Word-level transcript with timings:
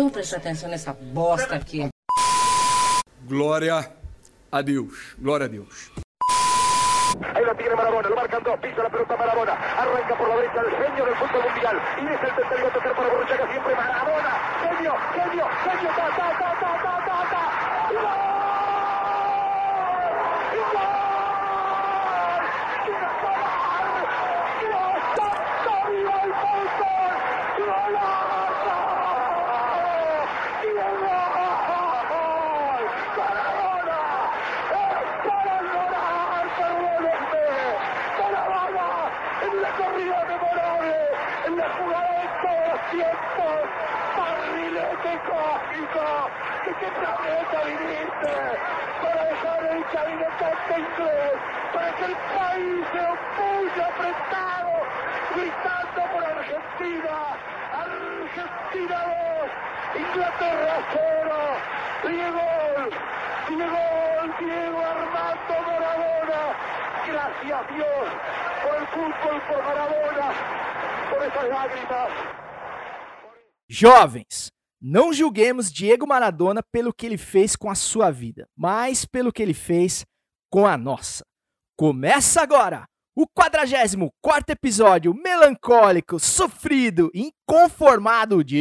Então 0.00 0.08
presta 0.08 0.38
atenção 0.38 0.70
nessa 0.70 0.94
bosta 0.94 1.56
aqui. 1.56 1.86
Glória 3.28 3.92
a 4.50 4.62
Deus. 4.62 5.14
Glória 5.18 5.44
a 5.44 5.48
Deus. 5.48 5.92
Ahí 7.34 7.44
lo 7.44 7.54
tiene 7.54 7.74
Marabona, 7.74 8.08
lo 8.08 8.16
marcan 8.16 8.42
dos, 8.42 8.58
pisa 8.60 8.82
la 8.82 8.88
pelota 8.88 9.14
Marabona, 9.14 9.52
arranca 9.52 10.16
por 10.16 10.26
la 10.30 10.36
derecha 10.36 10.60
el 10.62 10.70
genio 10.70 11.04
del 11.04 11.16
fútbol 11.16 11.42
mundial, 11.42 11.82
y 12.00 12.06
es 12.06 12.12
el 12.12 12.34
tercero 12.34 12.66
a 12.66 12.72
tocar 12.72 12.96
para 12.96 13.08
Borruchaga 13.10 13.52
siempre 13.52 13.74
Marabona, 13.76 14.38
genio, 14.62 14.94
genio, 15.12 15.46
genio, 15.64 15.90
ta, 15.90 16.08
ta, 16.16 16.32
ta, 16.40 16.50
ta, 16.60 16.70
ta, 16.80 16.94
ta, 17.04 17.18
ta, 17.28 17.42
¡Y 17.90 17.94
gol! 17.94 18.16
¡Y 20.56 20.60
gol! 20.72 20.96
¡Qué 22.86 23.00
gol! 23.20 24.00
¡Dios 24.64 24.96
santo, 25.14 25.72
viva 25.90 26.16
el 26.24 26.32
fútbol! 26.40 27.12
¡Golazo! 27.60 28.78
¡Y 30.62 30.68
el 30.68 30.94
gol! 31.00 31.18
¡Maradona! 33.18 34.02
¡Es 34.70 34.94
para 35.26 35.56
llorar, 35.60 36.46
perdónenme! 36.56 37.46
¡Maradona! 38.20 38.88
En 39.42 39.54
la 39.62 39.70
corrida 39.72 40.18
memorable, 40.28 40.94
en 41.46 41.52
la 41.56 41.68
jugada 41.70 42.12
de 42.20 42.26
todos 42.42 42.64
los 42.70 42.80
tiempos, 42.90 43.56
barrilete 44.16 45.12
cósmico, 45.26 46.06
¿de 46.64 46.70
qué 46.78 46.88
planeta 47.00 47.58
viniste? 47.64 48.19
Para 49.02 49.24
dejar 49.24 49.64
el 49.64 49.84
cabinetante 49.86 50.78
inglés, 50.78 51.32
para 51.74 51.92
que 51.96 52.04
el 52.04 52.14
país 52.14 52.86
se 52.92 53.00
opulle 53.00 53.82
apretado, 53.82 54.74
gritando 55.34 56.00
por 56.12 56.24
Argentina, 56.24 57.14
Argentina 57.72 58.98
2, 59.94 60.02
Inglaterra 60.02 60.74
0, 60.92 61.30
Diego, 62.06 62.48
Diego, 63.48 63.84
Diego 64.38 64.80
Armando 64.80 65.54
Maradona, 65.66 66.42
gracias 67.06 67.74
Dios 67.74 68.06
por 68.62 68.74
el 68.76 68.86
fútbol, 68.88 69.42
por 69.48 69.62
Maradona, 69.64 70.28
por 71.10 71.22
esas 71.24 71.48
lágrimas. 71.48 72.08
Jovens, 73.68 74.52
não 74.80 75.12
julguemos 75.12 75.70
Diego 75.70 76.06
Maradona 76.06 76.62
pelo 76.62 76.92
que 76.92 77.04
ele 77.04 77.18
fez 77.18 77.54
com 77.54 77.70
a 77.70 77.74
sua 77.74 78.10
vida, 78.10 78.48
mas 78.56 79.04
pelo 79.04 79.32
que 79.32 79.42
ele 79.42 79.54
fez 79.54 80.06
com 80.50 80.66
a 80.66 80.76
nossa. 80.78 81.24
Começa 81.76 82.40
agora 82.40 82.86
o 83.14 83.26
44 83.28 84.52
episódio 84.52 85.14
melancólico, 85.14 86.18
sofrido, 86.18 87.10
inconformado 87.14 88.42
de. 88.42 88.56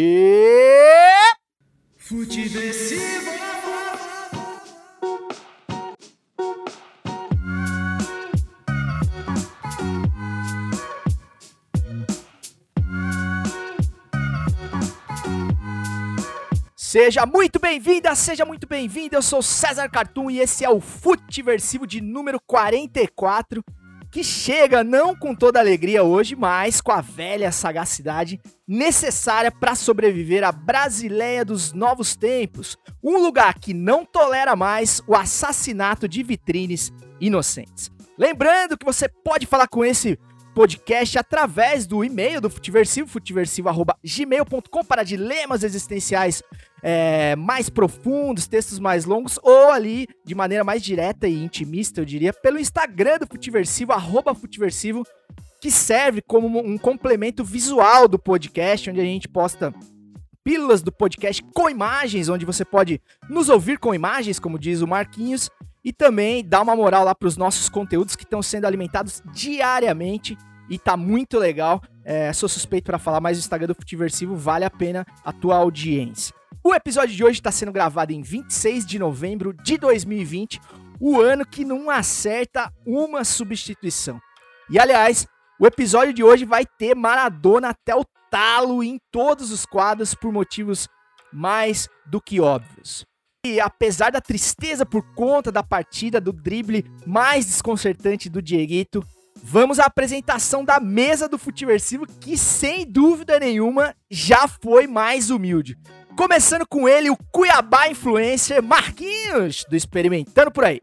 Seja 16.91 17.23
muito 17.23 17.59
bem-vinda, 17.59 18.15
seja 18.15 18.43
muito 18.43 18.65
bem-vindo. 18.65 19.15
Eu 19.15 19.21
sou 19.21 19.43
César 19.43 19.87
Cartoon 19.89 20.31
e 20.31 20.39
esse 20.39 20.65
é 20.65 20.69
o 20.71 20.81
Futiversivo 20.81 21.85
de 21.85 22.01
número 22.01 22.41
44, 22.47 23.63
que 24.11 24.23
chega 24.23 24.83
não 24.83 25.15
com 25.15 25.35
toda 25.35 25.59
alegria 25.59 26.01
hoje, 26.01 26.35
mas 26.35 26.81
com 26.81 26.91
a 26.91 26.99
velha 26.99 27.51
sagacidade 27.51 28.41
necessária 28.67 29.51
para 29.51 29.75
sobreviver 29.75 30.43
à 30.43 30.51
Brasileia 30.51 31.45
dos 31.45 31.73
novos 31.73 32.15
tempos, 32.15 32.75
um 33.03 33.19
lugar 33.19 33.59
que 33.59 33.71
não 33.71 34.03
tolera 34.03 34.55
mais 34.55 34.99
o 35.05 35.15
assassinato 35.15 36.07
de 36.07 36.23
vitrines 36.23 36.91
inocentes. 37.21 37.91
Lembrando 38.17 38.75
que 38.75 38.85
você 38.85 39.07
pode 39.07 39.45
falar 39.45 39.67
com 39.67 39.85
esse 39.85 40.17
podcast 40.53 41.17
através 41.17 41.85
do 41.85 42.03
e-mail 42.03 42.41
do 42.41 42.49
Futiversivo, 42.49 43.07
futiversivo.gmail.com 43.07 44.83
para 44.83 45.03
dilemas 45.03 45.63
existenciais 45.63 46.43
é, 46.81 47.35
mais 47.35 47.69
profundos, 47.69 48.47
textos 48.47 48.79
mais 48.79 49.05
longos, 49.05 49.39
ou 49.43 49.71
ali 49.71 50.07
de 50.25 50.35
maneira 50.35 50.63
mais 50.63 50.81
direta 50.81 51.27
e 51.27 51.43
intimista, 51.43 52.01
eu 52.01 52.05
diria, 52.05 52.33
pelo 52.33 52.59
Instagram 52.59 53.19
do 53.19 53.27
Futiversivo, 53.27 53.91
arroba 53.91 54.33
Futiversivo, 54.33 55.05
que 55.61 55.69
serve 55.69 56.21
como 56.21 56.59
um 56.59 56.77
complemento 56.77 57.43
visual 57.43 58.07
do 58.07 58.17
podcast, 58.17 58.89
onde 58.89 59.01
a 59.01 59.03
gente 59.03 59.27
posta 59.27 59.73
pílulas 60.49 60.81
do 60.81 60.91
podcast 60.91 61.43
com 61.53 61.69
imagens, 61.69 62.27
onde 62.27 62.43
você 62.43 62.65
pode 62.65 62.99
nos 63.29 63.49
ouvir 63.49 63.77
com 63.77 63.93
imagens, 63.93 64.39
como 64.39 64.57
diz 64.57 64.81
o 64.81 64.87
Marquinhos, 64.87 65.47
e 65.85 65.93
também 65.93 66.43
dar 66.43 66.63
uma 66.63 66.75
moral 66.75 67.05
lá 67.05 67.13
para 67.13 67.27
os 67.27 67.37
nossos 67.37 67.69
conteúdos 67.69 68.15
que 68.15 68.23
estão 68.23 68.41
sendo 68.41 68.65
alimentados 68.65 69.21
diariamente 69.31 70.35
e 70.67 70.79
tá 70.79 70.97
muito 70.97 71.37
legal. 71.37 71.79
É, 72.03 72.33
sou 72.33 72.49
suspeito 72.49 72.85
para 72.85 72.97
falar, 72.97 73.21
mas 73.21 73.37
o 73.37 73.41
Instagram 73.41 73.67
do 73.67 73.75
Futiversivo 73.75 74.35
vale 74.35 74.65
a 74.65 74.71
pena 74.71 75.05
a 75.23 75.31
tua 75.31 75.55
audiência. 75.55 76.33
O 76.63 76.73
episódio 76.73 77.15
de 77.15 77.23
hoje 77.23 77.39
está 77.39 77.51
sendo 77.51 77.71
gravado 77.71 78.11
em 78.11 78.23
26 78.23 78.87
de 78.87 78.97
novembro 78.97 79.53
de 79.53 79.77
2020, 79.77 80.59
o 80.99 81.21
ano 81.21 81.45
que 81.45 81.63
não 81.63 81.91
acerta 81.91 82.73
uma 82.87 83.23
substituição. 83.23 84.19
E 84.67 84.79
aliás, 84.79 85.27
o 85.59 85.67
episódio 85.67 86.11
de 86.11 86.23
hoje 86.23 86.43
vai 86.43 86.65
ter 86.65 86.95
Maradona 86.95 87.69
até 87.69 87.93
o 87.93 88.03
talo 88.29 88.83
em 88.83 88.99
todos 89.11 89.51
os 89.51 89.65
quadros 89.65 90.13
por 90.13 90.31
motivos 90.31 90.87
mais 91.31 91.87
do 92.05 92.21
que 92.21 92.39
óbvios. 92.39 93.05
E 93.45 93.59
apesar 93.59 94.11
da 94.11 94.19
tristeza 94.19 94.85
por 94.85 95.01
conta 95.15 95.51
da 95.51 95.63
partida 95.63 96.19
do 96.19 96.33
drible 96.33 96.85
mais 97.05 97.45
desconcertante 97.45 98.29
do 98.29 98.41
Dieguito, 98.41 99.01
vamos 99.41 99.79
à 99.79 99.85
apresentação 99.85 100.65
da 100.65 100.79
mesa 100.79 101.27
do 101.29 101.37
Futiversivo, 101.37 102.05
que 102.05 102.37
sem 102.37 102.85
dúvida 102.85 103.39
nenhuma 103.39 103.95
já 104.11 104.47
foi 104.47 104.87
mais 104.87 105.29
humilde. 105.29 105.77
Começando 106.17 106.67
com 106.67 106.87
ele, 106.87 107.09
o 107.09 107.17
Cuiabá 107.31 107.87
influencer 107.87 108.61
Marquinhos, 108.61 109.63
do 109.69 109.75
Experimentando 109.75 110.51
por 110.51 110.65
aí. 110.65 110.81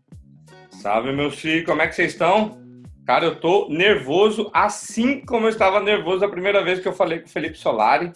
Salve, 0.70 1.12
meus 1.12 1.38
filhos, 1.38 1.66
como 1.66 1.82
é 1.82 1.88
que 1.88 1.94
vocês 1.94 2.12
estão? 2.12 2.65
Cara, 3.06 3.24
eu 3.24 3.36
tô 3.36 3.68
nervoso, 3.70 4.50
assim 4.52 5.20
como 5.24 5.46
eu 5.46 5.50
estava 5.50 5.80
nervoso 5.80 6.24
a 6.24 6.28
primeira 6.28 6.64
vez 6.64 6.80
que 6.80 6.88
eu 6.88 6.92
falei 6.92 7.20
com 7.20 7.26
o 7.26 7.30
Felipe 7.30 7.56
Solari. 7.56 8.12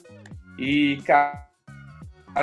E, 0.58 1.00
cara, 1.06 1.46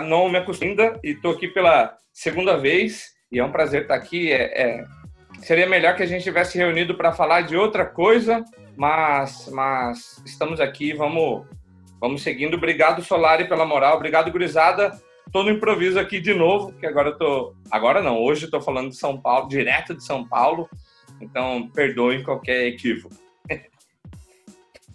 não 0.06 0.30
me 0.30 0.38
acostumo 0.38 0.72
ainda 0.72 0.97
e 1.03 1.13
tô 1.13 1.31
aqui 1.31 1.50
pela 1.50 1.94
segunda 2.13 2.56
vez. 2.56 3.18
E 3.30 3.38
é 3.38 3.44
um 3.44 3.52
prazer 3.52 3.81
estar 3.81 3.96
aqui. 3.96 4.31
É, 4.31 4.62
é... 4.62 4.86
Seria 5.41 5.68
melhor 5.68 5.97
que 5.97 6.03
a 6.03 6.06
gente 6.06 6.24
tivesse 6.24 6.57
reunido 6.57 6.96
para 6.96 7.12
falar 7.12 7.41
de 7.41 7.57
outra 7.57 7.86
coisa, 7.86 8.46
mas, 8.78 9.50
mas 9.52 10.24
estamos 10.25 10.62
aqui, 10.62 10.94
vamos, 10.94 11.46
vamos 12.00 12.24
seguindo. 12.24 12.56
Obrigado, 12.56 13.03
Solari, 13.03 13.46
pela 13.46 13.66
moral. 13.66 13.97
Obrigado, 13.97 14.31
gurizada. 14.31 14.97
Tô 15.34 15.44
no 15.44 15.52
improviso 15.52 16.00
aqui 16.00 16.22
de 16.22 16.34
novo, 16.34 16.72
que 16.80 16.86
agora 16.86 17.09
eu 17.09 17.18
tô. 17.18 17.53
Agora 17.69 18.02
não, 18.02 18.18
hoje 18.18 18.46
eu 18.46 18.50
tô 18.50 18.62
falando 18.62 18.90
de 18.90 18.96
São 18.96 19.19
Paulo, 19.19 19.50
direto 19.50 19.94
de 19.94 20.03
São 20.03 20.25
Paulo. 20.25 20.69
Então, 21.22 21.70
perdoem 21.70 22.24
qualquer 22.24 22.68
equívoco. 22.68 23.16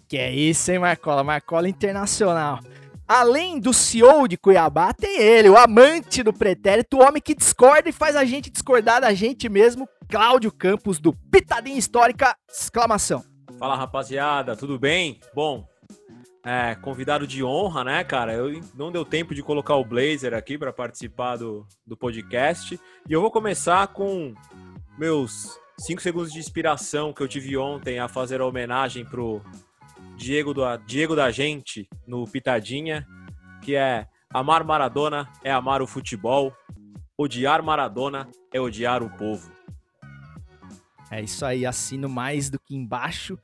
Que 0.07 0.17
é 0.17 0.31
isso, 0.31 0.71
hein, 0.71 0.79
Marcola? 0.79 1.23
Marcola 1.23 1.67
Internacional. 1.67 2.59
Além 3.07 3.59
do 3.59 3.73
CEO 3.73 4.27
de 4.27 4.37
Cuiabá, 4.37 4.93
tem 4.93 5.19
ele, 5.19 5.49
o 5.49 5.57
amante 5.57 6.23
do 6.23 6.31
pretérito, 6.31 6.97
o 6.97 7.03
homem 7.03 7.21
que 7.21 7.35
discorda 7.35 7.89
e 7.89 7.91
faz 7.91 8.15
a 8.15 8.23
gente 8.23 8.49
discordar 8.49 9.01
da 9.01 9.13
gente 9.13 9.49
mesmo, 9.49 9.87
Cláudio 10.07 10.51
Campos, 10.51 10.99
do 10.99 11.13
Pitadinha 11.13 11.77
Histórica, 11.77 12.35
exclamação. 12.49 13.23
Fala 13.59 13.75
rapaziada, 13.75 14.55
tudo 14.55 14.79
bem? 14.79 15.19
Bom, 15.33 15.67
é, 16.45 16.75
convidado 16.75 17.25
de 17.25 17.43
honra, 17.43 17.83
né, 17.83 18.03
cara? 18.03 18.33
Eu 18.33 18.61
não 18.75 18.91
deu 18.91 19.05
tempo 19.05 19.33
de 19.33 19.41
colocar 19.41 19.75
o 19.75 19.85
Blazer 19.85 20.33
aqui 20.33 20.57
para 20.57 20.73
participar 20.73 21.37
do, 21.37 21.65
do 21.87 21.95
podcast. 21.95 22.79
E 23.07 23.13
eu 23.13 23.21
vou 23.21 23.31
começar 23.31 23.87
com 23.87 24.33
meus 24.97 25.59
cinco 25.77 26.01
segundos 26.01 26.31
de 26.31 26.39
inspiração 26.39 27.13
que 27.13 27.21
eu 27.21 27.27
tive 27.27 27.57
ontem 27.57 27.99
a 27.99 28.07
fazer 28.07 28.41
a 28.41 28.45
homenagem 28.45 29.05
pro 29.05 29.41
Diego, 30.15 30.53
do, 30.53 30.63
Diego 30.85 31.15
da 31.15 31.31
Gente 31.31 31.87
no 32.07 32.25
Pitadinha, 32.25 33.07
que 33.61 33.75
é 33.75 34.07
amar 34.29 34.63
Maradona 34.63 35.29
é 35.43 35.51
amar 35.51 35.81
o 35.81 35.87
futebol, 35.87 36.53
odiar 37.17 37.63
Maradona 37.63 38.29
é 38.51 38.59
odiar 38.59 39.03
o 39.03 39.09
povo. 39.09 39.51
É 41.11 41.21
isso 41.21 41.45
aí, 41.45 41.65
assino 41.65 42.09
mais 42.09 42.49
do 42.49 42.59
que 42.59 42.75
embaixo. 42.75 43.37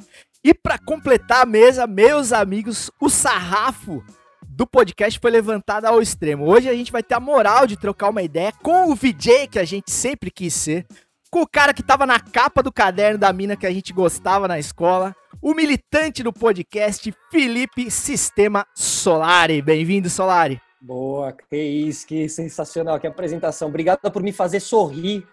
E 0.44 0.54
para 0.54 0.80
completar 0.80 1.44
a 1.44 1.46
mesa, 1.46 1.86
meus 1.86 2.32
amigos, 2.32 2.90
o 3.00 3.10
sarrafo 3.10 4.04
do 4.48 4.66
podcast 4.66 5.20
foi 5.20 5.30
levantado 5.32 5.86
ao 5.86 6.02
extremo. 6.02 6.46
Hoje 6.46 6.68
a 6.68 6.74
gente 6.74 6.92
vai 6.92 7.04
ter 7.04 7.16
a 7.16 7.20
moral 7.20 7.68
de 7.68 7.78
trocar 7.78 8.10
uma 8.10 8.24
ideia 8.24 8.52
com 8.52 8.92
o 8.92 8.96
VJ 8.96 9.48
que 9.48 9.60
a 9.60 9.66
gente 9.66 9.92
sempre 9.92 10.32
quis 10.32 10.54
ser, 10.54 10.88
com 11.31 11.42
o 11.42 11.48
cara 11.48 11.74
que 11.74 11.84
tava 11.84 12.06
na 12.06 12.20
capa 12.20 12.64
do 12.64 12.72
caderno 12.72 13.20
da 13.20 13.31
mina 13.31 13.56
que 13.56 13.68
a 13.68 13.72
gente 13.72 13.94
gostava 13.94 14.48
na 14.48 14.58
escola, 14.58 15.16
o 15.42 15.54
militante 15.54 16.24
do 16.24 16.34
podcast 16.34 17.14
Felipe 17.31 17.92
Sistema 17.92 18.66
Solari. 18.76 19.62
Bem-vindo, 19.62 20.10
Solari. 20.10 20.60
Boa, 20.81 21.31
que 21.31 21.58
isso, 21.58 22.08
que 22.08 22.28
sensacional, 22.28 23.00
que 23.00 23.06
apresentação. 23.06 23.68
Obrigado 23.68 24.00
por 24.12 24.24
me 24.24 24.31
fazer 24.31 24.60
sorrir 24.60 25.28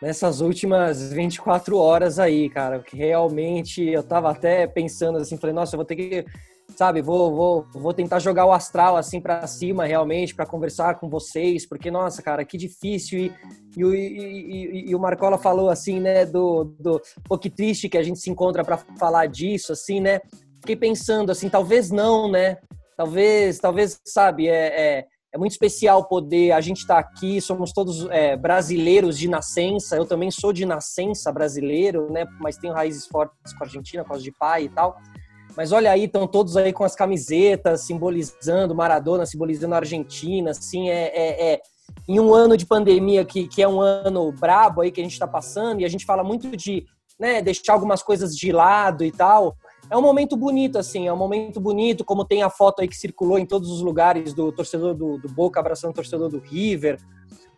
nessas 0.00 0.40
últimas 0.40 1.12
24 1.12 1.76
horas 1.76 2.18
aí, 2.18 2.48
cara. 2.48 2.78
Que 2.78 2.96
realmente 2.96 3.82
eu 3.82 4.02
tava 4.02 4.30
até 4.30 4.66
pensando 4.66 5.18
assim, 5.18 5.36
falei, 5.36 5.54
nossa, 5.54 5.74
eu 5.74 5.78
vou 5.78 5.86
ter 5.86 5.96
que, 5.96 6.24
sabe, 6.76 7.00
vou, 7.00 7.34
vou, 7.34 7.66
vou 7.72 7.94
tentar 7.94 8.18
jogar 8.18 8.46
o 8.46 8.52
astral 8.52 8.96
assim 8.96 9.20
para 9.20 9.46
cima 9.46 9.86
realmente 9.86 10.34
para 10.34 10.46
conversar 10.46 11.00
com 11.00 11.08
vocês, 11.08 11.66
porque 11.66 11.90
nossa, 11.90 12.22
cara, 12.22 12.44
que 12.44 12.58
difícil 12.58 13.18
e, 13.18 13.32
e, 13.76 13.82
e, 13.82 14.90
e, 14.90 14.94
o 14.94 15.00
Marcola 15.00 15.38
falou 15.38 15.70
assim, 15.70 16.00
né, 16.00 16.26
do, 16.26 16.64
do 16.78 17.00
pô, 17.24 17.38
que 17.38 17.50
triste 17.50 17.88
que 17.88 17.98
a 17.98 18.02
gente 18.02 18.18
se 18.18 18.30
encontra 18.30 18.64
para 18.64 18.78
falar 18.98 19.26
disso, 19.26 19.72
assim, 19.72 20.00
né? 20.00 20.20
Fiquei 20.60 20.76
pensando 20.76 21.30
assim, 21.30 21.48
talvez 21.48 21.90
não, 21.90 22.30
né? 22.30 22.58
talvez, 22.96 23.58
talvez, 23.58 24.00
sabe, 24.04 24.48
é, 24.48 24.98
é, 24.98 25.06
é 25.32 25.38
muito 25.38 25.52
especial 25.52 26.08
poder, 26.08 26.52
a 26.52 26.60
gente 26.60 26.78
estar 26.78 27.02
tá 27.02 27.08
aqui, 27.08 27.40
somos 27.40 27.72
todos 27.72 28.08
é, 28.10 28.36
brasileiros 28.36 29.18
de 29.18 29.28
nascença, 29.28 29.96
eu 29.96 30.06
também 30.06 30.30
sou 30.30 30.52
de 30.52 30.64
nascença 30.64 31.30
brasileiro, 31.30 32.10
né, 32.10 32.26
mas 32.40 32.56
tenho 32.56 32.72
raízes 32.72 33.06
fortes 33.06 33.52
com 33.52 33.62
a 33.62 33.66
Argentina, 33.66 34.04
com 34.04 34.14
as 34.14 34.22
de 34.22 34.32
pai 34.32 34.64
e 34.64 34.68
tal, 34.70 34.96
mas 35.56 35.72
olha 35.72 35.90
aí, 35.90 36.04
estão 36.04 36.26
todos 36.26 36.56
aí 36.56 36.72
com 36.72 36.84
as 36.84 36.94
camisetas 36.94 37.82
simbolizando 37.82 38.74
Maradona, 38.74 39.24
simbolizando 39.24 39.74
a 39.74 39.78
Argentina, 39.78 40.50
assim, 40.50 40.90
é, 40.90 41.06
é, 41.06 41.52
é, 41.52 41.60
em 42.06 42.20
um 42.20 42.34
ano 42.34 42.56
de 42.56 42.66
pandemia 42.66 43.24
que, 43.24 43.48
que 43.48 43.62
é 43.62 43.68
um 43.68 43.80
ano 43.80 44.30
brabo 44.32 44.82
aí 44.82 44.90
que 44.90 45.00
a 45.00 45.04
gente 45.04 45.14
está 45.14 45.26
passando, 45.26 45.80
e 45.80 45.84
a 45.84 45.88
gente 45.88 46.04
fala 46.04 46.22
muito 46.22 46.56
de 46.56 46.84
né, 47.18 47.40
deixar 47.40 47.72
algumas 47.72 48.02
coisas 48.02 48.36
de 48.36 48.52
lado 48.52 49.02
e 49.02 49.10
tal, 49.10 49.56
é 49.88 49.96
um 49.96 50.02
momento 50.02 50.36
bonito, 50.36 50.78
assim, 50.78 51.06
é 51.06 51.12
um 51.12 51.16
momento 51.16 51.60
bonito, 51.60 52.04
como 52.04 52.24
tem 52.24 52.42
a 52.42 52.50
foto 52.50 52.82
aí 52.82 52.88
que 52.88 52.96
circulou 52.96 53.38
em 53.38 53.46
todos 53.46 53.70
os 53.70 53.80
lugares 53.80 54.34
do 54.34 54.50
torcedor 54.50 54.94
do, 54.94 55.16
do 55.18 55.28
Boca 55.28 55.60
abraçando 55.60 55.92
o 55.92 55.94
torcedor 55.94 56.28
do 56.28 56.40
River. 56.40 56.98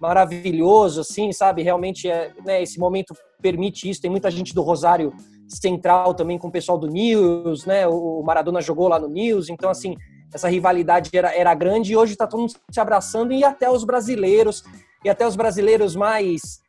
Maravilhoso, 0.01 1.01
assim, 1.01 1.33
sabe? 1.33 1.63
Realmente, 1.63 2.09
é, 2.09 2.33
né, 2.45 2.63
esse 2.63 2.79
momento 2.79 3.15
permite 3.41 3.89
isso. 3.89 4.01
Tem 4.01 4.11
muita 4.11 4.31
gente 4.31 4.55
do 4.55 4.63
Rosário 4.63 5.13
Central 5.49 6.15
também 6.15 6.39
com 6.39 6.49
o 6.49 6.53
pessoal 6.53 6.79
do 6.79 6.87
News, 6.87 7.67
né? 7.67 7.87
O 7.87 8.23
Maradona 8.23 8.61
jogou 8.61 8.89
lá 8.89 8.99
no 8.99 9.09
News, 9.09 9.49
então, 9.49 9.71
assim, 9.71 9.97
essa 10.33 10.49
rivalidade 10.49 11.11
era, 11.13 11.35
era 11.35 11.55
grande 11.55 11.93
e 11.93 11.97
hoje 11.97 12.13
está 12.13 12.27
todo 12.27 12.41
mundo 12.41 12.53
se 12.71 12.81
abraçando 12.81 13.33
e 13.33 13.43
até 13.45 13.71
os 13.71 13.83
brasileiros, 13.85 14.63
e 15.05 15.09
até 15.09 15.27
os 15.27 15.37
brasileiros 15.37 15.97
mais 15.97 16.61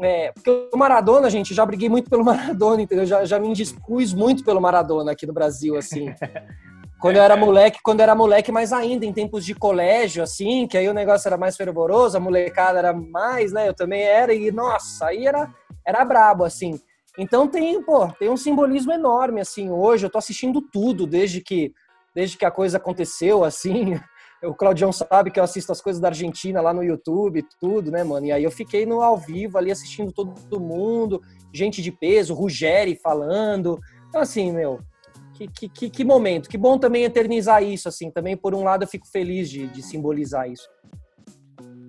é, 0.00 0.30
porque 0.32 0.68
o 0.72 0.76
Maradona, 0.76 1.28
gente, 1.28 1.52
já 1.52 1.66
briguei 1.66 1.88
muito 1.88 2.08
pelo 2.08 2.22
Maradona, 2.24 2.82
entendeu? 2.82 3.04
Já, 3.04 3.24
já 3.24 3.38
me 3.38 3.48
indispus 3.48 4.14
muito 4.14 4.44
pelo 4.44 4.60
Maradona 4.60 5.12
aqui 5.12 5.26
no 5.26 5.32
Brasil, 5.32 5.76
assim. 5.76 6.06
Quando 7.00 7.16
eu 7.16 7.22
era 7.22 7.36
moleque, 7.36 7.78
quando 7.82 8.00
eu 8.00 8.04
era 8.04 8.14
moleque, 8.14 8.50
mais 8.50 8.72
ainda, 8.72 9.06
em 9.06 9.12
tempos 9.12 9.44
de 9.44 9.54
colégio, 9.54 10.22
assim, 10.22 10.66
que 10.66 10.76
aí 10.76 10.88
o 10.88 10.94
negócio 10.94 11.28
era 11.28 11.36
mais 11.36 11.56
fervoroso, 11.56 12.16
a 12.16 12.20
molecada 12.20 12.78
era 12.78 12.92
mais, 12.92 13.52
né? 13.52 13.68
Eu 13.68 13.74
também 13.74 14.02
era, 14.02 14.34
e 14.34 14.50
nossa, 14.50 15.06
aí 15.06 15.26
era, 15.26 15.48
era 15.86 16.04
brabo, 16.04 16.42
assim. 16.42 16.80
Então 17.16 17.46
tem, 17.46 17.80
pô, 17.82 18.08
tem 18.18 18.28
um 18.28 18.36
simbolismo 18.36 18.92
enorme, 18.92 19.40
assim, 19.40 19.70
hoje. 19.70 20.06
Eu 20.06 20.10
tô 20.10 20.18
assistindo 20.18 20.60
tudo 20.60 21.06
desde 21.06 21.40
que, 21.40 21.72
desde 22.14 22.36
que 22.36 22.44
a 22.44 22.50
coisa 22.50 22.78
aconteceu, 22.78 23.44
assim. 23.44 23.94
o 24.42 24.54
Claudião 24.54 24.92
sabe 24.92 25.30
que 25.30 25.38
eu 25.38 25.44
assisto 25.44 25.70
as 25.70 25.80
coisas 25.80 26.00
da 26.00 26.08
Argentina 26.08 26.60
lá 26.60 26.74
no 26.74 26.82
YouTube, 26.82 27.46
tudo, 27.60 27.92
né, 27.92 28.02
mano? 28.02 28.26
E 28.26 28.32
aí 28.32 28.42
eu 28.42 28.50
fiquei 28.50 28.84
no 28.84 29.02
ao 29.02 29.16
vivo 29.16 29.56
ali 29.56 29.70
assistindo 29.70 30.12
todo 30.12 30.60
mundo, 30.60 31.20
gente 31.52 31.80
de 31.80 31.92
peso, 31.92 32.34
Ruggeri 32.34 32.96
falando. 32.96 33.78
Então, 34.08 34.20
assim, 34.20 34.52
meu, 34.52 34.80
que, 35.46 35.68
que, 35.68 35.90
que 35.90 36.04
momento. 36.04 36.48
Que 36.48 36.58
bom 36.58 36.78
também 36.78 37.04
eternizar 37.04 37.62
isso, 37.62 37.88
assim. 37.88 38.10
Também, 38.10 38.36
por 38.36 38.54
um 38.54 38.64
lado, 38.64 38.82
eu 38.82 38.88
fico 38.88 39.06
feliz 39.06 39.48
de, 39.48 39.68
de 39.68 39.82
simbolizar 39.82 40.50
isso. 40.50 40.68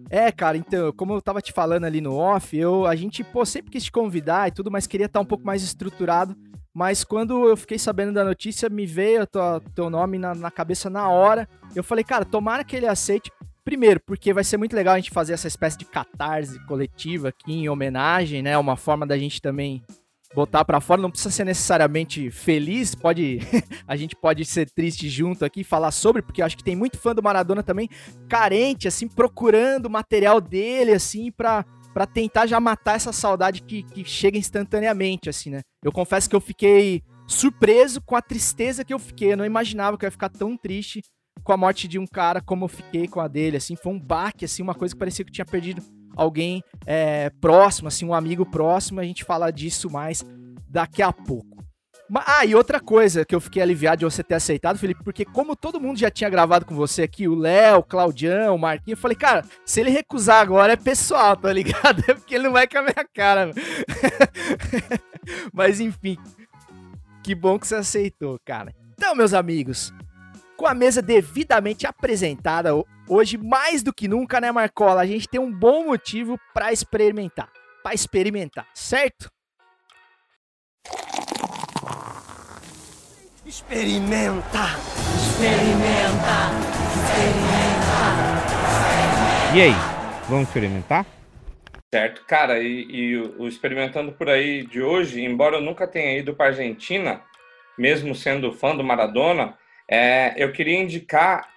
É, 0.10 0.31
cara, 0.31 0.57
então, 0.57 0.92
como 0.92 1.13
eu 1.13 1.22
tava 1.22 1.42
te 1.42 1.54
falando 1.54 1.86
ali 1.86 2.01
no 2.01 2.16
off, 2.16 2.56
eu, 2.57 2.86
a 2.86 2.96
gente, 2.96 3.24
pô, 3.24 3.46
sempre 3.46 3.72
quis 3.72 3.86
te 3.86 3.92
convidar 3.92 4.48
e 4.48 4.51
tudo, 4.51 4.69
mas 4.69 4.86
queria 4.86 5.06
estar 5.06 5.19
um 5.19 5.25
pouco 5.25 5.46
mais 5.46 5.63
estruturado 5.63 6.36
mas 6.74 7.04
quando 7.04 7.48
eu 7.48 7.57
fiquei 7.57 7.80
sabendo 7.80 8.13
da 8.13 8.24
notícia, 8.24 8.69
me 8.69 8.86
veio 8.86 9.24
o 9.24 9.60
teu 9.75 9.90
nome 9.90 10.18
na, 10.18 10.36
na 10.36 10.51
cabeça 10.51 10.90
na 10.90 11.10
hora. 11.10 11.48
Eu 11.75 11.84
falei, 11.84 12.04
cara, 12.04 12.24
tomara 12.24 12.63
que 12.63 12.75
ele 12.75 12.88
aceite. 12.88 13.31
Primeiro, 13.66 14.00
porque 14.06 14.34
vai 14.34 14.44
ser 14.44 14.57
muito 14.57 14.75
legal 14.75 14.94
a 14.94 14.98
gente 14.98 15.12
fazer 15.12 15.34
essa 15.34 15.48
espécie 15.48 15.78
de 15.78 15.86
catarse 15.86 16.57
coletiva 16.66 17.30
aqui 17.30 17.51
em 17.51 17.69
homenagem, 17.69 18.42
né? 18.42 18.57
Uma 18.57 18.78
forma 18.78 19.06
da 19.06 19.18
gente 19.18 19.42
também 19.42 19.84
botar 20.33 20.63
para 20.63 20.79
fora, 20.79 21.01
não 21.01 21.09
precisa 21.09 21.31
ser 21.31 21.45
necessariamente 21.45 22.29
feliz, 22.29 22.93
pode 22.93 23.39
a 23.87 23.95
gente 23.95 24.15
pode 24.15 24.45
ser 24.45 24.69
triste 24.69 25.09
junto 25.09 25.43
aqui 25.43 25.63
falar 25.63 25.91
sobre, 25.91 26.21
porque 26.21 26.41
acho 26.41 26.57
que 26.57 26.63
tem 26.63 26.75
muito 26.75 26.97
fã 26.97 27.15
do 27.15 27.23
Maradona 27.23 27.63
também 27.63 27.89
carente 28.27 28.87
assim, 28.87 29.07
procurando 29.07 29.89
material 29.89 30.39
dele 30.39 30.93
assim 30.93 31.31
para 31.31 31.65
para 31.93 32.05
tentar 32.05 32.45
já 32.45 32.59
matar 32.59 32.95
essa 32.95 33.11
saudade 33.11 33.63
que, 33.63 33.83
que 33.83 34.05
chega 34.05 34.37
instantaneamente, 34.37 35.27
assim, 35.27 35.49
né? 35.49 35.61
Eu 35.83 35.91
confesso 35.91 36.29
que 36.29 36.35
eu 36.35 36.39
fiquei 36.39 37.01
surpreso 37.27 37.99
com 38.01 38.15
a 38.15 38.21
tristeza 38.21 38.85
que 38.85 38.93
eu 38.93 38.99
fiquei. 38.99 39.33
Eu 39.33 39.37
não 39.37 39.45
imaginava 39.45 39.97
que 39.97 40.05
eu 40.05 40.07
ia 40.07 40.11
ficar 40.11 40.29
tão 40.29 40.55
triste 40.55 41.01
com 41.43 41.51
a 41.51 41.57
morte 41.57 41.87
de 41.87 41.97
um 41.97 42.05
cara 42.05 42.41
como 42.41 42.65
eu 42.65 42.69
fiquei 42.69 43.07
com 43.07 43.19
a 43.19 43.27
dele, 43.27 43.57
assim. 43.57 43.75
Foi 43.75 43.91
um 43.91 43.99
baque, 43.99 44.45
assim, 44.45 44.61
uma 44.61 44.75
coisa 44.75 44.93
que 44.93 44.99
parecia 44.99 45.25
que 45.25 45.29
eu 45.29 45.33
tinha 45.33 45.45
perdido 45.45 45.81
alguém 46.19 46.63
é, 46.86 47.30
próximo, 47.42 47.88
assim, 47.88 48.06
um 48.06 48.13
amigo 48.13 48.45
próximo. 48.45 49.00
A 49.00 49.04
gente 49.04 49.24
fala 49.24 49.51
disso 49.51 49.89
mais 49.89 50.25
daqui 50.69 51.01
a 51.01 51.12
pouco. 51.12 51.60
Ah, 52.25 52.44
e 52.44 52.56
outra 52.56 52.80
coisa 52.80 53.24
que 53.24 53.36
eu 53.36 53.39
fiquei 53.39 53.62
aliviado 53.62 54.00
de 54.00 54.06
você 54.06 54.24
ter 54.24 54.33
aceitado, 54.33 54.80
Felipe, 54.80 55.04
porque 55.04 55.24
como 55.24 55.56
todo 55.56 55.80
mundo 55.80 56.00
já 56.00 56.10
tinha 56.10 56.30
gravado 56.30 56.66
com 56.66 56.74
você 56.74 57.04
aqui, 57.04 57.27
o 57.27 57.36
Léo, 57.36 57.80
o 57.80 57.83
Claudião, 57.83 58.56
o 58.56 58.60
Marquinhos, 58.60 58.98
eu 58.98 59.01
falei, 59.01 59.16
cara, 59.16 59.45
se 59.63 59.80
ele 59.80 59.92
recusar 59.92 60.42
agora 60.42 60.74
é 60.74 60.75
pessoal, 60.75 61.38
tá 61.38 61.54
ligado? 61.54 62.04
É 62.10 62.13
porque 62.16 62.33
ele 62.33 62.45
não 62.45 62.54
vai 62.54 62.68
com 62.68 62.80
a 62.80 62.81
minha 62.81 63.07
cara. 63.13 63.51
Mas 65.54 65.80
enfim, 65.80 66.18
que 67.24 67.36
bom 67.36 67.60
que 67.60 67.68
você 67.68 67.75
aceitou, 67.75 68.39
cara. 68.44 68.74
Então, 68.94 69.15
meus 69.15 69.33
amigos, 69.33 69.94
com 70.59 70.67
a 70.67 70.73
mesa 70.73 71.01
devidamente 71.01 71.88
apresentada, 71.88 72.71
hoje 73.07 73.38
mais 73.38 73.81
do 73.81 73.94
que 73.94 74.09
nunca, 74.09 74.41
né, 74.41 74.51
Marcola? 74.51 75.00
A 75.00 75.06
gente 75.06 75.25
tem 75.25 75.39
um 75.39 75.50
bom 75.50 75.85
motivo 75.85 76.38
para 76.53 76.73
experimentar. 76.73 77.50
Para 77.81 77.95
experimentar, 77.95 78.67
certo? 78.73 79.31
Experimenta! 83.45 84.65
Experimenta! 85.15 86.51
Experimenta! 86.93 88.10
E 89.55 89.62
aí, 89.62 89.74
vamos 90.27 90.50
experimentar? 90.50 91.05
Certo, 91.91 92.25
cara, 92.27 92.60
e, 92.60 92.86
e 92.89 93.17
o, 93.17 93.43
o 93.43 93.48
Experimentando 93.48 94.12
por 94.12 94.27
aí 94.29 94.67
de 94.67 94.81
hoje, 94.81 95.24
embora 95.24 95.55
eu 95.55 95.62
nunca 95.62 95.88
tenha 95.88 96.19
ido 96.19 96.36
para 96.36 96.48
Argentina, 96.48 97.22
mesmo 97.77 98.13
sendo 98.13 98.51
fã 98.51 98.75
do 98.75 98.84
Maradona, 98.84 99.57
é, 99.89 100.34
eu 100.38 100.51
queria 100.51 100.79
indicar 100.79 101.48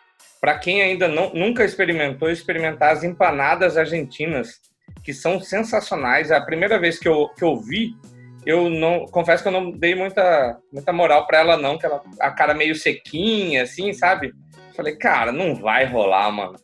para 0.40 0.58
quem 0.58 0.82
ainda 0.82 1.06
não, 1.06 1.32
nunca 1.32 1.64
experimentou, 1.64 2.30
experimentar 2.30 2.92
as 2.92 3.04
empanadas 3.04 3.76
argentinas, 3.76 4.60
que 5.04 5.12
são 5.12 5.40
sensacionais. 5.40 6.30
É 6.30 6.36
a 6.36 6.44
primeira 6.44 6.78
vez 6.78 6.98
que 6.98 7.08
eu, 7.08 7.28
que 7.28 7.44
eu 7.44 7.56
vi 7.60 7.94
eu 8.44 8.68
não 8.68 9.06
confesso 9.06 9.42
que 9.42 9.48
eu 9.48 9.52
não 9.52 9.70
dei 9.70 9.94
muita, 9.94 10.58
muita 10.72 10.92
moral 10.92 11.26
para 11.26 11.38
ela 11.38 11.56
não, 11.56 11.78
que 11.78 11.86
ela 11.86 12.02
a 12.20 12.30
cara 12.30 12.54
meio 12.54 12.74
sequinha 12.74 13.62
assim, 13.62 13.92
sabe? 13.92 14.34
Falei, 14.74 14.96
cara, 14.96 15.30
não 15.30 15.54
vai 15.54 15.84
rolar, 15.84 16.30
mano. 16.30 16.56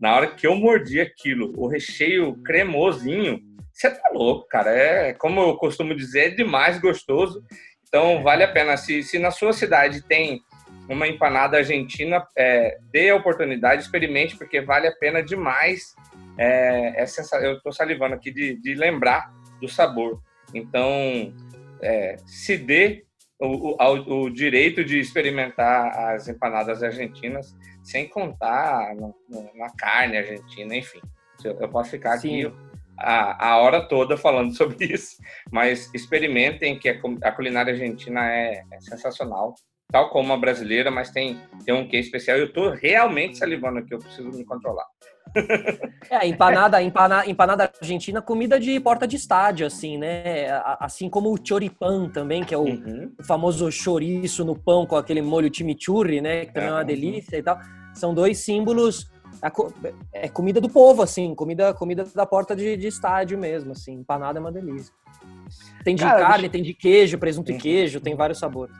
Na 0.00 0.14
hora 0.14 0.28
que 0.28 0.46
eu 0.46 0.54
mordi 0.54 1.00
aquilo, 1.00 1.52
o 1.56 1.66
recheio 1.66 2.36
cremosinho, 2.42 3.40
você 3.72 3.90
tá 3.90 4.08
louco, 4.12 4.46
cara. 4.48 4.70
É, 4.70 5.12
como 5.14 5.40
eu 5.40 5.56
costumo 5.56 5.94
dizer, 5.94 6.28
é 6.28 6.30
demais 6.30 6.78
gostoso. 6.78 7.42
Então 7.86 8.22
vale 8.22 8.42
a 8.42 8.48
pena. 8.48 8.76
Se, 8.76 9.02
se 9.02 9.18
na 9.18 9.30
sua 9.30 9.52
cidade 9.52 10.02
tem 10.02 10.40
uma 10.88 11.06
empanada 11.06 11.56
argentina, 11.56 12.26
é, 12.36 12.78
dê 12.92 13.10
a 13.10 13.16
oportunidade, 13.16 13.82
experimente, 13.82 14.36
porque 14.36 14.60
vale 14.60 14.86
a 14.86 14.92
pena 14.92 15.22
demais. 15.22 15.94
É, 16.38 17.02
é. 17.02 17.06
Eu 17.42 17.60
tô 17.60 17.72
salivando 17.72 18.14
aqui 18.14 18.30
de, 18.30 18.60
de 18.60 18.74
lembrar 18.74 19.32
do 19.60 19.68
sabor. 19.68 20.20
Então, 20.54 21.34
é, 21.82 22.16
se 22.26 22.56
dê 22.56 23.04
o, 23.38 23.76
o, 23.82 24.22
o, 24.22 24.30
direito 24.30 24.84
de 24.84 24.98
experimentar 24.98 26.14
as 26.14 26.28
empanadas 26.28 26.82
argentinas, 26.82 27.54
sem 27.82 28.08
contar 28.08 28.94
no, 28.94 29.14
no, 29.28 29.50
na 29.54 29.70
carne 29.76 30.18
argentina, 30.18 30.74
enfim. 30.74 31.00
Eu, 31.44 31.58
eu 31.60 31.68
posso 31.68 31.90
ficar 31.90 32.16
Sim. 32.18 32.46
aqui 32.46 32.56
a, 32.98 33.48
a 33.50 33.58
hora 33.58 33.86
toda 33.86 34.16
falando 34.16 34.54
sobre 34.56 34.86
isso, 34.86 35.16
mas 35.50 35.92
experimentem 35.94 36.78
que 36.78 36.88
a, 36.88 37.32
culinária 37.32 37.72
argentina 37.72 38.32
é, 38.32 38.62
é 38.72 38.80
sensacional 38.80 39.54
tal 39.90 40.10
como 40.10 40.32
a 40.32 40.36
brasileira, 40.36 40.90
mas 40.90 41.10
tem, 41.10 41.38
tem 41.64 41.74
um 41.74 41.86
quê 41.86 41.98
especial. 41.98 42.36
Eu 42.36 42.46
estou 42.46 42.70
realmente 42.70 43.38
salivando 43.38 43.78
aqui, 43.78 43.94
eu 43.94 43.98
preciso 43.98 44.30
me 44.30 44.44
controlar. 44.44 44.86
É, 46.08 46.24
empanada, 46.26 46.80
empanada, 46.80 47.28
empanada 47.28 47.72
argentina, 47.80 48.22
comida 48.22 48.60
de 48.60 48.78
porta 48.78 49.08
de 49.08 49.16
estádio, 49.16 49.66
assim, 49.66 49.98
né? 49.98 50.46
Assim 50.78 51.10
como 51.10 51.34
o 51.34 51.36
choripan 51.42 52.08
também, 52.08 52.44
que 52.44 52.54
é 52.54 52.56
o, 52.56 52.62
uhum. 52.62 53.12
famoso 53.26 53.70
chouriço 53.72 54.44
no 54.44 54.56
pão 54.56 54.86
com 54.86 54.94
aquele 54.94 55.20
molho 55.20 55.52
chimichurri, 55.52 56.20
né? 56.20 56.46
Que 56.46 56.52
também 56.52 56.68
é 56.68 56.72
uma 56.72 56.84
delícia 56.84 57.36
e 57.36 57.42
tal. 57.42 57.58
São 57.92 58.14
dois 58.14 58.38
símbolos 58.38 59.10
é 60.12 60.28
comida 60.28 60.60
do 60.60 60.68
povo, 60.68 61.02
assim, 61.02 61.34
comida, 61.34 61.74
comida 61.74 62.04
da 62.14 62.24
porta 62.24 62.54
de, 62.54 62.76
de 62.76 62.86
estádio 62.86 63.36
mesmo, 63.36 63.72
assim. 63.72 63.94
Empanada 63.94 64.38
é 64.38 64.40
uma 64.40 64.52
delícia. 64.52 64.94
Tem 65.84 65.94
de 65.94 66.02
Cara, 66.02 66.20
carne, 66.20 66.36
deixa- 66.42 66.52
tem 66.52 66.62
de 66.62 66.74
queijo, 66.74 67.18
presunto 67.18 67.52
e 67.52 67.58
queijo, 67.58 68.00
tem 68.00 68.14
vários 68.14 68.38
sabores. 68.38 68.74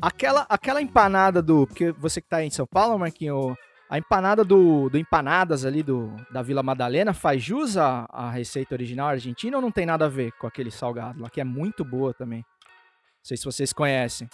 Aquela, 0.00 0.46
aquela 0.48 0.80
empanada 0.82 1.40
do. 1.42 1.66
Porque 1.66 1.92
você 1.92 2.20
que 2.20 2.28
tá 2.28 2.38
aí 2.38 2.46
em 2.46 2.50
São 2.50 2.66
Paulo, 2.66 2.98
Marquinho, 2.98 3.56
a 3.88 3.98
empanada 3.98 4.44
do, 4.44 4.88
do 4.88 4.98
Empanadas 4.98 5.64
ali 5.64 5.82
do, 5.82 6.14
da 6.30 6.42
Vila 6.42 6.62
Madalena 6.62 7.14
faz 7.14 7.42
jus 7.42 7.76
à, 7.76 8.06
à 8.10 8.30
receita 8.30 8.74
original 8.74 9.08
argentina 9.08 9.56
ou 9.56 9.62
não 9.62 9.70
tem 9.70 9.86
nada 9.86 10.04
a 10.04 10.08
ver 10.08 10.32
com 10.32 10.46
aquele 10.46 10.70
salgado 10.70 11.20
lá, 11.22 11.30
que 11.30 11.40
é 11.40 11.44
muito 11.44 11.84
boa 11.84 12.12
também? 12.12 12.40
Não 12.40 13.24
sei 13.24 13.36
se 13.36 13.44
vocês 13.44 13.72
conhecem. 13.72 14.28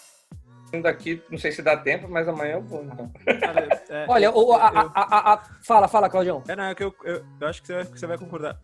Indo 0.75 0.89
aqui, 0.89 1.23
não 1.31 1.37
sei 1.39 1.53
se 1.53 1.61
dá 1.63 1.77
tempo, 1.77 2.09
mas 2.09 2.27
amanhã 2.27 2.55
eu 2.55 2.63
vou. 2.63 2.83
Então. 2.85 3.13
É- 3.93 4.07
Olha, 4.09 4.31
o- 4.31 4.55
a- 4.55 4.57
eu- 4.57 4.91
a- 4.95 5.03
a- 5.03 5.33
a- 5.35 5.43
fala, 5.63 5.87
fala, 5.87 6.09
Claudião. 6.09 6.43
É, 6.49 6.57
não, 6.57 6.65
é 6.65 6.75
que 6.75 6.83
eu, 6.83 6.95
eu, 7.05 7.23
eu 7.39 7.47
acho 7.47 7.61
que 7.61 7.67
você, 7.67 7.75
vai, 7.75 7.85
que 7.85 8.01
você 8.01 8.07
vai 8.07 8.17
concordar. 8.17 8.59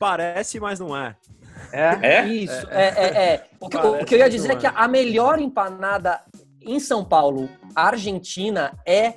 Parece, 0.00 0.58
mas 0.58 0.80
não 0.80 0.96
é. 0.96 1.16
É? 1.72 2.26
Isso, 2.26 2.66
é, 2.70 2.86
é, 2.86 3.24
é. 3.24 3.44
O, 3.60 3.68
que, 3.68 3.76
o 3.76 4.04
que 4.04 4.14
eu 4.14 4.18
ia 4.18 4.30
dizer 4.30 4.52
é 4.52 4.56
que 4.56 4.66
a 4.66 4.88
melhor 4.88 5.38
empanada 5.38 6.20
em 6.60 6.80
São 6.80 7.04
Paulo, 7.04 7.48
a 7.74 7.88
Argentina, 7.88 8.72
é. 8.86 9.14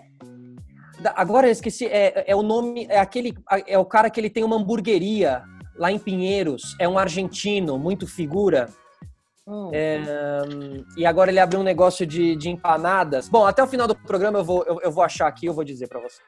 Agora 1.15 1.47
eu 1.47 1.51
esqueci, 1.51 1.85
é, 1.85 2.25
é 2.27 2.35
o 2.35 2.43
nome, 2.43 2.85
é 2.89 2.99
aquele, 2.99 3.33
é 3.65 3.77
o 3.77 3.85
cara 3.85 4.09
que 4.09 4.19
ele 4.19 4.29
tem 4.29 4.43
uma 4.43 4.57
hamburgueria 4.57 5.43
lá 5.77 5.89
em 5.91 5.97
Pinheiros, 5.97 6.75
é 6.77 6.87
um 6.87 6.99
argentino, 6.99 7.79
muito 7.79 8.05
figura. 8.05 8.69
É, 9.73 9.99
hum, 10.47 10.85
e 10.95 11.05
agora 11.05 11.31
ele 11.31 11.39
abriu 11.39 11.59
um 11.59 11.63
negócio 11.63 12.05
de, 12.05 12.35
de 12.35 12.49
empanadas. 12.49 13.27
Bom, 13.29 13.45
até 13.45 13.63
o 13.63 13.67
final 13.67 13.87
do 13.87 13.95
programa 13.95 14.39
eu 14.39 14.43
vou, 14.43 14.63
eu, 14.65 14.79
eu 14.81 14.91
vou 14.91 15.03
achar 15.03 15.27
aqui 15.27 15.45
e 15.45 15.49
eu 15.49 15.53
vou 15.53 15.63
dizer 15.63 15.87
pra 15.87 15.99
vocês. 15.99 16.21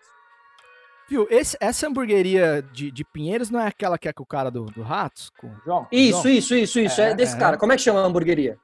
Viu, 1.12 1.27
esse- 1.30 1.58
essa 1.60 1.88
hamburgueria 1.89 2.63
de, 2.72 2.89
de 2.89 3.03
Pinheiros 3.03 3.50
não 3.50 3.60
é 3.60 3.68
aquela 3.68 3.98
que 3.98 4.08
é 4.08 4.13
com 4.13 4.24
o 4.24 4.25
cara 4.25 4.50
do, 4.50 4.63
do 4.68 4.82
Ratos? 4.82 5.30
Com 5.38 5.51
João? 5.65 5.86
Isso, 5.91 6.22
João? 6.22 6.34
isso, 6.34 6.56
isso, 6.56 6.80
isso. 6.80 7.01
É, 7.01 7.10
É, 7.10 7.13
desse 7.13 7.36
é. 7.36 7.38
cara. 7.38 7.58
Como 7.58 7.74
é 7.74 7.75
que 7.75 7.82
chama 7.82 8.00
a 8.01 8.06
hamburgueria? 8.06 8.58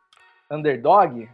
Underdog? 0.49 1.27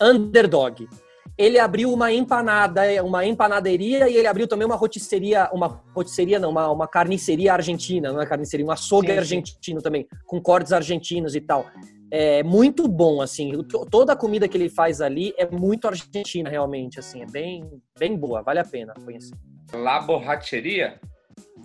Underdog. 0.00 0.88
Ele 1.36 1.58
abriu 1.58 1.92
uma 1.92 2.12
empanada, 2.12 2.82
uma 3.02 3.26
empanaderia 3.26 4.08
e 4.08 4.16
ele 4.16 4.28
abriu 4.28 4.46
também 4.46 4.64
uma 4.64 4.76
rotisseria, 4.76 5.50
uma 5.52 5.82
rotisseria 5.92 6.38
não, 6.38 6.50
uma, 6.50 6.70
uma 6.70 6.86
carniceria 6.86 7.52
argentina, 7.52 8.12
não 8.12 8.20
é 8.22 8.26
carniceria, 8.26 8.64
um 8.64 8.70
açougue 8.70 9.08
Sim, 9.08 9.12
sim. 9.14 9.18
argentino 9.18 9.82
também, 9.82 10.06
com 10.24 10.40
cortes 10.40 10.72
argentinos 10.72 11.34
e 11.34 11.40
tal. 11.40 11.66
É 12.12 12.44
muito 12.44 12.86
bom, 12.86 13.20
assim, 13.20 13.50
toda 13.90 14.12
a 14.12 14.16
comida 14.16 14.46
que 14.46 14.56
ele 14.56 14.68
faz 14.68 15.00
ali 15.00 15.34
é 15.36 15.50
muito 15.50 15.88
argentina, 15.88 16.48
realmente, 16.48 17.00
assim, 17.00 17.22
é 17.22 17.26
bem, 17.26 17.68
bem 17.98 18.16
boa, 18.16 18.40
vale 18.40 18.60
a 18.60 18.64
pena 18.64 18.94
conhecer. 19.04 19.34
La 19.74 20.00
Borracheria? 20.00 21.00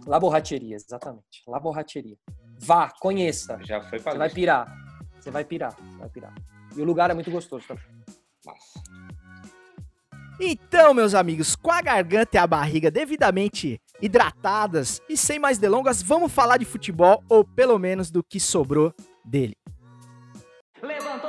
La 0.05 0.19
Borracheria, 0.19 0.75
exatamente, 0.75 1.43
La 1.47 1.59
Borracheria. 1.59 2.17
Vá, 2.59 2.91
conheça, 2.99 3.59
Já 3.63 3.81
foi 3.81 3.99
pra 3.99 4.13
você 4.13 4.17
vai 4.17 4.29
pirar, 4.29 4.67
você 5.19 5.31
vai 5.31 5.45
pirar, 5.45 5.75
vai 5.97 6.09
pirar. 6.09 6.33
E 6.75 6.81
o 6.81 6.85
lugar 6.85 7.09
é 7.09 7.13
muito 7.13 7.31
gostoso 7.31 7.65
também. 7.67 7.83
Nossa. 8.45 8.81
Então, 10.41 10.93
meus 10.93 11.13
amigos, 11.13 11.55
com 11.55 11.71
a 11.71 11.81
garganta 11.81 12.37
e 12.37 12.39
a 12.39 12.47
barriga 12.47 12.89
devidamente 12.89 13.79
hidratadas 14.01 15.01
e 15.09 15.17
sem 15.17 15.37
mais 15.37 15.57
delongas, 15.57 16.01
vamos 16.01 16.31
falar 16.31 16.57
de 16.57 16.65
futebol, 16.65 17.21
ou 17.29 17.43
pelo 17.43 17.77
menos 17.77 18.09
do 18.09 18.23
que 18.23 18.39
sobrou 18.39 18.93
dele. 19.25 19.55
Levantou 20.81 21.28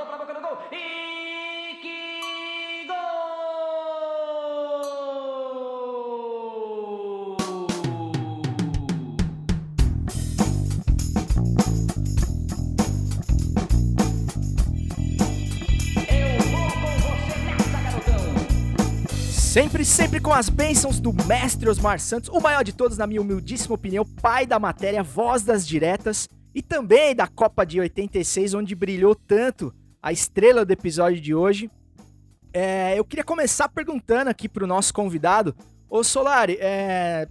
Sempre, 19.61 19.85
sempre 19.85 20.21
com 20.21 20.33
as 20.33 20.49
bênçãos 20.49 20.99
do 20.99 21.13
mestre 21.27 21.69
Osmar 21.69 22.01
Santos, 22.01 22.31
o 22.31 22.41
maior 22.41 22.65
de 22.65 22.73
todos, 22.73 22.97
na 22.97 23.07
minha 23.07 23.21
humildíssima 23.21 23.75
opinião, 23.75 24.07
pai 24.07 24.47
da 24.47 24.59
matéria, 24.59 25.03
voz 25.03 25.43
das 25.43 25.69
diretas 25.69 26.27
e 26.55 26.63
também 26.63 27.15
da 27.15 27.27
Copa 27.27 27.67
de 27.67 27.79
86, 27.79 28.55
onde 28.55 28.75
brilhou 28.75 29.15
tanto 29.15 29.71
a 30.03 30.13
estrela 30.13 30.65
do 30.65 30.73
episódio 30.73 31.21
de 31.21 31.35
hoje. 31.35 31.71
É, 32.55 32.99
eu 32.99 33.05
queria 33.05 33.23
começar 33.23 33.69
perguntando 33.69 34.31
aqui 34.31 34.49
pro 34.49 34.67
nosso 34.67 34.95
convidado, 34.95 35.55
ô 35.91 36.03
Solari, 36.03 36.57
é, 36.59 37.29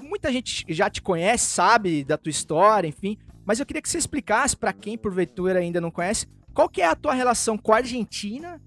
muita 0.00 0.32
gente 0.32 0.64
já 0.66 0.88
te 0.88 1.02
conhece, 1.02 1.44
sabe 1.44 2.04
da 2.04 2.16
tua 2.16 2.30
história, 2.30 2.88
enfim, 2.88 3.18
mas 3.44 3.60
eu 3.60 3.66
queria 3.66 3.82
que 3.82 3.88
você 3.90 3.98
explicasse 3.98 4.56
pra 4.56 4.72
quem 4.72 4.96
porventura 4.96 5.58
ainda 5.58 5.78
não 5.78 5.90
conhece, 5.90 6.26
qual 6.54 6.70
que 6.70 6.80
é 6.80 6.86
a 6.86 6.96
tua 6.96 7.12
relação 7.12 7.58
com 7.58 7.74
a 7.74 7.76
Argentina 7.76 8.58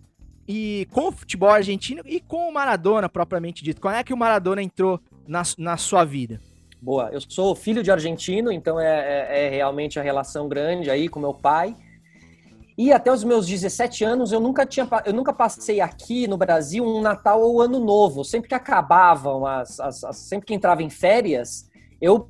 e 0.48 0.88
com 0.92 1.08
o 1.08 1.12
futebol 1.12 1.50
argentino 1.50 2.02
e 2.06 2.20
com 2.20 2.50
o 2.50 2.54
Maradona 2.54 3.08
propriamente 3.08 3.64
dito. 3.64 3.80
Como 3.82 3.94
é 3.94 4.04
que 4.04 4.14
o 4.14 4.18
Maradona 4.18 4.62
entrou 4.62 5.00
na, 5.28 5.44
na 5.58 5.78
sua 5.78 6.04
vida? 6.04 6.40
Boa, 6.82 7.10
eu 7.14 7.22
sou 7.22 7.56
filho 7.56 7.82
de 7.82 7.90
argentino, 7.92 8.52
então 8.52 8.78
é, 8.80 8.86
é- 8.88 9.46
é 9.46 9.50
realmente 9.50 10.00
a 10.00 10.04
relação 10.04 10.50
grande 10.50 10.90
aí 10.90 11.08
com 11.08 11.20
meu 11.20 11.34
pai. 11.34 11.76
E 12.78 12.92
até 12.92 13.12
os 13.12 13.24
meus 13.24 13.48
17 13.48 14.04
anos 14.04 14.32
eu 14.32 14.40
nunca 14.40 14.66
tinha, 14.66 14.88
eu 15.06 15.14
nunca 15.14 15.32
passei 15.32 15.80
aqui 15.80 16.28
no 16.28 16.36
Brasil 16.38 16.84
um 16.84 17.02
Natal 17.02 17.40
ou 17.42 17.62
Ano 17.62 17.80
Novo. 17.80 18.26
Sempre 18.26 18.50
que 18.50 18.56
acabavam 18.56 19.46
as, 19.46 19.80
as- 19.80 20.04
as- 20.04 20.18
sempre 20.18 20.48
que 20.48 20.54
entrava 20.56 20.82
em 20.84 20.90
férias, 20.90 21.70
eu 22.02 22.28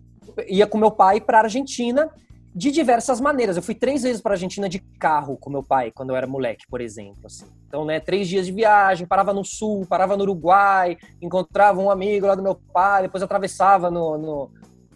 ia 0.48 0.68
com 0.68 0.78
meu 0.78 0.92
pai 0.92 1.20
para 1.22 1.40
Argentina 1.40 2.10
de 2.56 2.72
diversas 2.72 3.20
maneiras. 3.20 3.58
Eu 3.58 3.64
fui 3.64 3.74
três 3.74 4.04
vezes 4.04 4.22
para 4.22 4.34
Argentina 4.34 4.70
de 4.70 4.80
carro 5.00 5.38
com 5.38 5.50
meu 5.50 5.64
pai 5.64 5.92
quando 5.92 6.12
eu 6.12 6.16
era 6.16 6.28
moleque, 6.28 6.66
por 6.70 6.82
exemplo. 6.82 7.26
assim. 7.26 7.46
Então, 7.68 7.84
né, 7.84 8.00
três 8.00 8.28
dias 8.28 8.46
de 8.46 8.52
viagem, 8.52 9.08
parava 9.08 9.34
no 9.34 9.44
sul, 9.44 9.86
parava 9.88 10.16
no 10.16 10.24
Uruguai, 10.24 10.98
encontrava 11.22 11.82
um 11.82 11.90
amigo 11.90 12.28
lá 12.28 12.36
do 12.36 12.44
meu 12.44 12.56
pai, 12.56 13.04
depois 13.04 13.24
atravessava 13.24 13.90
no, 13.90 14.18
no, 14.18 14.52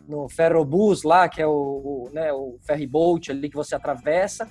no 0.08 0.30
ferrobus 0.30 1.04
lá, 1.04 1.28
que 1.28 1.42
é 1.42 1.48
o, 1.48 2.10
né, 2.14 2.32
o 2.32 2.58
ferry 2.66 2.86
boat 2.86 3.32
ali 3.32 3.50
que 3.50 3.56
você 3.56 3.74
atravessa, 3.74 4.48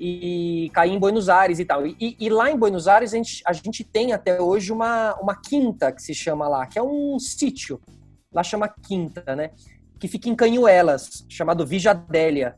e 0.00 0.70
caía 0.72 0.92
em 0.94 0.98
Buenos 0.98 1.28
Aires 1.28 1.58
e 1.58 1.64
tal. 1.64 1.86
E- 1.86 2.16
e 2.18 2.28
lá 2.28 2.50
em 2.50 2.56
Buenos 2.56 2.86
Aires 2.88 3.12
a 3.12 3.16
gente, 3.16 3.42
a 3.44 3.52
gente 3.52 3.84
tem 3.84 4.12
até 4.12 4.40
hoje 4.40 4.72
uma, 4.72 5.14
uma 5.20 5.34
quinta 5.34 5.92
que 5.92 6.02
se 6.02 6.14
chama 6.14 6.48
lá, 6.48 6.66
que 6.66 6.78
é 6.78 6.82
um 6.82 7.18
sítio. 7.18 7.80
Lá 8.32 8.42
chama 8.42 8.68
quinta, 8.68 9.34
né? 9.34 9.50
Que 9.98 10.08
fica 10.08 10.28
em 10.28 10.34
Canhuelas, 10.34 11.24
chamado 11.28 11.66
Vijadélia. 11.66 12.56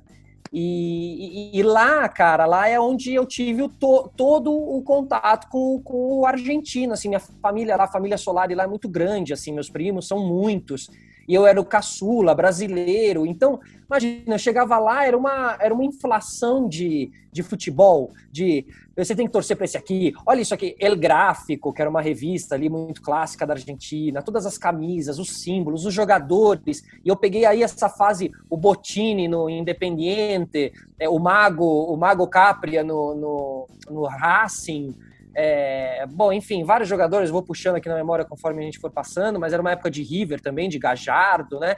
E, 0.52 1.52
e- 1.54 1.59
e 1.61 1.62
lá, 1.62 2.09
cara, 2.09 2.44
lá 2.44 2.68
é 2.68 2.78
onde 2.78 3.14
eu 3.14 3.25
tive 3.25 3.62
o 3.62 3.68
to- 3.68 4.11
todo 4.16 4.52
o 4.52 4.82
contato 4.82 5.49
com, 5.49 5.80
com 5.80 6.18
o 6.20 6.26
argentino, 6.26 6.92
assim, 6.92 7.09
minha 7.09 7.20
família 7.20 7.76
lá, 7.76 7.85
a 7.85 7.88
família 7.88 8.18
Solari 8.18 8.54
lá 8.54 8.64
é 8.64 8.66
muito 8.66 8.88
grande, 8.88 9.32
assim, 9.32 9.52
meus 9.52 9.70
primos 9.70 10.09
são 10.09 10.18
muitos, 10.26 10.90
e 11.30 11.34
eu 11.34 11.46
era 11.46 11.60
o 11.60 11.64
caçula, 11.64 12.34
brasileiro, 12.34 13.25
então, 13.25 13.60
imagina, 13.87 14.34
eu 14.34 14.38
chegava 14.38 14.76
lá, 14.80 15.06
era 15.06 15.16
uma, 15.16 15.56
era 15.60 15.72
uma 15.72 15.84
inflação 15.84 16.68
de, 16.68 17.08
de 17.30 17.40
futebol, 17.40 18.10
de 18.32 18.66
você 18.96 19.14
tem 19.14 19.26
que 19.26 19.32
torcer 19.32 19.56
para 19.56 19.64
esse 19.64 19.76
aqui, 19.76 20.12
olha 20.26 20.40
isso 20.40 20.52
aqui, 20.52 20.75
El 20.80 20.96
Gráfico, 20.96 21.72
que 21.72 21.80
era 21.80 21.88
uma 21.88 22.02
revista 22.02 22.56
ali 22.56 22.68
muito 22.68 23.00
clássica 23.00 23.46
da 23.46 23.54
Argentina, 23.54 24.20
todas 24.25 24.44
as 24.44 24.58
camisas, 24.58 25.20
os 25.20 25.40
símbolos, 25.40 25.87
os 25.87 25.94
jogadores, 25.94 26.82
e 27.04 27.08
eu 27.08 27.14
peguei 27.14 27.44
aí 27.44 27.62
essa 27.62 27.88
fase, 27.88 28.32
o 28.50 28.56
Bottini 28.56 29.28
no 29.28 29.49
Independiente, 29.49 30.72
é, 30.99 31.08
o 31.08 31.20
Mago, 31.20 31.64
o 31.64 31.96
Mago 31.96 32.26
Capria 32.26 32.82
no, 32.82 33.14
no, 33.14 33.68
no 33.88 34.04
Racing, 34.04 34.96
é, 35.34 36.04
bom, 36.06 36.32
enfim, 36.32 36.64
vários 36.64 36.88
jogadores, 36.88 37.30
vou 37.30 37.42
puxando 37.42 37.76
aqui 37.76 37.88
na 37.88 37.94
memória 37.94 38.25
conforme 38.25 38.60
a 38.60 38.64
gente 38.64 38.78
for 38.78 38.90
passando, 38.90 39.38
mas 39.38 39.52
era 39.52 39.62
uma 39.62 39.72
época 39.72 39.90
de 39.90 40.02
River 40.02 40.40
também, 40.40 40.68
de 40.68 40.78
Gajardo, 40.78 41.60
né? 41.60 41.76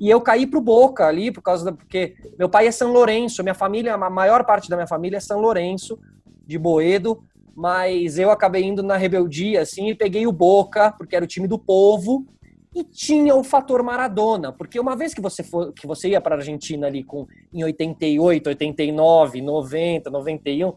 E 0.00 0.08
eu 0.08 0.20
caí 0.20 0.46
pro 0.46 0.60
Boca 0.60 1.06
ali, 1.06 1.30
por 1.30 1.42
causa 1.42 1.64
da. 1.64 1.72
Porque 1.72 2.14
meu 2.38 2.48
pai 2.48 2.66
é 2.66 2.70
São 2.70 2.92
Lourenço, 2.92 3.42
minha 3.42 3.54
família, 3.54 3.94
a 3.94 4.10
maior 4.10 4.44
parte 4.44 4.68
da 4.68 4.76
minha 4.76 4.86
família 4.86 5.18
é 5.18 5.20
São 5.20 5.40
Lourenço, 5.40 5.98
de 6.46 6.58
Boedo, 6.58 7.22
mas 7.54 8.18
eu 8.18 8.30
acabei 8.30 8.64
indo 8.64 8.82
na 8.82 8.96
rebeldia, 8.96 9.62
assim, 9.62 9.88
e 9.88 9.94
peguei 9.94 10.26
o 10.26 10.32
Boca, 10.32 10.92
porque 10.92 11.14
era 11.14 11.24
o 11.24 11.28
time 11.28 11.46
do 11.46 11.58
povo, 11.58 12.26
e 12.74 12.82
tinha 12.82 13.36
o 13.36 13.44
fator 13.44 13.82
Maradona, 13.84 14.52
porque 14.52 14.80
uma 14.80 14.96
vez 14.96 15.14
que 15.14 15.20
você 15.20 15.44
for, 15.44 15.72
que 15.72 15.86
você 15.86 16.08
ia 16.08 16.20
para 16.20 16.34
a 16.34 16.38
Argentina 16.38 16.88
ali 16.88 17.04
com 17.04 17.26
em 17.52 17.62
88, 17.62 18.48
89, 18.48 19.40
90, 19.40 20.10
91, 20.10 20.72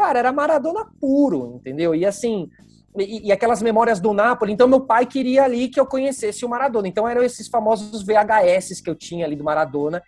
cara, 0.00 0.18
era 0.18 0.32
Maradona 0.32 0.86
puro, 0.98 1.56
entendeu? 1.56 1.94
E 1.94 2.06
assim, 2.06 2.48
e, 2.96 3.28
e 3.28 3.32
aquelas 3.32 3.60
memórias 3.60 4.00
do 4.00 4.14
Napoli, 4.14 4.50
então 4.50 4.66
meu 4.66 4.80
pai 4.80 5.04
queria 5.04 5.44
ali 5.44 5.68
que 5.68 5.78
eu 5.78 5.84
conhecesse 5.84 6.42
o 6.42 6.48
Maradona. 6.48 6.88
Então 6.88 7.06
eram 7.06 7.22
esses 7.22 7.48
famosos 7.48 8.02
VHS 8.02 8.80
que 8.80 8.88
eu 8.88 8.94
tinha 8.94 9.26
ali 9.26 9.36
do 9.36 9.44
Maradona 9.44 10.02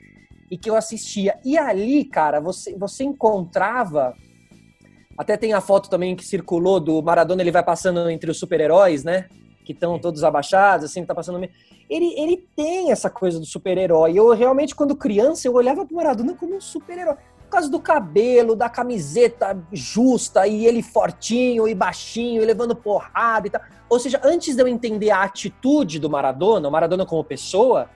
e 0.51 0.57
que 0.57 0.71
eu 0.71 0.77
assistia. 0.77 1.39
E 1.45 1.59
ali, 1.59 2.07
cara, 2.07 2.41
você 2.41 2.75
você 2.75 3.05
encontrava 3.05 4.15
até 5.19 5.37
tem 5.37 5.53
a 5.53 5.61
foto 5.61 5.91
também 5.91 6.17
que 6.17 6.25
circulou 6.25 6.81
do 6.81 7.03
Maradona, 7.03 7.43
ele 7.43 7.51
vai 7.51 7.63
passando 7.63 8.09
entre 8.09 8.31
os 8.31 8.39
super-heróis, 8.39 9.05
né? 9.05 9.27
que 9.65 9.73
estão 9.73 9.99
todos 9.99 10.25
abaixados, 10.25 10.87
assim, 10.87 11.05
tá 11.05 11.15
passando. 11.15 11.41
Ele, 11.89 12.15
ele 12.17 12.47
tem 12.57 12.91
essa 12.91 13.09
coisa 13.09 13.39
do 13.39 13.47
super-herói. 13.47 14.13
Eu 14.15 14.31
realmente, 14.35 14.75
quando 14.75 14.97
criança, 14.97 15.47
eu 15.47 15.55
olhava 15.55 15.87
pro 15.87 15.97
Maradona 15.97 16.35
como 16.35 16.57
um 16.57 16.61
super-herói. 16.61 17.17
Causa 17.53 17.69
do 17.71 17.79
cabelo, 17.81 18.57
da 18.57 18.69
camiseta 18.69 19.57
justa, 19.73 20.47
e 20.47 20.67
ele 20.67 20.83
fortinho 20.83 21.69
e 21.69 21.75
baixinho, 21.75 22.43
e 22.43 22.45
levando 22.47 22.75
porrada 22.75 23.47
e 23.47 23.51
tal. 23.51 23.61
Ou 23.89 23.99
seja, 23.99 24.21
antes 24.25 24.57
de 24.57 24.63
eu 24.63 24.67
entender 24.67 25.11
a 25.11 25.23
atitude 25.23 25.99
do 25.99 26.09
Maradona, 26.09 26.67
o 26.67 26.71
Maradona 26.73 27.05
como 27.05 27.23
pessoa, 27.23 27.89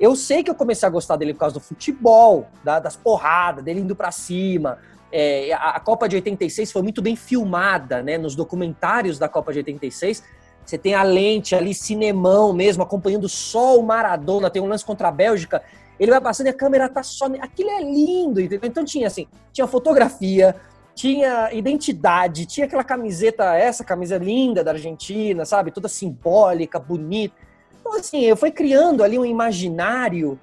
eu 0.00 0.16
sei 0.16 0.42
que 0.42 0.50
eu 0.50 0.54
comecei 0.54 0.86
a 0.86 0.90
gostar 0.90 1.16
dele 1.16 1.32
por 1.32 1.40
causa 1.40 1.54
do 1.54 1.60
futebol, 1.60 2.46
da- 2.64 2.80
das 2.80 2.96
porradas, 2.96 3.64
dele 3.64 3.80
indo 3.80 3.94
pra 3.94 4.10
cima. 4.10 4.78
É, 5.12 5.52
a, 5.52 5.70
a 5.76 5.80
Copa 5.80 6.08
de 6.08 6.16
86 6.16 6.72
foi 6.72 6.82
muito 6.82 7.00
bem 7.00 7.14
filmada, 7.14 8.02
né? 8.02 8.18
Nos 8.18 8.34
documentários 8.34 9.16
da 9.18 9.28
Copa 9.28 9.52
de 9.52 9.58
86, 9.60 10.24
você 10.66 10.76
tem 10.76 10.94
a 10.94 11.04
lente 11.04 11.54
ali, 11.54 11.72
cinemão 11.72 12.52
mesmo, 12.52 12.82
acompanhando 12.82 13.28
só 13.28 13.78
o 13.78 13.82
Maradona. 13.84 14.50
Tem 14.50 14.60
um 14.60 14.66
lance 14.66 14.84
contra 14.84 15.06
a 15.08 15.12
Bélgica, 15.12 15.62
ele 15.98 16.10
vai 16.10 16.20
passando 16.20 16.46
e 16.46 16.50
a 16.50 16.54
câmera 16.54 16.88
tá 16.88 17.02
só. 17.02 17.26
Aquilo 17.40 17.70
é 17.70 17.80
lindo, 17.80 18.40
entendeu? 18.40 18.68
Então 18.68 18.84
tinha 18.84 19.06
assim, 19.06 19.26
tinha 19.52 19.66
fotografia, 19.66 20.56
tinha 20.94 21.52
identidade, 21.52 22.46
tinha 22.46 22.66
aquela 22.66 22.84
camiseta, 22.84 23.54
essa 23.54 23.84
camisa 23.84 24.16
linda 24.16 24.62
da 24.62 24.72
Argentina, 24.72 25.44
sabe? 25.44 25.70
Toda 25.70 25.88
simbólica, 25.88 26.78
bonita. 26.78 27.34
Então, 27.80 27.96
assim, 27.96 28.22
eu 28.22 28.36
fui 28.36 28.50
criando 28.50 29.02
ali 29.02 29.18
um 29.18 29.24
imaginário, 29.24 30.38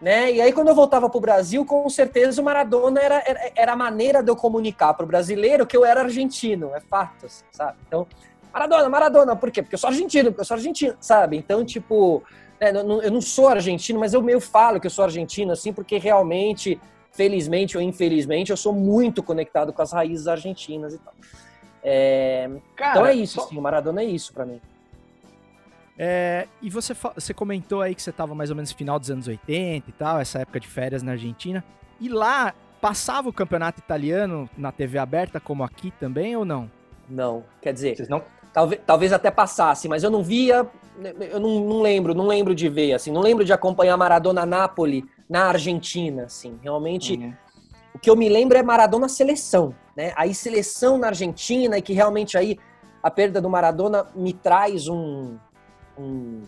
né? 0.00 0.30
E 0.30 0.40
aí, 0.40 0.52
quando 0.52 0.68
eu 0.68 0.74
voltava 0.74 1.08
pro 1.08 1.20
Brasil, 1.20 1.64
com 1.64 1.88
certeza 1.88 2.40
o 2.40 2.44
Maradona 2.44 3.00
era, 3.00 3.22
era, 3.26 3.52
era 3.56 3.72
a 3.72 3.76
maneira 3.76 4.22
de 4.22 4.30
eu 4.30 4.36
comunicar 4.36 4.94
pro 4.94 5.06
brasileiro 5.06 5.66
que 5.66 5.76
eu 5.76 5.84
era 5.84 6.02
argentino, 6.02 6.70
é 6.74 6.80
fato, 6.80 7.26
assim, 7.26 7.44
sabe? 7.50 7.78
Então, 7.88 8.06
Maradona, 8.52 8.88
Maradona, 8.88 9.34
por 9.34 9.50
quê? 9.50 9.62
Porque 9.62 9.74
eu 9.74 9.78
sou 9.78 9.88
argentino, 9.88 10.30
porque 10.30 10.42
eu 10.42 10.44
sou 10.44 10.56
argentino, 10.56 10.94
sabe? 11.00 11.36
Então, 11.36 11.64
tipo, 11.64 12.22
eu 12.70 12.84
não- 12.84 13.02
eu 13.02 13.10
não 13.10 13.20
sou 13.20 13.48
argentino, 13.48 13.98
mas 14.00 14.14
eu 14.14 14.22
meio 14.22 14.40
falo 14.40 14.80
que 14.80 14.86
eu 14.86 14.90
sou 14.90 15.04
argentino, 15.04 15.52
assim, 15.52 15.72
porque 15.72 15.98
realmente, 15.98 16.80
felizmente 17.12 17.76
ou 17.76 17.82
infelizmente, 17.82 18.50
eu 18.50 18.56
sou 18.56 18.72
muito 18.72 19.22
conectado 19.22 19.72
com 19.72 19.82
as 19.82 19.92
raízes 19.92 20.26
argentinas 20.26 20.94
e 20.94 20.98
tal. 20.98 21.14
É, 21.82 22.48
então 22.72 23.06
é 23.06 23.14
isso, 23.14 23.40
assim, 23.40 23.58
o 23.58 23.60
Maradona 23.60 24.00
é 24.02 24.04
isso 24.06 24.32
pra 24.32 24.46
mim. 24.46 24.60
É, 25.96 26.48
e 26.60 26.68
você, 26.68 26.92
você 27.14 27.32
comentou 27.32 27.80
aí 27.80 27.94
que 27.94 28.02
você 28.02 28.10
tava 28.10 28.34
mais 28.34 28.50
ou 28.50 28.56
menos 28.56 28.70
no 28.72 28.76
final 28.76 28.98
dos 28.98 29.10
anos 29.10 29.28
80 29.28 29.88
e 29.88 29.92
tal, 29.92 30.18
essa 30.18 30.40
época 30.40 30.58
de 30.58 30.66
férias 30.66 31.02
na 31.02 31.12
Argentina. 31.12 31.62
E 32.00 32.08
lá, 32.08 32.52
passava 32.80 33.28
o 33.28 33.32
campeonato 33.32 33.78
italiano 33.80 34.48
na 34.58 34.72
TV 34.72 34.98
aberta, 34.98 35.38
como 35.38 35.62
aqui 35.62 35.92
também, 35.92 36.36
ou 36.36 36.44
não? 36.44 36.68
Não, 37.08 37.44
quer 37.62 37.72
dizer, 37.72 37.96
Vocês 37.96 38.08
não. 38.08 38.22
Talvez, 38.54 38.80
talvez 38.86 39.12
até 39.12 39.32
passasse, 39.32 39.88
mas 39.88 40.04
eu 40.04 40.10
não 40.12 40.22
via, 40.22 40.64
eu 41.28 41.40
não, 41.40 41.58
não 41.58 41.82
lembro, 41.82 42.14
não 42.14 42.28
lembro 42.28 42.54
de 42.54 42.68
ver, 42.68 42.92
assim, 42.92 43.10
não 43.10 43.20
lembro 43.20 43.44
de 43.44 43.52
acompanhar 43.52 43.96
Maradona 43.96 44.46
Napoli 44.46 45.04
na 45.28 45.46
Argentina, 45.46 46.26
assim, 46.26 46.56
realmente, 46.62 47.14
Uhum. 47.16 47.34
o 47.92 47.98
que 47.98 48.08
eu 48.08 48.14
me 48.14 48.28
lembro 48.28 48.56
é 48.56 48.62
Maradona 48.62 49.08
seleção, 49.08 49.74
né, 49.96 50.12
aí 50.14 50.32
seleção 50.32 50.96
na 50.96 51.08
Argentina 51.08 51.76
e 51.76 51.82
que 51.82 51.92
realmente 51.92 52.38
aí 52.38 52.56
a 53.02 53.10
perda 53.10 53.40
do 53.40 53.50
Maradona 53.50 54.06
me 54.14 54.32
traz 54.32 54.86
um, 54.86 55.36
um- 55.98 56.42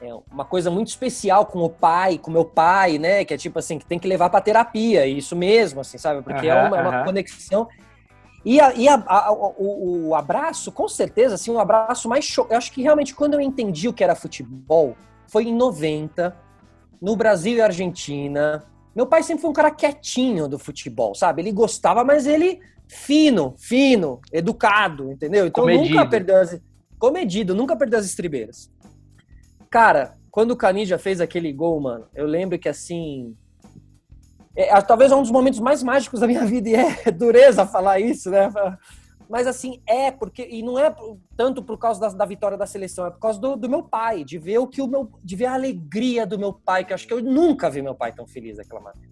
é, 0.00 0.14
uma 0.32 0.44
coisa 0.44 0.70
muito 0.70 0.86
especial 0.86 1.44
com 1.46 1.58
o 1.64 1.68
pai, 1.68 2.16
com 2.16 2.30
meu 2.30 2.44
pai, 2.44 2.96
né, 2.96 3.24
que 3.24 3.34
é 3.34 3.36
tipo 3.36 3.58
assim, 3.58 3.76
que 3.76 3.84
tem 3.84 3.98
que 3.98 4.06
levar 4.06 4.30
pra 4.30 4.40
terapia, 4.40 5.04
isso 5.04 5.34
mesmo, 5.34 5.80
assim, 5.80 5.98
sabe, 5.98 6.22
porque 6.22 6.46
é 6.46 6.54
Aham, 6.54 6.68
uma, 6.68 6.76
é 6.76 6.80
uma 6.80 7.04
conexão 7.04 7.66
e, 8.44 8.60
a- 8.60 8.72
e 8.74 8.88
a- 8.88 9.02
a- 9.06 9.32
o, 9.32 10.08
o 10.08 10.14
abraço, 10.14 10.72
com 10.72 10.88
certeza, 10.88 11.34
assim, 11.34 11.50
um 11.50 11.58
abraço 11.58 12.08
mais 12.08 12.24
show. 12.24 12.46
Eu 12.50 12.56
acho 12.56 12.72
que 12.72 12.82
realmente 12.82 13.14
quando 13.14 13.34
eu 13.34 13.40
entendi 13.40 13.88
o 13.88 13.92
que 13.92 14.02
era 14.04 14.14
futebol, 14.14 14.96
foi 15.28 15.44
em 15.44 15.54
90, 15.54 16.36
no 17.00 17.14
Brasil 17.16 17.56
e 17.56 17.60
Argentina. 17.62 18.64
Meu 18.94 19.06
pai 19.06 19.22
sempre 19.22 19.42
foi 19.42 19.50
um 19.50 19.54
cara 19.54 19.70
quietinho 19.70 20.48
do 20.48 20.58
futebol, 20.58 21.14
sabe? 21.14 21.42
Ele 21.42 21.52
gostava, 21.52 22.02
mas 22.02 22.26
ele 22.26 22.60
fino, 22.88 23.54
fino, 23.56 24.20
educado, 24.32 25.12
entendeu? 25.12 25.46
Então 25.46 25.62
Comedido. 25.64 25.94
nunca 25.94 26.06
perdeu 26.08 26.36
as. 26.38 26.60
Comedido, 26.98 27.54
nunca 27.54 27.76
perdeu 27.76 27.98
as 27.98 28.04
estribeiras. 28.04 28.70
Cara, 29.70 30.16
quando 30.30 30.50
o 30.50 30.56
Canija 30.56 30.98
fez 30.98 31.20
aquele 31.20 31.52
gol, 31.52 31.80
mano, 31.80 32.06
eu 32.14 32.26
lembro 32.26 32.58
que 32.58 32.68
assim. 32.68 33.36
É, 34.56 34.80
talvez 34.82 35.12
é 35.12 35.16
um 35.16 35.22
dos 35.22 35.30
momentos 35.30 35.60
mais 35.60 35.82
mágicos 35.82 36.20
da 36.20 36.26
minha 36.26 36.44
vida, 36.44 36.68
e 36.68 36.74
é 36.74 37.10
dureza 37.12 37.64
falar 37.66 38.00
isso, 38.00 38.30
né? 38.30 38.50
Mas 39.28 39.46
assim, 39.46 39.80
é 39.86 40.10
porque. 40.10 40.42
E 40.50 40.60
não 40.62 40.76
é 40.78 40.92
tanto 41.36 41.62
por 41.62 41.78
causa 41.78 42.00
da, 42.00 42.08
da 42.08 42.24
vitória 42.24 42.58
da 42.58 42.66
seleção, 42.66 43.06
é 43.06 43.10
por 43.10 43.20
causa 43.20 43.38
do, 43.40 43.54
do 43.54 43.68
meu 43.68 43.82
pai, 43.82 44.24
de 44.24 44.38
ver 44.38 44.58
o 44.58 44.66
que 44.66 44.82
o 44.82 44.88
meu. 44.88 45.08
de 45.22 45.36
ver 45.36 45.46
a 45.46 45.54
alegria 45.54 46.26
do 46.26 46.36
meu 46.38 46.52
pai, 46.52 46.84
que 46.84 46.92
eu 46.92 46.94
acho 46.96 47.06
que 47.06 47.14
eu 47.14 47.22
nunca 47.22 47.70
vi 47.70 47.80
meu 47.80 47.94
pai 47.94 48.12
tão 48.12 48.26
feliz 48.26 48.56
daquela 48.56 48.80
maneira. 48.80 49.08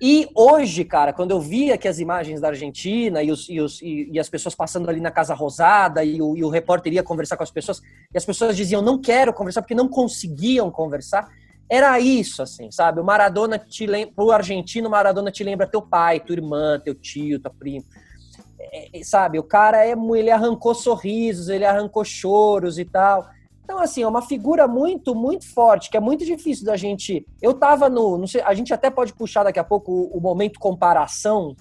E 0.00 0.28
hoje, 0.34 0.84
cara, 0.84 1.10
quando 1.12 1.30
eu 1.30 1.40
via 1.40 1.74
aqui 1.74 1.88
as 1.88 1.98
imagens 1.98 2.38
da 2.40 2.48
Argentina 2.48 3.22
e, 3.22 3.30
os, 3.30 3.48
e, 3.48 3.60
os- 3.62 3.80
e- 3.80 4.10
e 4.12 4.20
as 4.20 4.28
pessoas 4.28 4.54
passando 4.54 4.90
ali 4.90 5.00
na 5.00 5.10
Casa 5.10 5.32
Rosada 5.32 6.04
e 6.04 6.20
o, 6.20 6.36
e 6.36 6.44
o 6.44 6.50
repórter 6.50 6.92
ia 6.92 7.02
conversar 7.02 7.34
com 7.38 7.42
as 7.42 7.50
pessoas 7.50 7.80
e 8.12 8.16
as 8.18 8.24
pessoas 8.24 8.54
diziam 8.54 8.82
não 8.82 8.98
quero 9.00 9.32
conversar 9.32 9.62
porque 9.62 9.74
não 9.74 9.88
conseguiam 9.88 10.70
conversar, 10.70 11.26
era 11.68 11.98
isso, 11.98 12.42
assim, 12.42 12.70
sabe? 12.70 13.00
O 13.00 13.04
Maradona 13.04 13.58
te 13.58 13.86
lembra, 13.86 14.14
pro 14.14 14.30
argentino, 14.30 14.88
o 14.88 14.90
Maradona 14.90 15.30
te 15.30 15.42
lembra 15.42 15.66
teu 15.66 15.82
pai, 15.82 16.20
tua 16.20 16.34
irmã, 16.34 16.80
teu 16.82 16.94
tio, 16.94 17.40
tua 17.40 17.52
prima. 17.52 17.84
É, 18.58 19.00
é, 19.00 19.04
sabe, 19.04 19.38
o 19.38 19.42
cara 19.42 19.84
é, 19.84 19.94
ele 20.14 20.30
arrancou 20.30 20.74
sorrisos, 20.74 21.48
ele 21.48 21.64
arrancou 21.64 22.04
choros 22.04 22.78
e 22.78 22.84
tal. 22.84 23.28
Então, 23.64 23.80
assim, 23.80 24.02
é 24.02 24.08
uma 24.08 24.22
figura 24.22 24.68
muito, 24.68 25.12
muito 25.12 25.52
forte, 25.52 25.90
que 25.90 25.96
é 25.96 26.00
muito 26.00 26.24
difícil 26.24 26.64
da 26.64 26.76
gente. 26.76 27.26
Eu 27.42 27.52
tava 27.52 27.88
no. 27.88 28.24
Sei, 28.28 28.40
a 28.42 28.54
gente 28.54 28.72
até 28.72 28.88
pode 28.88 29.12
puxar 29.12 29.42
daqui 29.42 29.58
a 29.58 29.64
pouco 29.64 29.90
o, 29.90 30.18
o 30.18 30.20
momento 30.20 30.60
comparação. 30.60 31.56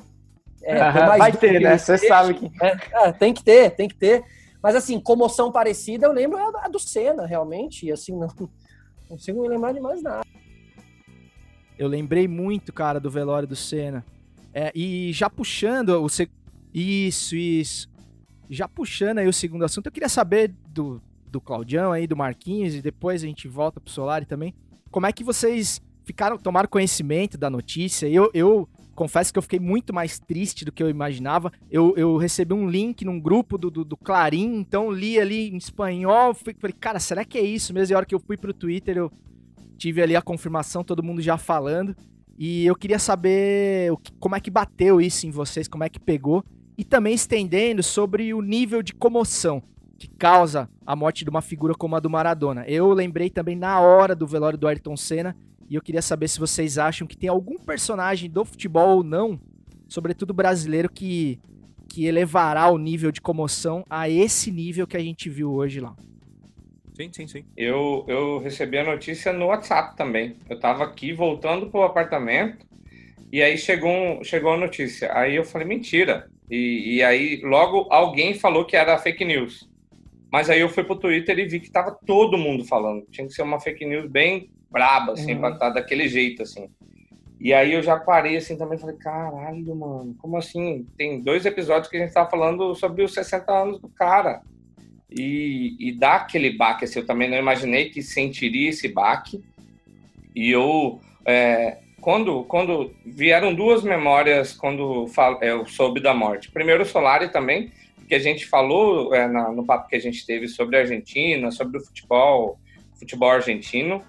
é, 0.62 0.92
vai 1.18 1.32
ter, 1.32 1.60
né? 1.60 1.78
Você 1.78 1.98
sabe 1.98 2.36
que. 2.36 2.52
É, 2.64 3.08
é, 3.08 3.12
tem 3.12 3.34
que 3.34 3.44
ter, 3.44 3.72
tem 3.72 3.88
que 3.88 3.96
ter. 3.96 4.24
Mas 4.62 4.76
assim, 4.76 5.00
comoção 5.00 5.52
parecida, 5.52 6.06
eu 6.06 6.12
lembro 6.12 6.38
é 6.38 6.44
a 6.64 6.68
do 6.68 6.78
Senna, 6.78 7.26
realmente. 7.26 7.88
E 7.88 7.92
assim, 7.92 8.16
não 8.16 8.28
não 9.10 9.18
consigo 9.18 9.42
me 9.42 9.48
lembrar 9.48 9.74
de 9.74 9.80
mais 9.80 10.02
nada. 10.02 10.24
Eu 11.78 11.88
lembrei 11.88 12.28
muito, 12.28 12.72
cara, 12.72 13.00
do 13.00 13.10
velório 13.12 13.48
do 13.48 13.56
Senna. 13.56 14.06
É, 14.54 14.72
e 14.74 15.12
já 15.12 15.30
puxando 15.30 15.90
o 16.02 16.08
seg- 16.10 16.32
Isso, 16.74 17.36
isso. 17.36 17.90
Já 18.50 18.68
puxando 18.68 19.18
aí 19.20 19.28
o 19.28 19.34
segundo 19.34 19.66
assunto, 19.66 19.88
eu 19.88 19.92
queria 19.92 20.08
saber 20.10 20.54
do, 20.68 21.02
do 21.28 21.42
Claudião 21.42 21.92
aí, 21.92 22.08
do 22.08 22.16
Marquinhos, 22.16 22.76
e 22.76 22.82
depois 22.82 23.24
a 23.24 23.26
gente 23.28 23.48
volta 23.48 23.80
pro 23.82 23.92
Solari 23.92 24.26
também. 24.26 24.54
Como 24.92 25.06
é 25.06 25.12
que 25.12 25.24
vocês 25.24 25.82
ficaram, 26.06 26.38
tomaram 26.38 26.70
conhecimento 26.70 27.38
da 27.38 27.50
notícia? 27.50 28.08
Eu, 28.08 28.30
eu 28.34 28.70
confesso 28.96 29.32
que 29.32 29.38
eu 29.38 29.44
fiquei 29.44 29.60
muito 29.60 29.94
mais 29.94 30.20
triste 30.20 30.64
do 30.66 30.72
que 30.72 30.82
eu 30.82 30.90
imaginava. 30.90 31.52
Eu, 31.70 31.94
eu 31.98 32.18
recebi 32.18 32.54
um 32.54 32.68
link 32.70 33.04
num 33.06 33.20
grupo 33.20 33.58
do, 33.58 33.70
do, 33.70 33.84
do 33.86 33.98
Clarim, 33.98 34.56
então 34.58 34.90
li 34.92 35.20
ali 35.20 35.50
em 35.50 35.58
espanhol, 35.58 36.34
falei, 36.34 36.74
cara, 36.80 37.00
será 37.00 37.24
que 37.26 37.38
é 37.38 37.42
isso 37.44 37.74
mesmo? 37.74 37.92
E 37.92 37.96
a 37.96 37.98
hora 37.98 38.06
que 38.06 38.16
eu 38.16 38.20
fui 38.20 38.38
pro 38.38 38.54
Twitter, 38.54 38.98
eu 38.98 39.12
tive 39.78 40.02
ali 40.02 40.16
a 40.16 40.22
confirmação, 40.22 40.84
todo 40.84 41.04
mundo 41.04 41.22
já 41.22 41.38
falando. 41.38 41.96
E 42.38 42.66
eu 42.66 42.76
queria 42.76 43.00
saber 43.00 43.92
o 43.92 43.98
que- 43.98 44.12
como 44.20 44.36
é 44.36 44.40
que 44.40 44.50
bateu 44.52 45.00
isso 45.00 45.26
em 45.28 45.32
vocês, 45.32 45.68
como 45.68 45.84
é 45.84 45.90
que 45.90 46.00
pegou. 46.00 46.44
E 46.78 46.84
também 46.84 47.14
estendendo 47.14 47.82
sobre 47.82 48.34
o 48.34 48.42
nível 48.42 48.82
de 48.82 48.94
comoção 48.94 49.62
que 49.98 50.10
causa 50.10 50.70
a 50.86 50.94
morte 50.96 51.24
de 51.24 51.30
uma 51.30 51.42
figura 51.42 51.74
como 51.74 51.96
a 51.96 52.00
do 52.02 52.10
Maradona. 52.10 52.66
Eu 52.68 52.92
lembrei 52.92 53.30
também 53.30 53.56
na 53.56 53.80
hora 53.80 54.14
do 54.14 54.28
velório 54.28 54.58
do 54.58 54.68
Ayrton 54.68 54.98
Senna. 54.98 55.36
E 55.70 55.76
eu 55.76 55.82
queria 55.82 56.02
saber 56.02 56.28
se 56.28 56.40
vocês 56.40 56.78
acham 56.78 57.08
que 57.08 57.18
tem 57.18 57.30
algum 57.30 57.58
personagem 57.58 58.30
do 58.30 58.46
futebol 58.46 58.98
ou 58.98 59.04
não, 59.04 59.40
sobretudo 59.88 60.34
brasileiro, 60.34 60.90
que, 60.90 61.40
que 61.90 62.06
elevará 62.06 62.70
o 62.70 62.78
nível 62.78 63.12
de 63.12 63.22
comoção 63.22 63.84
a 63.90 64.10
esse 64.10 64.52
nível 64.52 64.86
que 64.86 64.98
a 64.98 65.00
gente 65.02 65.30
viu 65.30 65.52
hoje 65.52 65.80
lá. 65.80 65.96
Sim, 66.96 67.10
sim, 67.12 67.28
sim. 67.28 67.44
Eu, 67.58 68.06
eu 68.08 68.40
recebi 68.40 68.78
a 68.78 68.84
notícia 68.84 69.34
no 69.34 69.48
WhatsApp 69.48 69.98
também. 69.98 70.38
Eu 70.50 70.60
tava 70.60 70.84
aqui 70.86 71.12
voltando 71.12 71.70
pro 71.70 71.84
apartamento 71.84 72.66
e 73.32 73.42
aí 73.42 73.58
chegou, 73.58 73.92
um- 73.92 74.24
chegou 74.24 74.54
a 74.54 74.58
notícia. 74.58 75.12
Aí 75.14 75.36
eu 75.36 75.44
falei, 75.44 75.68
mentira. 75.68 76.30
E, 76.50 76.98
e 76.98 77.04
aí 77.04 77.42
logo 77.44 77.88
alguém 77.92 78.34
falou 78.36 78.66
que 78.66 78.78
era 78.78 78.98
fake 78.98 79.26
news. 79.26 79.68
Mas 80.32 80.50
aí 80.50 80.60
eu 80.62 80.70
fui 80.70 80.84
pro 80.84 80.96
Twitter 80.96 81.38
e 81.40 81.46
vi 81.48 81.60
que 81.60 81.72
tava 81.72 81.98
todo 82.06 82.38
mundo 82.38 82.64
falando. 82.66 83.06
Tinha 83.12 83.28
que 83.28 83.34
ser 83.34 83.42
uma 83.42 83.60
fake 83.60 83.86
news 83.86 84.10
bem 84.10 84.50
braba, 84.72 85.14
assim, 85.14 85.34
Uhum. 85.34 85.40
pra 85.40 85.50
estar 85.52 85.70
daquele 85.70 86.08
jeito, 86.08 86.44
assim. 86.44 86.70
E 87.40 87.54
aí 87.54 87.74
eu 87.74 87.84
já 87.84 88.00
parei 88.00 88.38
assim 88.38 88.58
também, 88.58 88.78
falei, 88.78 88.96
caralho, 88.96 89.76
mano, 89.76 90.16
como 90.20 90.38
assim? 90.38 90.88
Tem 90.98 91.22
dois 91.22 91.46
episódios 91.46 91.90
que 91.90 91.98
a 91.98 92.00
gente 92.00 92.14
tava 92.14 92.30
falando 92.30 92.74
sobre 92.76 93.04
os 93.04 93.14
60 93.14 93.52
anos 93.52 93.80
do 93.80 93.90
cara. 93.90 94.42
E, 95.12 95.76
e 95.80 95.92
dá 95.92 96.16
aquele 96.16 96.58
baque, 96.58 96.86
assim, 96.86 97.00
eu 97.00 97.06
também 97.06 97.30
não 97.30 97.38
imaginei 97.38 97.90
que 97.90 98.02
sentiria 98.02 98.70
esse 98.70 98.88
baque. 98.88 99.44
E 100.36 100.50
eu, 100.52 101.00
é, 101.26 101.78
quando, 102.02 102.44
quando 102.46 102.94
vieram 103.06 103.54
duas 103.54 103.84
memórias 103.84 104.52
quando 104.54 105.08
fal- 105.08 105.42
eu 105.42 105.66
soube 105.66 106.00
da 106.02 106.14
morte. 106.14 106.52
Primeiro 106.52 106.84
o 106.84 106.86
Solari 106.86 107.32
também, 107.32 107.72
que 108.08 108.16
a 108.16 108.20
gente 108.20 108.46
falou 108.46 109.14
é, 109.14 109.28
na, 109.28 109.52
no 109.52 109.66
papo 109.66 109.88
que 109.88 109.96
a 109.96 110.00
gente 110.02 110.26
teve 110.26 110.48
sobre 110.48 110.78
a 110.78 110.82
Argentina, 110.82 111.52
sobre 111.52 111.78
o 111.78 111.82
futebol, 111.86 112.60
futebol 113.00 113.30
argentino. 113.30 114.02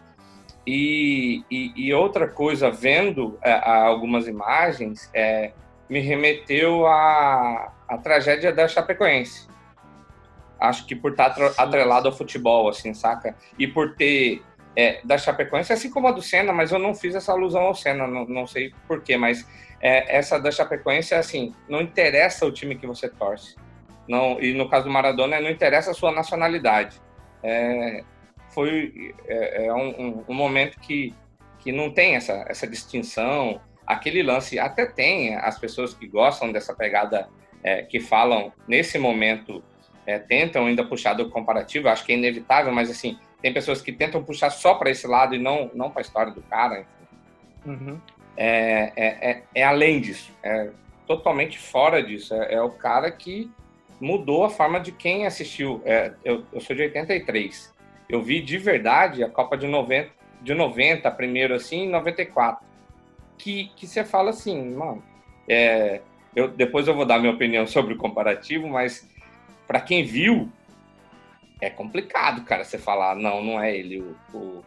E, 0.66 1.44
e, 1.50 1.72
e 1.76 1.94
outra 1.94 2.26
coisa, 2.26 2.70
vendo 2.70 3.38
é, 3.42 3.52
algumas 3.52 4.26
imagens, 4.26 5.08
é, 5.14 5.52
me 5.88 6.00
remeteu 6.00 6.86
à, 6.86 7.72
à 7.88 7.98
tragédia 7.98 8.52
da 8.52 8.66
Chapecoense. 8.66 9.48
Acho 10.58 10.86
que 10.86 10.96
por 10.96 11.12
estar 11.12 11.36
atrelado 11.56 12.08
ao 12.08 12.14
futebol, 12.14 12.68
assim, 12.68 12.92
saca? 12.94 13.36
E 13.58 13.68
por 13.68 13.94
ter 13.94 14.42
é, 14.74 15.00
da 15.04 15.16
Chapecoense, 15.16 15.72
assim 15.72 15.90
como 15.90 16.08
a 16.08 16.12
do 16.12 16.22
Senna, 16.22 16.52
mas 16.52 16.72
eu 16.72 16.78
não 16.78 16.94
fiz 16.94 17.14
essa 17.14 17.32
alusão 17.32 17.62
ao 17.62 17.74
Senna, 17.74 18.06
não, 18.06 18.26
não 18.26 18.46
sei 18.46 18.72
porquê, 18.88 19.16
mas 19.16 19.46
é, 19.80 20.16
essa 20.16 20.38
da 20.38 20.50
Chapecoense 20.50 21.14
é 21.14 21.18
assim, 21.18 21.54
não 21.68 21.80
interessa 21.80 22.44
o 22.44 22.50
time 22.50 22.76
que 22.76 22.86
você 22.86 23.08
torce. 23.08 23.54
Não, 24.08 24.40
e 24.40 24.52
no 24.52 24.68
caso 24.68 24.84
do 24.84 24.90
Maradona, 24.90 25.40
não 25.40 25.50
interessa 25.50 25.90
a 25.90 25.94
sua 25.94 26.12
nacionalidade. 26.12 27.00
É, 27.42 28.04
foi 28.56 29.14
é, 29.28 29.66
é 29.66 29.74
um, 29.74 30.24
um, 30.26 30.34
momento 30.34 30.80
que, 30.80 31.12
que 31.58 31.70
não 31.70 31.90
tem 31.90 32.16
essa, 32.16 32.42
essa 32.48 32.66
distinção. 32.66 33.60
Aquele 33.86 34.22
lance 34.22 34.58
até 34.58 34.86
tem 34.86 35.36
as 35.36 35.58
pessoas 35.58 35.92
que 35.92 36.08
gostam 36.08 36.50
dessa 36.50 36.74
pegada, 36.74 37.28
é, 37.62 37.82
que 37.82 38.00
falam 38.00 38.50
nesse 38.66 38.98
momento, 38.98 39.62
é, 40.06 40.18
tentam 40.18 40.64
ainda 40.64 40.82
puxar 40.82 41.12
do 41.12 41.28
comparativo, 41.28 41.90
acho 41.90 42.06
que 42.06 42.12
é 42.12 42.16
inevitável, 42.16 42.72
mas 42.72 42.88
assim, 42.88 43.18
tem 43.42 43.52
pessoas 43.52 43.82
que 43.82 43.92
tentam 43.92 44.24
puxar 44.24 44.48
só 44.48 44.74
para 44.74 44.88
esse 44.88 45.06
lado 45.06 45.34
e 45.34 45.38
não, 45.38 45.70
não 45.74 45.90
para 45.90 46.00
a 46.00 46.06
história 46.06 46.32
do 46.32 46.40
cara. 46.40 46.86
Uhum. 47.66 48.00
É, 48.38 48.92
é, 48.96 49.30
é, 49.30 49.42
é, 49.54 49.64
além 49.64 50.00
disso, 50.00 50.32
é 50.42 50.70
totalmente 51.06 51.58
fora 51.58 52.02
disso. 52.02 52.34
É, 52.34 52.54
é, 52.54 52.62
o 52.62 52.70
cara 52.70 53.10
que 53.10 53.50
mudou 54.00 54.44
a 54.44 54.50
forma 54.50 54.80
de 54.80 54.92
quem 54.92 55.26
assistiu. 55.26 55.82
É, 55.84 56.12
eu, 56.24 56.44
eu, 56.52 56.60
sou 56.60 56.74
de 56.74 56.82
83. 56.82 57.75
Eu 58.08 58.22
vi 58.22 58.40
de 58.40 58.58
verdade 58.58 59.22
a 59.22 59.28
Copa 59.28 59.56
de 59.56 59.66
90, 59.66 60.10
de 60.42 60.54
90 60.54 61.10
primeiro 61.10 61.54
assim, 61.54 61.84
em 61.84 61.90
94. 61.90 62.64
Que, 63.38 63.70
que 63.76 63.86
você 63.86 64.04
fala 64.04 64.30
assim, 64.30 64.74
mano. 64.74 65.02
É, 65.48 66.00
eu, 66.34 66.48
depois 66.48 66.86
eu 66.86 66.94
vou 66.94 67.06
dar 67.06 67.18
minha 67.18 67.32
opinião 67.32 67.66
sobre 67.66 67.94
o 67.94 67.96
comparativo, 67.96 68.68
mas 68.68 69.08
para 69.66 69.80
quem 69.80 70.04
viu, 70.04 70.50
é 71.60 71.70
complicado, 71.70 72.44
cara, 72.44 72.64
você 72.64 72.78
falar, 72.78 73.14
não, 73.16 73.42
não 73.42 73.60
é 73.60 73.74
ele 73.74 74.00
o, 74.00 74.16
o, 74.34 74.64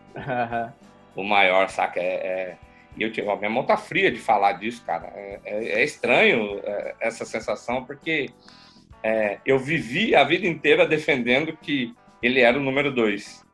o 1.15 1.23
maior, 1.23 1.69
saca? 1.69 1.99
É, 1.99 2.03
é, 2.03 2.57
e 2.97 3.03
eu 3.03 3.11
tive 3.11 3.29
a 3.29 3.35
minha 3.35 3.49
mão 3.49 3.63
tá 3.63 3.77
fria 3.77 4.11
de 4.11 4.19
falar 4.19 4.53
disso, 4.53 4.83
cara. 4.85 5.11
É, 5.15 5.39
é, 5.45 5.65
é 5.79 5.83
estranho 5.83 6.59
é, 6.63 6.95
essa 6.99 7.23
sensação, 7.25 7.85
porque 7.85 8.29
é, 9.03 9.37
eu 9.45 9.59
vivi 9.59 10.15
a 10.15 10.23
vida 10.23 10.47
inteira 10.47 10.87
defendendo 10.87 11.55
que 11.55 11.95
ele 12.21 12.41
era 12.41 12.57
o 12.57 12.61
número 12.61 12.91
dois. 12.91 13.45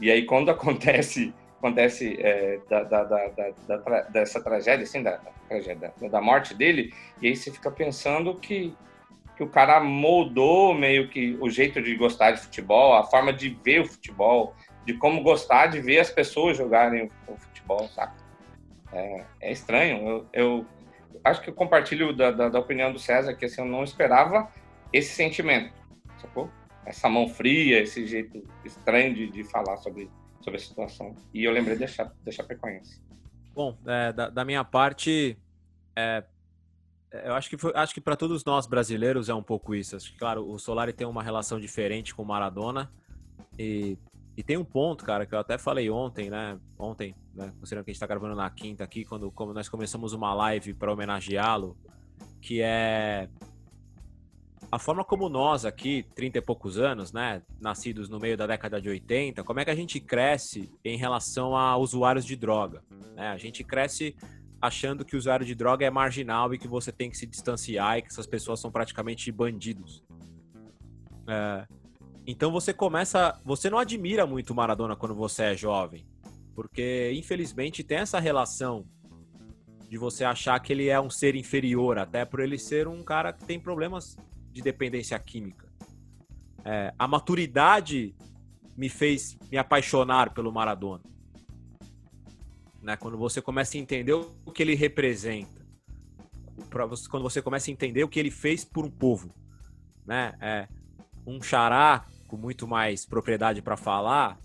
E 0.00 0.10
aí, 0.10 0.24
quando 0.24 0.50
acontece 0.52 1.32
acontece 1.58 2.18
é, 2.20 2.60
da, 2.68 2.82
da, 2.82 3.04
da, 3.04 4.00
dessa 4.10 4.38
tragédia, 4.38 4.84
assim, 4.84 5.02
da, 5.02 5.18
tragédia, 5.48 5.94
da 6.10 6.20
morte 6.20 6.52
dele, 6.52 6.92
e 7.22 7.28
aí 7.28 7.34
você 7.34 7.50
fica 7.50 7.70
pensando 7.70 8.34
que 8.34 8.76
que 9.36 9.42
o 9.42 9.48
cara 9.48 9.80
moldou 9.80 10.74
meio 10.74 11.08
que 11.08 11.36
o 11.40 11.50
jeito 11.50 11.82
de 11.82 11.94
gostar 11.96 12.32
de 12.32 12.40
futebol, 12.40 12.94
a 12.94 13.04
forma 13.04 13.32
de 13.32 13.50
ver 13.64 13.80
o 13.80 13.86
futebol, 13.86 14.54
de 14.84 14.94
como 14.94 15.22
gostar 15.22 15.66
de 15.66 15.80
ver 15.80 15.98
as 15.98 16.10
pessoas 16.10 16.56
jogarem 16.56 17.10
o 17.26 17.36
futebol, 17.36 17.88
saca? 17.88 18.14
É, 18.92 19.24
é 19.40 19.52
estranho. 19.52 20.06
Eu, 20.06 20.26
eu, 20.32 20.66
acho 21.24 21.42
que 21.42 21.50
eu 21.50 21.54
compartilho 21.54 22.12
da, 22.12 22.46
opinião 22.58 22.92
do 22.92 22.98
César, 22.98 23.34
que 23.34 23.44
assim, 23.44 23.60
eu 23.60 23.66
não 23.66 23.82
esperava 23.82 24.48
esse 24.92 25.14
sentimento, 25.14 25.72
sacou? 26.20 26.48
Essa 26.86 27.08
mão 27.08 27.28
fria, 27.28 27.80
esse 27.80 28.06
jeito 28.06 28.42
estranho 28.64 29.14
de, 29.14 29.30
de 29.30 29.44
falar 29.44 29.76
sobre, 29.78 30.10
sobre 30.40 30.58
a 30.58 30.62
situação. 30.62 31.14
E 31.32 31.44
eu 31.44 31.52
lembrei 31.52 31.76
de, 31.76 31.86
de 31.86 32.32
Chapecoense. 32.32 33.02
Bom, 33.54 33.78
é, 33.86 34.12
da, 34.12 34.28
da 34.28 34.44
minha 34.44 34.64
parte, 34.64 35.38
é, 35.96 36.24
eu 37.22 37.34
acho 37.34 37.48
que 37.48 37.56
foi, 37.56 37.72
acho 37.74 37.94
que 37.94 38.00
para 38.00 38.16
todos 38.16 38.44
nós 38.44 38.66
brasileiros 38.66 39.28
é 39.28 39.34
um 39.34 39.42
pouco 39.42 39.74
isso. 39.74 39.94
Acho 39.94 40.12
que, 40.12 40.18
claro, 40.18 40.48
o 40.48 40.58
Solari 40.58 40.92
tem 40.92 41.06
uma 41.06 41.22
relação 41.22 41.60
diferente 41.60 42.14
com 42.14 42.22
o 42.22 42.26
Maradona 42.26 42.90
e, 43.56 43.96
e 44.36 44.42
tem 44.42 44.56
um 44.56 44.64
ponto, 44.64 45.04
cara, 45.04 45.24
que 45.24 45.34
eu 45.34 45.38
até 45.38 45.56
falei 45.56 45.88
ontem, 45.88 46.28
né? 46.28 46.58
Ontem, 46.76 47.14
né? 47.32 47.52
Considerando 47.60 47.84
que 47.84 47.90
a 47.90 47.92
gente 47.92 48.02
está 48.02 48.06
gravando 48.06 48.34
na 48.34 48.50
quinta 48.50 48.82
aqui, 48.82 49.04
quando 49.04 49.30
como 49.30 49.52
nós 49.52 49.68
começamos 49.68 50.12
uma 50.12 50.34
live 50.34 50.74
para 50.74 50.92
homenageá-lo, 50.92 51.76
que 52.40 52.60
é 52.60 53.28
a 54.70 54.78
forma 54.78 55.04
como 55.04 55.28
nós 55.28 55.64
aqui, 55.64 56.06
30 56.14 56.38
e 56.38 56.40
poucos 56.40 56.78
anos, 56.78 57.12
né, 57.12 57.42
nascidos 57.60 58.08
no 58.08 58.18
meio 58.18 58.36
da 58.36 58.46
década 58.46 58.80
de 58.80 58.88
80, 58.88 59.44
como 59.44 59.60
é 59.60 59.64
que 59.64 59.70
a 59.70 59.74
gente 59.74 60.00
cresce 60.00 60.72
em 60.84 60.96
relação 60.96 61.56
a 61.56 61.76
usuários 61.76 62.24
de 62.24 62.36
droga? 62.36 62.82
Né? 63.14 63.28
A 63.28 63.36
gente 63.36 63.62
cresce 63.62 64.16
achando 64.60 65.04
que 65.04 65.14
o 65.14 65.18
usuário 65.18 65.44
de 65.44 65.54
droga 65.54 65.84
é 65.84 65.90
marginal 65.90 66.52
e 66.54 66.58
que 66.58 66.66
você 66.66 66.90
tem 66.90 67.10
que 67.10 67.16
se 67.16 67.26
distanciar 67.26 67.98
e 67.98 68.02
que 68.02 68.08
essas 68.08 68.26
pessoas 68.26 68.60
são 68.60 68.70
praticamente 68.70 69.30
bandidos. 69.30 70.02
É, 71.28 71.66
então 72.26 72.50
você 72.50 72.72
começa. 72.72 73.38
Você 73.44 73.68
não 73.68 73.78
admira 73.78 74.26
muito 74.26 74.50
o 74.50 74.54
Maradona 74.54 74.96
quando 74.96 75.14
você 75.14 75.44
é 75.44 75.56
jovem. 75.56 76.06
Porque, 76.54 77.12
infelizmente, 77.14 77.82
tem 77.82 77.98
essa 77.98 78.18
relação 78.18 78.86
de 79.88 79.98
você 79.98 80.24
achar 80.24 80.58
que 80.60 80.72
ele 80.72 80.88
é 80.88 81.00
um 81.00 81.10
ser 81.10 81.34
inferior, 81.34 81.98
até 81.98 82.24
por 82.24 82.40
ele 82.40 82.58
ser 82.58 82.88
um 82.88 83.02
cara 83.02 83.32
que 83.32 83.44
tem 83.44 83.60
problemas 83.60 84.16
de 84.54 84.62
dependência 84.62 85.18
química. 85.18 85.68
É, 86.64 86.94
a 86.98 87.06
maturidade 87.06 88.14
me 88.74 88.88
fez 88.88 89.36
me 89.50 89.58
apaixonar 89.58 90.32
pelo 90.32 90.50
Maradona 90.50 91.02
né? 92.84 92.96
Quando 92.96 93.16
você 93.16 93.40
começa 93.40 93.76
a 93.76 93.80
entender 93.80 94.12
o 94.12 94.52
que 94.52 94.62
ele 94.62 94.74
representa, 94.74 95.64
quando 97.10 97.22
você 97.22 97.40
começa 97.40 97.70
a 97.70 97.72
entender 97.72 98.04
o 98.04 98.08
que 98.08 98.20
ele 98.20 98.30
fez 98.30 98.64
por 98.64 98.84
um 98.84 98.90
povo, 98.90 99.34
né? 100.06 100.34
É, 100.40 100.68
um 101.26 101.42
xará 101.42 102.04
com 102.28 102.36
muito 102.36 102.68
mais 102.68 103.06
propriedade 103.06 103.62
para 103.62 103.76
falar, 103.76 104.38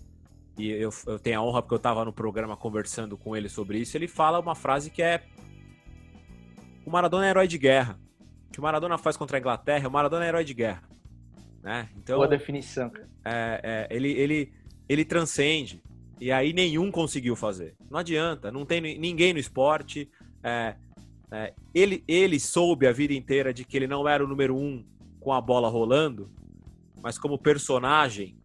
e 0.58 0.70
eu, 0.70 0.90
eu 1.06 1.18
tenho 1.18 1.38
a 1.38 1.42
honra 1.42 1.62
porque 1.62 1.74
eu 1.74 1.76
estava 1.76 2.04
no 2.04 2.12
programa 2.12 2.56
conversando 2.56 3.16
com 3.16 3.36
ele 3.36 3.48
sobre 3.48 3.78
isso, 3.78 3.96
ele 3.96 4.08
fala 4.08 4.40
uma 4.40 4.54
frase 4.54 4.90
que 4.90 5.02
é 5.02 5.22
o 6.84 6.90
Maradona 6.90 7.26
é 7.26 7.30
herói 7.30 7.46
de 7.46 7.58
guerra. 7.58 8.00
O 8.50 8.52
que 8.52 8.58
o 8.58 8.62
Maradona 8.62 8.98
faz 8.98 9.16
contra 9.16 9.38
a 9.38 9.40
Inglaterra, 9.40 9.88
o 9.88 9.92
Maradona 9.92 10.24
é 10.24 10.28
herói 10.28 10.44
de 10.44 10.54
guerra. 10.54 10.82
Né? 11.62 11.88
Então, 11.96 12.16
Boa 12.16 12.26
definição. 12.26 12.90
É, 13.24 13.60
é, 13.62 13.96
ele, 13.96 14.10
ele, 14.10 14.52
ele 14.88 15.04
transcende. 15.04 15.80
E 16.20 16.32
aí 16.32 16.52
nenhum 16.52 16.90
conseguiu 16.90 17.36
fazer. 17.36 17.76
Não 17.88 18.00
adianta, 18.00 18.50
não 18.50 18.66
tem 18.66 18.80
ninguém 18.80 19.32
no 19.32 19.38
esporte. 19.38 20.10
É, 20.42 20.74
é, 21.30 21.54
ele, 21.72 22.02
ele 22.08 22.40
soube 22.40 22.88
a 22.88 22.92
vida 22.92 23.14
inteira 23.14 23.54
de 23.54 23.64
que 23.64 23.76
ele 23.76 23.86
não 23.86 24.08
era 24.08 24.24
o 24.24 24.26
número 24.26 24.56
um 24.56 24.84
com 25.20 25.32
a 25.32 25.40
bola 25.40 25.68
rolando, 25.68 26.28
mas 27.00 27.16
como 27.16 27.38
personagem, 27.38 28.36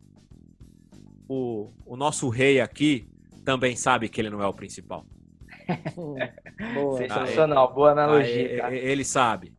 o, 1.28 1.72
o 1.84 1.98
nosso 1.98 2.30
rei 2.30 2.62
aqui 2.62 3.08
também 3.44 3.76
sabe 3.76 4.08
que 4.08 4.22
ele 4.22 4.30
não 4.30 4.42
é 4.42 4.48
o 4.48 4.54
principal. 4.54 5.04
boa. 6.76 6.98
Sensacional, 7.00 7.74
boa 7.74 7.92
analogia. 7.92 8.68
Aí, 8.68 8.78
ele 8.78 9.04
sabe 9.04 9.52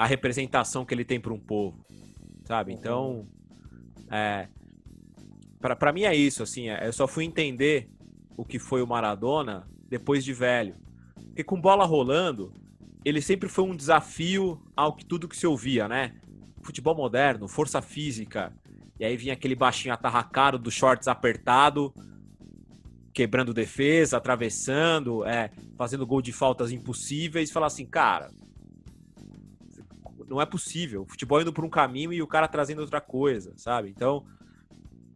a 0.00 0.06
representação 0.06 0.82
que 0.82 0.94
ele 0.94 1.04
tem 1.04 1.20
para 1.20 1.30
um 1.30 1.38
povo, 1.38 1.84
sabe? 2.46 2.72
Então, 2.72 3.28
é, 4.10 4.48
para 5.60 5.92
mim 5.92 6.04
é 6.04 6.16
isso, 6.16 6.42
assim, 6.42 6.70
é, 6.70 6.86
eu 6.86 6.92
só 6.94 7.06
fui 7.06 7.22
entender 7.22 7.86
o 8.34 8.42
que 8.42 8.58
foi 8.58 8.80
o 8.80 8.86
Maradona 8.86 9.68
depois 9.90 10.24
de 10.24 10.32
velho. 10.32 10.74
Porque 11.14 11.44
com 11.44 11.60
bola 11.60 11.84
rolando, 11.84 12.50
ele 13.04 13.20
sempre 13.20 13.46
foi 13.46 13.64
um 13.64 13.76
desafio 13.76 14.58
ao 14.74 14.96
que 14.96 15.04
tudo 15.04 15.28
que 15.28 15.36
se 15.36 15.46
ouvia, 15.46 15.86
né? 15.86 16.14
Futebol 16.62 16.94
moderno, 16.94 17.46
força 17.46 17.82
física. 17.82 18.54
E 18.98 19.04
aí 19.04 19.18
vinha 19.18 19.34
aquele 19.34 19.54
baixinho 19.54 19.92
atarracado 19.92 20.58
dos 20.58 20.72
shorts 20.72 21.08
apertado, 21.08 21.92
quebrando 23.12 23.52
defesa, 23.52 24.16
atravessando, 24.16 25.26
é, 25.26 25.50
fazendo 25.76 26.06
gol 26.06 26.22
de 26.22 26.32
faltas 26.32 26.72
impossíveis, 26.72 27.50
falar 27.50 27.66
assim, 27.66 27.84
cara, 27.84 28.30
não 30.30 30.40
é 30.40 30.46
possível. 30.46 31.02
O 31.02 31.06
futebol 31.06 31.40
indo 31.40 31.52
por 31.52 31.64
um 31.64 31.68
caminho 31.68 32.12
e 32.12 32.22
o 32.22 32.26
cara 32.26 32.46
trazendo 32.46 32.80
outra 32.80 33.00
coisa, 33.00 33.52
sabe? 33.56 33.90
Então, 33.90 34.24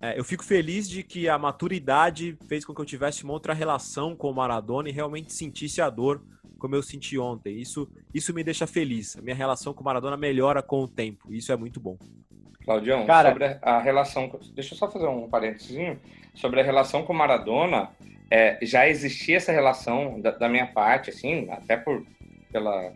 é, 0.01 0.19
eu 0.19 0.25
fico 0.25 0.45
feliz 0.45 0.89
de 0.89 1.05
que 1.05 1.29
a 1.29 1.39
maturidade 1.39 2.37
fez 2.49 2.65
com 2.65 2.75
que 2.75 2.81
eu 2.81 2.85
tivesse 2.85 3.23
uma 3.23 3.33
outra 3.33 3.55
relação 3.55 4.17
com 4.17 4.29
o 4.29 4.35
Maradona 4.35 4.89
e 4.89 4.93
realmente 4.93 5.33
sentisse 5.33 5.81
a 5.81 5.89
dor 5.89 6.21
como 6.59 6.75
eu 6.75 6.83
senti 6.83 7.19
ontem. 7.19 7.61
Isso, 7.61 7.89
isso 8.13 8.35
me 8.35 8.43
deixa 8.43 8.67
feliz. 8.67 9.17
A 9.17 9.23
minha 9.23 9.37
relação 9.37 9.73
com 9.73 9.83
o 9.83 9.85
Maradona 9.85 10.17
melhora 10.17 10.63
com 10.63 10.83
o 10.83 10.89
tempo. 10.89 11.33
Isso 11.33 11.53
é 11.53 11.57
muito 11.57 11.79
bom. 11.79 11.97
Claudião, 12.65 13.07
Cara... 13.07 13.31
sobre 13.31 13.59
a 13.63 13.79
relação. 13.81 14.33
Deixa 14.55 14.75
eu 14.75 14.79
só 14.79 14.91
fazer 14.91 15.07
um 15.07 15.29
parênteses. 15.29 15.97
Sobre 16.35 16.61
a 16.61 16.65
relação 16.65 17.05
com 17.05 17.13
o 17.13 17.17
Maradona, 17.17 17.91
é, 18.31 18.59
já 18.63 18.89
existia 18.89 19.37
essa 19.37 19.53
relação 19.53 20.21
da, 20.21 20.33
da, 20.33 20.49
minha 20.49 20.67
parte, 20.67 21.11
assim, 21.11 21.49
até 21.51 21.77
por 21.77 22.05
pela 22.51 22.93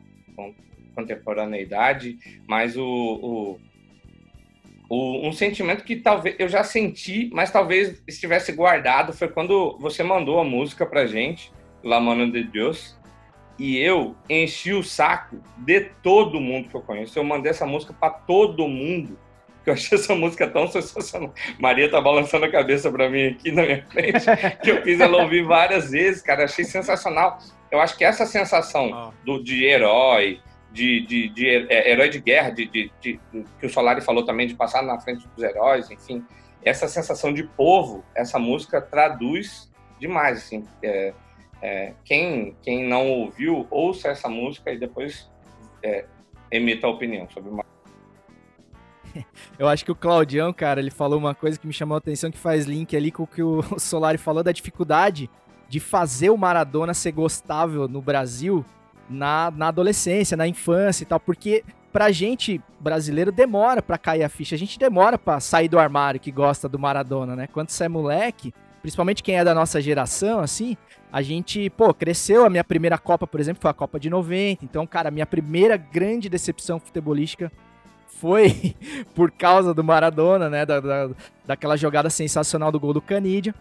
contemporaneidade, 1.02 2.18
mas 2.46 2.76
o, 2.76 2.84
o 2.84 3.68
o- 4.90 5.28
um 5.28 5.32
sentimento 5.32 5.84
que 5.84 5.96
talvez 5.96 6.34
eu 6.38 6.48
já 6.48 6.64
senti, 6.64 7.28
mas 7.34 7.50
talvez 7.50 8.02
estivesse 8.08 8.52
guardado, 8.52 9.12
foi 9.12 9.28
quando 9.28 9.76
você 9.78 10.02
mandou 10.02 10.40
a 10.40 10.44
música 10.44 10.86
pra 10.86 11.04
gente, 11.06 11.52
La 11.84 12.00
Mano 12.00 12.32
de 12.32 12.42
Deus, 12.42 12.96
e 13.58 13.76
eu 13.76 14.16
enchi 14.30 14.72
o 14.72 14.82
saco 14.82 15.42
de 15.58 15.80
todo 16.02 16.40
mundo 16.40 16.70
que 16.70 16.74
eu 16.74 16.80
conheço. 16.80 17.18
Eu 17.18 17.24
mandei 17.24 17.50
essa 17.50 17.66
música 17.66 17.92
pra 17.92 18.08
todo 18.08 18.66
mundo, 18.66 19.18
eu 19.66 19.74
achei 19.74 19.98
essa 19.98 20.14
música 20.14 20.48
tão 20.48 20.66
sensacional. 20.68 21.34
Maria 21.60 21.90
tá 21.90 22.00
balançando 22.00 22.46
a 22.46 22.50
cabeça 22.50 22.90
pra 22.90 23.10
mim 23.10 23.26
aqui 23.26 23.52
na 23.52 23.64
minha 23.64 23.84
frente, 23.90 24.24
que 24.64 24.70
eu 24.70 24.82
fiz 24.82 25.00
ela 25.00 25.22
ouvir 25.22 25.44
várias 25.44 25.90
vezes, 25.90 26.22
cara, 26.22 26.44
achei 26.44 26.64
sensacional. 26.64 27.36
Eu 27.70 27.78
acho 27.78 27.94
que 27.98 28.04
essa 28.04 28.24
sensação 28.24 28.88
do, 29.22 29.44
de 29.44 29.66
herói, 29.66 30.40
de, 30.72 31.00
de, 31.06 31.28
de 31.30 31.48
é, 31.48 31.90
herói 31.92 32.08
de 32.08 32.20
guerra, 32.20 32.50
de, 32.50 32.66
de- 32.66 32.90
de- 33.00 33.20
que 33.58 33.66
o 33.66 33.70
Solari 33.70 34.00
falou 34.00 34.24
também, 34.24 34.46
de 34.46 34.54
passar 34.54 34.82
na 34.82 34.98
frente 35.00 35.26
dos 35.28 35.42
heróis, 35.42 35.90
enfim. 35.90 36.24
Essa 36.64 36.88
sensação 36.88 37.32
de 37.32 37.44
povo, 37.44 38.04
essa 38.14 38.38
música 38.38 38.80
traduz 38.80 39.70
demais, 39.98 40.38
assim. 40.38 40.66
É, 40.82 41.14
é, 41.62 41.92
quem, 42.04 42.56
quem 42.62 42.86
não 42.86 43.08
ouviu, 43.08 43.66
ouça 43.70 44.08
essa 44.08 44.28
música 44.28 44.70
e 44.72 44.78
depois 44.78 45.30
é, 45.82 46.04
emita 46.50 46.86
a 46.86 46.90
opinião 46.90 47.28
sobre 47.30 47.50
uma 47.50 47.64
Eu 49.58 49.66
acho 49.66 49.84
que 49.84 49.90
o 49.90 49.96
Claudião, 49.96 50.52
cara, 50.52 50.80
ele 50.80 50.90
falou 50.90 51.18
uma 51.18 51.34
coisa 51.34 51.58
que 51.58 51.66
me 51.66 51.72
chamou 51.72 51.94
a 51.94 51.98
atenção, 51.98 52.30
que 52.30 52.38
faz 52.38 52.66
link 52.66 52.96
ali 52.96 53.10
com 53.10 53.22
o 53.22 53.26
que 53.26 53.42
o 53.42 53.62
Solari 53.78 54.18
falou 54.18 54.42
da 54.42 54.52
dificuldade 54.52 55.30
de 55.68 55.80
fazer 55.80 56.30
o 56.30 56.36
Maradona 56.36 56.94
ser 56.94 57.12
gostável 57.12 57.88
no 57.88 58.00
Brasil 58.00 58.64
na, 59.08 59.50
na 59.50 59.68
adolescência, 59.68 60.36
na 60.36 60.46
infância 60.46 61.02
e 61.02 61.06
tal, 61.06 61.18
porque 61.20 61.64
pra 61.92 62.10
gente 62.10 62.60
brasileiro 62.78 63.32
demora 63.32 63.80
pra 63.82 63.96
cair 63.98 64.22
a 64.22 64.28
ficha, 64.28 64.54
a 64.54 64.58
gente 64.58 64.78
demora 64.78 65.18
pra 65.18 65.40
sair 65.40 65.68
do 65.68 65.78
armário 65.78 66.20
que 66.20 66.30
gosta 66.30 66.68
do 66.68 66.78
Maradona, 66.78 67.34
né? 67.34 67.46
Quando 67.52 67.70
você 67.70 67.84
é 67.84 67.88
moleque, 67.88 68.52
principalmente 68.82 69.22
quem 69.22 69.36
é 69.36 69.44
da 69.44 69.54
nossa 69.54 69.80
geração, 69.80 70.40
assim, 70.40 70.76
a 71.10 71.22
gente, 71.22 71.70
pô, 71.70 71.92
cresceu. 71.94 72.44
A 72.44 72.50
minha 72.50 72.62
primeira 72.62 72.98
Copa, 72.98 73.26
por 73.26 73.40
exemplo, 73.40 73.60
foi 73.62 73.70
a 73.70 73.74
Copa 73.74 73.98
de 73.98 74.10
90. 74.10 74.64
Então, 74.64 74.86
cara, 74.86 75.08
a 75.08 75.10
minha 75.10 75.26
primeira 75.26 75.76
grande 75.76 76.28
decepção 76.28 76.78
futebolística 76.78 77.50
foi 78.20 78.74
por 79.14 79.30
causa 79.30 79.72
do 79.72 79.82
Maradona, 79.82 80.50
né? 80.50 80.66
Da, 80.66 80.80
da- 80.80 81.10
daquela 81.46 81.76
jogada 81.76 82.10
sensacional 82.10 82.70
do 82.70 82.78
gol 82.78 82.92
do 82.92 83.00
Canidia. 83.00 83.54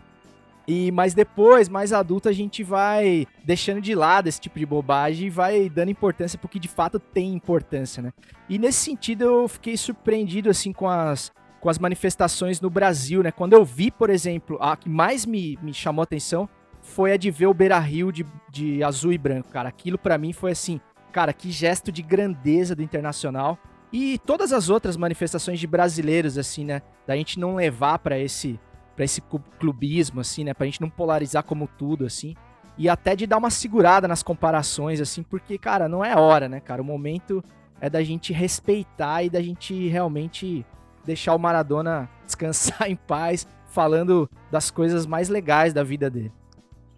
E, 0.68 0.92
mas 0.92 1.14
depois, 1.14 1.70
mais 1.70 1.94
adulto, 1.94 2.28
a 2.28 2.34
gente 2.34 2.62
vai 2.62 3.26
deixando 3.46 3.80
de 3.80 3.96
lado 3.96 4.28
esse 4.28 4.42
tipo 4.42 4.60
de 4.60 4.66
bobagem 4.66 5.28
e 5.28 5.30
vai 5.30 5.70
dando 5.70 5.90
importância 5.90 6.38
pro 6.38 6.50
que 6.50 6.60
de 6.60 6.68
fato 6.68 7.00
tem 7.00 7.34
importância, 7.34 8.04
né? 8.04 8.12
E 8.50 8.60
nesse 8.60 8.80
sentido 8.80 9.24
eu 9.24 9.48
fiquei 9.48 9.78
surpreendido, 9.78 10.50
assim, 10.50 10.74
com 10.74 10.90
as, 10.90 11.32
com 11.62 11.70
as 11.70 11.80
manifestações 11.80 12.60
no 12.60 12.70
Brasil, 12.70 13.24
né? 13.24 13.32
Quando 13.32 13.54
eu 13.54 13.64
vi, 13.64 13.90
por 13.90 14.10
exemplo, 14.10 14.58
a 14.60 14.76
que 14.76 14.90
mais 14.90 15.26
me, 15.26 15.58
me 15.62 15.74
chamou 15.74 16.02
a 16.02 16.04
atenção 16.04 16.50
foi 16.82 17.14
a 17.14 17.18
de 17.18 17.32
ver 17.32 17.48
o 17.48 17.54
Beira 17.54 17.80
Rio 17.80 18.12
de, 18.12 18.26
de 18.50 18.84
azul 18.84 19.14
e 19.14 19.18
branco, 19.18 19.50
cara. 19.50 19.70
Aquilo 19.70 19.98
pra 19.98 20.18
mim 20.18 20.34
foi 20.34 20.52
assim, 20.52 20.82
cara, 21.12 21.32
que 21.32 21.50
gesto 21.50 21.92
de 21.92 22.02
grandeza 22.02 22.76
do 22.76 22.84
Internacional. 22.84 23.58
E 23.92 24.18
todas 24.20 24.52
as 24.52 24.70
outras 24.70 24.98
manifestações 24.98 25.60
de 25.60 25.68
brasileiros, 25.68 26.38
assim, 26.38 26.66
né? 26.66 26.82
Da 27.06 27.16
gente 27.16 27.40
não 27.40 27.56
levar 27.56 28.00
pra 28.00 28.20
esse, 28.20 28.60
pra 28.98 29.06
esse 29.06 29.22
clubismo, 29.60 30.20
assim, 30.20 30.44
né? 30.44 30.56
Pra 30.56 30.66
gente 30.66 30.82
não 30.82 30.90
polarizar 30.90 31.44
como 31.44 31.70
tudo, 31.78 32.04
assim. 32.04 32.36
E 32.80 32.90
até 32.90 33.16
de 33.16 33.28
dar 33.28 33.38
uma 33.38 33.52
segurada 33.52 34.08
nas 34.08 34.24
comparações, 34.24 35.00
assim, 35.00 35.22
porque, 35.22 35.56
cara, 35.56 35.88
não 35.88 36.04
é 36.04 36.18
hora, 36.18 36.50
né, 36.50 36.60
cara? 36.60 36.82
O 36.82 36.86
momento 36.86 37.44
é 37.80 37.92
da 37.92 38.04
gente 38.04 38.34
respeitar 38.34 39.22
e 39.22 39.30
da 39.30 39.40
gente 39.40 39.88
realmente 39.88 40.66
deixar 41.06 41.36
o 41.36 41.40
Maradona 41.40 42.10
descansar 42.26 42.90
em 42.90 42.96
paz, 42.96 43.48
falando 43.68 44.28
das 44.52 44.72
coisas 44.72 45.06
mais 45.06 45.30
legais 45.30 45.74
da 45.74 45.84
vida 45.84 46.10
dele. 46.10 46.32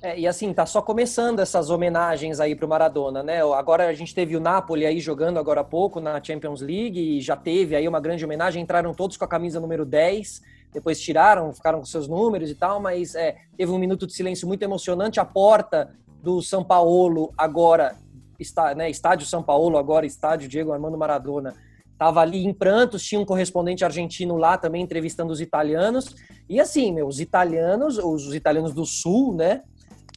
É, 0.02 0.18
e 0.18 0.26
assim, 0.26 0.54
tá 0.54 0.66
só 0.66 0.82
começando 0.82 1.42
essas 1.42 1.70
homenagens 1.70 2.40
aí 2.40 2.56
pro 2.56 2.70
Maradona, 2.70 3.22
né? 3.22 3.42
Agora 3.54 3.88
a 3.88 3.94
gente 3.94 4.16
teve 4.16 4.38
o 4.38 4.40
Napoli 4.40 4.86
aí 4.86 5.02
jogando 5.02 5.38
agora 5.38 5.60
há 5.60 5.66
pouco 5.66 6.00
na 6.00 6.24
Champions 6.24 6.62
League 6.62 7.18
e 7.18 7.20
já 7.20 7.36
teve 7.36 7.76
aí 7.76 7.86
uma 7.86 8.00
grande 8.00 8.24
homenagem, 8.24 8.64
entraram 8.64 8.94
todos 8.94 9.18
com 9.18 9.26
a 9.26 9.28
camisa 9.28 9.60
número 9.60 9.86
10, 9.86 10.42
depois 10.74 11.00
tiraram, 11.00 11.52
ficaram 11.54 11.80
com 11.80 11.86
seus 11.86 12.08
números 12.08 12.50
e 12.50 12.56
tal, 12.56 12.80
mas 12.80 13.16
é, 13.16 13.36
teve 13.58 13.72
um 13.72 13.80
minuto 13.80 14.06
de 14.06 14.14
silêncio 14.14 14.48
muito 14.48 14.64
emocionante, 14.64 15.20
a 15.20 15.26
porta 15.26 15.96
do 16.22 16.42
São 16.42 16.64
Paulo 16.64 17.34
agora, 17.38 17.96
está, 18.40 18.76
né, 18.76 18.90
estádio 18.90 19.26
São 19.26 19.42
Paulo 19.42 19.78
agora, 19.78 20.06
estádio 20.06 20.50
Diego 20.50 20.72
Armando 20.72 20.98
Maradona, 20.98 21.56
tava 21.98 22.22
ali 22.22 22.46
em 22.46 22.54
prantos, 22.54 23.04
tinha 23.04 23.20
um 23.20 23.26
correspondente 23.26 23.84
argentino 23.84 24.38
lá 24.38 24.58
também 24.58 24.82
entrevistando 24.82 25.34
os 25.34 25.42
italianos, 25.42 26.16
e 26.48 26.60
assim, 26.60 27.02
os 27.02 27.20
italianos, 27.20 27.98
os, 27.98 28.28
os 28.28 28.36
italianos 28.36 28.74
do 28.74 28.86
sul, 28.86 29.34
né, 29.34 29.64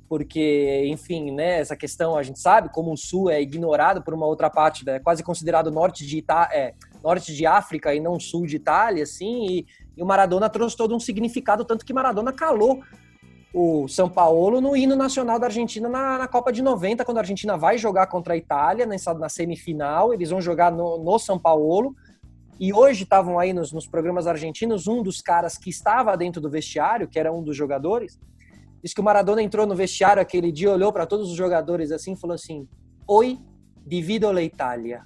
porque, 0.09 0.85
enfim, 0.89 1.31
né, 1.31 1.61
essa 1.61 1.75
questão 1.75 2.19
a 2.19 2.23
gente 2.23 2.39
sabe 2.39 2.69
como 2.69 2.93
o 2.93 2.97
Sul 2.99 3.31
é 3.31 3.41
ignorado 3.41 4.03
por 4.03 4.13
uma 4.13 4.27
outra 4.27 4.51
parte, 4.51 4.85
né, 4.85 4.97
é 4.97 5.01
quase 5.01 5.23
considerado 5.23 5.71
norte 5.71 6.07
de, 6.07 6.19
Ita 6.19 6.51
é, 6.53 6.75
norte 7.03 7.35
de 7.35 7.47
África 7.47 7.95
e 7.95 8.01
não 8.01 8.21
sul 8.21 8.47
de 8.47 8.57
Itália, 8.57 9.05
assim, 9.05 9.47
e, 9.47 9.67
e 9.97 10.03
o 10.03 10.07
Maradona 10.07 10.49
trouxe 10.49 10.77
todo 10.77 10.95
um 10.95 11.01
significado, 11.01 11.65
tanto 11.65 11.85
que 11.85 11.93
Maradona 11.93 12.33
calou 12.33 12.83
o 13.55 13.87
São 13.87 14.09
Paulo 14.09 14.61
no 14.61 14.75
hino 14.75 14.97
nacional 14.97 15.39
da 15.39 15.47
Argentina 15.47 15.89
na, 15.89 16.19
na 16.19 16.29
Copa 16.29 16.53
de 16.53 16.63
90, 16.63 17.05
quando 17.05 17.19
a 17.19 17.21
Argentina 17.21 17.57
vai 17.57 17.77
jogar 17.77 18.07
contra 18.07 18.35
a 18.35 18.37
Itália 18.37 18.87
nessa, 18.87 19.13
na 19.13 19.29
semifinal, 19.29 20.15
eles 20.15 20.31
vão 20.31 20.41
jogar 20.41 20.73
no, 20.73 20.99
no 20.99 21.19
São 21.19 21.39
Paulo, 21.39 21.95
e 22.59 22.73
hoje 22.73 23.03
estavam 23.03 23.39
aí 23.39 23.53
nos, 23.53 23.73
nos 23.73 23.87
programas 23.87 24.27
argentinos, 24.27 24.87
um 24.87 25.03
dos 25.03 25.21
caras 25.21 25.59
que 25.59 25.69
estava 25.69 26.17
dentro 26.17 26.41
do 26.41 26.49
vestiário, 26.49 27.09
que 27.09 27.19
era 27.19 27.33
um 27.33 27.43
dos 27.43 27.57
jogadores, 27.57 28.19
Diz 28.83 28.93
que 28.93 29.01
o 29.01 29.05
Maradona 29.05 29.41
entrou 29.41 29.65
no 29.65 29.77
vestiário 29.77 30.21
aquele 30.21 30.51
dia, 30.51 30.73
olhou 30.73 30.93
para 30.93 31.07
todos 31.07 31.31
os 31.31 31.37
jogadores 31.37 31.93
assim 31.93 32.15
e 32.15 32.17
falou 32.17 32.35
assim: 32.35 32.69
Oi, 33.07 33.39
divido 33.87 34.29
a 34.29 34.43
Itália. 34.43 35.03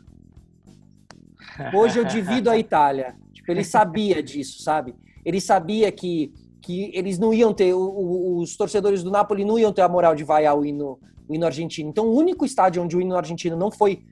Hoje 1.75 1.99
eu 1.99 2.05
divido 2.05 2.49
a 2.49 2.57
Itália. 2.57 3.15
Tipo, 3.47 3.53
ele 3.53 3.65
sabia 3.65 4.21
disso, 4.21 4.61
sabe? 4.61 4.93
Ele 5.25 5.41
sabia 5.41 5.93
que, 5.93 6.33
que 6.61 6.91
eles 6.93 7.17
não 7.17 7.33
iam 7.33 7.55
ter, 7.55 7.73
o- 7.75 8.39
os 8.41 8.57
torcedores 8.57 9.05
do 9.05 9.11
Napoli 9.11 9.45
não 9.45 9.57
iam 9.57 9.73
ter 9.73 9.83
a 9.83 9.89
moral 9.89 10.17
de 10.17 10.25
vaiar 10.25 10.59
o 10.59 10.65
hino, 10.65 10.99
o 11.29 11.35
hino 11.35 11.47
argentino. 11.47 11.89
Então, 11.89 12.07
o 12.07 12.15
único 12.17 12.45
estádio 12.45 12.83
onde 12.83 12.97
o 12.97 13.01
hino 13.01 13.17
argentino 13.17 13.57
não 13.57 13.71
foi 13.71 14.03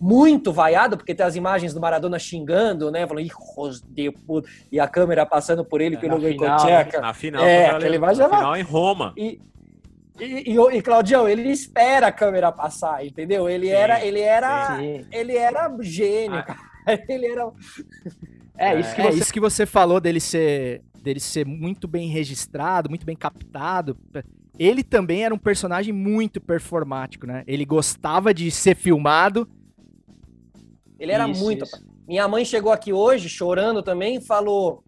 muito 0.00 0.52
vaiado, 0.52 0.96
porque 0.96 1.12
tem 1.14 1.26
as 1.26 1.34
imagens 1.34 1.74
do 1.74 1.80
Maradona 1.80 2.18
xingando, 2.20 2.88
né? 2.90 3.04
Falando, 3.06 3.24
hijos 3.24 3.80
de 3.82 4.12
puta", 4.12 4.48
e 4.70 4.78
a 4.78 4.86
câmera 4.86 5.26
passando 5.26 5.64
por 5.64 5.80
ele 5.80 5.96
pelo 5.96 6.14
na 6.20 6.28
final, 6.28 6.56
Goicoechea, 6.58 7.00
na 7.00 7.14
final, 7.14 7.44
É, 7.44 7.56
contra 7.62 7.72
a 7.72 7.76
aquele 7.78 7.88
Ale- 7.96 7.98
vai 7.98 8.14
na 8.14 8.28
final 8.36 8.56
em 8.56 8.62
Roma. 8.62 9.12
e, 9.16 9.40
e, 10.20 10.52
e, 10.52 10.76
e, 10.76 10.82
Claudião, 10.82 11.28
ele 11.28 11.48
espera 11.50 12.08
a 12.08 12.12
câmera 12.12 12.52
passar, 12.52 13.04
entendeu? 13.04 13.48
Ele 13.48 13.66
Sim, 13.66 13.72
era, 13.72 14.04
ele 14.04 14.20
era, 14.20 14.76
Sim. 14.76 15.04
ele 15.10 15.36
era 15.36 15.76
gênio, 15.80 16.38
Ah. 16.38 16.42
cara. 16.44 16.74
Ele 17.08 17.26
era. 17.26 17.50
É, 18.56 18.78
isso 18.78 18.94
que 18.94 19.00
é 19.00 19.10
você 19.10 19.18
isso 19.18 19.32
que 19.32 19.40
você 19.40 19.66
falou 19.66 20.00
dele 20.00 20.20
ser, 20.20 20.82
dele 21.02 21.20
ser 21.20 21.44
muito 21.44 21.88
bem 21.88 22.08
registrado, 22.08 22.88
muito 22.88 23.04
bem 23.04 23.16
captado. 23.16 23.96
Ele 24.58 24.84
também 24.84 25.24
era 25.24 25.34
um 25.34 25.38
personagem 25.38 25.92
muito 25.92 26.40
performático, 26.40 27.26
né? 27.26 27.42
Ele 27.46 27.64
gostava 27.64 28.32
de 28.32 28.50
ser 28.50 28.76
filmado. 28.76 29.48
Ele 30.98 31.10
era 31.10 31.28
Isso, 31.28 31.42
muito. 31.42 31.64
isso. 31.64 31.84
Minha 32.06 32.28
mãe 32.28 32.44
chegou 32.44 32.70
aqui 32.70 32.92
hoje, 32.92 33.28
chorando 33.28 33.82
também, 33.82 34.16
e 34.16 34.20
falou. 34.20 34.84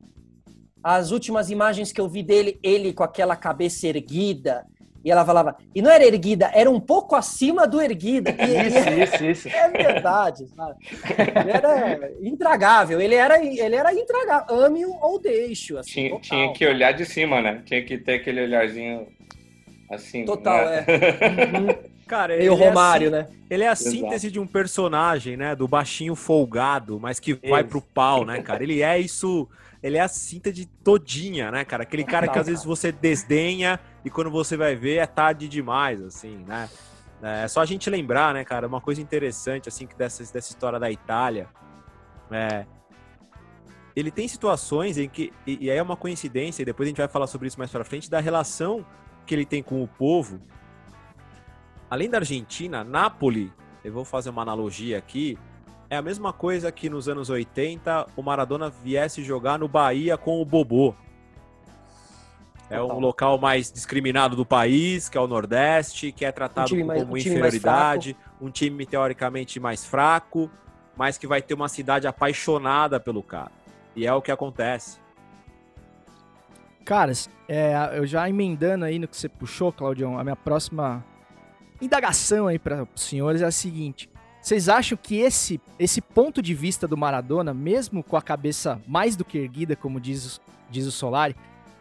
As 0.83 1.11
últimas 1.11 1.51
imagens 1.51 1.91
que 1.91 2.01
eu 2.01 2.09
vi 2.09 2.23
dele, 2.23 2.61
ele 2.63 2.93
com 2.93 3.03
aquela 3.03 3.35
cabeça 3.35 3.89
erguida. 3.89 4.65
E 5.07 5.11
ela 5.12 5.25
falava, 5.25 5.57
e 5.73 5.81
não 5.81 5.88
era 5.88 6.05
erguida, 6.05 6.51
era 6.53 6.69
um 6.69 6.81
pouco 6.81 7.14
acima 7.14 7.64
do 7.64 7.81
erguida. 7.81 8.35
E, 8.40 8.42
e- 8.45 8.66
Isso, 8.66 8.88
isso, 9.25 9.25
isso. 9.25 9.49
É 9.49 9.71
verdade, 9.71 10.49
sabe? 10.49 10.75
Ele 11.40 11.51
era 11.53 12.11
intragável, 12.21 13.01
ele 13.01 13.14
era, 13.14 13.40
ele 13.40 13.77
era 13.77 13.95
intragável. 13.95 14.64
Ame-o 14.64 14.99
ou 15.01 15.21
deixe-o. 15.21 15.79
Assim, 15.79 15.92
Tinha, 15.92 16.11
total. 16.11 16.23
tinha 16.23 16.53
que 16.53 16.66
olhar 16.66 16.90
de 16.90 17.05
cima, 17.05 17.40
né? 17.40 17.62
Tinha 17.64 17.85
que 17.85 17.97
ter 17.99 18.14
aquele 18.14 18.42
olharzinho 18.42 19.07
assim. 19.88 20.25
Total, 20.25 20.64
né? 20.66 20.85
é. 20.88 21.79
Cara, 22.09 22.37
Meio 22.37 22.53
ele 22.55 22.62
é 22.62 22.66
Romário, 22.69 23.09
assim- 23.14 23.16
né? 23.16 23.29
Ele 23.49 23.62
é 23.62 23.69
a 23.69 23.73
Exato. 23.73 23.90
síntese 23.90 24.31
de 24.33 24.40
um 24.40 24.47
personagem, 24.47 25.37
né? 25.37 25.55
Do 25.55 25.69
baixinho 25.69 26.16
folgado, 26.16 26.99
mas 27.01 27.21
que 27.21 27.35
vai 27.35 27.61
Isso. 27.61 27.71
pro 27.71 27.81
pau, 27.81 28.25
né, 28.25 28.42
cara? 28.42 28.61
Ele 28.62 28.83
é 28.83 28.99
isso. 28.99 29.49
Ele 29.83 29.99
é 29.99 30.01
a 30.01 30.09
síntese 30.09 30.66
todinha, 30.83 31.51
né, 31.53 31.64
cara? 31.64 31.85
Aquele 31.85 32.03
cara 32.03 32.27
que 32.27 32.38
às 32.38 32.47
vezes 32.47 32.64
você 32.64 32.90
desdenha 32.90 33.79
e 34.07 34.11
quando 34.11 34.31
você 34.31 34.57
vai 34.57 34.77
ver 34.77 34.99
é 34.99 35.07
tarde 35.07 35.49
demais, 35.49 36.01
assim, 36.01 36.37
né? 36.47 36.71
É 37.21 37.49
só 37.49 37.61
a 37.61 37.66
gente 37.66 37.90
lembrar, 37.90 38.33
né, 38.33 38.45
cara? 38.45 38.69
Uma 38.69 38.81
coisa 38.81 39.03
interessante, 39.03 39.69
assim, 39.69 39.85
que 39.85 39.97
dessa, 39.97 40.23
dessa 40.33 40.53
história 40.53 40.79
da 40.79 40.88
Itália. 40.88 41.49
É, 42.31 42.64
ele 43.97 44.12
tem 44.12 44.29
situações 44.29 44.97
em 44.97 45.09
que. 45.09 45.33
E, 45.45 45.64
e 45.64 45.71
aí 45.73 45.77
é 45.77 45.83
uma 45.83 45.97
coincidência, 45.97 46.62
e 46.62 46.64
depois 46.64 46.87
a 46.87 46.90
gente 46.90 46.99
vai 46.99 47.09
falar 47.09 47.27
sobre 47.27 47.49
isso 47.49 47.59
mais 47.59 47.69
pra 47.69 47.83
frente, 47.83 48.09
da 48.09 48.21
relação 48.21 48.87
que 49.27 49.35
ele 49.35 49.45
tem 49.45 49.61
com 49.61 49.83
o 49.83 49.88
povo. 49.88 50.40
Além 51.90 52.09
da 52.09 52.19
Argentina, 52.19 52.85
Nápoles, 52.85 53.51
eu 53.83 53.92
vou 53.92 54.05
fazer 54.05 54.31
uma 54.31 54.42
analogia 54.42 54.99
aqui, 54.99 55.37
é 55.90 55.97
a 55.97 56.03
mesma 56.03 56.33
coisa 56.33 56.71
que 56.71 56.88
nos 56.88 57.09
anos 57.09 57.29
80 57.29 58.07
o 58.14 58.23
Maradona 58.23 58.71
viesse 58.71 59.25
jogar 59.25 59.59
no 59.59 59.66
Bahia 59.66 60.16
com 60.16 60.40
o 60.40 60.45
Bobô. 60.45 60.95
É 62.69 62.83
um 62.83 62.99
local 62.99 63.39
mais 63.39 63.71
discriminado 63.71 64.35
do 64.35 64.45
país, 64.45 65.09
que 65.09 65.17
é 65.17 65.21
o 65.21 65.27
Nordeste, 65.29 66.11
que 66.11 66.25
é 66.25 66.33
tratado 66.33 66.67
Um 66.67 66.69
time 66.77 66.85
mais- 66.85 67.01
como 67.03 67.15
um 67.15 67.19
time 67.19 67.31
inferioridade, 67.37 68.17
um 68.41 68.51
time 68.51 68.85
teoricamente 68.85 69.61
mais 69.61 69.85
fraco, 69.85 70.51
mas 70.97 71.17
que 71.17 71.27
vai 71.29 71.41
ter 71.41 71.55
uma 71.55 71.69
cidade 71.69 72.09
apaixonada 72.09 72.99
pelo 72.99 73.23
cara. 73.23 73.53
E 73.95 74.05
é 74.07 74.13
o 74.13 74.21
que 74.21 74.33
acontece. 74.33 74.99
Caras, 76.85 77.29
é, 77.49 77.75
eu 77.95 78.07
já 78.07 78.29
emendando 78.29 78.85
aí 78.85 78.99
no 78.99 79.09
que 79.09 79.17
você 79.17 79.29
puxou, 79.29 79.73
Claudião, 79.73 80.19
a 80.19 80.23
minha 80.25 80.37
próxima 80.37 81.05
indagação 81.81 82.47
aí 82.47 82.59
para 82.59 82.87
os 82.95 83.03
senhores 83.03 83.43
é 83.43 83.45
a 83.45 83.51
seguinte: 83.51 84.09
vocês 84.41 84.69
acham 84.69 84.97
que 85.01 85.17
esse, 85.19 85.61
esse 85.79 86.01
ponto 86.01 86.41
de 86.41 86.55
vista 86.55 86.87
do 86.87 86.97
Maradona, 86.97 87.53
mesmo 87.53 88.03
com 88.05 88.17
a 88.17 88.23
cabeça 88.23 88.81
mais 88.87 89.17
do 89.17 89.25
que 89.25 89.39
erguida, 89.39 89.75
como 89.75 90.01
diz, 90.01 90.37
o- 90.37 90.41
diz 90.71 90.87
o 90.87 90.93
Solari, 90.93 91.35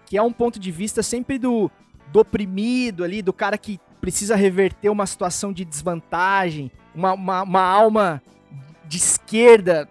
que 0.06 0.18
é 0.18 0.22
um 0.22 0.32
ponto 0.32 0.60
de 0.60 0.72
vista 0.72 1.02
sempre 1.02 1.38
do, 1.38 1.70
do 2.12 2.20
oprimido 2.20 3.04
ali, 3.04 3.22
do 3.22 3.34
cara 3.34 3.58
que 3.58 3.80
precisa 4.00 4.36
reverter 4.36 4.90
uma 4.90 5.06
situação 5.06 5.52
de 5.52 5.66
desvantagem, 5.66 6.72
uma, 6.94 7.14
uma, 7.14 7.42
uma 7.42 7.62
alma 7.62 8.22
de 8.88 8.98
esquerda 8.98 9.90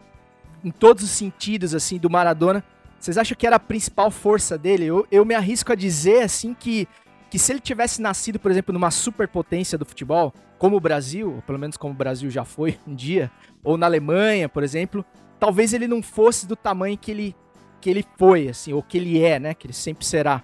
em 0.63 0.71
todos 0.71 1.03
os 1.05 1.11
sentidos, 1.11 1.75
assim, 1.75 1.99
do 1.99 2.09
Maradona. 2.09 2.65
Vocês 2.99 3.19
acham 3.19 3.37
que 3.37 3.47
era 3.47 3.57
a 3.57 3.61
principal 3.61 4.11
força 4.11 4.57
dele? 4.57 4.87
Eu, 4.87 5.07
eu 5.11 5.25
me 5.25 5.35
arrisco 5.35 5.73
a 5.73 5.75
dizer, 5.75 6.23
assim, 6.23 6.55
que, 6.55 6.89
que 7.31 7.39
se 7.39 7.53
ele 7.53 7.61
tivesse 7.61 8.01
nascido, 8.01 8.39
por 8.39 8.51
exemplo, 8.51 8.73
numa 8.73 8.91
superpotência 8.91 9.77
do 9.77 9.85
futebol, 9.85 10.33
como 10.59 10.77
o 10.77 10.81
Brasil, 10.81 11.35
ou 11.35 11.43
pelo 11.43 11.59
menos 11.59 11.77
como 11.77 11.93
o 11.93 11.97
Brasil 11.97 12.31
já 12.31 12.45
foi 12.45 12.79
um 12.87 12.95
dia, 12.95 13.31
ou 13.63 13.77
na 13.77 13.87
Alemanha, 13.87 14.49
por 14.49 14.63
exemplo, 14.63 15.05
talvez 15.39 15.75
ele 15.75 15.87
não 15.87 16.03
fosse 16.03 16.47
do 16.47 16.57
tamanho 16.57 16.97
que 16.97 17.11
ele, 17.11 17.37
que 17.85 17.91
ele 17.91 18.03
foi, 18.17 18.49
assim, 18.49 18.73
ou 18.73 18.83
que 18.83 18.97
ele 18.97 19.23
é, 19.23 19.39
né? 19.39 19.53
Que 19.53 19.67
ele 19.67 19.75
sempre 19.75 20.07
será. 20.07 20.43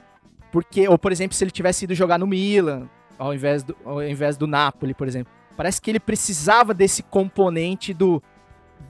Porque, 0.53 0.87
ou 0.87 0.99
por 0.99 1.11
exemplo, 1.11 1.35
se 1.35 1.43
ele 1.43 1.51
tivesse 1.51 1.85
ido 1.87 1.95
jogar 1.95 2.19
no 2.19 2.27
Milan, 2.27 2.87
ao 3.19 3.33
invés 3.33 3.63
do, 3.63 3.75
ao 3.83 4.03
invés 4.03 4.37
do 4.37 4.47
Napoli, 4.47 4.93
por 4.93 5.09
exemplo. 5.09 5.33
Parece 5.57 5.81
que 5.81 5.91
ele 5.91 5.99
precisava 5.99 6.75
desse 6.75 7.03
componente 7.03 7.95
do, 7.95 8.23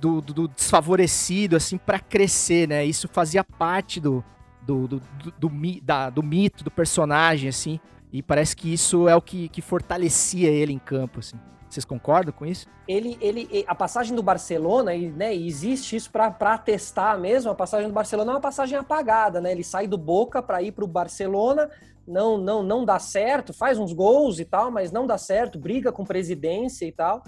do, 0.01 0.21
do- 0.21 0.35
do 0.35 0.49
desfavorecido, 0.49 1.55
assim, 1.55 1.79
pra 1.79 2.01
crescer, 2.01 2.67
né? 2.67 2.85
Isso 2.85 3.07
fazia 3.07 3.45
parte 3.45 4.01
do, 4.01 4.25
do, 4.63 4.89
do, 4.89 5.01
do, 5.39 5.49
do 5.49 5.81
da- 5.81 6.11
do 6.11 6.23
mito, 6.23 6.65
do 6.65 6.73
personagem, 6.73 7.49
assim. 7.49 7.79
E 8.13 8.21
parece 8.21 8.57
que 8.57 8.73
isso 8.73 9.09
é 9.09 9.15
o 9.15 9.23
que, 9.23 9.49
que 9.49 9.63
fortalecia 9.63 10.51
ele 10.51 10.73
em 10.73 10.79
campo, 10.81 11.21
assim. 11.21 11.37
Vocês 11.71 11.85
concordam 11.85 12.33
com 12.33 12.45
isso? 12.45 12.67
ele, 12.89 13.17
ele, 13.21 13.65
a 13.69 13.75
passagem 13.75 14.17
do 14.17 14.23
Barcelona, 14.23 14.91
né, 14.93 15.33
existe 15.33 15.95
isso 15.95 16.11
para 16.11 16.27
atestar 16.27 17.17
mesmo, 17.21 17.53
a 17.53 17.55
passagem 17.55 17.87
do 17.87 17.95
Barcelona 17.95 18.33
é 18.33 18.35
uma 18.35 18.41
passagem 18.41 18.77
apagada, 18.77 19.41
né? 19.41 19.53
Ele 19.53 19.63
sai 19.63 19.87
do 19.87 19.97
Boca 19.97 20.43
para 20.43 20.61
ir 20.61 20.73
para 20.73 20.85
o 20.85 20.89
Barcelona, 20.89 21.71
não, 22.05 22.37
não, 22.37 22.65
não 22.65 22.85
dá 22.85 22.99
certo, 22.99 23.53
faz 23.53 23.79
uns 23.79 23.93
gols 23.93 24.41
e 24.41 24.45
tal, 24.45 24.73
mas 24.73 24.91
não 24.91 25.07
dá 25.07 25.17
certo, 25.17 25.57
briga 25.57 25.93
com 25.93 26.05
presidência 26.05 26.85
e 26.85 26.91
tal, 26.91 27.23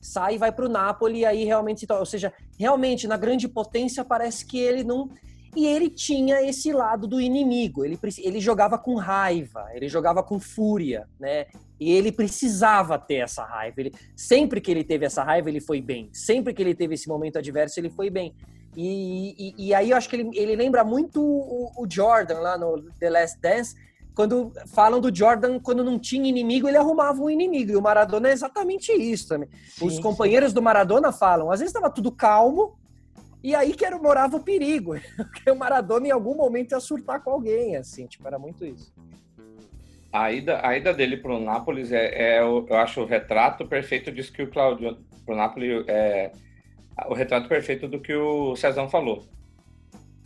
sai 0.00 0.36
e 0.36 0.38
vai 0.38 0.52
para 0.52 0.66
o 0.66 0.68
Napoli, 0.68 1.20
e 1.20 1.26
aí 1.26 1.44
realmente, 1.44 1.84
ou 1.90 2.06
seja, 2.06 2.32
realmente 2.56 3.08
na 3.08 3.16
grande 3.16 3.48
potência 3.48 4.04
parece 4.04 4.46
que 4.46 4.60
ele 4.60 4.84
não 4.84 5.10
e 5.56 5.66
ele 5.66 5.88
tinha 5.90 6.42
esse 6.42 6.72
lado 6.72 7.06
do 7.06 7.20
inimigo. 7.20 7.84
Ele, 7.84 7.98
ele 8.18 8.40
jogava 8.40 8.78
com 8.78 8.94
raiva, 8.94 9.66
ele 9.72 9.88
jogava 9.88 10.22
com 10.22 10.38
fúria, 10.38 11.08
né? 11.18 11.46
E 11.80 11.92
ele 11.92 12.10
precisava 12.12 12.98
ter 12.98 13.16
essa 13.16 13.44
raiva. 13.44 13.80
Ele, 13.80 13.92
sempre 14.16 14.60
que 14.60 14.70
ele 14.70 14.84
teve 14.84 15.06
essa 15.06 15.22
raiva, 15.22 15.48
ele 15.48 15.60
foi 15.60 15.80
bem. 15.80 16.08
Sempre 16.12 16.52
que 16.52 16.62
ele 16.62 16.74
teve 16.74 16.94
esse 16.94 17.08
momento 17.08 17.38
adverso, 17.38 17.78
ele 17.80 17.90
foi 17.90 18.10
bem. 18.10 18.34
E, 18.76 19.34
e- 19.38 19.68
e 19.68 19.74
aí 19.74 19.90
eu 19.90 19.96
acho 19.96 20.08
que 20.08 20.16
ele, 20.16 20.30
ele 20.34 20.54
lembra 20.56 20.84
muito 20.84 21.20
o, 21.22 21.72
o 21.76 21.86
Jordan 21.90 22.38
lá 22.40 22.58
no 22.58 22.82
The 23.00 23.10
Last 23.10 23.40
Dance, 23.40 23.74
quando 24.14 24.52
falam 24.66 25.00
do 25.00 25.14
Jordan, 25.14 25.60
quando 25.60 25.84
não 25.84 25.96
tinha 25.98 26.28
inimigo, 26.28 26.66
ele 26.68 26.76
arrumava 26.76 27.22
um 27.22 27.30
inimigo. 27.30 27.70
E 27.72 27.76
o 27.76 27.82
Maradona 27.82 28.28
é 28.28 28.32
exatamente 28.32 28.92
isso 28.92 29.28
também. 29.28 29.48
Os 29.80 29.94
Sim, 29.94 30.02
companheiros 30.02 30.52
do 30.52 30.60
Maradona 30.60 31.12
falam, 31.12 31.50
às 31.52 31.60
vezes 31.60 31.72
estava 31.72 31.92
tudo 31.92 32.10
calmo, 32.10 32.76
e 33.42 33.54
aí 33.54 33.74
que 33.74 33.84
era, 33.84 33.98
morava 33.98 34.36
o 34.36 34.42
perigo. 34.42 34.94
Porque 35.16 35.50
o 35.50 35.56
Maradona 35.56 36.08
em 36.08 36.10
algum 36.10 36.34
momento 36.34 36.72
ia 36.72 36.80
surtar 36.80 37.22
com 37.22 37.30
alguém, 37.30 37.76
assim, 37.76 38.06
tipo, 38.06 38.26
era 38.26 38.38
muito 38.38 38.64
isso. 38.64 38.92
A 40.12 40.32
ida, 40.32 40.66
a 40.66 40.76
ida 40.76 40.92
dele 40.94 41.18
pro 41.18 41.38
Nápoles 41.38 41.92
é, 41.92 42.36
é 42.38 42.44
o- 42.44 42.66
eu 42.68 42.76
acho 42.76 43.02
o 43.02 43.06
retrato 43.06 43.66
perfeito 43.66 44.10
disso 44.10 44.32
que 44.32 44.42
o 44.42 44.50
Claudio 44.50 44.98
pro 45.26 45.36
Nápoles 45.36 45.84
é 45.86 46.32
o 47.06 47.14
retrato 47.14 47.48
perfeito 47.48 47.86
do 47.86 48.00
que 48.00 48.14
o 48.14 48.56
Cezão 48.56 48.88
falou. 48.88 49.24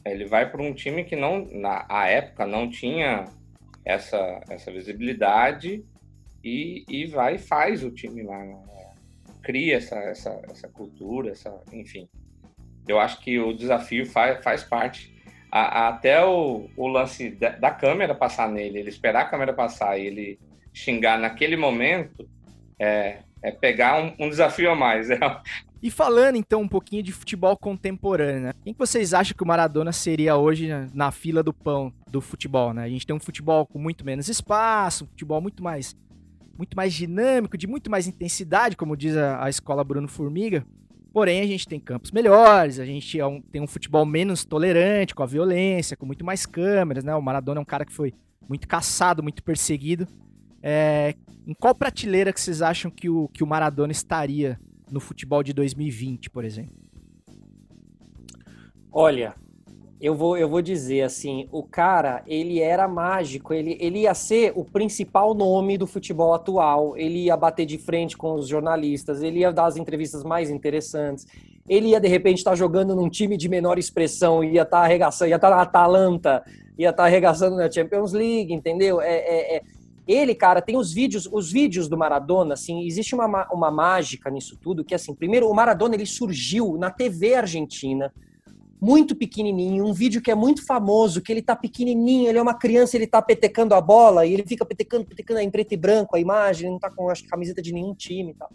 Ele 0.05 0.25
vai 0.25 0.49
para 0.51 0.63
um 0.63 0.73
time 0.73 1.05
que 1.05 1.17
não 1.17 1.47
na 1.51 1.85
a 1.89 2.09
época 2.09 2.47
não 2.47 2.71
tinha 2.71 3.25
essa 3.85 4.41
essa 4.49 4.71
visibilidade 4.73 5.85
e, 6.43 6.85
e 6.89 7.07
vai 7.07 7.35
e 7.35 7.39
faz 7.39 7.85
o 7.85 7.91
time 7.91 8.23
lá, 8.23 8.39
né? 8.39 8.63
cria 9.43 9.77
essa, 9.77 9.97
essa, 9.97 10.41
essa 10.49 10.69
cultura, 10.69 11.31
essa, 11.31 11.53
enfim. 11.73 12.09
Eu 12.87 12.99
acho 12.99 13.21
que 13.21 13.39
o 13.39 13.53
desafio 13.53 14.05
faz, 14.07 14.43
faz 14.43 14.63
parte 14.65 15.13
a- 15.51 15.87
a- 15.87 15.89
até 15.89 16.25
o, 16.25 16.69
o 16.77 16.87
lance 16.89 17.31
da, 17.31 17.51
da 17.51 17.71
câmera 17.71 18.15
passar 18.15 18.49
nele, 18.49 18.79
ele 18.79 18.89
esperar 18.89 19.23
a 19.23 19.29
câmera 19.29 19.53
passar 19.53 19.99
e 19.99 20.07
ele 20.07 20.39
xingar 20.73 21.19
naquele 21.19 21.57
momento, 21.57 22.29
é, 22.79 23.19
é 23.43 23.51
pegar 23.51 24.03
um, 24.03 24.15
um 24.27 24.29
desafio 24.29 24.71
a 24.71 24.75
mais. 24.75 25.11
É, 25.11 25.19
E 25.83 25.91
falando 25.91 26.37
então 26.37 26.61
um 26.63 26.69
pouquinho 26.69 27.03
de 27.03 27.11
futebol 27.11 27.57
contemporâneo, 27.57 28.41
né? 28.43 28.53
Quem 28.63 28.73
que 28.73 28.79
vocês 28.79 29.13
acham 29.13 29.37
que 29.37 29.43
o 29.43 29.47
Maradona 29.47 29.91
seria 29.91 30.37
hoje 30.37 30.69
na, 30.95 31.11
fila 31.11 31.43
do 31.43 31.53
pão 31.53 31.93
do 32.09 32.21
futebol, 32.21 32.73
né? 32.73 32.85
A 32.85 32.89
gente 32.89 33.05
tem 33.05 33.17
um 33.17 33.19
futebol 33.19 33.67
com 33.67 33.81
muito 33.81 34.05
menos 34.07 34.29
espaço, 34.29 35.03
um 35.03 35.07
futebol 35.09 35.41
muito 35.41 35.61
mais 35.61 35.97
muito 36.57 36.77
mais 36.77 36.95
dinâmico, 36.95 37.59
de 37.59 37.67
muito 37.67 37.91
mais 37.91 38.07
intensidade, 38.07 38.77
como 38.77 38.97
diz 38.97 39.17
a, 39.17 39.45
a 39.45 39.51
escola 39.51 39.83
Bruno 39.83 40.07
Formiga. 40.07 40.65
Porém, 41.13 41.41
a 41.43 41.47
gente 41.47 41.69
tem 41.69 41.79
campos 41.79 42.11
melhores, 42.11 42.79
a 42.79 42.87
gente 42.87 43.19
é 43.21 43.27
um- 43.27 43.41
tem 43.41 43.61
um 43.61 43.67
futebol 43.67 44.07
menos 44.07 44.45
tolerante 44.45 45.15
com 45.15 45.23
a 45.23 45.27
violência, 45.27 45.97
com 45.97 46.07
muito 46.07 46.25
mais 46.25 46.47
câmeras, 46.47 47.05
né? 47.05 47.15
O 47.15 47.21
Maradona 47.21 47.61
é 47.61 47.63
um 47.63 47.67
cara 47.67 47.85
que 47.85 47.93
foi 47.93 48.15
muito 48.49 48.67
caçado, 48.67 49.23
muito 49.23 49.43
perseguido. 49.43 50.09
É, 50.63 51.15
em 51.47 51.53
qual 51.55 51.75
prateleira 51.75 52.33
que 52.33 52.41
vocês 52.41 52.63
acham 52.63 52.91
que 52.91 53.11
o, 53.11 53.29
que 53.29 53.43
o 53.43 53.47
Maradona 53.47 53.93
estaria 53.93 54.59
no 54.91 55.01
futebol 55.01 55.43
de 55.43 55.53
2020, 55.53 56.31
por 56.31 56.45
exemplo? 56.45 56.75
Olha, 58.91 59.35
eu 60.03 60.17
vou, 60.17 60.37
eu 60.37 60.49
vou 60.49 60.61
dizer 60.61 61.03
assim, 61.03 61.49
o 61.53 61.63
cara, 61.63 62.25
ele 62.27 62.59
era 62.61 62.89
mágico, 62.89 63.55
ele, 63.55 63.79
ele 63.81 64.01
ia 64.01 64.15
ser 64.15 64.53
o 64.57 64.65
principal 64.65 65.33
nome 65.33 65.79
do 65.79 65.87
futebol 65.87 66.35
atual, 66.35 66.97
ele 66.99 67.27
ia 67.27 67.37
bater 67.37 67.65
de 67.65 67.79
frente 67.79 68.17
com 68.17 68.35
os 68.35 68.49
jornalistas, 68.49 69.23
ele 69.23 69.39
ia 69.39 69.53
dar 69.53 69.67
as 69.67 69.77
entrevistas 69.77 70.25
mais 70.25 70.51
interessantes, 70.51 71.25
ele 71.69 71.91
ia 71.91 72.01
de 72.01 72.09
repente 72.09 72.39
estar 72.39 72.57
jogando 72.57 72.97
num 72.97 73.09
time 73.09 73.37
de 73.37 73.49
menor 73.49 73.79
expressão, 73.79 74.43
ia 74.43 74.63
estar 74.63 74.81
arregaçando, 74.81 75.31
ia 75.31 75.37
estar 75.37 75.51
na 75.51 75.63
Atalanta, 75.63 76.43
ia 76.77 76.91
estar 76.91 77.05
arregaçando 77.05 77.55
na 77.57 77.71
Champions 77.71 78.13
League, 78.13 78.53
entendeu? 78.53 79.01
É, 79.01 79.15
é- 79.15 79.57
é- 79.59 79.63
Ele, 80.05 80.35
cara, 80.35 80.61
tem 80.61 80.77
os 80.77 80.93
vídeos, 80.93 81.29
os 81.31 81.53
vídeos 81.53 81.89
do 81.89 81.97
Maradona, 81.97 82.55
assim, 82.55 82.85
existe 82.85 83.15
uma, 83.15 83.29
ma- 83.29 83.49
uma 83.53 83.71
mágica 83.71 84.29
nisso 84.31 84.59
tudo, 84.61 84.85
que 84.85 84.97
assim, 84.97 85.15
primeiro, 85.15 85.49
o 85.49 85.55
Maradona, 85.55 85.95
ele 85.95 86.07
surgiu 86.07 86.77
na 86.77 86.91
TV 86.91 87.37
argentina, 87.37 88.13
muito 88.83 89.15
pequenininho, 89.15 89.87
um 89.87 89.93
vídeo 89.93 90.21
que 90.21 90.29
é 90.29 90.35
muito 90.35 90.67
famoso, 90.67 91.23
que 91.23 91.31
ele 91.31 91.41
tá 91.41 91.55
pequenininho, 91.55 92.29
ele 92.29 92.39
é 92.39 92.43
uma 92.43 92.53
criança, 92.53 92.97
ele 92.97 93.07
tá 93.07 93.23
petecando 93.23 93.77
a 93.77 93.81
bola, 93.81 94.27
e 94.27 94.35
ele 94.35 94.43
fica 94.45 94.67
petecando, 94.67 95.05
petecando 95.05 95.39
em 95.39 95.49
preto 95.49 95.73
e 95.73 95.77
branco 95.77 96.17
a 96.17 96.19
imagem, 96.19 96.69
não 96.69 96.81
tá 96.81 96.91
com, 96.91 97.09
acho 97.09 97.25
camiseta 97.29 97.63
de 97.63 97.73
nenhum 97.73 97.95
time 97.95 98.33
e 98.33 98.35
tal. 98.35 98.51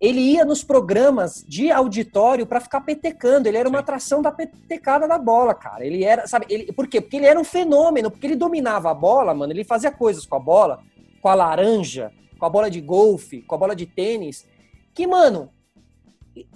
Ele 0.00 0.18
ia 0.18 0.46
nos 0.46 0.64
programas 0.64 1.44
de 1.46 1.70
auditório 1.70 2.46
pra 2.46 2.58
ficar 2.58 2.80
petecando, 2.80 3.46
ele 3.46 3.58
era 3.58 3.68
uma 3.68 3.80
atração 3.80 4.22
da 4.22 4.32
petecada 4.32 5.06
da 5.06 5.18
bola, 5.18 5.52
cara. 5.52 5.84
Ele 5.84 6.04
era, 6.04 6.26
sabe, 6.26 6.46
ele, 6.48 6.72
por 6.72 6.86
quê? 6.86 6.98
Porque 6.98 7.18
ele 7.18 7.26
era 7.26 7.38
um 7.38 7.44
fenômeno, 7.44 8.10
porque 8.10 8.26
ele 8.26 8.36
dominava 8.36 8.90
a 8.90 8.94
bola, 8.94 9.34
mano, 9.34 9.52
ele 9.52 9.62
fazia 9.62 9.90
coisas 9.90 10.24
com 10.24 10.36
a 10.36 10.40
bola, 10.40 10.80
com 11.20 11.28
a 11.28 11.34
laranja, 11.34 12.10
com 12.38 12.46
a 12.46 12.48
bola 12.48 12.70
de 12.70 12.80
golfe, 12.80 13.42
com 13.42 13.54
a 13.54 13.58
bola 13.58 13.76
de 13.76 13.84
tênis, 13.84 14.46
que, 14.94 15.06
mano, 15.06 15.50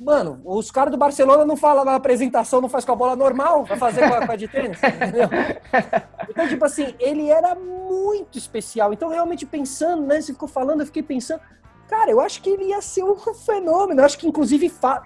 Mano, 0.01 0.41
os 0.45 0.71
caras 0.71 0.91
do 0.91 0.99
Barcelona 0.99 1.45
não 1.45 1.57
falam 1.57 1.85
na 1.85 1.95
apresentação, 1.95 2.61
não 2.61 2.69
faz 2.69 2.85
com 2.85 2.93
a 2.93 2.97
bola 2.97 3.17
normal, 3.17 3.65
vai 3.65 3.79
fazer 3.79 4.09
com 4.09 4.15
a, 4.15 4.27
com 4.27 4.33
a 4.33 4.37
de 4.37 4.49
tênis, 4.49 4.79
entendeu? 4.83 5.29
Então, 6.29 6.49
tipo 6.49 6.65
assim, 6.65 6.95
ele 6.99 7.29
era 7.29 7.55
muito 7.55 8.39
especial. 8.39 8.93
Então, 8.93 9.09
realmente 9.09 9.47
pensando, 9.47 10.03
né? 10.07 10.21
Você 10.21 10.33
ficou 10.33 10.49
falando, 10.49 10.81
eu 10.81 10.87
fiquei 10.87 11.03
pensando, 11.03 11.41
cara, 11.89 12.11
eu 12.11 12.21
acho 12.21 12.43
que 12.43 12.51
ele 12.51 12.65
ia 12.65 12.81
ser 12.81 13.05
um 13.05 13.17
fenômeno. 13.35 14.01
Eu 14.01 14.05
acho 14.05 14.19
que, 14.19 14.27
inclusive, 14.27 14.69
fa... 14.69 15.03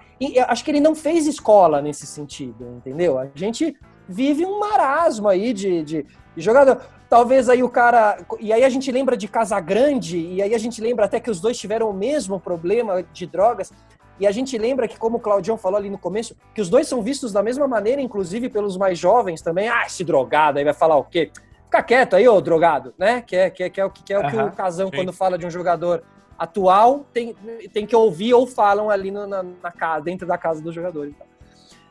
acho 0.48 0.64
que 0.64 0.70
ele 0.70 0.80
não 0.80 0.94
fez 0.94 1.26
escola 1.26 1.82
nesse 1.82 2.06
sentido, 2.06 2.64
entendeu? 2.76 3.18
A 3.18 3.26
gente 3.34 3.76
vive 4.08 4.46
um 4.46 4.58
marasmo 4.58 5.28
aí 5.28 5.52
de, 5.52 5.82
de, 5.82 6.06
de 6.36 6.42
jogador. 6.42 6.80
Talvez 7.08 7.48
aí 7.48 7.62
o 7.62 7.68
cara. 7.68 8.18
E 8.40 8.52
aí 8.52 8.64
a 8.64 8.68
gente 8.68 8.90
lembra 8.90 9.16
de 9.16 9.28
Casagrande, 9.28 10.18
e 10.18 10.42
aí 10.42 10.54
a 10.54 10.58
gente 10.58 10.80
lembra 10.80 11.04
até 11.04 11.20
que 11.20 11.30
os 11.30 11.40
dois 11.40 11.56
tiveram 11.56 11.88
o 11.88 11.92
mesmo 11.92 12.40
problema 12.40 13.02
de 13.12 13.26
drogas. 13.26 13.72
E 14.18 14.26
a 14.26 14.30
gente 14.30 14.56
lembra 14.56 14.88
que, 14.88 14.98
como 14.98 15.18
o 15.18 15.20
Claudião 15.20 15.58
falou 15.58 15.78
ali 15.78 15.90
no 15.90 15.98
começo, 15.98 16.34
que 16.54 16.60
os 16.60 16.70
dois 16.70 16.88
são 16.88 17.02
vistos 17.02 17.32
da 17.32 17.42
mesma 17.42 17.68
maneira, 17.68 18.00
inclusive 18.00 18.48
pelos 18.48 18.76
mais 18.76 18.98
jovens 18.98 19.42
também. 19.42 19.68
Ah, 19.68 19.84
esse 19.86 20.02
drogado 20.04 20.58
aí 20.58 20.64
vai 20.64 20.72
falar 20.74 20.96
o 20.96 21.04
quê? 21.04 21.30
Fica 21.64 21.82
quieto 21.82 22.16
aí, 22.16 22.26
ô 22.26 22.40
drogado, 22.40 22.94
né? 22.96 23.20
Que 23.20 23.36
é, 23.36 23.50
que 23.50 23.62
é, 23.64 23.70
que 23.70 23.80
é, 23.80 23.84
o 23.84 23.90
que, 23.90 24.02
que 24.02 24.12
é 24.12 24.18
o 24.18 24.30
que 24.30 24.36
o 24.36 24.52
Casão, 24.52 24.88
sim. 24.88 24.96
quando 24.96 25.12
fala 25.12 25.36
de 25.36 25.44
um 25.44 25.50
jogador 25.50 26.02
atual, 26.38 27.04
tem, 27.12 27.34
tem 27.72 27.86
que 27.86 27.96
ouvir 27.96 28.32
ou 28.34 28.46
falam 28.46 28.88
ali 28.90 29.10
no- 29.10 29.26
na, 29.26 29.42
na 29.42 29.72
casa, 29.72 30.04
dentro 30.04 30.26
da 30.26 30.38
casa 30.38 30.62
dos 30.62 30.74
jogadores. 30.74 31.14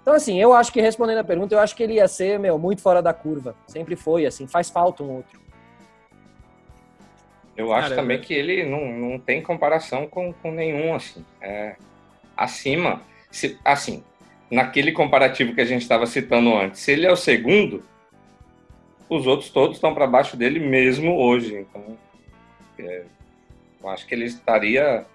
Então, 0.01 0.13
assim, 0.13 0.39
eu 0.39 0.53
acho 0.53 0.71
que 0.71 0.80
respondendo 0.80 1.17
a 1.17 1.23
pergunta, 1.23 1.55
eu 1.55 1.59
acho 1.59 1.76
que 1.76 1.82
ele 1.82 1.95
ia 1.95 2.07
ser, 2.07 2.39
meu, 2.39 2.59
muito 2.59 2.82
fora 2.82 3.01
da 3.01 3.11
curva. 3.11 3.55
Sempre 3.65 3.95
foi, 3.95 4.26
assim, 4.26 4.47
faz 4.47 4.69
falta 4.69 5.03
um 5.03 5.17
outro. 5.17 5.39
Eu 7.57 7.73
acho 7.73 7.89
Cara, 7.89 8.01
também 8.01 8.19
que 8.19 8.34
ele 8.34 8.63
não, 8.69 8.86
não 8.86 9.19
tem 9.19 9.41
comparação 9.41 10.07
com, 10.07 10.32
com 10.34 10.51
nenhum, 10.51 10.93
assim. 10.93 11.26
É, 11.41 11.76
acima, 12.36 13.01
se, 13.31 13.57
assim, 13.63 14.03
naquele 14.49 14.91
comparativo 14.91 15.53
que 15.53 15.61
a 15.61 15.65
gente 15.65 15.81
estava 15.81 16.05
citando 16.05 16.55
antes, 16.55 16.81
se 16.81 16.91
ele 16.91 17.05
é 17.05 17.11
o 17.11 17.15
segundo, 17.15 17.83
os 19.09 19.27
outros 19.27 19.49
todos 19.49 19.77
estão 19.77 19.93
para 19.93 20.07
baixo 20.07 20.36
dele 20.36 20.59
mesmo 20.59 21.17
hoje. 21.17 21.55
Então, 21.59 21.97
é, 22.79 23.03
eu 23.81 23.89
acho 23.89 24.05
que 24.05 24.15
ele 24.15 24.25
estaria. 24.25 25.05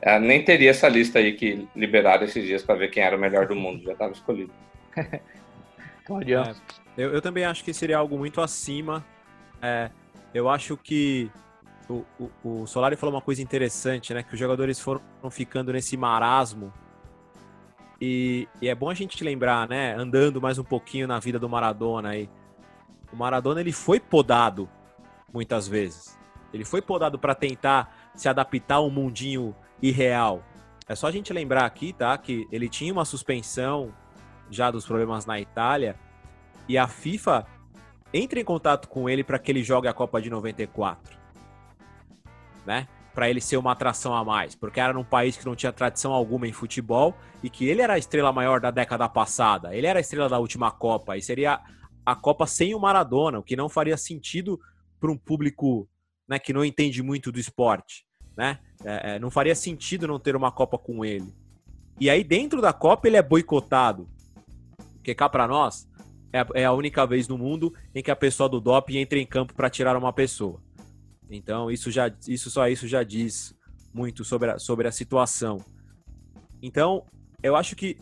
é, 0.00 0.18
nem 0.18 0.44
teria 0.44 0.70
essa 0.70 0.88
lista 0.88 1.18
aí 1.18 1.32
que 1.32 1.66
liberaram 1.74 2.24
esses 2.24 2.44
dias 2.44 2.62
para 2.62 2.74
ver 2.74 2.90
quem 2.90 3.02
era 3.02 3.16
o 3.16 3.20
melhor 3.20 3.46
do 3.46 3.56
mundo, 3.56 3.82
já 3.84 3.92
estava 3.92 4.12
escolhido. 4.12 4.52
Claudião. 6.04 6.42
É, 6.42 6.54
eu, 6.96 7.14
eu 7.14 7.22
também 7.22 7.44
acho 7.44 7.64
que 7.64 7.72
seria 7.72 7.98
algo 7.98 8.18
muito 8.18 8.40
acima. 8.40 9.04
É, 9.62 9.90
eu 10.34 10.48
acho 10.48 10.76
que 10.76 11.30
o, 11.90 12.30
o, 12.44 12.66
Solari 12.66 12.96
falou 12.96 13.14
uma 13.14 13.20
coisa 13.20 13.42
interessante, 13.42 14.14
né? 14.14 14.22
Que 14.22 14.34
os 14.34 14.38
jogadores 14.38 14.78
foram 14.78 15.02
ficando 15.30 15.72
nesse 15.72 15.96
marasmo. 15.96 16.72
E, 18.00 18.48
e 18.62 18.68
é 18.68 18.74
bom 18.74 18.88
a 18.88 18.94
gente 18.94 19.22
lembrar, 19.24 19.68
né? 19.68 19.94
Andando 19.94 20.40
mais 20.40 20.58
um 20.58 20.64
pouquinho 20.64 21.06
na 21.06 21.18
vida 21.18 21.38
do 21.38 21.48
Maradona 21.48 22.10
aí. 22.10 22.30
O 23.12 23.16
Maradona 23.16 23.60
ele 23.60 23.72
foi 23.72 23.98
podado 23.98 24.68
muitas 25.32 25.66
vezes. 25.66 26.18
Ele 26.52 26.64
foi 26.64 26.80
podado 26.80 27.18
para 27.18 27.34
tentar 27.34 28.10
se 28.14 28.28
adaptar 28.28 28.76
a 28.76 28.80
um 28.80 28.90
mundinho 28.90 29.54
irreal. 29.82 30.44
É 30.88 30.94
só 30.94 31.06
a 31.06 31.10
gente 31.10 31.32
lembrar 31.32 31.64
aqui, 31.64 31.92
tá? 31.92 32.16
Que 32.16 32.46
ele 32.50 32.68
tinha 32.68 32.92
uma 32.92 33.04
suspensão 33.04 33.94
já 34.50 34.70
dos 34.70 34.84
problemas 34.86 35.26
na 35.26 35.40
Itália 35.40 35.96
e 36.68 36.76
a 36.76 36.88
FIFA 36.88 37.46
entra 38.12 38.40
em 38.40 38.44
contato 38.44 38.88
com 38.88 39.08
ele 39.08 39.22
para 39.22 39.38
que 39.38 39.52
ele 39.52 39.62
jogue 39.62 39.86
a 39.88 39.92
Copa 39.92 40.20
de 40.20 40.28
94, 40.30 41.19
né? 42.66 42.86
Para 43.14 43.28
ele 43.28 43.40
ser 43.40 43.56
uma 43.56 43.72
atração 43.72 44.14
a 44.14 44.24
mais, 44.24 44.54
porque 44.54 44.80
era 44.80 44.92
num 44.92 45.04
país 45.04 45.36
que 45.36 45.44
não 45.44 45.56
tinha 45.56 45.72
tradição 45.72 46.12
alguma 46.12 46.46
em 46.46 46.52
futebol 46.52 47.14
e 47.42 47.50
que 47.50 47.66
ele 47.66 47.82
era 47.82 47.94
a 47.94 47.98
estrela 47.98 48.32
maior 48.32 48.60
da 48.60 48.70
década 48.70 49.08
passada, 49.08 49.74
ele 49.74 49.86
era 49.86 49.98
a 49.98 50.00
estrela 50.00 50.28
da 50.28 50.38
última 50.38 50.70
Copa 50.70 51.16
e 51.16 51.22
seria 51.22 51.60
a 52.06 52.14
Copa 52.14 52.46
sem 52.46 52.74
o 52.74 52.80
Maradona, 52.80 53.38
o 53.38 53.42
que 53.42 53.56
não 53.56 53.68
faria 53.68 53.96
sentido 53.96 54.58
para 54.98 55.10
um 55.10 55.16
público 55.16 55.88
né, 56.28 56.38
que 56.38 56.52
não 56.52 56.64
entende 56.64 57.02
muito 57.02 57.32
do 57.32 57.40
esporte, 57.40 58.06
né? 58.36 58.58
É, 58.84 59.14
é, 59.14 59.18
não 59.18 59.30
faria 59.30 59.54
sentido 59.54 60.06
não 60.06 60.18
ter 60.18 60.36
uma 60.36 60.52
Copa 60.52 60.78
com 60.78 61.04
ele. 61.04 61.34
E 61.98 62.08
aí 62.08 62.24
dentro 62.24 62.60
da 62.60 62.72
Copa 62.72 63.08
ele 63.08 63.16
é 63.16 63.22
boicotado, 63.22 64.08
porque 64.94 65.14
cá 65.14 65.28
para 65.28 65.46
nós 65.48 65.88
é 66.32 66.46
é 66.54 66.64
a 66.64 66.72
única 66.72 67.04
vez 67.06 67.26
no 67.26 67.36
mundo 67.36 67.74
em 67.94 68.02
que 68.02 68.10
a 68.10 68.16
pessoa 68.16 68.48
do 68.48 68.60
doping 68.60 68.98
entra 68.98 69.18
em 69.18 69.26
campo 69.26 69.52
para 69.52 69.68
tirar 69.68 69.96
uma 69.96 70.12
pessoa. 70.12 70.62
Então 71.30 71.70
isso 71.70 71.90
já 71.90 72.12
isso 72.26 72.50
só 72.50 72.68
isso 72.68 72.88
já 72.88 73.02
diz 73.02 73.54
muito 73.94 74.24
sobre 74.24 74.50
a, 74.50 74.58
sobre 74.58 74.88
a 74.88 74.92
situação. 74.92 75.64
Então 76.62 77.04
eu 77.42 77.56
acho 77.56 77.76
que 77.76 77.96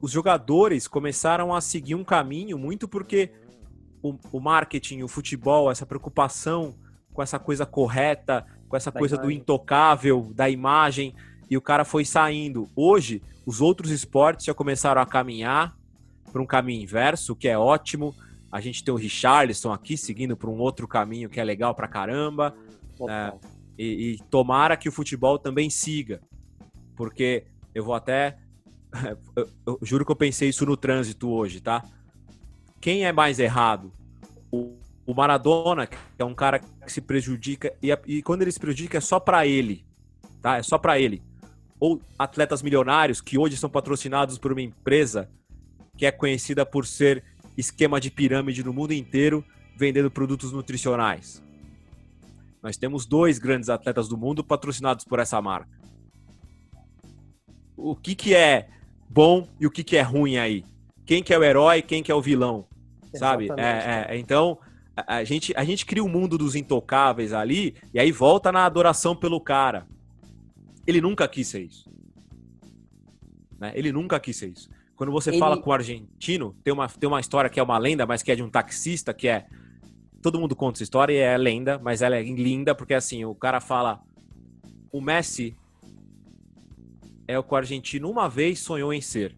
os 0.00 0.10
jogadores 0.10 0.86
começaram 0.86 1.54
a 1.54 1.60
seguir 1.60 1.94
um 1.94 2.04
caminho 2.04 2.58
muito 2.58 2.86
porque 2.86 3.30
o, 4.02 4.14
o 4.32 4.40
marketing, 4.40 5.02
o 5.02 5.08
futebol, 5.08 5.70
essa 5.70 5.86
preocupação 5.86 6.74
com 7.12 7.22
essa 7.22 7.38
coisa 7.38 7.64
correta, 7.64 8.44
com 8.68 8.76
essa 8.76 8.90
Da 8.90 8.98
coisa 8.98 9.16
do 9.16 9.24
imagem. 9.24 9.38
intocável, 9.38 10.32
da 10.34 10.50
imagem, 10.50 11.14
e 11.48 11.56
o 11.56 11.62
cara 11.62 11.84
foi 11.84 12.04
saindo. 12.04 12.68
Hoje, 12.76 13.22
os 13.46 13.60
outros 13.60 13.90
esportes 13.90 14.44
já 14.46 14.52
começaram 14.52 15.00
a 15.00 15.06
caminhar 15.06 15.74
para 16.30 16.42
um 16.42 16.46
caminho 16.46 16.82
inverso, 16.82 17.36
que 17.36 17.48
é 17.48 17.56
ótimo. 17.56 18.14
A 18.54 18.60
gente 18.60 18.84
tem 18.84 18.94
o 18.94 18.96
Richarlison 18.96 19.72
aqui 19.72 19.96
seguindo 19.96 20.36
por 20.36 20.48
um 20.48 20.58
outro 20.58 20.86
caminho 20.86 21.28
que 21.28 21.40
é 21.40 21.44
legal 21.44 21.74
pra 21.74 21.88
caramba. 21.88 22.54
Total. 22.96 23.40
E, 23.76 24.12
e 24.12 24.18
tomara 24.30 24.76
que 24.76 24.88
o 24.88 24.92
futebol 24.92 25.40
também 25.40 25.68
siga. 25.68 26.20
Porque 26.94 27.46
eu 27.74 27.84
vou 27.84 27.96
até. 27.96 28.38
Eu, 29.34 29.48
eu 29.66 29.78
juro 29.82 30.06
que 30.06 30.12
eu 30.12 30.16
pensei 30.16 30.50
isso 30.50 30.64
no 30.64 30.76
trânsito 30.76 31.28
hoje, 31.28 31.60
tá? 31.60 31.82
Quem 32.80 33.04
é 33.04 33.10
mais 33.10 33.40
errado? 33.40 33.92
O, 34.52 34.78
o 35.04 35.12
Maradona, 35.12 35.88
que 35.88 35.96
é 36.16 36.24
um 36.24 36.32
cara 36.32 36.60
que 36.60 36.92
se 36.92 37.00
prejudica, 37.00 37.74
e, 37.82 37.90
e 38.06 38.22
quando 38.22 38.42
ele 38.42 38.52
se 38.52 38.60
prejudica 38.60 38.98
é 38.98 39.00
só 39.00 39.18
pra 39.18 39.48
ele, 39.48 39.84
tá? 40.40 40.58
É 40.58 40.62
só 40.62 40.78
pra 40.78 40.96
ele. 40.96 41.20
Ou 41.80 42.00
atletas 42.16 42.62
milionários 42.62 43.20
que 43.20 43.36
hoje 43.36 43.56
são 43.56 43.68
patrocinados 43.68 44.38
por 44.38 44.52
uma 44.52 44.62
empresa 44.62 45.28
que 45.96 46.06
é 46.06 46.12
conhecida 46.12 46.64
por 46.64 46.86
ser 46.86 47.24
esquema 47.56 48.00
de 48.00 48.10
pirâmide 48.10 48.64
no 48.64 48.72
mundo 48.72 48.92
inteiro, 48.92 49.44
vendendo 49.76 50.10
produtos 50.10 50.52
nutricionais. 50.52 51.42
Nós 52.62 52.76
temos 52.76 53.04
dois 53.04 53.38
grandes 53.38 53.68
atletas 53.68 54.08
do 54.08 54.16
mundo 54.16 54.42
patrocinados 54.42 55.04
por 55.04 55.18
essa 55.18 55.40
marca. 55.42 55.68
O 57.76 57.94
que, 57.94 58.14
que 58.14 58.34
é 58.34 58.68
bom 59.08 59.46
e 59.60 59.66
o 59.66 59.70
que, 59.70 59.84
que 59.84 59.96
é 59.96 60.02
ruim 60.02 60.38
aí? 60.38 60.64
Quem 61.04 61.22
que 61.22 61.34
é 61.34 61.38
o 61.38 61.44
herói, 61.44 61.82
quem 61.82 62.02
que 62.02 62.10
é 62.10 62.14
o 62.14 62.22
vilão? 62.22 62.66
Sabe? 63.14 63.44
Exatamente. 63.44 63.86
É, 63.86 64.06
é, 64.08 64.18
então, 64.18 64.58
a, 64.96 65.16
a 65.16 65.24
gente, 65.24 65.52
a 65.56 65.64
gente 65.64 65.84
cria 65.84 66.02
um 66.02 66.08
mundo 66.08 66.38
dos 66.38 66.54
intocáveis 66.54 67.32
ali 67.32 67.74
e 67.92 67.98
aí 67.98 68.10
volta 68.10 68.50
na 68.50 68.64
adoração 68.64 69.14
pelo 69.14 69.40
cara. 69.40 69.86
Ele 70.86 71.00
nunca 71.00 71.28
quis 71.28 71.48
ser 71.48 71.62
isso. 71.62 71.90
Né? 73.58 73.72
Ele 73.74 73.92
nunca 73.92 74.18
quis 74.18 74.36
ser 74.36 74.48
isso. 74.48 74.70
Quando 74.96 75.10
você 75.12 75.30
Ele- 75.30 75.38
fala 75.38 75.56
com 75.60 75.70
o 75.70 75.72
argentino, 75.72 76.54
tem 76.62 76.72
uma, 76.72 76.88
tem 76.88 77.08
uma 77.08 77.20
história 77.20 77.50
que 77.50 77.58
é 77.58 77.62
uma 77.62 77.78
lenda, 77.78 78.06
mas 78.06 78.22
que 78.22 78.30
é 78.30 78.36
de 78.36 78.42
um 78.42 78.50
taxista, 78.50 79.12
que 79.12 79.26
é. 79.28 79.46
Todo 80.22 80.38
mundo 80.40 80.54
conta 80.56 80.76
essa 80.78 80.84
história 80.84 81.12
e 81.12 81.16
é 81.18 81.36
lenda, 81.36 81.78
mas 81.82 82.00
ela 82.00 82.16
é 82.16 82.22
linda, 82.22 82.74
porque 82.74 82.94
assim, 82.94 83.24
o 83.24 83.34
cara 83.34 83.60
fala. 83.60 84.00
O 84.92 85.00
Messi 85.00 85.56
é 87.26 87.38
o 87.38 87.42
que 87.42 87.52
o 87.52 87.56
argentino 87.56 88.08
uma 88.10 88.28
vez 88.28 88.60
sonhou 88.60 88.92
em 88.92 89.00
ser. 89.00 89.36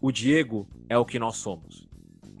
O 0.00 0.12
Diego 0.12 0.66
é 0.88 0.96
o 0.96 1.04
que 1.04 1.18
nós 1.18 1.36
somos. 1.36 1.88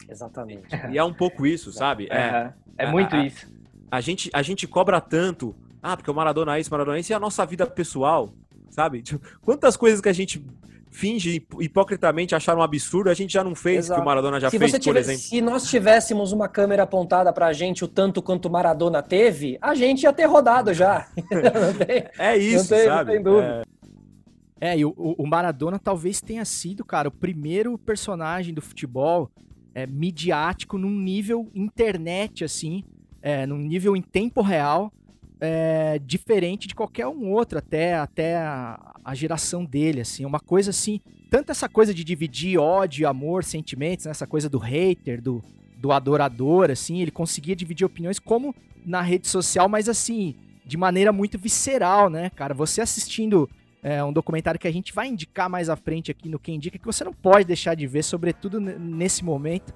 Exatamente. 0.08 0.68
E 0.92 0.98
é 0.98 1.02
um 1.04 1.12
pouco 1.12 1.46
isso, 1.46 1.72
sabe? 1.72 2.06
É. 2.10 2.52
É 2.78 2.86
a- 2.86 2.90
muito 2.92 3.14
a- 3.16 3.26
isso. 3.26 3.46
a 3.90 4.00
gente, 4.00 4.30
a 4.32 4.42
gente 4.42 4.66
cobra 4.66 5.00
tanto. 5.00 5.54
Ah, 5.82 5.96
porque 5.96 6.10
o 6.10 6.14
Maradona 6.14 6.56
é 6.56 6.60
isso, 6.60 6.70
Maradona 6.70 6.96
é 6.96 7.00
isso, 7.00 7.12
e 7.12 7.14
a 7.14 7.20
nossa 7.20 7.44
vida 7.44 7.66
pessoal, 7.66 8.30
sabe? 8.70 9.02
Tipo, 9.02 9.20
quantas 9.40 9.76
coisas 9.76 10.00
que 10.00 10.08
a 10.08 10.12
gente 10.14 10.42
finge 10.96 11.30
hip- 11.32 11.56
hipocritamente 11.60 12.36
achar 12.36 12.56
um 12.56 12.62
absurdo, 12.62 13.10
a 13.10 13.14
gente 13.14 13.32
já 13.32 13.42
não 13.42 13.52
fez, 13.54 13.86
Exato. 13.86 14.00
que 14.00 14.02
o 14.02 14.06
Maradona 14.06 14.38
já 14.38 14.48
se, 14.48 14.56
fez, 14.58 14.70
você 14.70 14.78
por 14.78 14.96
exemplo. 14.96 15.20
se 15.20 15.40
nós 15.40 15.68
tivéssemos 15.68 16.30
uma 16.30 16.48
câmera 16.48 16.84
apontada 16.84 17.32
pra 17.32 17.52
gente 17.52 17.84
o 17.84 17.88
tanto 17.88 18.22
quanto 18.22 18.46
o 18.46 18.50
Maradona 18.50 19.02
teve, 19.02 19.58
a 19.60 19.74
gente 19.74 20.04
ia 20.04 20.12
ter 20.12 20.26
rodado 20.26 20.72
já. 20.72 21.08
Não 21.30 21.74
tem- 21.86 22.04
É 22.16 22.36
isso, 22.38 22.68
tem- 22.68 22.86
não 22.86 22.94
sabe? 22.94 23.10
tem 23.12 23.22
dúvida. 23.22 23.62
É, 24.60 24.78
e 24.78 24.84
o, 24.84 24.94
o- 24.96 25.16
o 25.24 25.26
Maradona 25.26 25.78
talvez 25.80 26.20
tenha 26.20 26.44
sido, 26.44 26.84
cara, 26.84 27.08
o 27.08 27.12
primeiro 27.12 27.76
personagem 27.76 28.54
do 28.54 28.62
futebol 28.62 29.28
é, 29.74 29.86
midiático 29.88 30.78
num 30.78 30.90
nível 30.96 31.50
internet, 31.52 32.44
assim, 32.44 32.84
é, 33.20 33.44
num 33.46 33.58
nível 33.58 33.96
em 33.96 34.00
tempo 34.02 34.40
real, 34.42 34.92
é, 35.44 35.98
diferente 35.98 36.66
de 36.66 36.74
qualquer 36.74 37.06
um 37.06 37.30
outro, 37.30 37.58
até, 37.58 37.94
até 37.94 38.36
a, 38.36 38.94
a 39.04 39.14
geração 39.14 39.64
dele, 39.64 40.00
assim, 40.00 40.24
uma 40.24 40.40
coisa 40.40 40.70
assim, 40.70 41.00
tanto 41.30 41.52
essa 41.52 41.68
coisa 41.68 41.92
de 41.92 42.02
dividir 42.02 42.58
ódio, 42.58 43.08
amor, 43.08 43.44
sentimentos, 43.44 44.06
né, 44.06 44.10
essa 44.10 44.26
coisa 44.26 44.48
do 44.48 44.58
hater, 44.58 45.20
do, 45.20 45.42
do 45.76 45.92
adorador, 45.92 46.70
assim, 46.70 47.00
ele 47.00 47.10
conseguia 47.10 47.54
dividir 47.54 47.84
opiniões 47.84 48.18
como 48.18 48.54
na 48.84 49.02
rede 49.02 49.28
social, 49.28 49.68
mas 49.68 49.88
assim, 49.88 50.34
de 50.64 50.76
maneira 50.76 51.12
muito 51.12 51.38
visceral, 51.38 52.08
né, 52.08 52.30
cara? 52.30 52.54
Você 52.54 52.80
assistindo 52.80 53.48
é 53.84 54.02
um 54.02 54.14
documentário 54.14 54.58
que 54.58 54.66
a 54.66 54.72
gente 54.72 54.94
vai 54.94 55.08
indicar 55.08 55.50
mais 55.50 55.68
à 55.68 55.76
frente 55.76 56.10
aqui 56.10 56.26
no 56.26 56.38
Quem 56.38 56.54
Indica, 56.54 56.78
que 56.78 56.86
você 56.86 57.04
não 57.04 57.12
pode 57.12 57.44
deixar 57.44 57.74
de 57.74 57.86
ver, 57.86 58.02
sobretudo 58.02 58.58
nesse 58.58 59.22
momento. 59.22 59.74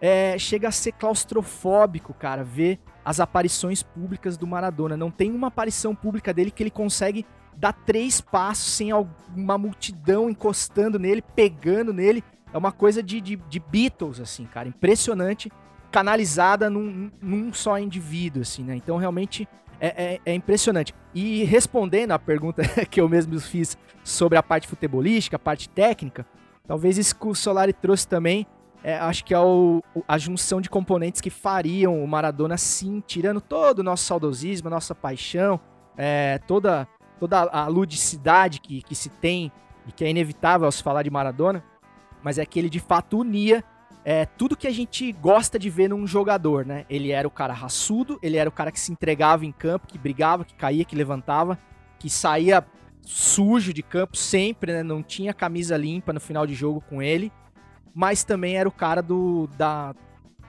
É, 0.00 0.38
chega 0.38 0.68
a 0.68 0.72
ser 0.72 0.92
claustrofóbico, 0.92 2.14
cara, 2.14 2.42
ver 2.42 2.78
as 3.04 3.20
aparições 3.20 3.82
públicas 3.82 4.36
do 4.36 4.46
Maradona. 4.46 4.96
Não 4.96 5.10
tem 5.10 5.30
uma 5.30 5.48
aparição 5.48 5.94
pública 5.94 6.32
dele 6.32 6.50
que 6.50 6.62
ele 6.62 6.70
consegue 6.70 7.26
dar 7.56 7.72
três 7.72 8.20
passos 8.20 8.72
sem 8.72 8.90
uma 9.36 9.58
multidão 9.58 10.30
encostando 10.30 10.98
nele, 10.98 11.22
pegando 11.22 11.92
nele. 11.92 12.24
É 12.52 12.56
uma 12.56 12.72
coisa 12.72 13.02
de, 13.02 13.20
de, 13.20 13.36
de 13.36 13.60
Beatles, 13.60 14.18
assim, 14.20 14.46
cara. 14.46 14.68
Impressionante, 14.68 15.52
canalizada 15.90 16.70
num, 16.70 17.10
num 17.20 17.52
só 17.52 17.78
indivíduo, 17.78 18.42
assim, 18.42 18.64
né? 18.64 18.74
Então, 18.74 18.96
realmente, 18.96 19.46
é, 19.80 20.14
é, 20.14 20.20
é 20.24 20.34
impressionante. 20.34 20.94
E 21.14 21.44
respondendo 21.44 22.12
a 22.12 22.18
pergunta 22.18 22.62
que 22.90 23.00
eu 23.00 23.08
mesmo 23.08 23.38
fiz 23.40 23.76
sobre 24.02 24.38
a 24.38 24.42
parte 24.42 24.66
futebolística, 24.66 25.36
a 25.36 25.38
parte 25.38 25.68
técnica, 25.68 26.26
talvez 26.66 26.98
isso 26.98 27.14
que 27.16 27.26
o 27.26 27.34
Solari 27.34 27.72
trouxe 27.72 28.08
também, 28.08 28.46
é, 28.82 28.96
acho 28.98 29.24
que 29.24 29.34
é 29.34 29.38
o, 29.38 29.82
a 30.08 30.16
junção 30.16 30.60
de 30.60 30.70
componentes 30.70 31.20
que 31.20 31.30
fariam 31.30 32.02
o 32.02 32.08
Maradona 32.08 32.56
sim, 32.56 33.02
tirando 33.06 33.40
todo 33.40 33.80
o 33.80 33.82
nosso 33.82 34.04
saudosismo, 34.04 34.68
a 34.68 34.70
nossa 34.70 34.94
paixão, 34.94 35.60
é, 35.96 36.38
toda, 36.46 36.88
toda 37.18 37.40
a 37.40 37.66
ludicidade 37.66 38.60
que, 38.60 38.82
que 38.82 38.94
se 38.94 39.10
tem 39.10 39.52
e 39.86 39.92
que 39.92 40.04
é 40.04 40.10
inevitável 40.10 40.66
ao 40.66 40.72
se 40.72 40.82
falar 40.82 41.02
de 41.02 41.10
Maradona, 41.10 41.62
mas 42.22 42.38
é 42.38 42.46
que 42.46 42.58
ele 42.58 42.70
de 42.70 42.80
fato 42.80 43.18
unia 43.18 43.62
é, 44.04 44.24
tudo 44.24 44.56
que 44.56 44.66
a 44.66 44.72
gente 44.72 45.12
gosta 45.12 45.58
de 45.58 45.68
ver 45.68 45.88
num 45.88 46.06
jogador, 46.06 46.64
né? 46.64 46.86
Ele 46.88 47.10
era 47.10 47.28
o 47.28 47.30
cara 47.30 47.52
raçudo, 47.52 48.18
ele 48.22 48.36
era 48.36 48.48
o 48.48 48.52
cara 48.52 48.72
que 48.72 48.80
se 48.80 48.90
entregava 48.90 49.44
em 49.44 49.52
campo, 49.52 49.86
que 49.86 49.98
brigava, 49.98 50.44
que 50.44 50.54
caía, 50.54 50.84
que 50.84 50.96
levantava, 50.96 51.58
que 51.98 52.08
saía 52.08 52.64
sujo 53.02 53.72
de 53.74 53.82
campo 53.82 54.16
sempre, 54.16 54.72
né? 54.72 54.82
Não 54.82 55.02
tinha 55.02 55.34
camisa 55.34 55.76
limpa 55.76 56.12
no 56.12 56.20
final 56.20 56.46
de 56.46 56.54
jogo 56.54 56.80
com 56.80 57.02
ele, 57.02 57.30
mas 57.94 58.24
também 58.24 58.56
era 58.56 58.68
o 58.68 58.72
cara 58.72 59.02
do, 59.02 59.48
da, 59.56 59.94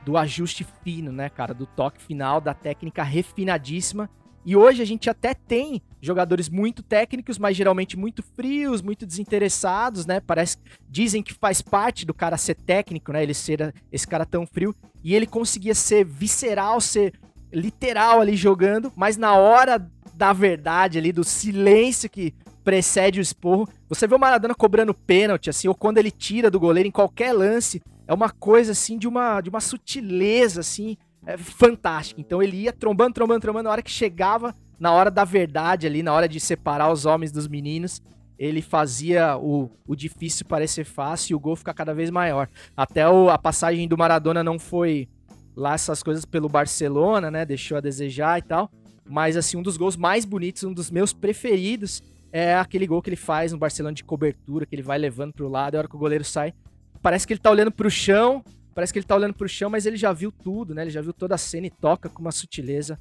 do 0.06 0.18
ajuste 0.18 0.66
fino, 0.84 1.12
né, 1.12 1.30
cara? 1.30 1.54
Do 1.54 1.66
toque 1.66 2.02
final, 2.02 2.42
da 2.42 2.54
técnica 2.54 3.04
refinadíssima 3.04 4.10
e 4.44 4.56
hoje 4.56 4.82
a 4.82 4.86
gente 4.86 5.10
até 5.10 5.34
tem 5.34 5.82
jogadores 6.02 6.50
muito 6.50 6.82
técnicos, 6.82 7.38
mas 7.38 7.56
geralmente 7.56 7.96
muito 7.96 8.24
frios, 8.24 8.82
muito 8.82 9.06
desinteressados, 9.06 10.06
né? 10.06 10.20
Parece 10.20 10.58
dizem 10.90 11.22
que 11.22 11.34
faz 11.34 11.62
parte 11.62 12.06
do 12.06 12.14
cara 12.14 12.38
ser 12.38 12.56
técnico, 12.56 13.12
né? 13.12 13.22
Ele 13.22 13.36
ser 13.36 13.74
esse 13.92 14.08
cara 14.08 14.26
tão 14.26 14.48
frio 14.48 14.76
e 15.04 15.14
ele 15.14 15.28
conseguia 15.28 15.76
ser 15.76 16.04
visceral, 16.04 16.82
ser 16.82 17.14
literal 17.54 18.20
ali 18.20 18.36
jogando, 18.36 18.92
mas 18.96 19.16
na 19.16 19.36
hora 19.36 19.88
da 20.16 20.34
verdade 20.34 20.98
ali 20.98 21.12
do 21.12 21.24
silêncio 21.24 22.10
que 22.10 22.34
precede 22.64 23.20
o 23.20 23.22
esporro, 23.22 23.68
você 23.90 24.08
vê 24.08 24.16
o 24.16 24.20
Maradona 24.20 24.56
cobrando 24.56 24.94
pênalti 24.94 25.50
assim, 25.50 25.68
ou 25.68 25.76
quando 25.76 25.98
ele 25.98 26.12
tira 26.12 26.50
do 26.50 26.60
goleiro 26.60 26.88
em 26.88 26.92
qualquer 26.92 27.34
lance, 27.34 27.82
é 28.08 28.14
uma 28.14 28.30
coisa 28.30 28.72
assim 28.72 28.98
de 28.98 29.08
uma 29.08 29.42
de 29.42 29.50
uma 29.50 29.60
sutileza 29.60 30.62
assim, 30.62 30.98
é, 31.26 31.38
fantástica. 31.38 32.20
Então 32.20 32.42
ele 32.42 32.58
ia 32.58 32.74
trombando, 32.74 33.14
trombando, 33.14 33.42
trombando. 33.42 33.64
Na 33.64 33.72
hora 33.72 33.82
que 33.82 33.92
chegava, 33.92 34.56
na 34.80 34.92
hora 34.92 35.12
da 35.12 35.24
verdade 35.24 35.88
ali, 35.88 36.04
na 36.04 36.14
hora 36.14 36.28
de 36.28 36.40
separar 36.40 36.92
os 36.92 37.06
homens 37.06 37.32
dos 37.32 37.48
meninos, 37.48 38.02
ele 38.38 38.62
fazia 38.62 39.38
o, 39.38 39.70
o 39.88 39.96
difícil 39.96 40.46
parecer 40.48 40.84
fácil 40.84 41.34
e 41.34 41.36
o 41.36 41.40
gol 41.40 41.56
ficar 41.56 41.74
cada 41.74 41.94
vez 41.94 42.10
maior. 42.10 42.50
Até 42.76 43.08
o, 43.08 43.30
a 43.30 43.38
passagem 43.38 43.88
do 43.88 43.98
Maradona 43.98 44.44
não 44.44 44.58
foi 44.58 45.08
lá 45.56 45.74
essas 45.76 46.02
coisas 46.02 46.26
pelo 46.26 46.50
Barcelona, 46.50 47.30
né? 47.30 47.46
Deixou 47.46 47.78
a 47.78 47.82
desejar 47.82 48.40
e 48.40 48.42
tal. 48.42 48.72
Mas 49.08 49.38
assim, 49.38 49.58
um 49.58 49.62
dos 49.62 49.78
gols 49.78 49.96
mais 49.96 50.26
bonitos, 50.26 50.64
um 50.64 50.74
dos 50.74 50.90
meus 50.90 51.14
preferidos, 51.14 52.02
é 52.32 52.56
aquele 52.56 52.88
gol 52.88 53.02
que 53.02 53.10
ele 53.10 53.16
faz 53.16 53.52
no 53.52 53.58
Barcelona 53.58 53.94
de 53.94 54.04
cobertura, 54.04 54.66
que 54.66 54.76
ele 54.76 54.82
vai 54.82 54.98
levando 54.98 55.34
pro 55.34 55.50
lado, 55.50 55.74
e 55.74 55.78
a 55.78 55.80
hora 55.80 55.88
que 55.88 55.96
o 55.96 56.00
goleiro 56.00 56.24
sai, 56.24 56.54
parece 57.02 57.28
que 57.28 57.34
ele 57.34 57.40
tá 57.40 57.52
olhando 57.52 57.72
pro 57.72 57.90
chão, 57.90 58.44
Parece 58.74 58.94
que 58.94 59.00
ele 59.00 59.06
tá 59.06 59.16
olhando 59.16 59.34
pro 59.34 59.50
chão, 59.50 59.70
mas 59.70 59.86
ele 59.86 59.98
já 59.98 60.14
viu 60.14 60.32
tudo, 60.32 60.74
né? 60.74 60.84
Ele 60.84 60.92
já 60.92 61.02
viu 61.02 61.14
toda 61.14 61.36
a 61.36 61.38
cena 61.38 61.68
e 61.68 61.70
toca 61.70 62.08
com 62.08 62.22
uma 62.22 62.32
sutileza 62.32 62.98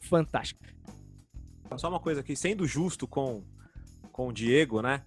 fantástica. 0.00 0.72
Só 1.76 1.88
uma 1.88 2.00
coisa 2.00 2.20
aqui, 2.20 2.34
sendo 2.34 2.66
justo 2.66 3.06
com, 3.06 3.42
com 4.10 4.28
o 4.28 4.32
Diego, 4.32 4.80
né? 4.80 5.02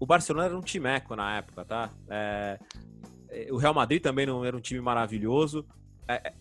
O 0.00 0.06
Barcelona 0.06 0.46
era 0.46 0.56
um 0.56 0.62
timeco 0.62 1.14
na 1.14 1.36
época, 1.36 1.64
tá? 1.64 1.90
É, 2.08 2.58
é 3.28 3.52
o 3.52 3.56
Real 3.56 3.74
Madrid 3.74 4.00
também 4.00 4.24
não 4.24 4.44
era 4.44 4.56
um 4.56 4.60
time 4.60 4.80
maravilhoso. 4.80 5.66
É, 6.06 6.28
é 6.28 6.34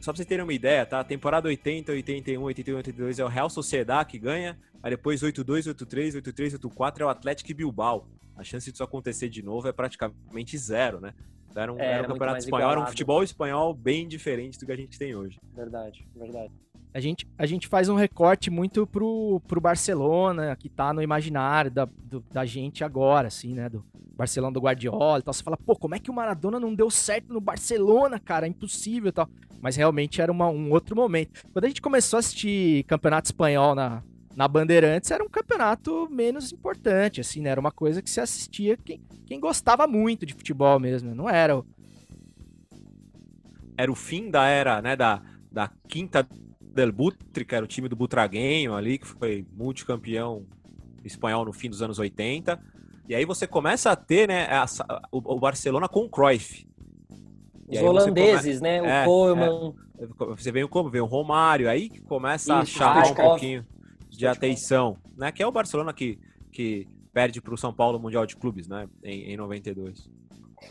só 0.00 0.12
pra 0.12 0.16
vocês 0.16 0.28
terem 0.28 0.44
uma 0.44 0.52
ideia, 0.52 0.86
tá? 0.86 1.02
Temporada 1.02 1.48
80, 1.48 1.92
81, 1.92 2.42
81, 2.42 2.76
82 2.76 3.18
é 3.18 3.24
o 3.24 3.28
Real 3.28 3.50
Sociedad 3.50 4.06
que 4.06 4.18
ganha. 4.18 4.58
Aí 4.86 4.90
depois 4.90 5.20
82, 5.20 5.66
83, 5.66 6.14
83, 6.14 6.52
84 6.54 7.02
é 7.02 7.06
o 7.06 7.08
Atlético 7.08 7.52
Bilbao. 7.52 8.06
A 8.36 8.44
chance 8.44 8.70
disso 8.70 8.84
acontecer 8.84 9.28
de 9.28 9.42
novo 9.42 9.66
é 9.66 9.72
praticamente 9.72 10.56
zero, 10.56 11.00
né? 11.00 11.12
Era 11.56 11.72
um, 11.72 11.80
é, 11.80 11.94
era 11.94 12.04
um 12.04 12.12
campeonato 12.12 12.38
espanhol, 12.38 12.70
era 12.70 12.80
um 12.80 12.86
futebol 12.86 13.20
espanhol 13.24 13.74
bem 13.74 14.06
diferente 14.06 14.56
do 14.60 14.64
que 14.64 14.70
a 14.70 14.76
gente 14.76 14.96
tem 14.96 15.16
hoje. 15.16 15.40
Verdade, 15.56 16.06
verdade. 16.14 16.52
A 16.94 17.00
gente, 17.00 17.26
a 17.36 17.46
gente 17.46 17.66
faz 17.66 17.88
um 17.88 17.96
recorte 17.96 18.48
muito 18.48 18.86
pro, 18.86 19.42
pro 19.48 19.60
Barcelona, 19.60 20.54
que 20.54 20.68
tá 20.68 20.92
no 20.92 21.02
imaginário 21.02 21.68
da, 21.68 21.84
do, 21.84 22.20
da 22.30 22.44
gente 22.44 22.84
agora, 22.84 23.26
assim, 23.26 23.54
né? 23.54 23.68
Do 23.68 23.84
Barcelona 24.16 24.52
do 24.52 24.60
Guardiola 24.60 25.18
e 25.18 25.22
tal. 25.22 25.34
Você 25.34 25.42
fala, 25.42 25.56
pô, 25.56 25.74
como 25.74 25.96
é 25.96 25.98
que 25.98 26.12
o 26.12 26.14
Maradona 26.14 26.60
não 26.60 26.72
deu 26.72 26.90
certo 26.90 27.32
no 27.32 27.40
Barcelona, 27.40 28.20
cara? 28.20 28.46
É 28.46 28.48
impossível 28.48 29.08
e 29.08 29.12
tal. 29.12 29.28
Mas 29.60 29.74
realmente 29.74 30.22
era 30.22 30.30
uma, 30.30 30.48
um 30.48 30.70
outro 30.70 30.94
momento. 30.94 31.42
Quando 31.52 31.64
a 31.64 31.68
gente 31.68 31.82
começou 31.82 32.18
a 32.18 32.20
assistir 32.20 32.84
campeonato 32.84 33.26
espanhol 33.26 33.74
na, 33.74 34.00
na 34.36 34.46
Bandeirantes 34.46 35.10
era 35.10 35.24
um 35.24 35.30
campeonato 35.30 36.06
menos 36.10 36.52
importante, 36.52 37.22
assim, 37.22 37.40
né? 37.40 37.48
Era 37.48 37.58
uma 37.58 37.72
coisa 37.72 38.02
que 38.02 38.10
se 38.10 38.20
assistia 38.20 38.76
quem, 38.76 39.00
quem 39.24 39.40
gostava 39.40 39.86
muito 39.86 40.26
de 40.26 40.34
futebol 40.34 40.78
mesmo, 40.78 41.14
não 41.14 41.28
era 41.28 41.56
o... 41.56 41.64
Era 43.78 43.90
o 43.90 43.94
fim 43.94 44.30
da 44.30 44.46
era, 44.46 44.82
né, 44.82 44.94
da, 44.94 45.22
da 45.50 45.70
quinta 45.88 46.26
del 46.60 46.92
Butri, 46.92 47.46
que 47.46 47.54
era 47.54 47.64
o 47.64 47.68
time 47.68 47.88
do 47.88 47.96
Butraguenho 47.96 48.74
ali, 48.74 48.98
que 48.98 49.06
foi 49.06 49.46
multicampeão 49.54 50.44
espanhol 51.02 51.44
no 51.46 51.52
fim 51.52 51.70
dos 51.70 51.80
anos 51.80 51.98
80. 51.98 52.60
E 53.08 53.14
aí 53.14 53.24
você 53.24 53.46
começa 53.46 53.90
a 53.90 53.96
ter, 53.96 54.28
né, 54.28 54.48
a, 54.50 54.66
o, 55.10 55.34
o, 55.34 55.40
Barcelona 55.40 55.88
com 55.88 56.00
o 56.00 56.10
Cruyff. 56.10 56.66
Os 57.68 57.78
holandeses, 57.78 58.58
come... 58.58 58.70
né, 58.70 58.82
o 58.82 58.86
é, 58.86 59.04
Koeman... 59.04 59.74
É, 59.98 60.06
você 60.06 60.52
vem 60.52 60.66
como? 60.66 60.90
Vem 60.90 61.00
o 61.00 61.06
Romário, 61.06 61.70
aí 61.70 61.88
que 61.88 62.02
começa 62.02 62.62
Isso, 62.62 62.82
a 62.82 62.84
chamar 62.84 63.06
um 63.08 63.14
pouquinho 63.14 63.64
de 64.16 64.26
atenção, 64.26 64.96
né? 65.16 65.30
Que 65.30 65.42
é 65.42 65.46
o 65.46 65.52
Barcelona 65.52 65.92
que, 65.92 66.18
que 66.50 66.86
perde 67.12 67.40
para 67.40 67.54
o 67.54 67.58
São 67.58 67.72
Paulo 67.72 67.98
Mundial 67.98 68.26
de 68.26 68.36
Clubes, 68.36 68.66
né? 68.66 68.88
Em, 69.02 69.32
em 69.32 69.36
92. 69.36 70.10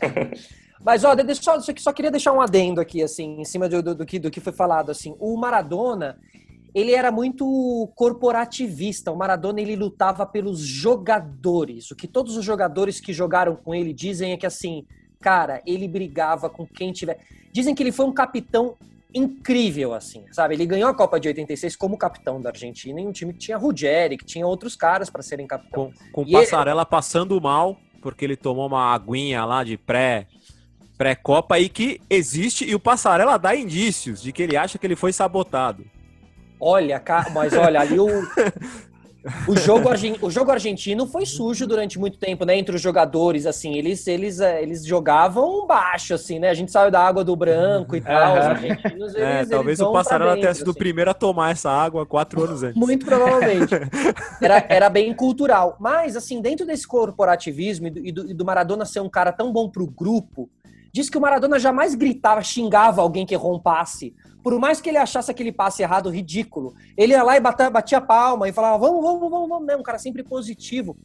Mas, 0.84 1.04
ó, 1.04 1.14
deixa, 1.14 1.42
só, 1.42 1.58
só 1.60 1.92
queria 1.92 2.10
deixar 2.10 2.32
um 2.32 2.40
adendo 2.40 2.80
aqui, 2.80 3.02
assim, 3.02 3.40
em 3.40 3.44
cima 3.44 3.68
do, 3.68 3.82
do, 3.82 3.94
do, 3.94 4.06
que, 4.06 4.18
do 4.18 4.30
que 4.30 4.40
foi 4.40 4.52
falado, 4.52 4.90
assim. 4.90 5.16
O 5.18 5.36
Maradona, 5.36 6.18
ele 6.74 6.92
era 6.92 7.10
muito 7.10 7.90
corporativista. 7.94 9.10
O 9.10 9.16
Maradona, 9.16 9.60
ele 9.60 9.74
lutava 9.74 10.26
pelos 10.26 10.60
jogadores. 10.60 11.90
O 11.90 11.96
que 11.96 12.06
todos 12.06 12.36
os 12.36 12.44
jogadores 12.44 13.00
que 13.00 13.12
jogaram 13.12 13.56
com 13.56 13.74
ele 13.74 13.92
dizem 13.92 14.32
é 14.32 14.36
que, 14.36 14.46
assim, 14.46 14.86
cara, 15.20 15.62
ele 15.66 15.88
brigava 15.88 16.50
com 16.50 16.66
quem 16.66 16.92
tiver... 16.92 17.18
Dizem 17.52 17.74
que 17.74 17.82
ele 17.82 17.92
foi 17.92 18.04
um 18.04 18.12
capitão 18.12 18.76
incrível, 19.16 19.94
assim, 19.94 20.24
sabe? 20.30 20.54
Ele 20.54 20.66
ganhou 20.66 20.90
a 20.90 20.94
Copa 20.94 21.18
de 21.18 21.28
86 21.28 21.74
como 21.76 21.96
capitão 21.96 22.40
da 22.40 22.50
Argentina 22.50 23.00
em 23.00 23.08
um 23.08 23.12
time 23.12 23.32
que 23.32 23.38
tinha 23.38 23.56
Ruggeri, 23.56 24.18
que 24.18 24.24
tinha 24.24 24.46
outros 24.46 24.76
caras 24.76 25.08
para 25.08 25.22
serem 25.22 25.46
capitão. 25.46 25.90
Com, 26.12 26.24
com 26.24 26.30
Passarela 26.30 26.82
ele... 26.82 26.90
passando 26.90 27.40
mal, 27.40 27.78
porque 28.02 28.24
ele 28.24 28.36
tomou 28.36 28.66
uma 28.66 28.94
aguinha 28.94 29.44
lá 29.44 29.64
de 29.64 29.76
pré 29.76 30.26
pré-copa 30.96 31.58
e 31.58 31.68
que 31.68 32.00
existe 32.08 32.64
e 32.64 32.74
o 32.74 32.80
Passarela 32.80 33.38
dá 33.38 33.54
indícios 33.54 34.22
de 34.22 34.32
que 34.32 34.42
ele 34.42 34.56
acha 34.56 34.78
que 34.78 34.86
ele 34.86 34.96
foi 34.96 35.12
sabotado. 35.12 35.84
Olha, 36.58 37.02
mas 37.34 37.52
olha, 37.52 37.80
ali 37.80 38.00
o, 38.00 38.08
O 39.48 39.56
jogo, 39.56 39.88
o 40.22 40.30
jogo 40.30 40.50
argentino 40.50 41.06
foi 41.06 41.26
sujo 41.26 41.66
durante 41.66 41.98
muito 41.98 42.18
tempo, 42.18 42.44
né? 42.44 42.56
Entre 42.56 42.74
os 42.74 42.80
jogadores, 42.80 43.46
assim, 43.46 43.74
eles, 43.74 44.06
eles, 44.06 44.40
eh, 44.40 44.62
eles 44.62 44.86
jogavam 44.86 45.66
baixo, 45.66 46.14
assim, 46.14 46.38
né? 46.38 46.48
A 46.50 46.54
gente 46.54 46.70
saiu 46.70 46.90
da 46.90 47.00
água 47.00 47.24
do 47.24 47.34
branco 47.34 47.96
e 47.96 48.00
tal. 48.00 48.38
Os 48.38 48.44
argentinos, 48.44 49.14
eles, 49.14 49.16
é, 49.16 49.44
talvez 49.44 49.80
o 49.80 49.92
Passarela 49.92 50.34
tenha 50.34 50.54
sido 50.54 50.70
assim. 50.70 50.78
o 50.78 50.78
primeiro 50.78 51.10
a 51.10 51.14
tomar 51.14 51.50
essa 51.50 51.70
água 51.70 52.06
quatro 52.06 52.44
anos 52.44 52.62
antes. 52.62 52.76
Muito 52.76 53.04
provavelmente. 53.04 53.74
Era, 54.40 54.64
era 54.68 54.90
bem 54.90 55.14
cultural. 55.14 55.76
Mas, 55.80 56.16
assim, 56.16 56.40
dentro 56.40 56.66
desse 56.66 56.86
corporativismo 56.86 57.86
e 57.86 57.90
do, 57.90 58.06
e 58.06 58.12
do, 58.12 58.30
e 58.30 58.34
do 58.34 58.44
Maradona 58.44 58.84
ser 58.84 59.00
um 59.00 59.08
cara 59.08 59.32
tão 59.32 59.52
bom 59.52 59.68
pro 59.68 59.86
grupo, 59.86 60.48
diz 60.92 61.08
que 61.08 61.18
o 61.18 61.20
Maradona 61.20 61.58
jamais 61.58 61.94
gritava, 61.94 62.42
xingava 62.42 63.00
alguém 63.02 63.26
que 63.26 63.34
rompasse 63.34 64.14
por 64.46 64.60
mais 64.60 64.80
que 64.80 64.88
ele 64.88 64.96
achasse 64.96 65.28
aquele 65.28 65.50
passe 65.50 65.82
errado 65.82 66.08
ridículo, 66.08 66.72
ele 66.96 67.14
ia 67.14 67.22
lá 67.24 67.36
e 67.36 67.40
batia, 67.40 67.68
batia 67.68 68.00
palma 68.00 68.48
e 68.48 68.52
falava, 68.52 68.78
vamos, 68.78 69.02
vamos, 69.02 69.28
vamos, 69.28 69.48
vamos, 69.48 69.66
né? 69.66 69.74
Um 69.74 69.82
cara 69.82 69.98
sempre 69.98 70.22
positivo. 70.22 70.96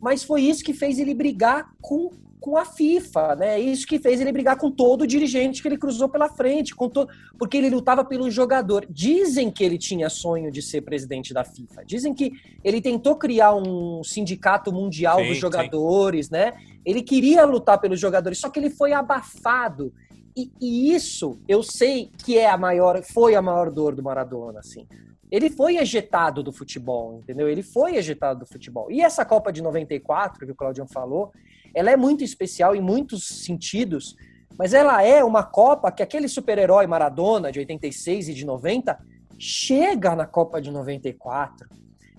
Mas 0.00 0.24
foi 0.24 0.40
isso 0.40 0.64
que 0.64 0.72
fez 0.72 0.98
ele 0.98 1.12
brigar 1.12 1.70
com, 1.82 2.10
com 2.40 2.56
a 2.56 2.64
FIFA, 2.64 3.36
né? 3.36 3.60
Isso 3.60 3.86
que 3.86 3.98
fez 3.98 4.22
ele 4.22 4.32
brigar 4.32 4.56
com 4.56 4.70
todo 4.70 5.02
o 5.02 5.06
dirigente 5.06 5.60
que 5.60 5.68
ele 5.68 5.76
cruzou 5.76 6.08
pela 6.08 6.30
frente, 6.30 6.74
com 6.74 6.90
porque 7.38 7.58
ele 7.58 7.68
lutava 7.68 8.06
pelo 8.06 8.30
jogador. 8.30 8.86
Dizem 8.88 9.50
que 9.50 9.62
ele 9.62 9.76
tinha 9.76 10.08
sonho 10.08 10.50
de 10.50 10.62
ser 10.62 10.80
presidente 10.80 11.34
da 11.34 11.44
FIFA. 11.44 11.84
Dizem 11.84 12.14
que 12.14 12.32
ele 12.64 12.80
tentou 12.80 13.16
criar 13.16 13.54
um 13.54 14.02
sindicato 14.02 14.72
mundial 14.72 15.18
sim, 15.18 15.28
dos 15.28 15.36
jogadores, 15.36 16.28
sim. 16.28 16.32
né? 16.32 16.54
Ele 16.86 17.02
queria 17.02 17.44
lutar 17.44 17.78
pelos 17.78 18.00
jogadores, 18.00 18.38
só 18.38 18.48
que 18.48 18.58
ele 18.58 18.70
foi 18.70 18.94
abafado 18.94 19.92
e, 20.36 20.50
e, 20.60 20.94
isso 20.94 21.38
eu 21.46 21.62
sei 21.62 22.10
que 22.24 22.38
é 22.38 22.48
a 22.48 22.56
maior, 22.56 23.02
foi 23.02 23.34
a 23.34 23.42
maior 23.42 23.70
dor 23.70 23.94
do 23.94 24.02
Maradona, 24.02 24.60
assim. 24.60 24.86
Ele 25.30 25.48
foi 25.48 25.78
ejetado 25.78 26.42
do 26.42 26.52
futebol, 26.52 27.18
entendeu? 27.18 27.48
Ele 27.48 27.62
foi 27.62 27.96
ejetado 27.96 28.40
do 28.40 28.46
futebol. 28.46 28.90
E 28.90 29.00
essa 29.00 29.24
Copa 29.24 29.50
de 29.52 29.62
94, 29.62 30.44
que 30.44 30.52
o 30.52 30.54
Claudião 30.54 30.86
falou, 30.86 31.32
ela 31.74 31.90
é 31.90 31.96
muito 31.96 32.22
especial 32.22 32.76
em 32.76 32.80
muitos 32.80 33.26
sentidos, 33.26 34.14
mas 34.58 34.74
ela 34.74 35.02
é 35.02 35.24
uma 35.24 35.42
Copa 35.42 35.90
que 35.90 36.02
aquele 36.02 36.28
super-herói 36.28 36.86
Maradona 36.86 37.50
de 37.50 37.58
86 37.60 38.28
e 38.28 38.34
de 38.34 38.44
90 38.44 38.98
chega 39.38 40.14
na 40.14 40.26
Copa 40.26 40.60
de 40.60 40.70
94 40.70 41.68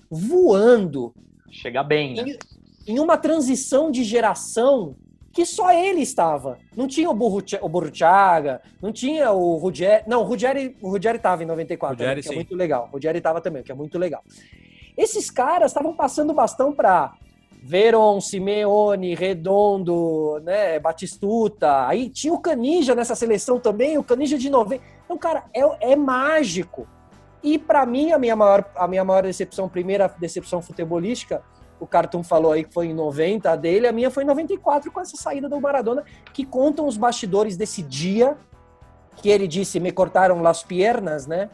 voando 0.09 1.13
Chega 1.51 1.83
bem, 1.83 2.15
né? 2.15 2.23
em, 2.87 2.93
em 2.95 2.99
uma 2.99 3.17
transição 3.17 3.91
de 3.91 4.03
geração 4.03 4.95
que 5.33 5.45
só 5.47 5.73
ele 5.73 6.01
estava. 6.01 6.59
Não 6.77 6.87
tinha 6.87 7.09
o, 7.09 7.13
Burrucha, 7.13 7.57
o 7.61 7.67
Burruchaga, 7.67 8.61
não 8.79 8.91
tinha 8.93 9.31
o 9.31 9.57
Ruggeri. 9.57 10.03
Não, 10.07 10.21
o 10.21 10.23
Ruggeri, 10.23 10.77
o 10.79 10.89
Ruggeri 10.89 11.17
estava 11.17 11.41
em 11.41 11.47
94, 11.47 11.95
Ruggeri, 11.95 12.15
né, 12.15 12.21
que 12.21 12.27
sim. 12.27 12.33
é 12.33 12.35
muito 12.35 12.55
legal. 12.55 12.87
O 12.89 12.93
Ruggeri 12.93 13.17
estava 13.17 13.41
também, 13.41 13.63
que 13.63 13.71
é 13.71 13.75
muito 13.75 13.97
legal. 13.97 14.23
Esses 14.95 15.31
caras 15.31 15.71
estavam 15.71 15.95
passando 15.95 16.33
bastão 16.33 16.71
para 16.71 17.13
Veron, 17.63 18.21
Simeone, 18.21 19.15
Redondo, 19.15 20.39
né, 20.43 20.79
Batistuta. 20.79 21.87
Aí 21.87 22.09
tinha 22.09 22.31
o 22.31 22.39
Canija 22.39 22.93
nessa 22.93 23.15
seleção 23.15 23.59
também, 23.59 23.97
o 23.97 24.03
Canija 24.03 24.37
de 24.37 24.51
90. 24.51 24.83
Então, 25.03 25.17
cara, 25.17 25.45
é, 25.51 25.93
é 25.93 25.95
mágico. 25.95 26.87
E 27.41 27.57
para 27.57 27.85
mim, 27.87 28.11
a 28.11 28.19
minha, 28.19 28.35
maior, 28.35 28.71
a 28.75 28.87
minha 28.87 29.03
maior 29.03 29.23
decepção, 29.23 29.67
primeira 29.67 30.07
decepção 30.19 30.61
futebolística, 30.61 31.41
o 31.79 31.87
Cartoon 31.87 32.23
falou 32.23 32.51
aí 32.51 32.63
que 32.63 32.73
foi 32.73 32.87
em 32.87 32.93
90 32.93 33.51
a 33.51 33.55
dele, 33.55 33.87
a 33.87 33.91
minha 33.91 34.09
foi 34.09 34.23
em 34.23 34.27
94 34.27 34.91
com 34.91 34.99
essa 34.99 35.17
saída 35.17 35.49
do 35.49 35.59
Maradona, 35.59 36.03
que 36.33 36.45
contam 36.45 36.87
os 36.87 36.97
bastidores 36.97 37.57
desse 37.57 37.81
dia, 37.81 38.37
que 39.17 39.29
ele 39.29 39.47
disse, 39.47 39.79
me 39.79 39.91
cortaram 39.91 40.41
las 40.41 40.63
piernas, 40.63 41.27
né? 41.27 41.49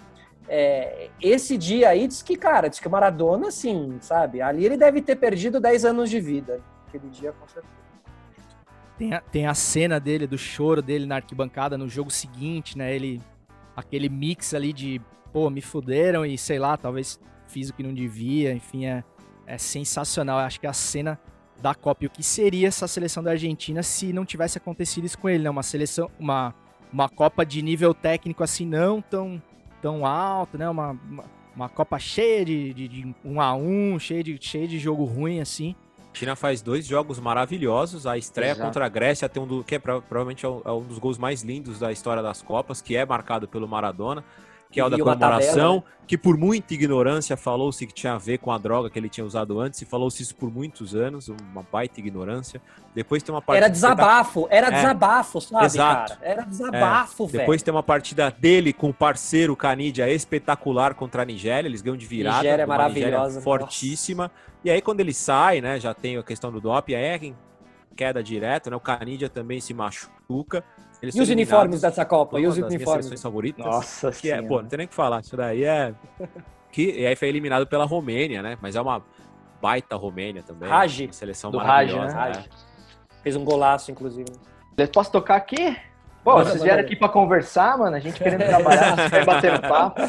É, 0.47 1.09
esse 1.21 1.57
dia 1.57 1.89
aí 1.89 2.07
diz 2.07 2.23
que, 2.23 2.35
cara, 2.35 2.67
diz 2.67 2.79
que 2.79 2.87
o 2.87 2.91
Maradona, 2.91 3.49
assim, 3.49 3.97
sabe? 4.01 4.41
Ali 4.41 4.65
ele 4.65 4.77
deve 4.77 5.01
ter 5.01 5.15
perdido 5.15 5.59
10 5.59 5.85
anos 5.85 6.09
de 6.09 6.19
vida. 6.19 6.59
Aquele 6.87 7.07
dia, 7.09 7.31
com 7.31 7.47
certeza. 7.47 7.79
Tem 8.97 9.13
a, 9.13 9.21
tem 9.21 9.47
a 9.47 9.53
cena 9.53 9.99
dele, 9.99 10.25
do 10.25 10.37
choro 10.37 10.81
dele 10.81 11.05
na 11.05 11.15
arquibancada 11.15 11.77
no 11.77 11.87
jogo 11.87 12.09
seguinte, 12.09 12.77
né? 12.77 12.93
Ele. 12.93 13.21
Aquele 13.75 14.09
mix 14.09 14.53
ali 14.53 14.73
de, 14.73 14.99
pô, 15.31 15.49
me 15.49 15.61
fuderam 15.61 16.25
e 16.25 16.37
sei 16.37 16.59
lá, 16.59 16.75
talvez 16.75 17.17
fiz 17.47 17.69
o 17.69 17.73
que 17.73 17.81
não 17.81 17.93
devia, 17.93 18.51
enfim, 18.51 18.85
é, 18.85 19.03
é 19.49 19.57
sensacional. 19.57 20.39
Eu 20.39 20.45
acho 20.45 20.59
que 20.59 20.67
a 20.67 20.73
cena 20.73 21.19
da 21.61 21.75
Copa 21.75 22.05
e 22.05 22.07
o 22.07 22.09
que 22.09 22.23
seria 22.23 22.67
essa 22.69 22.87
seleção 22.87 23.21
da 23.21 23.31
Argentina 23.31 23.83
se 23.83 24.13
não 24.13 24.23
tivesse 24.25 24.57
acontecido 24.57 25.03
isso 25.05 25.17
com 25.17 25.27
ele, 25.27 25.43
né? 25.43 25.49
Uma 25.49 25.63
seleção, 25.63 26.09
uma, 26.17 26.53
uma 26.93 27.09
Copa 27.09 27.45
de 27.45 27.61
nível 27.61 27.93
técnico 27.93 28.43
assim, 28.43 28.65
não 28.65 29.01
tão, 29.01 29.41
tão 29.81 30.05
alto, 30.05 30.57
né? 30.57 30.69
Uma, 30.69 30.91
uma, 30.91 31.25
uma 31.55 31.67
Copa 31.69 31.99
cheia 31.99 32.45
de, 32.45 32.73
de, 32.73 32.87
de 32.87 33.15
um 33.25 33.41
a 33.41 33.53
um, 33.55 33.99
cheia 33.99 34.23
de, 34.23 34.37
cheia 34.39 34.67
de 34.67 34.79
jogo 34.79 35.03
ruim, 35.03 35.41
assim. 35.41 35.75
A 36.13 36.17
China 36.17 36.35
faz 36.35 36.61
dois 36.61 36.87
jogos 36.87 37.19
maravilhosos. 37.19 38.07
A 38.07 38.17
estreia 38.17 38.51
Exato. 38.51 38.65
contra 38.65 38.85
a 38.85 38.89
Grécia 38.89 39.27
tem 39.27 39.43
um 39.43 39.47
do, 39.47 39.63
que 39.63 39.75
é 39.75 39.79
pro- 39.79 40.01
provavelmente 40.01 40.45
é 40.45 40.49
um, 40.49 40.61
é 40.65 40.71
um 40.71 40.81
dos 40.83 40.97
gols 40.97 41.17
mais 41.17 41.41
lindos 41.43 41.77
da 41.77 41.91
história 41.91 42.23
das 42.23 42.41
Copas, 42.41 42.81
que 42.81 42.95
é 42.95 43.05
marcado 43.05 43.47
pelo 43.47 43.67
Maradona, 43.67 44.23
que 44.71 44.79
é 44.79 44.85
o 44.85 44.89
da 44.89 44.97
comemoração, 44.97 45.81
tabela, 45.81 45.99
que 46.05 46.17
por 46.17 46.37
muita 46.37 46.73
ignorância 46.73 47.35
falou-se 47.35 47.85
que 47.85 47.93
tinha 47.93 48.13
a 48.13 48.17
ver 48.17 48.37
com 48.37 48.51
a 48.51 48.57
droga 48.57 48.89
que 48.89 48.97
ele 48.99 49.09
tinha 49.09 49.25
usado 49.25 49.59
antes, 49.59 49.81
e 49.81 49.85
falou-se 49.85 50.21
isso 50.21 50.35
por 50.35 50.51
muitos 50.51 50.95
anos, 50.95 51.27
uma 51.27 51.63
baita 51.71 51.99
ignorância. 51.99 52.61
Depois 52.93 53.23
tem 53.23 53.33
uma 53.33 53.41
partida 53.41 53.65
Era 53.65 53.71
desabafo, 53.73 54.47
era 54.49 54.67
É. 54.67 54.71
desabafo, 54.71 55.41
sabe, 55.41 55.65
Exato. 55.65 56.13
cara? 56.13 56.19
Era 56.23 56.43
desabafo, 56.43 57.27
velho. 57.27 57.39
Depois 57.39 57.63
tem 57.63 57.73
uma 57.73 57.83
partida 57.83 58.31
dele 58.31 58.73
com 58.73 58.89
o 58.89 58.93
parceiro 58.93 59.55
Canidia 59.55 60.09
espetacular 60.09 60.93
contra 60.93 61.21
a 61.21 61.25
Nigéria. 61.25 61.67
Eles 61.67 61.81
ganham 61.81 61.97
de 61.97 62.05
virada. 62.05 62.37
Nigéria 62.37 62.63
é 62.63 62.65
maravilhosa, 62.65 63.41
fortíssima. 63.41 64.31
E 64.63 64.69
aí, 64.69 64.81
quando 64.81 64.99
ele 64.99 65.13
sai, 65.13 65.61
né? 65.61 65.79
Já 65.79 65.93
tem 65.93 66.17
a 66.17 66.23
questão 66.23 66.51
do 66.51 66.59
doping, 66.59 66.95
aí 66.95 67.03
é 67.03 67.33
queda 67.95 68.23
direto, 68.23 68.69
né? 68.69 68.75
O 68.75 68.79
Canidia 68.79 69.29
também 69.29 69.59
se 69.59 69.73
machuca. 69.73 70.63
Eles 71.01 71.15
E 71.15 71.21
os 71.21 71.29
uniformes 71.29 71.81
dessa 71.81 72.03
Copa? 72.05 72.39
E 72.39 72.45
os 72.47 72.57
uniformes? 72.57 73.21
favoritas. 73.21 73.65
Nossa 73.65 74.11
Que 74.11 74.29
é, 74.31 74.35
senhora. 74.35 74.47
pô, 74.47 74.61
não 74.61 74.69
tem 74.69 74.77
nem 74.77 74.85
o 74.85 74.89
que 74.89 74.95
falar. 74.95 75.21
Isso 75.21 75.35
daí 75.37 75.63
é. 75.63 75.93
Que, 76.71 76.99
e 76.99 77.07
aí 77.07 77.15
foi 77.15 77.27
eliminado 77.29 77.65
pela 77.65 77.83
Romênia, 77.83 78.43
né? 78.43 78.55
Mas 78.61 78.75
é 78.75 78.81
uma 78.81 79.03
baita 79.59 79.95
Romênia 79.95 80.43
também. 80.43 80.69
Raj. 80.69 81.01
Uma 81.01 81.13
seleção 81.13 81.49
Do 81.49 81.57
Raj, 81.57 81.91
maravilhosa. 81.91 82.15
né? 82.15 82.31
né? 82.37 82.43
Fez 83.23 83.35
um 83.35 83.43
golaço, 83.43 83.89
inclusive. 83.91 84.29
Posso 84.93 85.11
tocar 85.11 85.35
aqui? 85.35 85.75
Pô, 86.23 86.33
vocês 86.35 86.61
vieram 86.61 86.83
aqui 86.83 86.95
pra 86.95 87.09
conversar, 87.09 87.75
mano. 87.75 87.95
A 87.95 87.99
gente 87.99 88.21
querendo 88.21 88.45
trabalhar, 88.45 88.95
vocês 88.95 89.09
querem 89.09 89.25
bater 89.25 89.53
um 89.55 89.61
papo. 89.61 90.01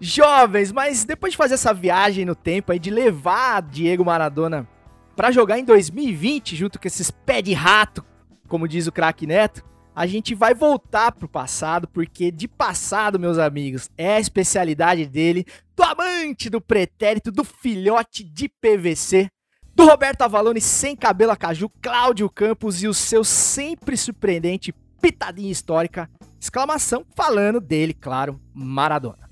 Jovens, 0.00 0.70
mas 0.72 1.04
depois 1.04 1.32
de 1.32 1.36
fazer 1.36 1.54
essa 1.54 1.72
viagem 1.72 2.24
no 2.24 2.34
tempo 2.34 2.70
aí, 2.70 2.78
de 2.78 2.90
levar 2.90 3.62
Diego 3.62 4.04
Maradona 4.04 4.68
pra 5.16 5.30
jogar 5.32 5.58
em 5.58 5.64
2020, 5.64 6.54
junto 6.54 6.78
com 6.78 6.86
esses 6.86 7.10
pé 7.10 7.40
de 7.42 7.52
rato, 7.54 8.04
como 8.46 8.68
diz 8.68 8.86
o 8.86 8.92
craque 8.92 9.26
Neto, 9.26 9.64
a 9.98 10.06
gente 10.06 10.32
vai 10.32 10.54
voltar 10.54 11.10
pro 11.10 11.26
passado, 11.28 11.88
porque 11.88 12.30
de 12.30 12.46
passado, 12.46 13.18
meus 13.18 13.36
amigos, 13.36 13.90
é 13.98 14.14
a 14.14 14.20
especialidade 14.20 15.04
dele, 15.06 15.44
do 15.74 15.82
amante 15.82 16.48
do 16.48 16.60
pretérito, 16.60 17.32
do 17.32 17.42
filhote 17.42 18.22
de 18.22 18.48
PVC, 18.48 19.28
do 19.74 19.84
Roberto 19.84 20.22
Avalone 20.22 20.60
sem 20.60 20.94
cabelo 20.94 21.32
a 21.32 21.36
caju, 21.36 21.68
Cláudio 21.82 22.30
Campos 22.30 22.80
e 22.80 22.86
o 22.86 22.94
seu 22.94 23.24
sempre 23.24 23.96
surpreendente 23.96 24.72
pitadinha 25.02 25.50
histórica, 25.50 26.08
exclamação, 26.40 27.04
falando 27.16 27.60
dele, 27.60 27.92
claro, 27.92 28.40
Maradona. 28.54 29.28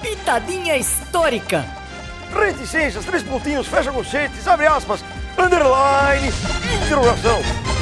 Pitadinha 0.00 0.76
histórica. 0.76 1.64
Reticências, 2.32 3.04
três 3.04 3.24
pontinhos, 3.24 3.66
fecha 3.66 3.90
conchetes, 3.90 4.46
abre 4.46 4.66
aspas, 4.66 5.02
underline, 5.36 6.28
interrogação. 6.86 7.77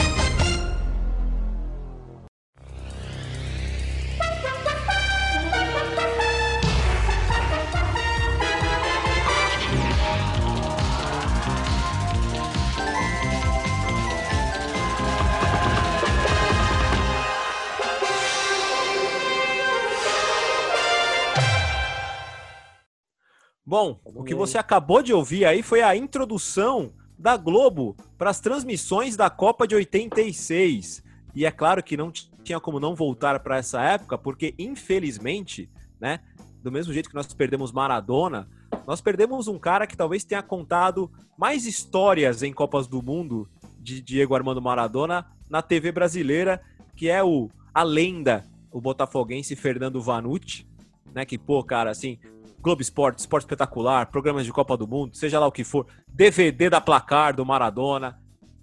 Bom, 23.66 23.98
o 24.04 24.22
que 24.22 24.32
você 24.32 24.58
acabou 24.58 25.02
de 25.02 25.12
ouvir 25.12 25.44
aí 25.44 25.60
foi 25.60 25.82
a 25.82 25.96
introdução 25.96 26.92
da 27.18 27.36
Globo 27.36 27.96
para 28.16 28.30
as 28.30 28.38
transmissões 28.38 29.16
da 29.16 29.28
Copa 29.28 29.66
de 29.66 29.74
86. 29.74 31.02
E 31.34 31.44
é 31.44 31.50
claro 31.50 31.82
que 31.82 31.96
não 31.96 32.12
tinha 32.44 32.60
como 32.60 32.78
não 32.78 32.94
voltar 32.94 33.40
para 33.40 33.56
essa 33.56 33.82
época, 33.82 34.16
porque 34.16 34.54
infelizmente, 34.56 35.68
né, 35.98 36.20
do 36.62 36.70
mesmo 36.70 36.92
jeito 36.92 37.08
que 37.08 37.14
nós 37.16 37.26
perdemos 37.34 37.72
Maradona, 37.72 38.48
nós 38.86 39.00
perdemos 39.00 39.48
um 39.48 39.58
cara 39.58 39.84
que 39.84 39.96
talvez 39.96 40.22
tenha 40.22 40.44
contado 40.44 41.10
mais 41.36 41.66
histórias 41.66 42.44
em 42.44 42.52
Copas 42.52 42.86
do 42.86 43.02
Mundo 43.02 43.48
de 43.80 44.00
Diego 44.00 44.36
Armando 44.36 44.62
Maradona 44.62 45.26
na 45.50 45.60
TV 45.60 45.90
brasileira, 45.90 46.62
que 46.94 47.08
é 47.08 47.20
o 47.20 47.50
a 47.74 47.82
lenda, 47.82 48.46
o 48.70 48.80
botafoguense 48.80 49.56
Fernando 49.56 50.00
Vanucci, 50.00 50.66
né, 51.12 51.24
que 51.24 51.36
pô, 51.36 51.64
cara, 51.64 51.90
assim, 51.90 52.18
Globo 52.66 52.82
Esporte, 52.82 53.20
Esporte 53.20 53.44
Espetacular, 53.44 54.10
programas 54.10 54.44
de 54.44 54.52
Copa 54.52 54.76
do 54.76 54.88
Mundo, 54.88 55.16
seja 55.16 55.38
lá 55.38 55.46
o 55.46 55.52
que 55.52 55.62
for, 55.62 55.86
DVD 56.08 56.68
da 56.68 56.80
placar 56.80 57.32
do 57.32 57.46
Maradona, 57.46 58.18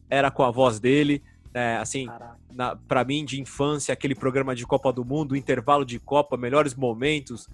era 0.10 0.30
com 0.30 0.44
a 0.44 0.52
voz 0.52 0.78
dele, 0.78 1.24
é, 1.54 1.78
assim, 1.78 2.10
na, 2.52 2.76
pra 2.76 3.06
mim 3.06 3.24
de 3.24 3.40
infância, 3.40 3.94
aquele 3.94 4.14
programa 4.14 4.54
de 4.54 4.68
Copa 4.68 4.92
do 4.92 5.06
Mundo, 5.06 5.38
intervalo 5.38 5.86
de 5.86 6.00
Copa, 6.00 6.36
melhores 6.36 6.76
momentos, 6.76 7.48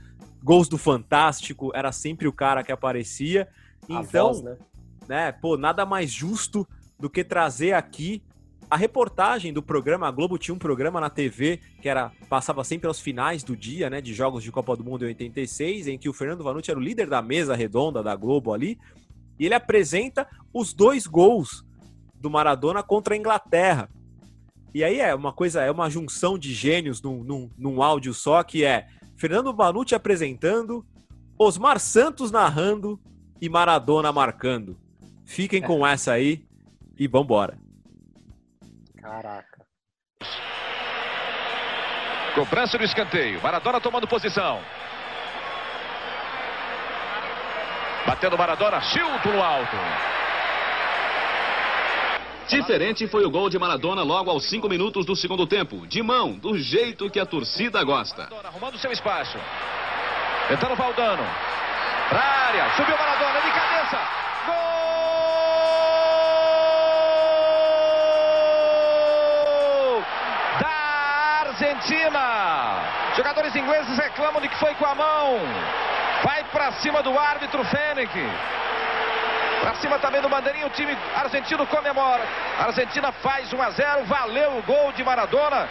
gols 0.43 0.67
do 0.67 0.75
Fantástico, 0.75 1.71
era 1.75 1.91
sempre 1.91 2.27
o 2.27 2.33
cara 2.33 2.63
que 2.63 2.71
aparecia. 2.71 3.47
A 3.87 4.01
Então, 4.01 4.33
voz, 4.33 4.41
né? 4.41 4.57
né, 5.07 5.31
pô, 5.31 5.55
nada 5.55 5.85
mais 5.85 6.09
justo 6.09 6.67
do 6.99 7.11
que 7.11 7.23
trazer 7.23 7.73
aqui 7.73 8.23
a 8.69 8.77
reportagem 8.77 9.51
do 9.51 9.63
programa. 9.63 10.07
A 10.07 10.11
Globo 10.11 10.37
tinha 10.37 10.53
um 10.53 10.59
programa 10.59 11.01
na 11.01 11.09
TV 11.09 11.59
que 11.81 11.89
era 11.89 12.11
passava 12.29 12.63
sempre 12.63 12.87
aos 12.87 12.99
finais 12.99 13.43
do 13.43 13.55
dia, 13.55 13.89
né, 13.89 13.99
de 13.99 14.13
jogos 14.13 14.43
de 14.43 14.51
Copa 14.51 14.75
do 14.75 14.83
Mundo 14.83 15.05
em 15.05 15.07
86, 15.07 15.87
em 15.87 15.97
que 15.97 16.07
o 16.07 16.13
Fernando 16.13 16.43
Vanucci 16.43 16.69
era 16.69 16.79
o 16.79 16.83
líder 16.83 17.07
da 17.07 17.21
mesa 17.21 17.55
redonda 17.55 18.03
da 18.03 18.15
Globo 18.15 18.53
ali, 18.53 18.77
e 19.39 19.45
ele 19.45 19.55
apresenta 19.55 20.27
os 20.53 20.73
dois 20.73 21.07
gols 21.07 21.65
do 22.13 22.29
Maradona 22.29 22.83
contra 22.83 23.15
a 23.15 23.17
Inglaterra. 23.17 23.89
E 24.73 24.83
aí 24.83 24.99
é 24.99 25.15
uma 25.15 25.33
coisa, 25.33 25.63
é 25.63 25.71
uma 25.71 25.89
junção 25.89 26.37
de 26.37 26.53
gênios 26.53 27.01
num, 27.01 27.23
num, 27.23 27.49
num 27.57 27.81
áudio 27.81 28.13
só, 28.13 28.43
que 28.43 28.63
é 28.63 28.87
Fernando 29.15 29.53
Vanucci 29.53 29.95
apresentando, 29.95 30.85
Osmar 31.37 31.79
Santos 31.79 32.29
narrando 32.29 32.99
e 33.41 33.49
Maradona 33.49 34.11
marcando. 34.11 34.77
Fiquem 35.25 35.61
com 35.61 35.87
essa 35.87 36.11
aí 36.11 36.45
e 36.97 37.07
vambora. 37.07 37.57
Caraca. 39.01 39.65
Cobrança 42.35 42.77
do 42.77 42.83
escanteio. 42.83 43.41
Maradona 43.41 43.81
tomando 43.81 44.07
posição. 44.07 44.61
Batendo 48.05 48.37
Maradona, 48.37 48.81
Chilton 48.81 49.29
no 49.29 49.43
alto. 49.43 49.75
Diferente 52.47 53.07
foi 53.07 53.23
o 53.25 53.29
gol 53.29 53.49
de 53.49 53.59
Maradona 53.59 54.01
logo 54.01 54.31
aos 54.31 54.45
5 54.49 54.67
minutos 54.67 55.05
do 55.05 55.15
segundo 55.15 55.45
tempo. 55.45 55.85
De 55.85 56.01
mão, 56.01 56.33
do 56.33 56.57
jeito 56.57 57.09
que 57.09 57.19
a 57.19 57.25
torcida 57.25 57.83
gosta. 57.83 58.27
Arrumando 58.43 58.77
seu 58.79 58.91
espaço. 58.91 59.37
Tentando 60.47 60.75
Valdano. 60.75 61.23
Pra 62.09 62.19
área. 62.19 62.75
Subiu 62.75 62.97
Maradona 62.97 63.41
de 63.41 63.51
cabeça. 63.51 64.18
Argentina. 71.59 72.81
Jogadores 73.17 73.53
ingleses 73.53 73.97
reclamam 73.97 74.41
de 74.41 74.47
que 74.47 74.57
foi 74.57 74.73
com 74.75 74.85
a 74.85 74.95
mão. 74.95 75.39
Vai 76.23 76.41
pra 76.45 76.71
cima 76.73 77.03
do 77.03 77.17
árbitro 77.19 77.63
Fênix. 77.65 78.13
Pra 79.59 79.75
cima 79.75 79.99
também 79.99 80.21
do 80.21 80.29
bandeirinho, 80.29 80.67
o 80.67 80.69
time 80.69 80.97
argentino 81.15 81.67
comemora. 81.67 82.23
A 82.57 82.67
Argentina 82.67 83.11
faz 83.11 83.51
1 83.51 83.61
a 83.61 83.69
0, 83.71 84.05
valeu 84.05 84.57
o 84.57 84.61
gol 84.63 84.93
de 84.93 85.03
Maradona. 85.03 85.67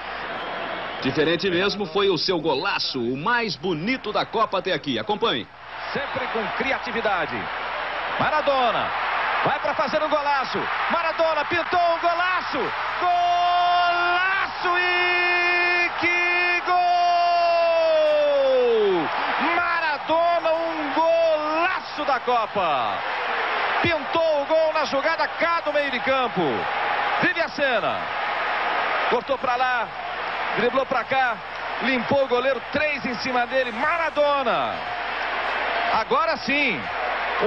Diferente 1.01 1.49
mesmo 1.49 1.87
foi 1.87 2.11
o 2.11 2.19
seu 2.19 2.39
golaço, 2.39 3.01
o 3.01 3.17
mais 3.17 3.57
bonito 3.57 4.13
da 4.13 4.27
Copa 4.27 4.59
até 4.59 4.75
aqui. 4.75 4.99
Acompanhe. 4.99 5.49
Sempre 5.93 6.27
com 6.35 6.47
criatividade. 6.59 7.35
Maradona 8.21 8.91
vai 9.43 9.59
para 9.61 9.75
fazer 9.75 10.03
um 10.03 10.09
golaço. 10.11 10.59
Maradona 10.91 11.47
pintou 11.47 11.81
um 11.81 11.99
golaço. 12.01 12.59
Golaço 13.01 14.79
e 14.79 15.29
que 16.01 16.63
gol! 16.67 16.77
Maradona, 19.57 20.53
um 20.53 20.93
golaço 21.99 22.05
da 22.05 22.21
Copa. 22.21 22.99
Pintou 23.83 24.43
o 24.43 24.47
gol 24.47 24.73
na 24.73 24.85
jogada 24.85 25.27
cá 25.27 25.61
do 25.61 25.73
meio 25.73 25.91
de 25.91 26.01
campo. 26.01 26.43
Vive 27.23 27.41
a 27.41 27.49
cena. 27.49 27.99
Cortou 29.11 29.39
para 29.39 29.57
lá, 29.57 29.89
driblou 30.57 30.85
para 30.85 31.03
cá, 31.05 31.37
limpou 31.83 32.25
o 32.25 32.29
goleiro, 32.29 32.61
três 32.73 33.05
em 33.07 33.15
cima 33.17 33.47
dele, 33.47 33.73
Maradona. 33.73 34.75
Agora 35.95 36.37
sim, 36.37 36.79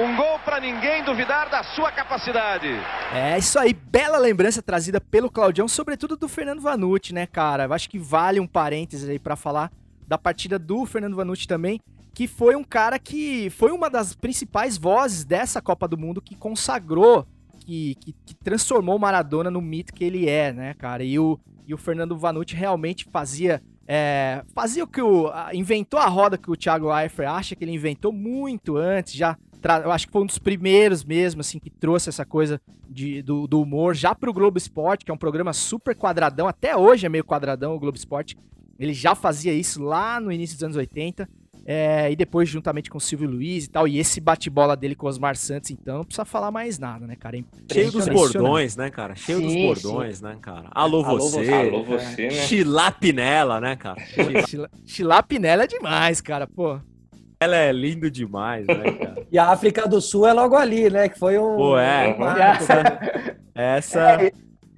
um 0.02 0.16
gol 0.16 0.38
para 0.40 0.58
ninguém 0.58 1.04
duvidar 1.04 1.48
da 1.48 1.62
sua 1.62 1.92
capacidade. 1.92 2.68
É 3.14 3.38
isso 3.38 3.58
aí, 3.58 3.72
bela 3.72 4.18
lembrança 4.18 4.60
trazida 4.60 5.00
pelo 5.00 5.30
Claudião, 5.30 5.68
sobretudo 5.68 6.16
do 6.16 6.28
Fernando 6.28 6.60
Vanucci, 6.60 7.14
né, 7.14 7.26
cara? 7.26 7.64
Eu 7.64 7.72
acho 7.72 7.88
que 7.88 7.98
vale 7.98 8.40
um 8.40 8.46
parênteses 8.46 9.08
aí 9.08 9.18
para 9.18 9.36
falar 9.36 9.70
da 10.06 10.18
partida 10.18 10.58
do 10.58 10.84
Fernando 10.84 11.14
Vanucci 11.14 11.46
também, 11.46 11.80
que 12.14 12.26
foi 12.26 12.54
um 12.54 12.64
cara 12.64 12.98
que 12.98 13.50
foi 13.50 13.72
uma 13.72 13.88
das 13.88 14.14
principais 14.14 14.76
vozes 14.76 15.24
dessa 15.24 15.62
Copa 15.62 15.88
do 15.88 15.96
Mundo 15.98 16.20
que 16.20 16.36
consagrou, 16.36 17.26
que, 17.60 17.94
que, 17.96 18.14
que 18.24 18.34
transformou 18.34 18.98
Maradona 18.98 19.50
no 19.50 19.60
mito 19.60 19.92
que 19.92 20.04
ele 20.04 20.28
é, 20.28 20.52
né, 20.52 20.74
cara? 20.74 21.04
E 21.04 21.18
o, 21.18 21.38
e 21.66 21.72
o 21.72 21.78
Fernando 21.78 22.16
Vanucci 22.16 22.54
realmente 22.54 23.06
fazia 23.10 23.62
é, 23.86 24.44
fazia 24.54 24.84
o 24.84 24.86
que 24.86 25.02
o. 25.02 25.30
inventou 25.52 25.98
a 25.98 26.06
roda 26.06 26.38
que 26.38 26.50
o 26.50 26.56
Thiago 26.56 26.92
Leifert 26.92 27.28
acha 27.28 27.56
que 27.56 27.64
ele 27.64 27.72
inventou 27.72 28.12
muito 28.12 28.76
antes, 28.76 29.14
já. 29.14 29.36
Eu 29.84 29.92
acho 29.92 30.06
que 30.06 30.12
foi 30.12 30.22
um 30.22 30.26
dos 30.26 30.38
primeiros 30.38 31.04
mesmo, 31.04 31.40
assim, 31.40 31.60
que 31.60 31.70
trouxe 31.70 32.08
essa 32.08 32.24
coisa 32.24 32.60
de, 32.88 33.22
do, 33.22 33.46
do 33.46 33.60
humor 33.60 33.94
já 33.94 34.12
pro 34.12 34.32
Globo 34.32 34.58
Esporte, 34.58 35.04
que 35.04 35.10
é 35.10 35.14
um 35.14 35.18
programa 35.18 35.52
super 35.52 35.94
quadradão, 35.94 36.48
até 36.48 36.76
hoje 36.76 37.06
é 37.06 37.08
meio 37.08 37.24
quadradão 37.24 37.74
o 37.74 37.78
Globo 37.78 37.96
Esporte. 37.96 38.36
Ele 38.78 38.92
já 38.92 39.14
fazia 39.14 39.52
isso 39.52 39.80
lá 39.80 40.18
no 40.18 40.32
início 40.32 40.56
dos 40.56 40.64
anos 40.64 40.76
80. 40.76 41.28
É, 41.64 42.10
e 42.10 42.16
depois, 42.16 42.48
juntamente 42.48 42.90
com 42.90 42.98
o 42.98 43.00
Silvio 43.00 43.28
Luiz 43.28 43.66
e 43.66 43.70
tal, 43.70 43.86
e 43.86 43.98
esse 43.98 44.20
bate-bola 44.20 44.76
dele 44.76 44.94
com 44.94 45.06
o 45.06 45.08
Osmar 45.08 45.36
Santos, 45.36 45.70
então, 45.70 45.98
não 45.98 46.04
precisa 46.04 46.24
falar 46.24 46.50
mais 46.50 46.78
nada, 46.78 47.06
né, 47.06 47.16
cara? 47.16 47.38
É 47.38 47.42
Cheio 47.72 47.92
dos 47.92 48.08
bordões, 48.08 48.76
né, 48.76 48.90
cara? 48.90 49.14
Cheio 49.14 49.38
sim, 49.38 49.46
dos 49.46 49.82
bordões, 49.82 50.18
sim. 50.18 50.24
né, 50.24 50.36
cara? 50.40 50.68
Alô, 50.72 51.04
Alô 51.04 51.18
você. 51.18 51.52
Alô 51.52 51.84
você, 51.84 52.28
né? 52.28 52.30
Chilapinela, 52.30 53.60
né, 53.60 53.76
cara? 53.76 54.00
Chilapinela 54.84 55.64
é 55.64 55.66
demais, 55.66 56.20
cara, 56.20 56.46
pô. 56.46 56.80
Ela 57.40 57.56
é 57.56 57.72
lindo 57.72 58.10
demais, 58.10 58.66
né, 58.66 58.92
cara? 58.92 59.26
e 59.30 59.38
a 59.38 59.50
África 59.50 59.86
do 59.88 60.00
Sul 60.00 60.26
é 60.26 60.32
logo 60.32 60.54
ali, 60.54 60.88
né? 60.88 61.08
Que 61.08 61.18
foi 61.18 61.38
um. 61.38 61.56
Pô, 61.56 61.78
é. 61.78 62.16
Um 62.16 62.24
essa. 62.24 62.82
essa... 63.54 64.22
É, 64.22 64.32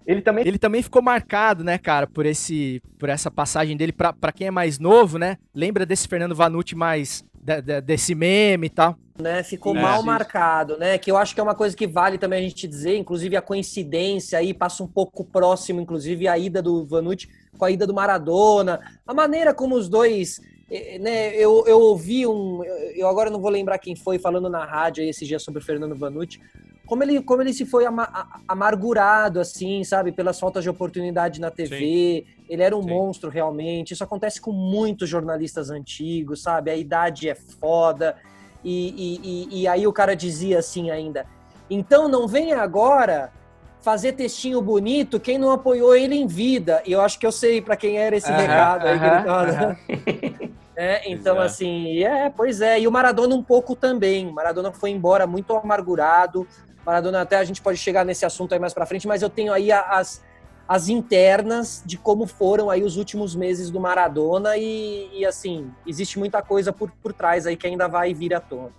ele 0.07 0.21
também... 0.21 0.47
ele 0.47 0.59
também 0.59 0.83
ficou 0.83 1.03
marcado, 1.03 1.65
né, 1.65 1.79
cara, 1.79 2.07
por 2.07 2.27
esse 2.27 2.83
por 2.99 3.09
essa 3.09 3.31
passagem 3.31 3.77
dele 3.77 3.93
pra, 3.93 4.13
pra 4.13 4.33
quem 4.33 4.47
é 4.47 4.51
mais 4.51 4.79
novo, 4.79 5.19
né? 5.19 5.39
Lembra 5.55 5.87
desse 5.87 6.09
Fernando 6.09 6.35
Vanucci 6.35 6.75
mais 6.75 7.25
de, 7.35 7.61
de, 7.61 7.81
desse 7.81 8.15
meme 8.15 8.67
e 8.67 8.71
tal. 8.71 8.97
Né, 9.19 9.45
ficou 9.45 9.77
é, 9.77 9.81
mal 9.81 10.01
sim. 10.01 10.07
marcado, 10.07 10.77
né? 10.77 10.99
Que 10.99 11.11
eu 11.11 11.17
acho 11.17 11.35
que 11.35 11.41
é 11.41 11.43
uma 11.43 11.55
coisa 11.55 11.77
que 11.77 11.87
vale 11.87 12.19
também 12.19 12.41
a 12.41 12.49
gente 12.49 12.67
dizer, 12.67 12.97
inclusive 12.97 13.37
a 13.37 13.43
coincidência 13.43 14.39
aí 14.39 14.53
passa 14.53 14.83
um 14.83 14.89
pouco 14.89 15.25
próximo, 15.25 15.81
inclusive 15.81 16.27
a 16.27 16.37
ida 16.37 16.61
do 16.61 16.85
Vanucci 16.85 17.29
com 17.57 17.65
a 17.65 17.71
ida 17.71 17.87
do 17.87 17.95
Maradona, 17.95 18.81
a 19.07 19.15
maneira 19.15 19.55
como 19.55 19.77
os 19.77 19.89
dois 19.89 20.41
eh, 20.71 20.99
né, 20.99 21.37
eu, 21.37 21.65
eu 21.67 21.79
ouvi 21.79 22.27
um. 22.27 22.63
Eu 22.95 23.09
agora 23.09 23.31
não 23.31 23.41
vou 23.41 23.51
lembrar 23.51 23.79
quem 23.79 23.95
foi 23.95 24.19
falando 24.19 24.49
na 24.49 24.65
rádio 24.65 25.05
esse 25.05 25.25
dia 25.25 25.39
sobre 25.39 25.61
o 25.61 25.65
Fernando 25.65 25.95
Vanucci, 25.95 26.41
como 26.87 27.03
ele, 27.03 27.23
como 27.23 27.43
ele 27.43 27.53
se 27.53 27.65
foi 27.65 27.87
ama, 27.87 28.29
amargurado, 28.47 29.41
assim, 29.41 29.83
sabe, 29.85 30.13
pelas 30.13 30.39
faltas 30.39 30.63
de 30.63 30.71
oportunidade 30.71 31.41
na 31.41 31.51
TV. 31.51 31.79
Sim. 32.27 32.45
Ele 32.49 32.63
era 32.63 32.77
um 32.77 32.83
Sim. 32.83 32.91
monstro, 32.91 33.31
realmente. 33.31 33.93
Isso 33.93 34.05
acontece 34.05 34.41
com 34.41 34.53
muitos 34.53 35.09
jornalistas 35.09 35.71
antigos, 35.71 36.43
sabe? 36.43 36.71
A 36.71 36.77
idade 36.77 37.29
é 37.29 37.35
foda. 37.35 38.17
E, 38.63 39.21
e, 39.23 39.63
e 39.63 39.69
aí 39.69 39.87
o 39.87 39.93
cara 39.93 40.15
dizia 40.15 40.59
assim 40.59 40.91
ainda: 40.91 41.27
então 41.69 42.09
não 42.09 42.27
venha 42.27 42.61
agora 42.61 43.33
fazer 43.81 44.13
textinho 44.13 44.63
bonito 44.63 45.21
quem 45.21 45.37
não 45.37 45.51
apoiou 45.51 45.95
ele 45.95 46.15
em 46.15 46.27
vida. 46.27 46.83
E 46.87 46.93
eu 46.93 47.03
acho 47.03 47.19
que 47.19 47.27
eu 47.27 47.33
sei 47.33 47.61
para 47.61 47.77
quem 47.77 47.99
era 47.99 48.17
esse 48.17 48.31
recado 48.31 48.87
aí. 48.87 50.55
É, 50.77 51.09
então, 51.09 51.41
é. 51.41 51.47
assim, 51.47 52.03
é, 52.03 52.29
pois 52.29 52.61
é. 52.61 52.81
E 52.81 52.89
o 52.89 52.91
Maradona 52.91 53.33
um 53.35 53.43
pouco 53.43 53.77
também. 53.77 54.33
Maradona 54.33 54.73
foi 54.73 54.91
embora 54.91 55.25
muito 55.25 55.55
amargurado, 55.55 56.49
Maradona, 56.85 57.23
até 57.23 57.37
a 57.37 57.45
gente 57.45 57.63
pode 57.63 57.79
chegar 57.79 58.05
nesse 58.05 58.25
assunto 58.25 58.53
aí 58.53 58.61
mais 58.61 58.75
para 58.75 58.87
frente, 58.87 59.07
mas 59.07 59.23
eu 59.23 59.31
tenho 59.31 59.53
aí 59.53 59.73
as, 59.73 60.23
as 60.69 60.89
internas 60.89 61.83
de 61.85 61.97
como 61.97 62.27
foram 62.27 62.71
aí 62.71 62.83
os 62.83 62.97
últimos 62.97 63.35
meses 63.35 63.71
do 63.71 63.81
Maradona 63.81 64.57
e, 64.57 65.09
e 65.13 65.27
assim, 65.27 65.71
existe 65.87 66.19
muita 66.19 66.43
coisa 66.43 66.73
por, 66.73 66.91
por 66.91 67.13
trás 67.13 67.47
aí 67.47 67.57
que 67.57 67.67
ainda 67.67 67.89
vai 67.89 68.13
vir 68.13 68.35
à 68.35 68.41
tona. 68.41 68.71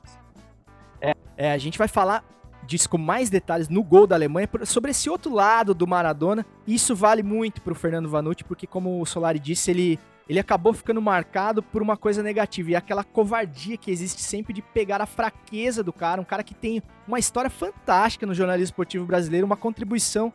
É, 1.01 1.13
é, 1.37 1.51
a 1.51 1.57
gente 1.57 1.77
vai 1.77 1.87
falar 1.87 2.23
disso 2.65 2.89
com 2.89 2.97
mais 2.97 3.29
detalhes 3.29 3.69
no 3.69 3.83
gol 3.83 4.07
da 4.07 4.15
Alemanha 4.15 4.49
sobre 4.65 4.91
esse 4.91 5.09
outro 5.09 5.31
lado 5.33 5.73
do 5.73 5.85
Maradona. 5.85 6.45
Isso 6.67 6.95
vale 6.95 7.21
muito 7.21 7.61
para 7.61 7.73
o 7.73 7.75
Fernando 7.75 8.09
Vanucci, 8.09 8.43
porque 8.43 8.65
como 8.65 9.01
o 9.01 9.05
Solari 9.05 9.39
disse, 9.39 9.69
ele 9.69 9.99
ele 10.27 10.39
acabou 10.39 10.73
ficando 10.73 11.01
marcado 11.01 11.61
por 11.61 11.81
uma 11.81 11.95
coisa 11.95 12.23
negativa. 12.23 12.71
E 12.71 12.73
é 12.73 12.77
aquela 12.77 13.03
covardia 13.03 13.77
que 13.77 13.91
existe 13.91 14.21
sempre 14.21 14.53
de 14.53 14.61
pegar 14.61 15.01
a 15.01 15.05
fraqueza 15.05 15.83
do 15.83 15.93
cara. 15.93 16.19
Um 16.19 16.25
cara 16.25 16.43
que 16.43 16.53
tem 16.53 16.81
uma 17.07 17.19
história 17.19 17.49
fantástica 17.49 18.25
no 18.25 18.33
jornalismo 18.33 18.71
esportivo 18.71 19.05
brasileiro, 19.05 19.45
uma 19.45 19.57
contribuição 19.57 20.33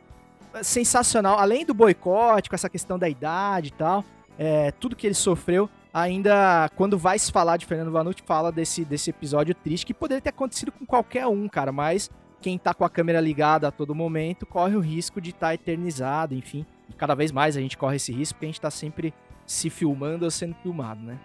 eh, 0.54 0.62
sensacional. 0.62 1.38
Além 1.38 1.64
do 1.64 1.74
boicote, 1.74 2.48
com 2.48 2.54
essa 2.54 2.68
questão 2.68 2.98
da 2.98 3.08
idade 3.08 3.68
e 3.68 3.72
tal, 3.72 4.04
é, 4.38 4.70
tudo 4.72 4.94
que 4.94 5.06
ele 5.06 5.14
sofreu. 5.14 5.68
Ainda, 5.92 6.70
quando 6.76 6.96
vai 6.96 7.18
se 7.18 7.32
falar 7.32 7.56
de 7.56 7.66
Fernando 7.66 7.90
Vanucci, 7.90 8.22
fala 8.24 8.52
desse, 8.52 8.84
desse 8.84 9.10
episódio 9.10 9.56
triste 9.56 9.84
que 9.84 9.92
poderia 9.92 10.22
ter 10.22 10.30
acontecido 10.30 10.70
com 10.70 10.86
qualquer 10.86 11.26
um, 11.26 11.48
cara. 11.48 11.72
Mas 11.72 12.08
quem 12.40 12.56
tá 12.56 12.72
com 12.72 12.84
a 12.84 12.90
câmera 12.90 13.20
ligada 13.20 13.66
a 13.66 13.70
todo 13.72 13.92
momento 13.92 14.46
corre 14.46 14.76
o 14.76 14.80
risco 14.80 15.20
de 15.20 15.30
estar 15.30 15.48
tá 15.48 15.54
eternizado, 15.54 16.32
enfim. 16.32 16.64
Cada 16.96 17.14
vez 17.14 17.32
mais 17.32 17.56
a 17.56 17.60
gente 17.60 17.76
corre 17.76 17.96
esse 17.96 18.12
risco 18.12 18.34
porque 18.34 18.46
a 18.46 18.48
gente 18.48 18.60
tá 18.60 18.70
sempre 18.70 19.12
se 19.50 19.68
filmando 19.68 20.24
ou 20.24 20.30
sendo 20.30 20.54
filmado, 20.62 21.02
né? 21.02 21.18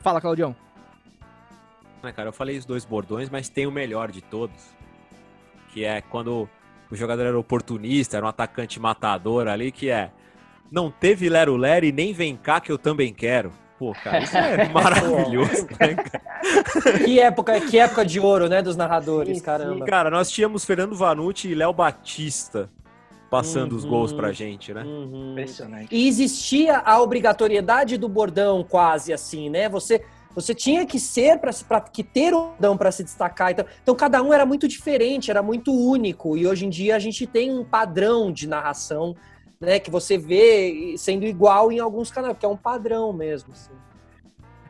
Fala, 0.00 0.20
Claudião. 0.20 0.54
É, 2.02 2.12
cara, 2.12 2.28
eu 2.28 2.32
falei 2.32 2.58
os 2.58 2.66
dois 2.66 2.84
bordões, 2.84 3.30
mas 3.30 3.48
tem 3.48 3.66
o 3.66 3.72
melhor 3.72 4.10
de 4.10 4.20
todos, 4.20 4.60
que 5.72 5.82
é 5.82 6.02
quando 6.02 6.46
o 6.90 6.94
jogador 6.94 7.24
era 7.24 7.38
oportunista, 7.38 8.18
era 8.18 8.26
um 8.26 8.28
atacante 8.28 8.78
matador 8.78 9.48
ali, 9.48 9.72
que 9.72 9.88
é 9.88 10.10
não 10.70 10.90
teve 10.90 11.30
Lero 11.30 11.56
Lero 11.56 11.86
e 11.86 11.90
nem 11.90 12.12
vem 12.12 12.36
cá 12.36 12.60
que 12.60 12.70
eu 12.70 12.76
também 12.76 13.14
quero. 13.14 13.50
Pô, 13.78 13.94
cara, 13.94 14.24
isso 14.24 14.36
é 14.36 14.68
maravilhoso, 14.72 15.66
né, 15.80 15.94
cara? 16.04 16.98
Que 17.02 17.18
época, 17.18 17.60
que 17.62 17.78
época 17.78 18.04
de 18.04 18.20
ouro, 18.20 18.46
né, 18.46 18.60
dos 18.60 18.76
narradores, 18.76 19.40
caramba. 19.40 19.86
Cara, 19.86 20.10
nós 20.10 20.30
tínhamos 20.30 20.66
Fernando 20.66 20.94
Vanucci 20.94 21.48
e 21.48 21.54
Léo 21.54 21.72
Batista 21.72 22.68
passando 23.30 23.72
uhum, 23.72 23.78
os 23.78 23.84
gols 23.84 24.12
pra 24.12 24.28
uhum. 24.28 24.34
gente, 24.34 24.74
né? 24.74 24.82
Uhum. 24.82 25.32
Impressionante. 25.32 25.94
E 25.94 26.08
existia 26.08 26.78
a 26.78 27.00
obrigatoriedade 27.00 27.96
do 27.96 28.08
bordão 28.08 28.64
quase 28.68 29.12
assim, 29.12 29.48
né? 29.48 29.68
Você 29.68 30.04
você 30.32 30.54
tinha 30.54 30.86
que 30.86 31.00
ser 31.00 31.40
para 31.40 31.80
que 31.80 32.04
ter 32.04 32.32
o 32.32 32.50
bordão 32.50 32.76
para 32.76 32.92
se 32.92 33.02
destacar. 33.02 33.50
Então, 33.50 33.64
então 33.82 33.94
cada 33.96 34.22
um 34.22 34.32
era 34.32 34.46
muito 34.46 34.68
diferente, 34.68 35.28
era 35.28 35.42
muito 35.42 35.72
único. 35.72 36.36
E 36.36 36.46
hoje 36.46 36.66
em 36.66 36.70
dia 36.70 36.94
a 36.94 37.00
gente 37.00 37.26
tem 37.26 37.52
um 37.52 37.64
padrão 37.64 38.30
de 38.30 38.46
narração, 38.46 39.16
né, 39.60 39.80
que 39.80 39.90
você 39.90 40.16
vê 40.16 40.94
sendo 40.96 41.26
igual 41.26 41.72
em 41.72 41.80
alguns 41.80 42.12
canais, 42.12 42.36
que 42.38 42.46
é 42.46 42.48
um 42.48 42.56
padrão 42.56 43.12
mesmo, 43.12 43.52
assim. 43.52 43.72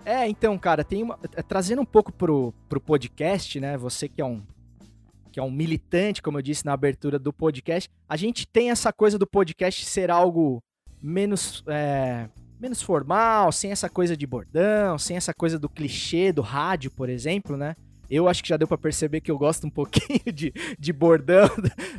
É, 0.02 0.26
então, 0.26 0.58
cara, 0.58 0.82
tem 0.82 1.02
uma, 1.02 1.18
trazendo 1.46 1.82
um 1.82 1.84
pouco 1.84 2.10
pro, 2.10 2.54
pro 2.66 2.80
podcast, 2.80 3.60
né? 3.60 3.76
Você 3.76 4.08
que 4.08 4.22
é 4.22 4.24
um 4.24 4.40
que 5.30 5.40
é 5.40 5.42
um 5.42 5.50
militante, 5.50 6.22
como 6.22 6.38
eu 6.38 6.42
disse 6.42 6.64
na 6.64 6.72
abertura 6.72 7.18
do 7.18 7.32
podcast, 7.32 7.88
a 8.08 8.16
gente 8.16 8.46
tem 8.46 8.70
essa 8.70 8.92
coisa 8.92 9.18
do 9.18 9.26
podcast 9.26 9.84
ser 9.84 10.10
algo 10.10 10.62
menos, 11.02 11.64
é, 11.66 12.28
menos 12.60 12.82
formal, 12.82 13.50
sem 13.52 13.72
essa 13.72 13.88
coisa 13.88 14.16
de 14.16 14.26
bordão, 14.26 14.98
sem 14.98 15.16
essa 15.16 15.32
coisa 15.32 15.58
do 15.58 15.68
clichê 15.68 16.32
do 16.32 16.42
rádio, 16.42 16.90
por 16.90 17.08
exemplo, 17.08 17.56
né? 17.56 17.74
Eu 18.10 18.28
acho 18.28 18.42
que 18.42 18.48
já 18.48 18.56
deu 18.56 18.66
para 18.66 18.76
perceber 18.76 19.20
que 19.20 19.30
eu 19.30 19.38
gosto 19.38 19.66
um 19.66 19.70
pouquinho 19.70 20.32
de, 20.32 20.52
de 20.78 20.92
bordão, 20.92 21.48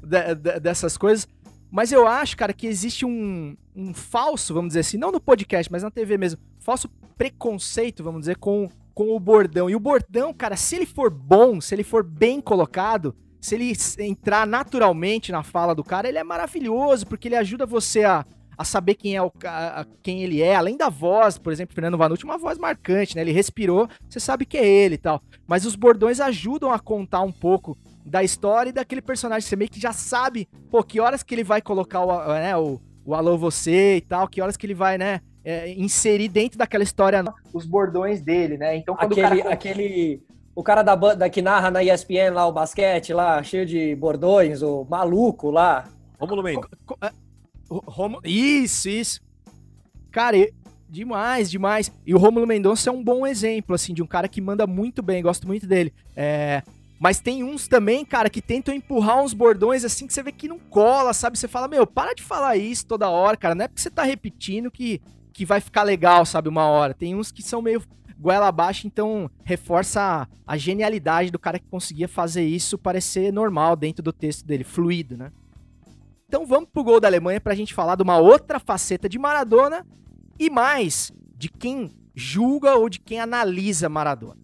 de, 0.03 0.35
de, 0.35 0.59
dessas 0.59 0.97
coisas. 0.97 1.27
Mas 1.71 1.93
eu 1.93 2.05
acho, 2.05 2.35
cara, 2.35 2.53
que 2.53 2.67
existe 2.67 3.05
um, 3.05 3.55
um 3.73 3.93
falso, 3.93 4.53
vamos 4.53 4.69
dizer 4.69 4.81
assim, 4.81 4.97
não 4.97 5.09
no 5.09 5.21
podcast, 5.21 5.71
mas 5.71 5.83
na 5.83 5.89
TV 5.89 6.17
mesmo, 6.17 6.41
falso 6.59 6.89
preconceito, 7.17 8.03
vamos 8.03 8.21
dizer, 8.21 8.35
com, 8.35 8.69
com 8.93 9.15
o 9.15 9.19
bordão. 9.19 9.69
E 9.69 9.75
o 9.75 9.79
bordão, 9.79 10.33
cara, 10.33 10.55
se 10.55 10.75
ele 10.75 10.85
for 10.85 11.09
bom, 11.09 11.61
se 11.61 11.73
ele 11.73 11.83
for 11.83 12.03
bem 12.03 12.41
colocado, 12.41 13.15
se 13.39 13.55
ele 13.55 13.73
entrar 13.99 14.45
naturalmente 14.45 15.31
na 15.31 15.43
fala 15.43 15.73
do 15.73 15.83
cara, 15.83 16.07
ele 16.07 16.17
é 16.17 16.23
maravilhoso, 16.23 17.07
porque 17.07 17.27
ele 17.27 17.35
ajuda 17.35 17.65
você 17.65 18.03
a, 18.03 18.25
a 18.57 18.63
saber 18.63 18.93
quem 18.93 19.15
é 19.15 19.21
o 19.21 19.31
a, 19.45 19.85
quem 20.03 20.21
ele 20.21 20.41
é, 20.41 20.55
além 20.55 20.77
da 20.77 20.89
voz, 20.89 21.39
por 21.39 21.51
exemplo, 21.51 21.73
Fernando 21.73 21.97
Vanucci, 21.97 22.23
uma 22.23 22.37
voz 22.37 22.59
marcante, 22.59 23.15
né? 23.15 23.21
Ele 23.21 23.31
respirou, 23.31 23.87
você 24.07 24.19
sabe 24.19 24.45
que 24.45 24.57
é 24.57 24.67
ele 24.67 24.95
e 24.95 24.99
tal. 24.99 25.21
Mas 25.47 25.65
os 25.65 25.75
bordões 25.75 26.19
ajudam 26.19 26.71
a 26.71 26.79
contar 26.79 27.21
um 27.21 27.31
pouco 27.31 27.75
da 28.05 28.23
história 28.23 28.69
e 28.69 28.73
daquele 28.73 29.01
personagem. 29.01 29.47
Você 29.47 29.55
meio 29.55 29.71
que 29.71 29.79
já 29.79 29.91
sabe, 29.91 30.47
pô, 30.69 30.83
que 30.83 30.99
horas 30.99 31.23
que 31.23 31.33
ele 31.33 31.43
vai 31.43 31.61
colocar 31.61 32.01
o, 32.01 32.33
né, 32.33 32.55
o, 32.55 32.79
o 33.03 33.15
alô 33.15 33.37
você 33.37 33.97
e 33.97 34.01
tal, 34.01 34.27
que 34.27 34.41
horas 34.41 34.55
que 34.55 34.65
ele 34.67 34.75
vai, 34.75 34.97
né, 34.97 35.21
é, 35.43 35.71
inserir 35.71 36.29
dentro 36.29 36.57
daquela 36.57 36.83
história 36.83 37.23
os 37.53 37.65
bordões 37.65 38.21
dele, 38.21 38.57
né? 38.57 38.75
Então 38.75 38.95
quando 38.95 39.13
aquele, 39.13 39.39
o 39.39 39.43
cara... 39.43 39.53
aquele 39.53 40.23
o 40.53 40.63
cara 40.63 40.83
da 40.83 40.95
banda 40.95 41.29
que 41.29 41.41
narra 41.41 41.71
na 41.71 41.83
ESPN 41.83 42.33
lá 42.33 42.45
o 42.45 42.51
basquete 42.51 43.13
lá, 43.13 43.41
cheio 43.41 43.65
de 43.65 43.95
bordões, 43.95 44.61
o 44.61 44.85
maluco 44.89 45.49
lá. 45.49 45.85
Romulo 46.19 46.43
Mendes. 46.43 46.69
É, 47.01 47.11
Romulo... 47.69 48.21
Isso, 48.25 48.89
isso. 48.89 49.21
Cara, 50.11 50.37
demais, 50.89 51.49
demais. 51.49 51.91
E 52.05 52.13
o 52.13 52.17
Romulo 52.17 52.45
Mendonça 52.45 52.89
é 52.89 52.93
um 52.93 53.03
bom 53.03 53.25
exemplo, 53.25 53.73
assim, 53.73 53.93
de 53.93 54.03
um 54.03 54.07
cara 54.07 54.27
que 54.27 54.41
manda 54.41 54.67
muito 54.67 55.01
bem, 55.01 55.23
gosto 55.23 55.47
muito 55.47 55.65
dele. 55.65 55.93
É... 56.15 56.61
Mas 56.99 57.19
tem 57.19 57.43
uns 57.43 57.67
também, 57.67 58.05
cara, 58.05 58.29
que 58.29 58.43
tentam 58.43 58.75
empurrar 58.75 59.23
uns 59.23 59.33
bordões 59.33 59.83
assim 59.83 60.05
que 60.05 60.13
você 60.13 60.21
vê 60.21 60.31
que 60.31 60.47
não 60.47 60.59
cola, 60.59 61.13
sabe? 61.13 61.39
Você 61.39 61.47
fala, 61.47 61.67
meu, 61.67 61.87
para 61.87 62.13
de 62.13 62.21
falar 62.21 62.57
isso 62.57 62.85
toda 62.85 63.09
hora, 63.09 63.35
cara. 63.35 63.55
Não 63.55 63.65
é 63.65 63.67
porque 63.67 63.81
você 63.81 63.89
tá 63.89 64.03
repetindo 64.03 64.69
que, 64.69 65.01
que 65.33 65.45
vai 65.45 65.61
ficar 65.61 65.83
legal, 65.83 66.25
sabe? 66.25 66.49
Uma 66.49 66.65
hora. 66.67 66.93
Tem 66.93 67.15
uns 67.15 67.31
que 67.31 67.41
são 67.41 67.61
meio 67.61 67.81
goela 68.19 68.47
abaixo, 68.47 68.85
então 68.85 69.29
reforça 69.43 70.01
a, 70.01 70.27
a 70.45 70.57
genialidade 70.57 71.31
do 71.31 71.39
cara 71.39 71.57
que 71.57 71.67
conseguia 71.67 72.07
fazer 72.07 72.43
isso 72.43 72.77
parecer 72.77 73.33
normal 73.33 73.75
dentro 73.75 74.03
do 74.03 74.13
texto 74.13 74.45
dele, 74.45 74.63
fluido, 74.63 75.17
né? 75.17 75.31
Então 76.27 76.45
vamos 76.45 76.69
pro 76.71 76.83
gol 76.83 76.99
da 76.99 77.07
Alemanha 77.07 77.41
pra 77.41 77.55
gente 77.55 77.73
falar 77.73 77.95
de 77.95 78.03
uma 78.03 78.17
outra 78.17 78.59
faceta 78.59 79.09
de 79.09 79.17
Maradona 79.17 79.85
e 80.39 80.49
mais 80.49 81.11
de 81.35 81.49
quem 81.49 81.91
julga 82.15 82.75
ou 82.75 82.87
de 82.87 82.99
quem 82.99 83.19
analisa 83.19 83.89
Maradona. 83.89 84.39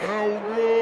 É 0.00 0.77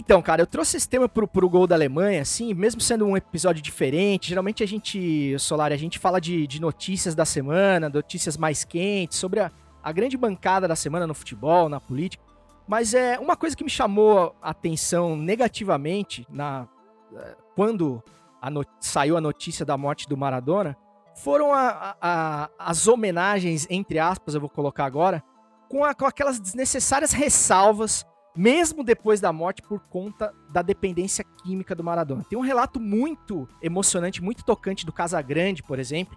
Então, 0.00 0.22
cara, 0.22 0.40
eu 0.40 0.46
trouxe 0.46 0.78
esse 0.78 0.88
tema 0.88 1.06
pro, 1.06 1.28
pro 1.28 1.46
gol 1.46 1.66
da 1.66 1.74
Alemanha, 1.74 2.22
assim, 2.22 2.54
mesmo 2.54 2.80
sendo 2.80 3.04
um 3.04 3.18
episódio 3.18 3.60
diferente. 3.60 4.30
Geralmente 4.30 4.62
a 4.62 4.66
gente, 4.66 5.38
Solar, 5.38 5.72
a 5.72 5.76
gente 5.76 5.98
fala 5.98 6.18
de, 6.18 6.46
de 6.46 6.58
notícias 6.58 7.14
da 7.14 7.26
semana, 7.26 7.86
notícias 7.90 8.34
mais 8.38 8.64
quentes, 8.64 9.18
sobre 9.18 9.40
a, 9.40 9.52
a 9.82 9.92
grande 9.92 10.16
bancada 10.16 10.66
da 10.66 10.74
semana 10.74 11.06
no 11.06 11.12
futebol, 11.12 11.68
na 11.68 11.78
política. 11.78 12.24
Mas 12.66 12.94
é 12.94 13.18
uma 13.18 13.36
coisa 13.36 13.54
que 13.54 13.62
me 13.62 13.68
chamou 13.68 14.34
a 14.40 14.48
atenção 14.48 15.14
negativamente 15.14 16.26
na 16.30 16.66
eh, 17.14 17.36
quando 17.54 18.02
a 18.40 18.48
saiu 18.80 19.18
a 19.18 19.20
notícia 19.20 19.66
da 19.66 19.76
morte 19.76 20.08
do 20.08 20.16
Maradona 20.16 20.78
foram 21.14 21.52
a, 21.52 21.94
a, 22.00 22.48
as 22.58 22.88
homenagens, 22.88 23.66
entre 23.68 23.98
aspas, 23.98 24.34
eu 24.34 24.40
vou 24.40 24.48
colocar 24.48 24.86
agora, 24.86 25.22
com, 25.68 25.80
com 25.94 26.06
aquelas 26.06 26.40
desnecessárias 26.40 27.12
ressalvas, 27.12 28.06
mesmo 28.36 28.84
depois 28.84 29.20
da 29.20 29.32
morte, 29.32 29.62
por 29.62 29.80
conta 29.80 30.32
da 30.50 30.62
dependência 30.62 31.24
química 31.42 31.74
do 31.74 31.84
Maradona. 31.84 32.24
Tem 32.28 32.38
um 32.38 32.42
relato 32.42 32.78
muito 32.78 33.48
emocionante, 33.60 34.22
muito 34.22 34.44
tocante 34.44 34.86
do 34.86 34.92
Casagrande, 34.92 35.62
por 35.62 35.78
exemplo, 35.78 36.16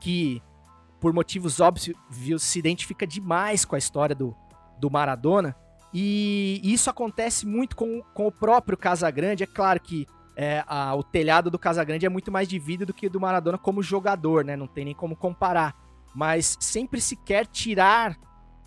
que, 0.00 0.42
por 1.00 1.12
motivos 1.12 1.60
óbvios, 1.60 1.94
se 2.38 2.58
identifica 2.58 3.06
demais 3.06 3.64
com 3.64 3.74
a 3.74 3.78
história 3.78 4.14
do, 4.14 4.34
do 4.78 4.90
Maradona. 4.90 5.54
E, 5.92 6.60
isso 6.62 6.88
acontece 6.88 7.46
muito 7.46 7.76
com, 7.76 8.02
com 8.14 8.26
o 8.26 8.32
próprio 8.32 8.78
Casagrande. 8.78 9.44
É 9.44 9.46
claro 9.46 9.80
que 9.80 10.06
é, 10.36 10.64
a, 10.66 10.94
o 10.94 11.02
telhado 11.02 11.50
do 11.50 11.58
Casagrande 11.58 12.06
é 12.06 12.08
muito 12.08 12.32
mais 12.32 12.48
de 12.48 12.58
vida 12.58 12.86
do 12.86 12.94
que 12.94 13.08
do 13.08 13.20
Maradona 13.20 13.58
como 13.58 13.82
jogador, 13.82 14.44
né? 14.44 14.56
Não 14.56 14.66
tem 14.66 14.86
nem 14.86 14.94
como 14.94 15.14
comparar. 15.14 15.74
Mas 16.14 16.56
sempre 16.58 17.00
se 17.00 17.16
quer 17.16 17.46
tirar 17.46 18.16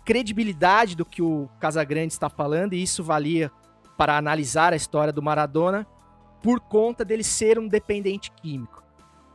credibilidade 0.04 0.94
do 0.96 1.04
que 1.04 1.22
o 1.22 1.48
Casagrande 1.60 2.12
está 2.12 2.28
falando, 2.28 2.74
e 2.74 2.82
isso 2.82 3.02
valia 3.02 3.50
para 3.96 4.16
analisar 4.16 4.72
a 4.72 4.76
história 4.76 5.12
do 5.12 5.22
Maradona 5.22 5.86
por 6.42 6.60
conta 6.60 7.04
dele 7.04 7.22
ser 7.22 7.58
um 7.58 7.68
dependente 7.68 8.30
químico. 8.32 8.82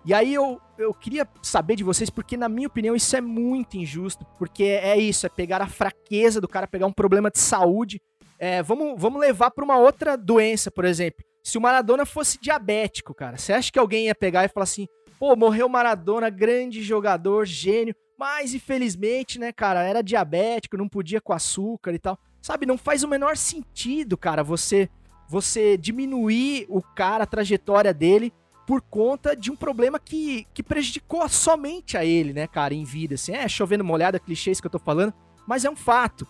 E 0.06 0.14
aí 0.14 0.34
eu, 0.34 0.62
eu 0.78 0.94
queria 0.94 1.28
saber 1.42 1.76
de 1.76 1.84
vocês, 1.84 2.10
porque 2.10 2.38
na 2.38 2.48
minha 2.48 2.68
opinião 2.68 2.96
isso 2.96 3.16
é 3.16 3.22
muito 3.22 3.78
injusto, 3.78 4.26
porque 4.38 4.64
é 4.64 4.98
isso, 4.98 5.26
é 5.26 5.30
pegar 5.30 5.62
a 5.62 5.68
fraqueza 5.68 6.40
do 6.40 6.48
cara, 6.48 6.68
pegar 6.68 6.86
um 6.86 6.94
problema 6.94 7.30
de 7.30 7.40
saúde. 7.40 8.02
É, 8.38 8.64
vamos, 8.64 9.00
vamos 9.00 9.20
levar 9.20 9.52
para 9.52 9.66
uma 9.66 9.78
outra 9.78 10.16
doença, 10.16 10.72
por 10.72 10.86
exemplo 10.86 11.26
se 11.44 11.58
o 11.58 11.62
Maradona 11.62 12.06
fosse 12.06 12.38
diabético, 12.40 13.14
cara, 13.14 13.38
você 13.38 13.54
acha 13.54 13.72
que 13.72 13.80
alguém 13.80 14.06
ia 14.06 14.16
pegar 14.16 14.46
e 14.46 14.50
falar 14.50 14.66
assim, 14.66 14.88
pô, 15.18 15.36
morreu 15.36 15.68
Maradona, 15.68 16.30
grande 16.30 16.82
jogador, 16.82 17.46
gênio, 17.46 17.96
mas 18.20 18.54
infelizmente, 18.54 19.40
né, 19.40 19.54
cara, 19.54 19.82
era 19.82 20.04
diabético, 20.04 20.76
não 20.76 20.90
podia 20.90 21.22
com 21.22 21.32
açúcar 21.32 21.94
e 21.94 22.00
tal. 22.00 22.20
Sabe, 22.42 22.66
não 22.66 22.78
faz 22.78 23.04
o 23.04 23.08
menor 23.08 23.38
sentido, 23.38 24.18
cara, 24.18 24.44
você 24.44 24.90
você 25.28 25.78
diminuir 25.78 26.66
o 26.70 26.82
cara, 26.82 27.24
a 27.24 27.28
trajetória 27.28 27.94
dele 27.94 28.34
por 28.66 28.82
conta 28.82 29.36
de 29.36 29.52
um 29.52 29.56
problema 29.56 30.00
que, 30.00 30.48
que 30.54 30.64
prejudicou 30.64 31.28
somente 31.30 31.96
a 31.98 32.04
ele, 32.04 32.34
né, 32.34 32.48
cara, 32.48 32.74
em 32.74 32.84
vida, 32.84 33.16
assim, 33.16 33.32
é 33.32 33.48
chovendo 33.48 33.84
molhada, 33.84 34.20
clichês 34.20 34.60
que 34.60 34.68
eu 34.68 34.72
tô 34.72 34.80
falando, 34.80 35.14
mas 35.48 35.66
é 35.66 35.70
um 35.70 35.76
fato. 35.76 36.28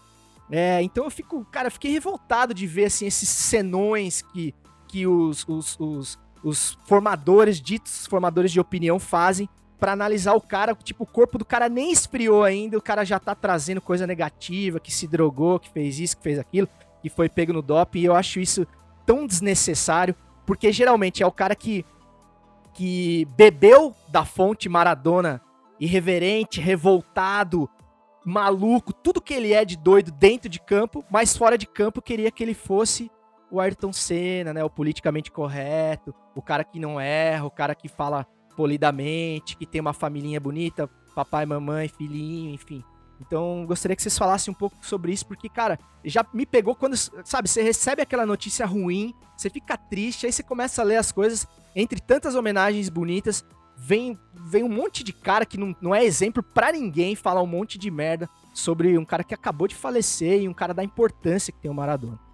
É, 0.51 0.81
então 0.81 1.05
eu 1.05 1.11
fico, 1.11 1.45
cara, 1.45 1.71
fiquei 1.71 1.91
revoltado 1.91 2.53
de 2.53 2.67
ver, 2.67 2.85
assim, 2.85 3.05
esses 3.07 3.29
senões 3.29 4.21
que 4.21 4.53
que 4.89 5.05
os, 5.05 5.47
os, 5.47 5.79
os, 5.79 6.19
os 6.43 6.77
formadores, 6.85 7.61
ditos 7.61 8.07
formadores 8.07 8.51
de 8.51 8.59
opinião, 8.59 8.99
fazem 8.99 9.47
para 9.79 9.93
analisar 9.93 10.33
o 10.33 10.41
cara, 10.41 10.75
tipo, 10.75 11.03
o 11.03 11.07
corpo 11.07 11.37
do 11.37 11.45
cara 11.45 11.69
nem 11.69 11.91
esfriou 11.91 12.43
ainda, 12.43 12.77
o 12.77 12.81
cara 12.81 13.05
já 13.05 13.17
tá 13.17 13.33
trazendo 13.33 13.79
coisa 13.79 14.05
negativa, 14.05 14.79
que 14.79 14.91
se 14.91 15.07
drogou, 15.07 15.59
que 15.59 15.69
fez 15.69 15.99
isso, 15.99 16.17
que 16.17 16.23
fez 16.23 16.37
aquilo, 16.37 16.67
que 17.01 17.09
foi 17.09 17.29
pego 17.29 17.53
no 17.53 17.61
doping, 17.61 17.99
e 17.99 18.05
eu 18.05 18.15
acho 18.15 18.39
isso 18.39 18.67
tão 19.05 19.25
desnecessário, 19.25 20.15
porque 20.45 20.71
geralmente 20.71 21.23
é 21.23 21.25
o 21.25 21.31
cara 21.31 21.55
que 21.55 21.85
que 22.73 23.25
bebeu 23.35 23.95
da 24.09 24.23
fonte 24.23 24.69
Maradona, 24.69 25.41
irreverente, 25.79 26.61
revoltado, 26.61 27.69
maluco, 28.23 28.93
tudo 28.93 29.21
que 29.21 29.33
ele 29.33 29.53
é 29.53 29.65
de 29.65 29.75
doido 29.75 30.11
dentro 30.11 30.47
de 30.47 30.59
campo, 30.59 31.03
mas 31.09 31.35
fora 31.35 31.57
de 31.57 31.65
campo 31.65 32.01
queria 32.01 32.31
que 32.31 32.43
ele 32.43 32.53
fosse 32.53 33.11
o 33.51 33.59
Ayrton 33.59 33.91
Senna, 33.91 34.53
né? 34.53 34.63
O 34.63 34.69
politicamente 34.69 35.31
correto, 35.31 36.13
o 36.35 36.41
cara 36.41 36.63
que 36.63 36.79
não 36.79 37.01
erra, 37.01 37.45
o 37.45 37.51
cara 37.51 37.73
que 37.73 37.87
fala 37.87 38.25
polidamente, 38.59 39.55
que 39.55 39.65
tem 39.65 39.79
uma 39.79 39.93
família 39.93 40.37
bonita, 40.37 40.89
papai, 41.15 41.45
mamãe, 41.45 41.87
filhinho, 41.87 42.53
enfim. 42.53 42.83
Então, 43.21 43.63
gostaria 43.65 43.95
que 43.95 44.01
vocês 44.01 44.17
falassem 44.17 44.51
um 44.51 44.53
pouco 44.53 44.75
sobre 44.81 45.13
isso, 45.13 45.25
porque, 45.25 45.47
cara, 45.47 45.79
já 46.03 46.25
me 46.33 46.45
pegou 46.45 46.75
quando, 46.75 46.97
sabe, 46.97 47.47
você 47.47 47.61
recebe 47.61 48.01
aquela 48.01 48.25
notícia 48.25 48.65
ruim, 48.65 49.13
você 49.37 49.49
fica 49.49 49.77
triste, 49.77 50.25
aí 50.25 50.33
você 50.33 50.43
começa 50.43 50.81
a 50.81 50.83
ler 50.83 50.97
as 50.97 51.09
coisas, 51.09 51.47
entre 51.73 52.01
tantas 52.01 52.35
homenagens 52.35 52.89
bonitas, 52.89 53.45
vem, 53.77 54.19
vem 54.33 54.63
um 54.63 54.69
monte 54.69 55.05
de 55.05 55.13
cara 55.13 55.45
que 55.45 55.57
não, 55.57 55.73
não 55.79 55.95
é 55.95 56.03
exemplo 56.03 56.43
para 56.43 56.73
ninguém 56.73 57.15
falar 57.15 57.41
um 57.41 57.47
monte 57.47 57.77
de 57.77 57.89
merda 57.89 58.29
sobre 58.53 58.97
um 58.97 59.05
cara 59.05 59.23
que 59.23 59.33
acabou 59.33 59.69
de 59.69 59.75
falecer 59.75 60.41
e 60.41 60.49
um 60.49 60.53
cara 60.53 60.73
da 60.73 60.83
importância 60.83 61.53
que 61.53 61.61
tem 61.61 61.71
o 61.71 61.73
Maradona 61.73 62.28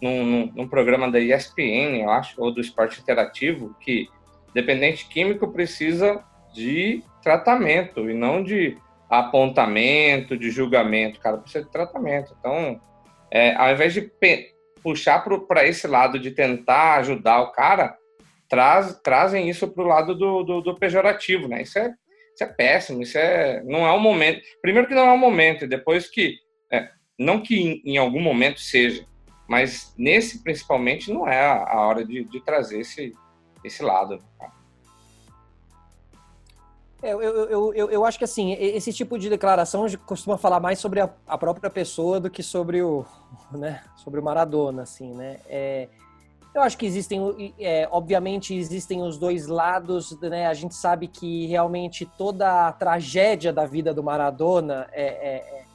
num, 0.00 0.24
num, 0.24 0.52
num, 0.54 0.68
programa 0.68 1.10
da 1.10 1.18
ESPN, 1.20 2.02
eu 2.02 2.10
acho, 2.10 2.40
ou 2.40 2.52
do 2.52 2.60
esporte 2.60 3.00
interativo, 3.00 3.74
que 3.80 4.08
dependente 4.54 5.08
químico 5.08 5.52
precisa 5.52 6.22
de 6.52 7.02
tratamento 7.22 8.08
e 8.10 8.14
não 8.14 8.42
de 8.42 8.76
apontamento, 9.08 10.36
de 10.36 10.50
julgamento, 10.50 11.20
cara, 11.20 11.38
precisa 11.38 11.64
de 11.64 11.70
tratamento. 11.70 12.34
Então, 12.38 12.80
é, 13.30 13.54
ao 13.54 13.70
invés 13.72 13.94
de 13.94 14.10
puxar 14.82 15.24
para 15.46 15.66
esse 15.66 15.86
lado 15.86 16.18
de 16.18 16.30
tentar 16.30 16.98
ajudar 16.98 17.40
o 17.40 17.52
cara, 17.52 17.96
traz, 18.48 18.98
trazem 19.02 19.48
isso 19.48 19.68
para 19.68 19.84
o 19.84 19.86
lado 19.86 20.14
do, 20.14 20.42
do, 20.42 20.60
do 20.60 20.74
pejorativo, 20.74 21.48
né? 21.48 21.62
Isso 21.62 21.78
é, 21.78 21.94
isso 22.34 22.44
é 22.44 22.46
péssimo, 22.46 23.02
isso 23.02 23.18
é, 23.18 23.62
não 23.64 23.86
é 23.86 23.92
o 23.92 24.00
momento. 24.00 24.40
Primeiro 24.62 24.88
que 24.88 24.94
não 24.94 25.08
é 25.08 25.12
o 25.12 25.18
momento, 25.18 25.64
e 25.64 25.68
depois 25.68 26.08
que, 26.08 26.36
é, 26.72 26.88
não 27.18 27.40
que 27.40 27.60
em, 27.60 27.82
em 27.84 27.96
algum 27.98 28.20
momento 28.20 28.60
seja, 28.60 29.04
mas 29.48 29.94
nesse 29.96 30.42
principalmente 30.42 31.10
não 31.12 31.26
é 31.26 31.40
a, 31.40 31.72
a 31.72 31.80
hora 31.86 32.04
de, 32.04 32.22
de 32.24 32.40
trazer 32.40 32.80
esse, 32.80 33.16
esse 33.64 33.82
lado. 33.82 34.22
É, 37.00 37.12
Eu, 37.12 37.22
eu, 37.22 37.72
eu, 37.74 37.90
eu, 37.90 38.04
acho 38.04 38.18
que 38.18 38.24
assim, 38.24 38.52
esse 38.52 38.92
tipo 38.92 39.18
de 39.18 39.30
declaração 39.30 39.86
costuma 40.04 40.36
falar 40.36 40.60
mais 40.60 40.78
sobre 40.78 41.00
a, 41.00 41.08
a 41.26 41.38
própria 41.38 41.70
pessoa 41.70 42.20
do 42.20 42.28
que 42.28 42.42
sobre 42.42 42.82
o, 42.82 43.06
né, 43.50 43.82
sobre 43.96 44.20
o 44.20 44.22
Maradona, 44.22 44.82
assim, 44.82 45.14
né? 45.14 45.38
É, 45.48 45.88
eu 46.54 46.62
acho 46.62 46.76
que 46.76 46.86
existem, 46.86 47.54
é, 47.58 47.88
obviamente, 47.90 48.54
existem 48.54 49.00
os 49.02 49.16
dois 49.16 49.46
lados, 49.46 50.18
né? 50.20 50.46
A 50.46 50.54
gente 50.54 50.74
sabe 50.74 51.06
que 51.06 51.46
realmente 51.46 52.04
toda 52.04 52.66
a 52.68 52.72
tragédia 52.72 53.52
da 53.52 53.64
vida 53.64 53.94
do 53.94 54.02
Maradona 54.02 54.88
é, 54.92 55.04
é- 55.04 55.58
é- 55.60 55.67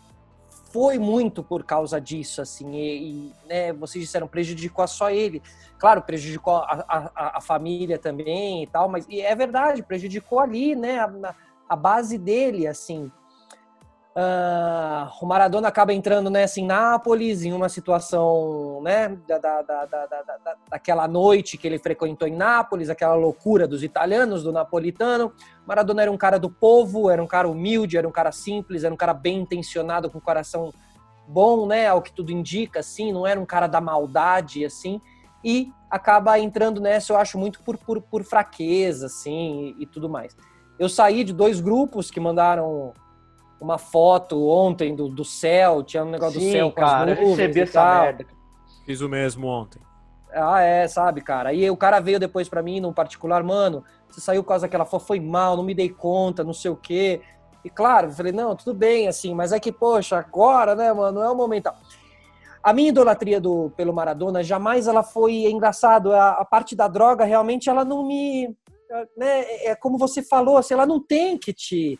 foi 0.74 0.98
muito 0.98 1.44
por 1.44 1.64
causa 1.64 2.02
disso, 2.02 2.42
assim, 2.42 2.74
e, 2.74 2.98
e, 2.98 3.34
né, 3.48 3.72
vocês 3.72 4.04
disseram, 4.04 4.28
prejudicou 4.28 4.88
só 4.88 5.12
ele. 5.12 5.40
Claro, 5.78 6.02
prejudicou 6.02 6.56
a, 6.56 6.84
a- 6.90 7.32
a, 7.38 7.42
família 7.42 8.00
também 8.00 8.64
e 8.64 8.68
tal, 8.68 8.90
mas 8.90 9.06
e 9.08 9.22
é 9.22 9.36
verdade, 9.36 9.84
prejudicou 9.84 10.40
ali, 10.40 10.76
né, 10.76 10.98
a, 11.00 11.36
a 11.70 11.76
base 11.76 12.18
dele, 12.18 12.66
assim. 12.66 13.12
Ah, 14.16 15.12
o 15.20 15.26
Maradona 15.26 15.68
acaba 15.70 15.92
entrando 15.92 16.30
nessa 16.30 16.60
em 16.60 16.66
Nápoles, 16.68 17.44
em 17.44 17.52
uma 17.52 17.68
situação, 17.68 18.80
né, 18.84 19.10
da, 19.28 19.40
da, 19.40 19.62
da, 19.64 19.86
da, 19.88 20.06
da- 20.06 20.22
da- 20.22 20.56
daquela 20.70 21.08
noite 21.08 21.58
que 21.58 21.66
ele 21.66 21.80
frequentou 21.80 22.28
em 22.28 22.36
Nápoles, 22.36 22.92
aquela 22.92 23.16
loucura 23.16 23.68
dos 23.68 23.82
italianos, 23.84 24.44
do 24.44 24.52
napolitano. 24.52 25.34
Maradona 25.66 26.04
era 26.04 26.12
um 26.12 26.18
cara 26.18 26.38
do 26.38 26.48
povo, 26.50 27.10
era 27.10 27.24
um 27.24 27.28
cara 27.28 27.50
humilde, 27.50 27.98
era 27.98 28.08
um 28.08 28.12
cara 28.12 28.32
simples, 28.32 28.84
era 28.84 28.94
um 28.94 28.98
cara 28.98 29.16
bem 29.16 29.40
intencionado, 29.40 30.12
com 30.12 30.20
coração 30.20 30.72
bom, 31.28 31.66
né, 31.66 31.88
ao 31.88 32.02
que 32.02 32.14
tudo 32.14 32.32
indica, 32.32 32.82
assim, 32.82 33.12
não 33.12 33.26
era 33.26 33.40
um 33.40 33.46
cara 33.46 33.66
da 33.66 33.82
maldade, 33.82 34.64
assim, 34.64 35.02
e 35.44 35.72
acaba 35.90 36.38
entrando 36.38 36.80
nessa, 36.80 37.14
eu 37.14 37.18
acho, 37.18 37.38
muito 37.40 37.64
por, 37.64 37.78
por, 37.78 38.00
por 38.00 38.24
fraqueza, 38.24 39.08
assim, 39.08 39.74
e, 39.80 39.84
e 39.84 39.86
tudo 39.88 40.08
mais. 40.08 40.36
Eu 40.78 40.88
saí 40.90 41.24
de 41.24 41.34
dois 41.34 41.60
grupos 41.62 42.12
que 42.12 42.20
mandaram 42.20 42.94
uma 43.64 43.78
foto 43.78 44.48
ontem 44.48 44.96
do, 44.96 45.08
do 45.08 45.24
céu, 45.24 45.84
tinha 45.84 46.04
um 46.04 46.10
negócio 46.10 46.40
do 46.40 46.44
Sim, 46.44 46.52
céu 46.52 46.70
com 46.70 46.82
cara, 46.82 47.14
as 47.14 47.20
eu 47.20 47.26
nuvens 47.26 47.38
recebi 47.38 47.60
e 47.60 47.64
essa 47.64 47.82
tal. 47.82 48.02
merda. 48.04 48.26
Fiz 48.86 49.02
o 49.02 49.10
mesmo 49.10 49.48
ontem. 49.48 49.82
Ah, 50.34 50.62
é, 50.62 50.88
sabe, 50.88 51.22
cara. 51.22 51.50
Aí 51.50 51.70
o 51.70 51.78
cara 51.78 52.00
veio 52.00 52.20
depois 52.20 52.50
pra 52.50 52.62
mim, 52.62 52.80
num 52.80 52.92
particular, 52.92 53.44
mano, 53.44 53.84
você 54.10 54.20
saiu 54.20 54.44
por 54.44 54.50
causa 54.50 54.68
daquela 54.68 54.86
foto, 54.86 55.06
foi 55.06 55.20
mal, 55.20 55.56
não 55.56 55.64
me 55.64 55.74
dei 55.74 55.90
conta, 55.90 56.44
não 56.44 56.54
sei 56.54 56.72
o 56.72 56.76
quê. 56.76 57.22
E 57.64 57.70
claro, 57.70 58.08
eu 58.08 58.12
falei, 58.12 58.32
não, 58.32 58.56
tudo 58.56 58.74
bem, 58.74 59.08
assim, 59.08 59.34
mas 59.34 59.54
é 59.54 59.60
que, 59.60 59.72
poxa, 59.72 60.18
agora, 60.18 60.76
né, 60.76 60.92
mano, 60.92 61.20
não 61.20 61.24
é 61.24 61.32
o 61.32 61.36
momento. 61.36 61.72
A 62.62 62.74
minha 62.74 62.90
idolatria 62.90 63.40
do, 63.40 63.72
pelo 63.78 63.94
Maradona, 63.94 64.44
jamais 64.44 64.88
ela 64.88 65.04
foi, 65.04 65.46
é 65.46 65.50
engraçado, 65.50 66.12
a, 66.12 66.32
a 66.32 66.46
parte 66.46 66.76
da 66.76 66.88
droga, 66.88 67.24
realmente, 67.24 67.70
ela 67.70 67.86
não 67.86 68.06
me... 68.06 68.54
Né, 69.18 69.42
é 69.66 69.76
como 69.76 69.98
você 69.98 70.22
falou, 70.22 70.58
assim, 70.58 70.74
ela 70.74 70.86
não 70.86 71.00
tem 71.00 71.38
que 71.38 71.54
te... 71.54 71.98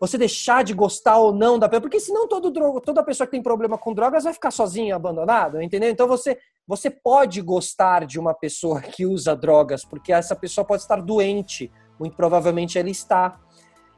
Você 0.00 0.18
deixar 0.18 0.64
de 0.64 0.74
gostar 0.74 1.18
ou 1.18 1.32
não 1.32 1.58
da 1.58 1.68
pessoa, 1.68 1.82
porque 1.82 2.00
senão 2.00 2.28
todo 2.28 2.50
droga, 2.50 2.80
toda 2.80 3.02
pessoa 3.02 3.26
que 3.26 3.30
tem 3.30 3.42
problema 3.42 3.78
com 3.78 3.94
drogas 3.94 4.24
vai 4.24 4.32
ficar 4.32 4.50
sozinha, 4.50 4.96
abandonada, 4.96 5.62
entendeu? 5.62 5.88
Então 5.88 6.06
você, 6.06 6.36
você 6.66 6.90
pode 6.90 7.40
gostar 7.40 8.04
de 8.04 8.18
uma 8.18 8.34
pessoa 8.34 8.80
que 8.80 9.06
usa 9.06 9.34
drogas, 9.36 9.84
porque 9.84 10.12
essa 10.12 10.34
pessoa 10.36 10.64
pode 10.64 10.82
estar 10.82 11.00
doente, 11.00 11.70
muito 11.98 12.16
provavelmente 12.16 12.78
ela 12.78 12.90
está. 12.90 13.38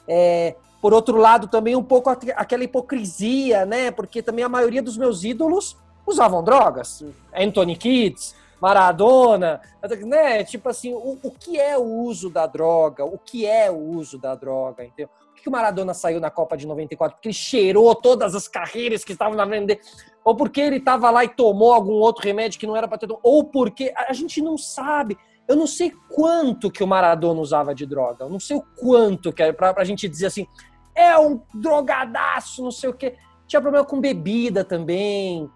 É, 0.06 0.54
por 0.80 0.92
outro 0.92 1.16
lado, 1.16 1.48
também 1.48 1.74
um 1.74 1.82
pouco 1.82 2.10
aqu- 2.10 2.32
aquela 2.36 2.62
hipocrisia, 2.62 3.64
né? 3.66 3.90
Porque 3.90 4.22
também 4.22 4.44
a 4.44 4.48
maioria 4.48 4.82
dos 4.82 4.96
meus 4.96 5.24
ídolos 5.24 5.76
usavam 6.06 6.44
drogas. 6.44 7.02
Anthony 7.34 7.74
Kids, 7.74 8.36
Maradona, 8.60 9.60
né? 10.04 10.44
Tipo 10.44 10.68
assim, 10.68 10.92
o, 10.92 11.18
o 11.22 11.30
que 11.30 11.58
é 11.58 11.76
o 11.76 11.82
uso 11.82 12.30
da 12.30 12.46
droga? 12.46 13.04
O 13.04 13.18
que 13.18 13.46
é 13.46 13.70
o 13.70 13.76
uso 13.76 14.18
da 14.18 14.34
droga, 14.34 14.84
entendeu? 14.84 15.10
Que 15.42 15.48
o 15.48 15.52
Maradona 15.52 15.94
saiu 15.94 16.18
na 16.20 16.30
Copa 16.30 16.56
de 16.56 16.66
94? 16.66 17.16
Porque 17.16 17.28
ele 17.28 17.34
cheirou 17.34 17.94
todas 17.94 18.34
as 18.34 18.48
carreiras 18.48 19.04
que 19.04 19.12
estavam 19.12 19.34
na 19.36 19.46
frente 19.46 19.66
dele. 19.66 19.80
Ou 20.24 20.34
porque 20.34 20.60
ele 20.60 20.76
estava 20.76 21.08
lá 21.10 21.24
e 21.24 21.28
tomou 21.28 21.72
algum 21.72 21.92
outro 21.94 22.24
remédio 22.24 22.58
que 22.58 22.66
não 22.66 22.76
era 22.76 22.88
para 22.88 22.98
ter. 22.98 23.08
Ou 23.22 23.44
porque 23.44 23.92
a 23.96 24.12
gente 24.12 24.42
não 24.42 24.58
sabe. 24.58 25.16
Eu 25.46 25.54
não 25.54 25.66
sei 25.66 25.92
quanto 26.08 26.70
que 26.70 26.82
o 26.82 26.86
Maradona 26.86 27.40
usava 27.40 27.72
de 27.74 27.86
droga. 27.86 28.24
Eu 28.24 28.28
não 28.28 28.40
sei 28.40 28.56
o 28.56 28.62
quanto 28.76 29.32
que 29.32 29.52
pra, 29.52 29.72
pra 29.72 29.84
gente 29.84 30.08
dizer 30.08 30.26
assim, 30.26 30.46
é 30.94 31.16
um 31.18 31.40
drogadaço, 31.54 32.62
não 32.64 32.72
sei 32.72 32.90
o 32.90 32.94
quê. 32.94 33.14
Tinha 33.46 33.62
problema 33.62 33.86
com 33.86 34.00
bebida 34.00 34.64
também. 34.64 35.48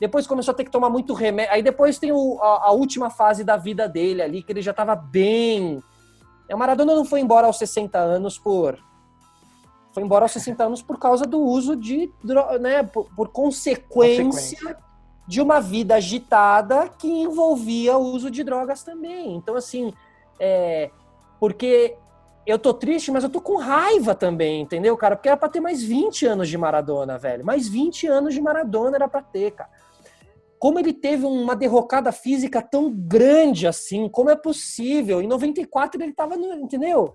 Depois 0.00 0.26
começou 0.26 0.52
a 0.52 0.54
ter 0.56 0.64
que 0.64 0.70
tomar 0.70 0.90
muito 0.90 1.14
remédio. 1.14 1.52
Aí 1.54 1.62
depois 1.62 1.96
tem 1.98 2.10
o- 2.10 2.38
a, 2.42 2.66
a 2.66 2.70
última 2.72 3.08
fase 3.08 3.44
da 3.44 3.56
vida 3.56 3.88
dele 3.88 4.20
ali, 4.20 4.42
que 4.42 4.52
ele 4.52 4.60
já 4.62 4.72
estava 4.72 4.96
bem. 4.96 5.80
É, 6.48 6.54
O 6.54 6.58
Maradona 6.58 6.94
não 6.94 7.04
foi 7.04 7.20
embora 7.20 7.46
aos 7.46 7.56
60 7.58 7.96
anos 7.98 8.36
por. 8.38 8.76
Foi 9.96 10.02
embora 10.02 10.26
aos 10.26 10.32
60 10.32 10.62
anos 10.62 10.82
por 10.82 10.98
causa 10.98 11.24
do 11.24 11.40
uso 11.40 11.74
de 11.74 12.12
droga, 12.22 12.58
né? 12.58 12.82
Por, 12.82 13.08
por 13.16 13.28
consequência, 13.28 14.26
Consequência. 14.26 14.76
de 15.26 15.40
uma 15.40 15.58
vida 15.58 15.94
agitada 15.94 16.86
que 16.86 17.08
envolvia 17.08 17.96
o 17.96 18.02
uso 18.02 18.30
de 18.30 18.44
drogas 18.44 18.82
também. 18.82 19.34
Então, 19.34 19.54
assim, 19.54 19.94
é, 20.38 20.90
porque 21.40 21.96
eu 22.46 22.58
tô 22.58 22.74
triste, 22.74 23.10
mas 23.10 23.24
eu 23.24 23.30
tô 23.30 23.40
com 23.40 23.56
raiva 23.56 24.14
também, 24.14 24.60
entendeu, 24.60 24.94
cara? 24.98 25.16
Porque 25.16 25.30
era 25.30 25.36
pra 25.38 25.48
ter 25.48 25.60
mais 25.60 25.82
20 25.82 26.26
anos 26.26 26.50
de 26.50 26.58
Maradona, 26.58 27.16
velho. 27.16 27.42
Mais 27.42 27.66
20 27.66 28.06
anos 28.06 28.34
de 28.34 28.40
Maradona 28.42 28.98
era 28.98 29.08
pra 29.08 29.22
ter, 29.22 29.52
cara. 29.52 29.70
Como 30.58 30.78
ele 30.78 30.92
teve 30.92 31.24
uma 31.24 31.56
derrocada 31.56 32.12
física 32.12 32.60
tão 32.60 32.92
grande 32.92 33.66
assim? 33.66 34.10
Como 34.10 34.28
é 34.28 34.36
possível? 34.36 35.22
Em 35.22 35.26
94 35.26 36.02
ele 36.02 36.12
tava 36.12 36.36
no, 36.36 36.52
entendeu? 36.52 37.14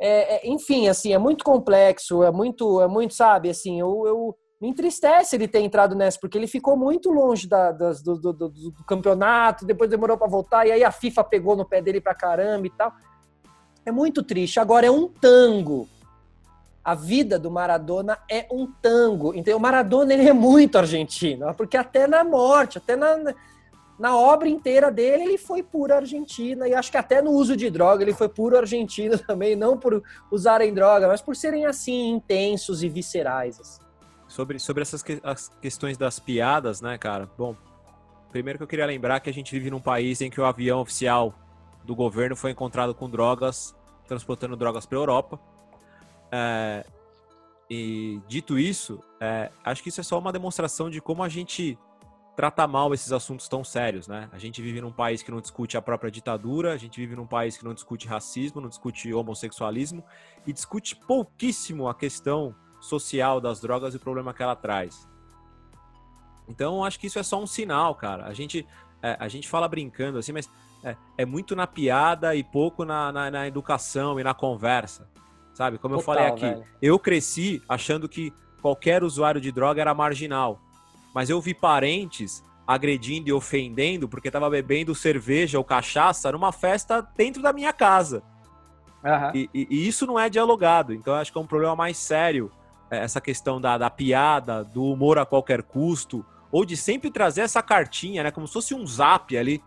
É, 0.00 0.36
é, 0.46 0.48
enfim, 0.50 0.88
assim, 0.88 1.12
é 1.12 1.18
muito 1.18 1.44
complexo, 1.44 2.22
é 2.22 2.30
muito, 2.30 2.80
é 2.80 2.88
muito, 2.88 3.12
sabe, 3.14 3.50
assim, 3.50 3.78
eu, 3.78 4.02
eu 4.06 4.36
me 4.58 4.68
entristece 4.68 5.36
ele 5.36 5.46
ter 5.46 5.60
entrado 5.60 5.94
nessa, 5.94 6.18
porque 6.18 6.38
ele 6.38 6.46
ficou 6.46 6.74
muito 6.76 7.10
longe 7.10 7.46
da, 7.46 7.70
das- 7.70 8.02
do, 8.02 8.16
do- 8.18 8.32
do- 8.32 8.48
do 8.48 8.84
campeonato, 8.86 9.66
depois 9.66 9.90
demorou 9.90 10.16
pra 10.16 10.26
voltar, 10.26 10.66
e 10.66 10.72
aí 10.72 10.82
a 10.82 10.90
FIFA 10.90 11.24
pegou 11.24 11.54
no 11.54 11.66
pé 11.66 11.82
dele 11.82 12.00
pra 12.00 12.14
caramba 12.14 12.66
e 12.66 12.70
tal. 12.70 12.92
É 13.84 13.90
muito 13.92 14.22
triste. 14.22 14.58
Agora 14.60 14.86
é 14.86 14.90
um 14.90 15.08
tango. 15.08 15.88
A 16.84 16.94
vida 16.94 17.38
do 17.38 17.50
Maradona 17.50 18.18
é 18.30 18.46
um 18.50 18.66
tango. 18.80 19.34
Então, 19.34 19.56
o 19.56 19.60
Maradona 19.60 20.12
ele 20.14 20.28
é 20.28 20.32
muito 20.32 20.76
argentino, 20.78 21.52
porque 21.54 21.76
até 21.76 22.06
na 22.06 22.24
morte, 22.24 22.78
até 22.78 22.96
na, 22.96 23.16
na 24.00 24.16
obra 24.16 24.48
inteira 24.48 24.90
dele, 24.90 25.24
ele 25.24 25.38
foi 25.38 25.62
puro 25.62 25.94
argentino. 25.94 26.66
E 26.66 26.74
acho 26.74 26.90
que 26.90 26.96
até 26.96 27.20
no 27.20 27.32
uso 27.32 27.54
de 27.54 27.68
droga 27.68 28.02
ele 28.02 28.14
foi 28.14 28.30
puro 28.30 28.56
argentino 28.56 29.18
também, 29.20 29.54
não 29.54 29.76
por 29.76 30.02
usarem 30.30 30.72
droga, 30.72 31.06
mas 31.06 31.20
por 31.20 31.36
serem 31.36 31.66
assim, 31.66 32.08
intensos 32.08 32.82
e 32.82 32.88
viscerais. 32.88 33.60
assim. 33.60 33.82
Sobre, 34.26 34.58
sobre 34.58 34.80
essas 34.80 35.02
que- 35.02 35.20
as 35.22 35.50
questões 35.60 35.98
das 35.98 36.18
piadas, 36.18 36.80
né, 36.80 36.96
cara? 36.96 37.28
Bom, 37.36 37.54
primeiro 38.32 38.58
que 38.58 38.62
eu 38.62 38.68
queria 38.68 38.86
lembrar 38.86 39.20
que 39.20 39.28
a 39.28 39.32
gente 39.34 39.52
vive 39.52 39.70
num 39.70 39.80
país 39.80 40.22
em 40.22 40.30
que 40.30 40.40
o 40.40 40.46
avião 40.46 40.80
oficial 40.80 41.34
do 41.84 41.94
governo 41.94 42.34
foi 42.34 42.52
encontrado 42.52 42.94
com 42.94 43.08
drogas, 43.10 43.76
transportando 44.08 44.56
drogas 44.56 44.86
para 44.86 44.96
Europa. 44.96 45.38
É, 46.32 46.86
e 47.68 48.18
dito 48.26 48.58
isso, 48.58 48.98
é, 49.20 49.50
acho 49.62 49.82
que 49.82 49.90
isso 49.90 50.00
é 50.00 50.04
só 50.04 50.18
uma 50.18 50.32
demonstração 50.32 50.88
de 50.88 51.02
como 51.02 51.22
a 51.22 51.28
gente 51.28 51.78
trata 52.36 52.66
mal 52.66 52.92
esses 52.94 53.12
assuntos 53.12 53.48
tão 53.48 53.62
sérios, 53.62 54.08
né? 54.08 54.28
A 54.32 54.38
gente 54.38 54.62
vive 54.62 54.80
num 54.80 54.92
país 54.92 55.22
que 55.22 55.30
não 55.30 55.40
discute 55.40 55.76
a 55.76 55.82
própria 55.82 56.10
ditadura, 56.10 56.72
a 56.72 56.76
gente 56.76 56.98
vive 56.98 57.14
num 57.14 57.26
país 57.26 57.56
que 57.56 57.64
não 57.64 57.74
discute 57.74 58.08
racismo, 58.08 58.60
não 58.60 58.68
discute 58.68 59.12
homossexualismo 59.12 60.04
e 60.46 60.52
discute 60.52 60.96
pouquíssimo 60.96 61.88
a 61.88 61.94
questão 61.94 62.54
social 62.80 63.40
das 63.40 63.60
drogas 63.60 63.92
e 63.94 63.96
o 63.98 64.00
problema 64.00 64.32
que 64.32 64.42
ela 64.42 64.56
traz. 64.56 65.08
Então, 66.48 66.84
acho 66.84 66.98
que 66.98 67.06
isso 67.06 67.18
é 67.18 67.22
só 67.22 67.40
um 67.40 67.46
sinal, 67.46 67.94
cara. 67.94 68.26
A 68.26 68.32
gente, 68.32 68.66
é, 69.02 69.16
a 69.20 69.28
gente 69.28 69.48
fala 69.48 69.68
brincando 69.68 70.18
assim, 70.18 70.32
mas 70.32 70.50
é, 70.82 70.96
é 71.18 71.24
muito 71.24 71.54
na 71.54 71.66
piada 71.66 72.34
e 72.34 72.42
pouco 72.42 72.84
na, 72.84 73.12
na, 73.12 73.30
na 73.30 73.46
educação 73.46 74.18
e 74.18 74.24
na 74.24 74.34
conversa, 74.34 75.08
sabe? 75.52 75.78
Como 75.78 75.94
eu 75.94 75.98
Total, 75.98 76.14
falei 76.14 76.30
aqui, 76.30 76.58
velho. 76.58 76.64
eu 76.80 76.98
cresci 76.98 77.62
achando 77.68 78.08
que 78.08 78.32
qualquer 78.60 79.04
usuário 79.04 79.40
de 79.40 79.52
droga 79.52 79.80
era 79.80 79.94
marginal, 79.94 80.60
mas 81.14 81.28
eu 81.30 81.40
vi 81.40 81.54
parentes 81.54 82.42
agredindo 82.66 83.28
e 83.28 83.32
ofendendo 83.32 84.08
porque 84.08 84.28
estava 84.28 84.48
bebendo 84.48 84.94
cerveja 84.94 85.58
ou 85.58 85.64
cachaça 85.64 86.30
numa 86.30 86.52
festa 86.52 87.06
dentro 87.16 87.42
da 87.42 87.52
minha 87.52 87.72
casa. 87.72 88.22
E, 89.34 89.48
e- 89.54 89.66
e 89.70 89.88
isso 89.88 90.06
não 90.06 90.18
é 90.18 90.28
dialogado. 90.28 90.92
Então, 90.92 91.14
eu 91.14 91.20
acho 91.20 91.32
que 91.32 91.38
é 91.38 91.40
um 91.40 91.46
problema 91.46 91.74
mais 91.74 91.96
sério 91.96 92.50
é, 92.90 92.98
essa 92.98 93.20
questão 93.20 93.60
da, 93.60 93.78
da 93.78 93.88
piada, 93.88 94.62
do 94.64 94.84
humor 94.84 95.16
a 95.18 95.24
qualquer 95.24 95.62
custo, 95.62 96.24
ou 96.52 96.64
de 96.64 96.76
sempre 96.76 97.10
trazer 97.10 97.42
essa 97.42 97.62
cartinha, 97.62 98.22
né? 98.24 98.30
Como 98.32 98.46
se 98.46 98.52
fosse 98.52 98.74
um 98.74 98.84
zap 98.86 99.36
ali, 99.36 99.62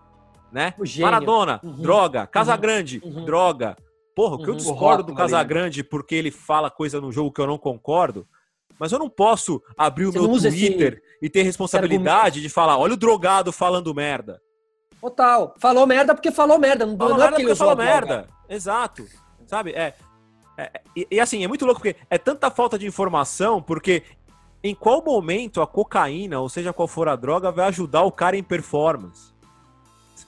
né? 0.52 0.74
O. 0.78 0.84
Maradona, 1.02 1.60
Uhum. 1.64 1.82
droga. 1.82 2.22
Uhum. 2.22 2.28
Casagrande, 2.28 3.02
Uhum. 3.04 3.26
droga. 3.26 3.76
Porra, 4.16 4.36
o 4.36 4.38
que 4.40 4.50
eu 4.50 4.54
Uhum. 4.54 4.58
discordo 4.58 5.02
O 5.02 5.06
do 5.08 5.12
ali, 5.12 5.18
né? 5.18 5.18
Casagrande 5.24 5.84
porque 5.84 6.14
ele 6.16 6.32
fala 6.32 6.70
coisa 6.70 7.00
no 7.02 7.12
jogo 7.12 7.32
que 7.32 7.40
eu 7.42 7.48
não 7.48 7.58
concordo, 7.58 8.28
mas 8.78 8.92
eu 8.92 9.00
não 9.00 9.10
posso 9.10 9.62
abrir 9.78 10.06
o 10.06 10.12
Você 10.12 10.20
meu 10.20 10.28
não 10.28 10.34
usa 10.36 10.50
esse- 10.50 10.58
Twitter 10.60 11.02
e 11.24 11.30
ter 11.30 11.44
responsabilidade 11.44 12.42
de 12.42 12.50
falar, 12.50 12.78
olha 12.78 12.96
o 12.96 12.98
drogado 12.98 13.54
falando 13.54 13.96
merda. 13.96 14.42
Total. 15.00 15.56
Falou 15.58 15.88
merda 15.88 16.14
porque 16.14 16.34
falou 16.34 16.60
merda. 16.60 16.86
Não, 16.86 16.98
Falou 16.98 17.14
não 17.14 17.16
é 17.16 17.20
merda 17.20 17.30
porque 17.32 17.42
ele 17.44 17.50
porque 17.56 17.60
falou 17.60 17.78
merda. 17.78 18.28
Exato. 18.50 19.06
Sabe? 19.48 19.72
É, 19.72 19.94
é- 20.58 20.64
é- 20.64 20.82
e, 20.94 21.08
e 21.12 21.20
assim, 21.22 21.42
é 21.42 21.48
muito 21.48 21.66
louco 21.66 21.80
porque 21.80 21.98
é 22.10 22.18
tanta 22.18 22.52
falta 22.52 22.78
de 22.78 22.86
informação, 22.86 23.62
porque 23.62 24.04
em 24.62 24.76
qual 24.76 25.02
momento 25.02 25.62
a 25.62 25.68
cocaína, 25.68 26.42
ou 26.42 26.50
seja 26.50 26.74
qual 26.74 26.90
for 26.90 27.08
a 27.08 27.16
droga, 27.16 27.54
vai 27.54 27.70
ajudar 27.70 28.02
o 28.04 28.12
cara 28.12 28.36
em 28.36 28.44
performance? 28.44 29.32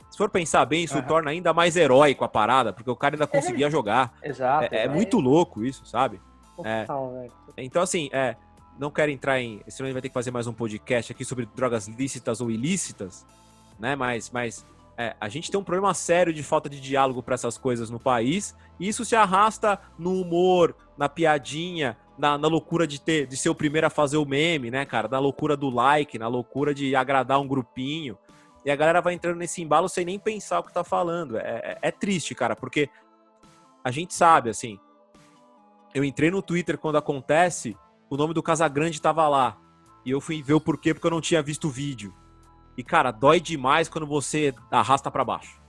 Se 0.09 0.17
for 0.17 0.29
pensar 0.29 0.63
bem, 0.65 0.85
isso 0.85 0.97
Aham. 0.97 1.07
torna 1.07 1.31
ainda 1.31 1.53
mais 1.53 1.75
heróico 1.75 2.23
a 2.23 2.29
parada, 2.29 2.71
porque 2.71 2.89
o 2.89 2.95
cara 2.95 3.15
ainda 3.15 3.27
conseguia 3.27 3.69
jogar. 3.69 4.13
Exato. 4.23 4.73
É, 4.73 4.85
é 4.85 4.87
muito 4.87 5.19
louco 5.19 5.61
isso, 5.65 5.85
sabe? 5.85 6.21
É. 6.63 6.81
Total, 6.85 7.11
velho. 7.11 7.31
Então, 7.57 7.81
assim, 7.81 8.09
é, 8.13 8.37
não 8.77 8.91
quero 8.91 9.11
entrar 9.11 9.39
em. 9.39 9.61
Esse 9.65 9.81
a 9.81 9.85
gente 9.85 9.93
vai 9.93 10.01
ter 10.01 10.09
que 10.09 10.13
fazer 10.13 10.31
mais 10.31 10.47
um 10.47 10.53
podcast 10.53 11.11
aqui 11.11 11.23
sobre 11.23 11.45
drogas 11.55 11.87
lícitas 11.87 12.41
ou 12.41 12.51
ilícitas, 12.51 13.25
né? 13.79 13.95
Mas, 13.95 14.29
mas 14.29 14.65
é, 14.97 15.15
a 15.19 15.27
gente 15.29 15.49
tem 15.51 15.59
um 15.59 15.63
problema 15.63 15.93
sério 15.93 16.33
de 16.33 16.43
falta 16.43 16.69
de 16.69 16.79
diálogo 16.79 17.21
para 17.23 17.35
essas 17.35 17.57
coisas 17.57 17.89
no 17.89 17.99
país, 17.99 18.55
e 18.79 18.87
isso 18.87 19.03
se 19.05 19.15
arrasta 19.15 19.79
no 19.97 20.21
humor, 20.21 20.75
na 20.97 21.09
piadinha, 21.09 21.97
na, 22.17 22.37
na 22.37 22.47
loucura 22.47 22.87
de 22.87 22.99
ter, 22.99 23.27
de 23.27 23.35
ser 23.35 23.49
o 23.49 23.55
primeiro 23.55 23.87
a 23.87 23.89
fazer 23.89 24.17
o 24.17 24.25
meme, 24.25 24.71
né, 24.71 24.85
cara? 24.85 25.07
Na 25.07 25.19
loucura 25.19 25.57
do 25.57 25.69
like, 25.69 26.17
na 26.17 26.27
loucura 26.27 26.73
de 26.73 26.95
agradar 26.95 27.39
um 27.39 27.47
grupinho. 27.47 28.17
E 28.63 28.71
a 28.71 28.75
galera 28.75 29.01
vai 29.01 29.13
entrando 29.13 29.37
nesse 29.37 29.61
embalo 29.61 29.87
sem 29.87 30.05
nem 30.05 30.17
pensar 30.17 30.59
o 30.59 30.63
que 30.63 30.73
tá 30.73 30.83
falando. 30.83 31.37
É, 31.37 31.41
é- 31.41 31.77
é 31.83 31.91
triste, 31.91 32.33
cara, 32.33 32.55
porque 32.55 32.89
a 33.83 33.91
gente 33.91 34.13
sabe, 34.13 34.49
assim. 34.49 34.79
Eu 35.93 36.03
entrei 36.03 36.31
no 36.31 36.41
Twitter 36.41 36.77
quando 36.77 36.97
acontece, 36.97 37.77
o 38.15 38.17
nome 38.17 38.33
do 38.33 38.41
Casagrande 38.41 39.01
tava 39.01 39.27
lá. 39.27 39.57
E 40.05 40.11
eu 40.11 40.21
fui 40.21 40.41
ver 40.41 40.53
o 40.53 40.61
porquê, 40.61 40.93
porque 40.93 41.05
eu 41.05 41.11
não 41.11 41.21
tinha 41.21 41.41
visto 41.41 41.67
o 41.67 41.71
vídeo. 41.71 42.13
E, 42.77 42.83
cara, 42.83 43.11
dói 43.11 43.39
demais 43.39 43.87
quando 43.87 44.07
você 44.07 44.53
arrasta 44.71 45.09
pra 45.09 45.23
baixo. 45.23 45.61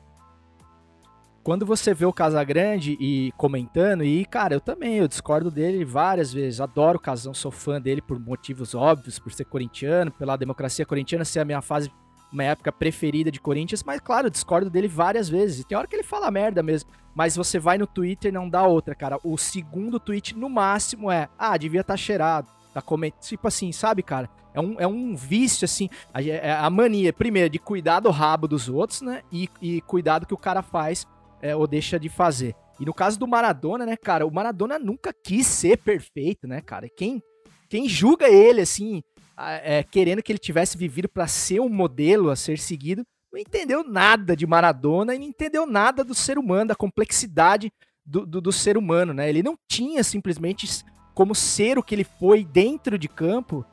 Quando 1.42 1.64
você 1.64 1.94
vê 1.94 2.04
o 2.04 2.12
Casagrande 2.12 2.96
e 2.98 3.30
comentando, 3.36 4.02
e 4.02 4.24
cara, 4.24 4.54
eu 4.54 4.60
também, 4.60 4.96
eu 4.96 5.06
discordo 5.06 5.48
dele 5.48 5.84
várias 5.84 6.32
vezes. 6.32 6.60
Adoro 6.60 6.98
o 6.98 7.00
Casão, 7.00 7.32
sou 7.32 7.52
fã 7.52 7.80
dele 7.80 8.02
por 8.02 8.18
motivos 8.18 8.74
óbvios, 8.74 9.20
por 9.20 9.32
ser 9.32 9.44
corintiano, 9.44 10.10
pela 10.10 10.36
democracia 10.36 10.84
corintiana 10.84 11.24
ser 11.24 11.38
a 11.38 11.44
minha 11.44 11.62
fase, 11.62 11.88
uma 12.32 12.44
época 12.44 12.72
preferida 12.72 13.30
de 13.30 13.40
Corinthians, 13.40 13.82
mas 13.82 14.00
claro, 14.00 14.30
discordo 14.30 14.68
dele 14.68 14.88
várias 14.88 15.28
vezes. 15.28 15.64
Tem 15.64 15.76
hora 15.76 15.86
que 15.86 15.94
ele 15.94 16.02
fala 16.02 16.30
merda 16.30 16.62
mesmo. 16.62 16.90
Mas 17.14 17.34
você 17.34 17.58
vai 17.58 17.78
no 17.78 17.86
Twitter 17.86 18.32
não 18.32 18.48
dá 18.48 18.64
outra, 18.66 18.94
cara. 18.94 19.18
O 19.24 19.38
segundo 19.38 19.98
tweet 19.98 20.36
no 20.36 20.50
máximo 20.50 21.10
é: 21.10 21.28
ah, 21.38 21.56
devia 21.56 21.80
estar 21.80 21.96
cheirado. 21.96 22.48
Tá 22.74 22.82
comentando. 22.82 23.22
Tipo 23.22 23.48
assim, 23.48 23.72
sabe, 23.72 24.02
cara? 24.02 24.28
É 24.52 24.60
um, 24.60 24.76
é 24.78 24.86
um 24.86 25.16
vício, 25.16 25.64
assim. 25.64 25.88
A, 26.12 26.22
é 26.22 26.52
a 26.52 26.68
mania, 26.68 27.12
primeiro, 27.12 27.48
de 27.48 27.58
cuidar 27.58 28.00
do 28.00 28.10
rabo 28.10 28.46
dos 28.46 28.68
outros, 28.68 29.00
né? 29.00 29.22
E, 29.32 29.48
e 29.62 29.80
cuidar 29.82 30.18
do 30.18 30.26
que 30.26 30.34
o 30.34 30.38
cara 30.38 30.60
faz 30.60 31.06
é, 31.40 31.56
ou 31.56 31.66
deixa 31.66 31.98
de 31.98 32.10
fazer. 32.10 32.54
E 32.78 32.84
no 32.84 32.92
caso 32.92 33.18
do 33.18 33.26
Maradona, 33.26 33.86
né, 33.86 33.96
cara? 33.96 34.26
O 34.26 34.30
Maradona 34.30 34.78
nunca 34.78 35.10
quis 35.12 35.46
ser 35.46 35.78
perfeito, 35.78 36.46
né, 36.46 36.60
cara? 36.60 36.86
Quem, 36.94 37.22
quem 37.68 37.88
julga 37.88 38.28
ele, 38.28 38.60
assim, 38.60 39.02
é, 39.38 39.82
querendo 39.82 40.22
que 40.22 40.32
ele 40.32 40.38
tivesse 40.38 40.76
vivido 40.78 41.08
pra 41.08 41.26
ser 41.26 41.60
um 41.60 41.68
modelo 41.68 42.30
a 42.30 42.36
ser 42.36 42.58
seguido, 42.58 43.04
não 43.32 43.38
entendeu 43.40 43.84
nada 43.84 44.34
de 44.36 44.46
Maradona 44.46 45.14
e 45.14 45.18
não 45.18 45.26
entendeu 45.26 45.66
nada 45.66 46.02
do 46.02 46.14
ser 46.14 46.38
humano, 46.38 46.68
da 46.68 46.74
complexidade 46.74 47.70
do, 48.04 48.24
do, 48.24 48.40
do 48.40 48.52
ser 48.52 48.78
humano, 48.78 49.12
né? 49.12 49.28
Ele 49.28 49.42
não 49.42 49.58
tinha 49.68 50.02
simplesmente 50.02 50.66
como 51.14 51.34
ser 51.34 51.78
o 51.78 51.82
que 51.82 51.94
ele 51.94 52.04
foi 52.04 52.44
dentro 52.44 52.98
de 52.98 53.08
campo 53.08 53.64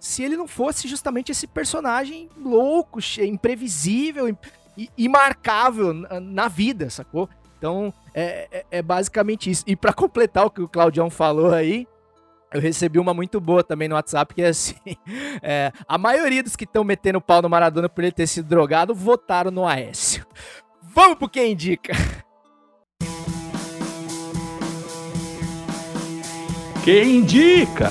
se 0.00 0.22
ele 0.22 0.36
não 0.36 0.46
fosse 0.46 0.86
justamente 0.88 1.30
esse 1.32 1.46
personagem 1.46 2.28
louco, 2.36 2.98
imprevisível 3.22 4.28
im- 4.28 4.36
e 4.76 4.88
imarcável 4.98 5.92
na- 5.94 6.48
vida, 6.48 6.90
sacou? 6.90 7.28
Então, 7.56 7.94
é, 8.12 8.48
é- 8.50 8.66
é 8.78 8.82
basicamente 8.82 9.48
isso. 9.50 9.62
E 9.66 9.76
pra 9.76 9.92
completar 9.92 10.44
o 10.46 10.50
que 10.50 10.60
o 10.60 10.68
Claudião 10.68 11.08
falou 11.08 11.52
aí, 11.54 11.86
eu 12.54 12.60
recebi 12.60 12.98
uma 12.98 13.12
muito 13.12 13.40
boa 13.40 13.62
também 13.62 13.88
no 13.88 13.96
WhatsApp, 13.96 14.34
que 14.34 14.42
é 14.42 14.48
assim: 14.48 14.76
é, 15.42 15.72
a 15.86 15.98
maioria 15.98 16.42
dos 16.42 16.56
que 16.56 16.64
estão 16.64 16.84
metendo 16.84 17.20
pau 17.20 17.42
no 17.42 17.50
Maradona 17.50 17.88
por 17.88 18.02
ele 18.02 18.12
ter 18.12 18.26
sido 18.26 18.48
drogado 18.48 18.94
votaram 18.94 19.50
no 19.50 19.66
Aécio. 19.66 20.26
Vamos 20.80 21.18
pro 21.18 21.28
quem 21.28 21.52
indica. 21.52 21.92
Quem 26.84 27.16
indica? 27.16 27.90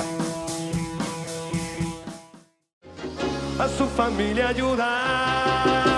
a 3.58 3.68
su 3.68 3.86
familia 3.86 4.48
ayudar. 4.48 5.93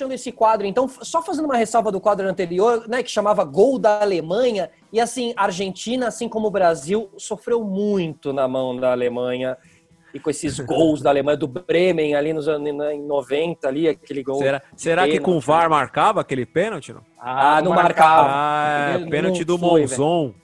Puxando 0.00 0.12
esse 0.12 0.32
quadro, 0.32 0.66
então, 0.66 0.88
só 1.02 1.20
fazendo 1.20 1.44
uma 1.44 1.56
ressalva 1.56 1.92
do 1.92 2.00
quadro 2.00 2.26
anterior, 2.26 2.88
né, 2.88 3.02
que 3.02 3.10
chamava 3.10 3.44
Gol 3.44 3.78
da 3.78 4.00
Alemanha, 4.00 4.70
e 4.90 4.98
assim, 4.98 5.34
a 5.36 5.44
Argentina, 5.44 6.08
assim 6.08 6.28
como 6.28 6.48
o 6.48 6.50
Brasil, 6.50 7.10
sofreu 7.18 7.62
muito 7.62 8.32
na 8.32 8.48
mão 8.48 8.76
da 8.76 8.92
Alemanha, 8.92 9.58
e 10.14 10.18
com 10.18 10.30
esses 10.30 10.58
gols 10.64 11.02
da 11.02 11.10
Alemanha, 11.10 11.36
do 11.36 11.46
Bremen 11.46 12.14
ali 12.14 12.32
nos 12.32 12.48
anos 12.48 12.66
em 12.66 13.02
90, 13.02 13.68
ali, 13.68 13.88
aquele 13.88 14.22
gol. 14.22 14.38
Será, 14.38 14.62
será 14.74 15.06
que 15.06 15.20
com 15.20 15.36
o 15.36 15.40
VAR 15.40 15.68
marcava 15.68 16.22
aquele 16.22 16.46
pênalti? 16.46 16.94
Não? 16.94 17.02
Ah, 17.18 17.60
não 17.60 17.72
marcava. 17.72 18.28
Ah, 18.32 18.98
é, 18.98 19.10
pênalti 19.10 19.44
do 19.44 19.58
foi, 19.58 19.82
Monzon. 19.82 20.34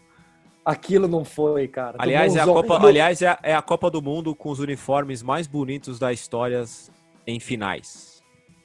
Aquilo 0.64 1.08
não 1.08 1.24
foi, 1.24 1.66
cara. 1.68 1.92
Do 1.92 2.02
Aliás, 2.02 2.34
é 2.36 2.40
a. 2.40 2.44
Copa, 2.44 2.78
No- 2.78 2.88
aliás 2.88 3.22
é, 3.22 3.28
a, 3.28 3.38
é 3.42 3.54
a 3.54 3.62
Copa 3.62 3.88
do 3.88 4.02
Mundo 4.02 4.34
com 4.34 4.50
os 4.50 4.58
uniformes 4.58 5.22
mais 5.22 5.46
bonitos 5.46 5.98
da 5.98 6.12
história 6.12 6.64
em 7.24 7.38
finais. 7.38 8.15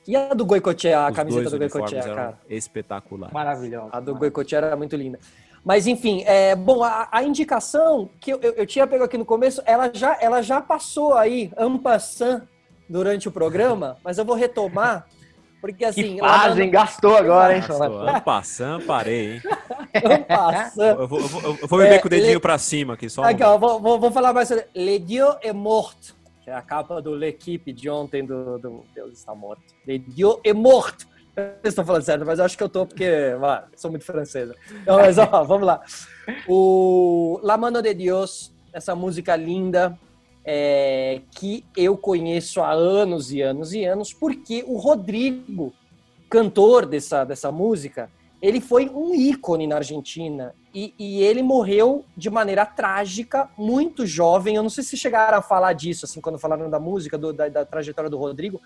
E 0.07 0.15
a 0.15 0.33
do 0.33 0.45
Goicoechea, 0.45 0.99
a 0.99 1.09
Os 1.09 1.15
camiseta 1.15 1.49
do 1.51 1.57
Goicoechea, 1.59 2.01
cara? 2.03 2.39
espetaculares. 2.49 3.33
Maravilhoso. 3.33 3.89
A 3.91 3.99
do 3.99 4.15
Goicoechea 4.15 4.57
era 4.57 4.75
muito 4.75 4.95
linda. 4.95 5.19
Mas 5.63 5.85
enfim, 5.85 6.23
é, 6.25 6.55
bom, 6.55 6.83
a, 6.83 7.07
a 7.11 7.23
indicação 7.23 8.09
que 8.19 8.31
eu, 8.33 8.39
eu, 8.41 8.53
eu 8.53 8.65
tinha 8.65 8.87
pego 8.87 9.03
aqui 9.03 9.15
no 9.17 9.25
começo, 9.25 9.61
ela 9.65 9.91
já, 9.93 10.17
ela 10.19 10.41
já 10.41 10.59
passou 10.59 11.13
aí, 11.13 11.51
ampassant, 11.55 12.41
durante 12.89 13.27
o 13.27 13.31
programa, 13.31 13.95
mas 14.03 14.17
eu 14.17 14.25
vou 14.25 14.35
retomar, 14.35 15.05
porque 15.61 15.85
assim... 15.85 16.15
Que 16.15 16.21
na- 16.21 16.59
hein? 16.59 16.71
Gastou 16.71 17.15
agora, 17.15 17.53
hein, 17.55 17.59
Gastou. 17.61 17.99
Ano 17.99 18.21
passando, 18.21 18.85
parei, 18.85 19.33
hein? 19.35 19.41
Ampassant. 20.03 20.97
Eu 20.99 21.07
vou, 21.07 21.19
eu 21.19 21.27
vou- 21.27 21.41
eu 21.61 21.67
vou 21.67 21.77
beber 21.79 21.95
É, 21.95 21.99
com 21.99 22.07
o 22.07 22.09
dedinho 22.09 22.33
le- 22.33 22.39
pra 22.39 22.57
cima 22.57 22.95
aqui, 22.95 23.07
só 23.07 23.21
um 23.21 23.25
Aqui, 23.25 23.43
ó, 23.43 23.55
vou, 23.59 23.79
vou, 23.79 23.99
vou 23.99 24.11
falar 24.11 24.33
mais 24.33 24.47
sobre. 24.47 24.65
Le 24.73 24.97
Dieu 24.97 25.27
est 25.43 25.53
mort, 25.53 25.95
que 26.43 26.49
é 26.49 26.53
a 26.53 26.61
capa 26.61 27.01
do 27.01 27.13
L'Equipe 27.13 27.71
de 27.71 27.89
ontem 27.89 28.25
do, 28.25 28.57
do 28.57 28.83
Deus 28.93 29.13
está 29.13 29.33
morto. 29.35 29.63
Le 29.85 29.99
Dieu 29.99 30.39
est 30.43 30.55
mort. 30.55 31.05
Eu 31.35 31.43
não 31.43 31.69
estou 31.69 31.85
falando 31.85 32.03
certo, 32.03 32.25
mas 32.25 32.39
eu 32.39 32.45
acho 32.45 32.57
que 32.57 32.63
eu 32.63 32.69
tô 32.69 32.85
porque, 32.85 33.35
mano, 33.39 33.67
sou 33.75 33.89
muito 33.89 34.05
francesa. 34.05 34.55
Então, 34.81 34.97
mas, 34.97 35.17
ó, 35.17 35.25
vamos 35.45 35.65
lá. 35.65 35.81
O 36.47 37.39
La 37.41 37.57
Mano 37.57 37.81
de 37.81 37.93
Dios, 37.93 38.51
essa 38.73 38.95
música 38.95 39.35
linda, 39.35 39.97
é, 40.43 41.21
que 41.31 41.65
eu 41.77 41.97
conheço 41.97 42.61
há 42.61 42.71
anos 42.71 43.31
e 43.31 43.41
anos 43.41 43.73
e 43.73 43.85
anos, 43.85 44.13
porque 44.13 44.63
o 44.67 44.77
Rodrigo, 44.77 45.73
cantor 46.29 46.85
dessa, 46.85 47.23
dessa 47.23 47.51
música, 47.51 48.09
ele 48.41 48.59
foi 48.59 48.89
um 48.89 49.13
ícone 49.13 49.67
na 49.67 49.77
Argentina 49.77 50.53
e, 50.73 50.93
e 50.97 51.21
ele 51.21 51.43
morreu 51.43 52.05
de 52.15 52.29
maneira 52.29 52.65
trágica, 52.65 53.49
muito 53.57 54.05
jovem. 54.05 54.55
Eu 54.55 54.63
não 54.63 54.69
sei 54.69 54.83
se 54.83 54.95
chegaram 54.95 55.37
a 55.37 55.41
falar 55.41 55.73
disso, 55.73 56.05
assim, 56.05 56.21
quando 56.21 56.39
falaram 56.39 56.69
da 56.69 56.79
música, 56.79 57.17
do- 57.17 57.33
da, 57.33 57.49
da 57.49 57.65
trajetória 57.65 58.09
do 58.09 58.17
Rodrigo, 58.17 58.61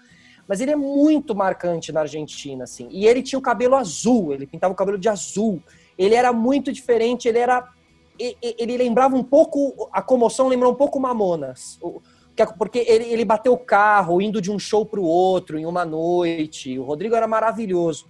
mas 0.47 0.61
ele 0.61 0.71
é 0.71 0.75
muito 0.75 1.33
marcante 1.35 1.91
na 1.91 2.01
Argentina, 2.01 2.65
assim. 2.65 2.87
E 2.91 3.07
ele 3.07 3.23
tinha 3.23 3.39
o 3.39 3.41
cabelo 3.41 3.75
azul, 3.75 4.31
ele 4.33 4.45
pintava 4.45 4.73
o 4.73 4.77
cabelo 4.77 4.97
de 4.97 5.09
azul. 5.09 5.61
Ele 5.97 6.13
era 6.13 6.31
muito 6.31 6.71
diferente, 6.71 7.27
ele 7.27 7.39
era. 7.39 7.67
Ele 8.19 8.77
lembrava 8.77 9.15
um 9.15 9.23
pouco. 9.23 9.89
A 9.91 10.01
comoção 10.01 10.47
lembrou 10.47 10.71
um 10.71 10.75
pouco 10.75 10.99
Mamonas. 10.99 11.79
É- 12.37 12.45
porque 12.45 12.79
ele, 12.87 13.05
ele 13.05 13.25
bateu 13.25 13.53
o 13.53 13.57
carro 13.57 14.21
indo 14.21 14.39
de 14.41 14.51
um 14.51 14.59
show 14.59 14.85
para 14.85 14.99
o 14.99 15.03
outro 15.03 15.57
em 15.57 15.65
uma 15.65 15.83
noite. 15.83 16.77
O 16.77 16.83
Rodrigo 16.83 17.15
era 17.15 17.27
maravilhoso. 17.27 18.05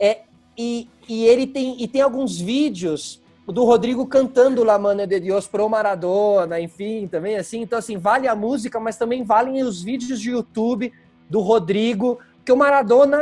É, 0.00 0.22
e, 0.56 0.88
e 1.08 1.24
ele 1.24 1.46
tem, 1.46 1.82
e 1.82 1.88
tem 1.88 2.02
alguns 2.02 2.38
vídeos 2.38 3.20
do 3.46 3.64
Rodrigo 3.64 4.06
cantando 4.06 4.62
La 4.62 4.78
Mano 4.78 5.06
de 5.06 5.18
Dios 5.20 5.46
pro 5.46 5.68
Maradona, 5.68 6.60
enfim, 6.60 7.08
também 7.08 7.36
assim. 7.36 7.62
Então, 7.62 7.78
assim, 7.78 7.96
vale 7.96 8.28
a 8.28 8.36
música, 8.36 8.78
mas 8.78 8.96
também 8.96 9.24
valem 9.24 9.62
os 9.62 9.82
vídeos 9.82 10.20
de 10.20 10.30
YouTube 10.30 10.92
do 11.30 11.40
Rodrigo, 11.40 12.18
que 12.44 12.52
o 12.52 12.56
Maradona 12.56 13.18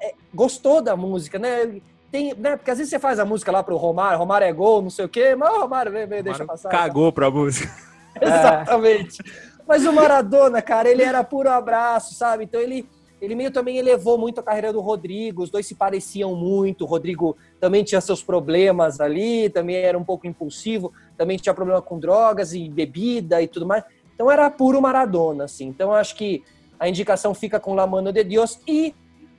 é, 0.00 0.14
gostou 0.34 0.82
da 0.82 0.96
música, 0.96 1.38
né? 1.38 1.80
Tem, 2.10 2.34
né? 2.34 2.56
Porque 2.56 2.70
às 2.70 2.78
vezes 2.78 2.90
você 2.90 2.98
faz 2.98 3.20
a 3.20 3.24
música 3.24 3.52
lá 3.52 3.62
pro 3.62 3.76
Romário, 3.76 4.18
Romário 4.18 4.46
é 4.46 4.52
gol, 4.52 4.82
não 4.82 4.90
sei 4.90 5.04
o 5.04 5.08
quê, 5.08 5.36
mas 5.36 5.52
o 5.54 5.60
Romário 5.60 5.92
vem, 5.92 6.06
vem, 6.06 6.22
deixa 6.22 6.44
passar. 6.44 6.68
Cagou 6.68 7.12
pra 7.12 7.30
música. 7.30 7.72
Exatamente. 8.20 9.22
Mas 9.66 9.86
o 9.86 9.92
Maradona, 9.92 10.60
cara, 10.60 10.88
ele 10.88 11.02
era 11.02 11.22
puro 11.22 11.48
abraço, 11.48 12.14
sabe? 12.14 12.44
Então 12.44 12.60
ele, 12.60 12.88
ele 13.20 13.34
meio 13.34 13.50
também 13.50 13.76
elevou 13.76 14.16
muito 14.16 14.40
a 14.40 14.42
carreira 14.42 14.72
do 14.72 14.80
Rodrigo, 14.80 15.42
os 15.42 15.50
dois 15.50 15.66
se 15.66 15.74
pareciam 15.74 16.34
muito. 16.34 16.84
O 16.84 16.86
Rodrigo 16.86 17.36
também 17.58 17.84
tinha 17.84 18.00
seus 18.00 18.22
problemas 18.22 19.00
ali, 19.00 19.50
também 19.50 19.76
era 19.76 19.98
um 19.98 20.04
pouco 20.04 20.26
impulsivo, 20.26 20.92
também 21.16 21.36
tinha 21.36 21.54
problema 21.54 21.82
com 21.82 21.98
drogas 21.98 22.54
e 22.54 22.68
bebida 22.68 23.42
e 23.42 23.46
tudo 23.46 23.66
mais. 23.66 23.84
Então 24.14 24.30
era 24.30 24.50
puro 24.50 24.80
Maradona, 24.80 25.44
assim. 25.44 25.66
Então 25.66 25.92
acho 25.92 26.16
que 26.16 26.42
a 26.78 26.88
indicação 26.88 27.34
fica 27.34 27.60
com 27.60 27.74
La 27.74 27.86
Mano 27.86 28.10
de 28.10 28.24
Dios 28.24 28.58
e 28.66 28.94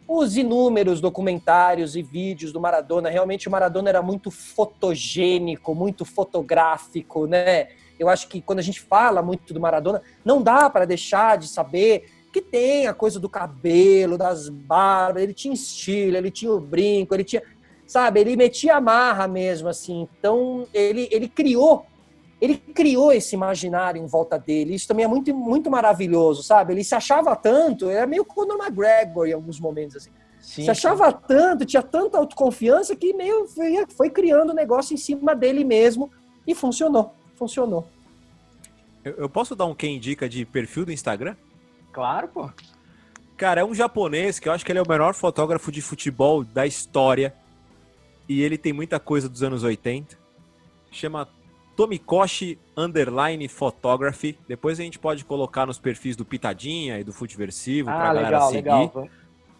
os 0.07 0.35
inúmeros 0.37 0.99
documentários 0.99 1.95
e 1.95 2.01
vídeos 2.01 2.51
do 2.51 2.59
Maradona. 2.59 3.09
Realmente 3.09 3.47
o 3.47 3.51
Maradona 3.51 3.89
era 3.89 4.01
muito 4.01 4.29
fotogênico, 4.29 5.73
muito 5.73 6.03
fotográfico, 6.05 7.25
né? 7.25 7.69
Eu 7.97 8.09
acho 8.09 8.27
que 8.27 8.41
quando 8.41 8.59
a 8.59 8.63
gente 8.63 8.81
fala 8.81 9.21
muito 9.21 9.53
do 9.53 9.59
Maradona, 9.59 10.01
não 10.25 10.41
dá 10.41 10.69
para 10.69 10.85
deixar 10.85 11.37
de 11.37 11.47
saber 11.47 12.09
que 12.31 12.41
tem 12.41 12.87
a 12.87 12.93
coisa 12.93 13.19
do 13.19 13.29
cabelo, 13.29 14.17
das 14.17 14.49
barbas, 14.49 15.23
ele 15.23 15.33
tinha 15.33 15.53
estilo, 15.53 16.17
ele 16.17 16.31
tinha 16.31 16.51
o 16.51 16.59
brinco, 16.59 17.13
ele 17.13 17.23
tinha, 17.23 17.43
sabe, 17.85 18.19
ele 18.21 18.35
metia 18.35 18.77
a 18.77 18.81
marra 18.81 19.27
mesmo 19.27 19.67
assim. 19.67 20.07
Então, 20.17 20.67
ele 20.73 21.07
ele 21.11 21.27
criou 21.27 21.85
ele 22.41 22.57
criou 22.57 23.13
esse 23.13 23.35
imaginário 23.35 24.01
em 24.01 24.07
volta 24.07 24.37
dele. 24.39 24.73
Isso 24.73 24.87
também 24.87 25.05
é 25.05 25.07
muito, 25.07 25.31
muito 25.33 25.69
maravilhoso, 25.69 26.41
sabe? 26.41 26.73
Ele 26.73 26.83
se 26.83 26.95
achava 26.95 27.35
tanto, 27.35 27.87
era 27.87 28.07
meio 28.07 28.25
Conor 28.25 28.57
McGregor 28.57 29.27
em 29.27 29.33
alguns 29.33 29.59
momentos, 29.59 29.95
assim. 29.97 30.09
Sim, 30.39 30.63
se 30.63 30.71
achava 30.71 31.13
tanto, 31.13 31.65
tinha 31.65 31.83
tanta 31.83 32.17
autoconfiança 32.17 32.95
que 32.95 33.13
meio 33.13 33.47
foi, 33.47 33.85
foi 33.95 34.09
criando 34.09 34.49
um 34.51 34.55
negócio 34.55 34.95
em 34.95 34.97
cima 34.97 35.35
dele 35.35 35.63
mesmo 35.63 36.09
e 36.47 36.55
funcionou. 36.55 37.13
Funcionou. 37.35 37.87
Eu, 39.03 39.13
eu 39.17 39.29
posso 39.29 39.55
dar 39.55 39.67
um 39.67 39.75
quem 39.75 39.97
indica 39.97 40.27
de 40.27 40.43
perfil 40.43 40.83
do 40.83 40.91
Instagram? 40.91 41.35
Claro, 41.91 42.27
pô. 42.27 42.49
Cara, 43.37 43.61
é 43.61 43.65
um 43.65 43.73
japonês 43.73 44.39
que 44.39 44.47
eu 44.47 44.53
acho 44.53 44.63
que 44.65 44.71
ele 44.71 44.79
é 44.79 44.81
o 44.81 44.87
melhor 44.87 45.13
fotógrafo 45.13 45.71
de 45.71 45.81
futebol 45.81 46.43
da 46.43 46.65
história. 46.65 47.33
E 48.29 48.41
ele 48.41 48.57
tem 48.57 48.71
muita 48.71 48.99
coisa 48.99 49.27
dos 49.27 49.41
anos 49.43 49.63
80. 49.63 50.17
Chama 50.91 51.27
Tomikoshi 51.75 52.59
Underline 52.77 53.47
Photography. 53.47 54.37
Depois 54.47 54.79
a 54.79 54.83
gente 54.83 54.99
pode 54.99 55.25
colocar 55.25 55.65
nos 55.65 55.79
perfis 55.79 56.15
do 56.15 56.23
Pitadinha 56.23 56.99
e 56.99 57.03
do 57.03 57.11
Futeversivo 57.11 57.87
pra 57.87 57.95
Ah, 57.95 58.03
galera 58.13 58.27
legal, 58.27 58.49
seguir. 58.51 58.69
legal. 58.69 59.09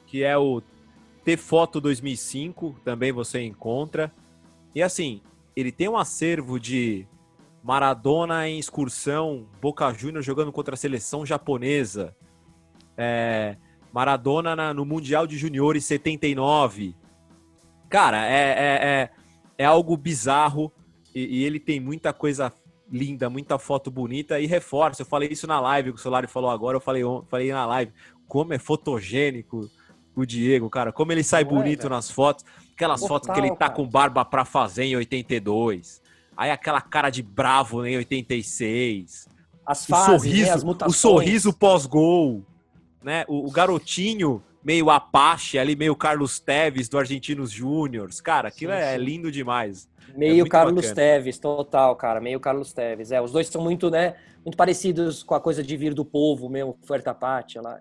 Que 0.06 0.24
é 0.24 0.38
o 0.38 0.62
T-Foto 1.26 1.82
2005, 1.82 2.76
também 2.84 3.12
você 3.12 3.42
encontra. 3.42 4.12
E 4.76 4.82
assim, 4.84 5.22
ele 5.56 5.72
tem 5.72 5.90
um 5.90 5.98
acervo 5.98 6.60
de 6.60 7.06
Maradona 7.64 8.48
em 8.48 8.60
excursão, 8.60 9.46
Boca 9.62 9.92
Juniors 9.94 10.26
jogando 10.26 10.52
contra 10.52 10.74
a 10.76 10.78
seleção 10.78 11.26
japonesa. 11.26 12.16
É, 12.98 13.56
Maradona 13.94 14.56
na- 14.56 14.74
no 14.74 14.86
Mundial 14.86 15.26
de 15.28 15.38
Juniores 15.38 15.86
79. 15.86 16.96
Cara, 17.90 18.26
é, 18.26 18.32
é, 18.32 18.80
é, 18.84 19.10
é 19.58 19.66
algo 19.66 19.98
bizarro 19.98 20.72
e, 21.14 21.40
e 21.40 21.44
ele 21.44 21.60
tem 21.60 21.80
muita 21.80 22.14
coisa 22.14 22.54
linda, 22.90 23.30
muita 23.30 23.58
foto 23.60 23.92
bonita 23.92 24.40
e 24.40 24.46
reforça. 24.46 25.02
Eu 25.02 25.06
falei 25.06 25.30
isso 25.30 25.46
na 25.48 25.60
live 25.60 25.92
que 25.92 26.00
o 26.00 26.02
Solari 26.02 26.28
falou 26.28 26.50
agora, 26.50 26.78
eu 26.78 26.82
falei, 26.82 27.04
falei 27.30 27.52
na 27.52 27.66
live. 27.66 27.92
Como 28.28 28.54
é 28.54 28.60
fotogênico 28.60 29.70
o 30.16 30.26
Diego, 30.26 30.70
cara. 30.70 30.92
Como 30.92 31.12
ele 31.12 31.24
sai 31.24 31.44
Não 31.44 31.52
é, 31.52 31.54
bonito 31.56 31.80
velho? 31.84 31.90
nas 31.96 32.10
fotos. 32.10 32.46
Aquelas 32.74 33.06
fotos 33.06 33.30
que 33.30 33.40
ele 33.40 33.50
tá 33.50 33.70
Total, 33.70 33.74
com 33.74 33.88
barba 33.88 34.24
pra 34.26 34.44
fazer 34.46 34.86
em 34.86 34.96
82. 34.96 36.02
Aí 36.36 36.50
aquela 36.50 36.82
cara 36.82 37.10
de 37.10 37.22
bravo 37.22 37.86
em 37.86 37.98
86. 37.98 39.28
As 39.66 39.84
O 39.84 39.88
fases, 39.88 40.22
sorriso, 40.24 40.46
né, 40.48 40.52
as 40.52 40.64
o 40.64 40.66
mutações. 40.66 40.96
sorriso 40.98 41.54
pós-gol, 41.54 42.44
né? 43.02 43.26
O, 43.28 43.48
o 43.48 43.52
garotinho 43.52 44.44
meio 44.64 44.90
Apache, 44.90 45.58
ali 45.58 45.76
meio 45.76 45.96
Carlos 45.96 46.40
Teves 46.40 46.88
do 46.88 46.98
Argentinos 46.98 47.52
Júniors. 47.52 48.22
Cara, 48.22 48.50
aquilo 48.50 48.72
Sim, 48.74 48.78
é 48.78 48.98
sim. 48.98 49.04
lindo 49.04 49.32
demais. 49.32 49.90
É 50.14 50.18
Meio 50.18 50.36
muito 50.38 50.52
Carlos 50.52 50.76
bacana. 50.76 50.96
Teves, 50.96 51.40
total, 51.40 51.96
cara. 51.96 52.20
Meio 52.20 52.40
Carlos 52.40 52.74
Teves. 52.74 53.12
É, 53.12 53.22
os 53.22 53.32
dois 53.32 53.48
são 53.48 53.62
muito, 53.62 53.90
né? 53.90 54.16
Muito 54.44 54.58
parecidos 54.58 55.24
com 55.24 55.36
a 55.36 55.40
coisa 55.40 55.64
de 55.64 55.78
vir 55.78 55.94
do 55.94 56.04
povo 56.04 56.50
mesmo, 56.50 56.78
Fuerta 56.84 57.14
Pátia 57.14 57.62
lá. 57.62 57.80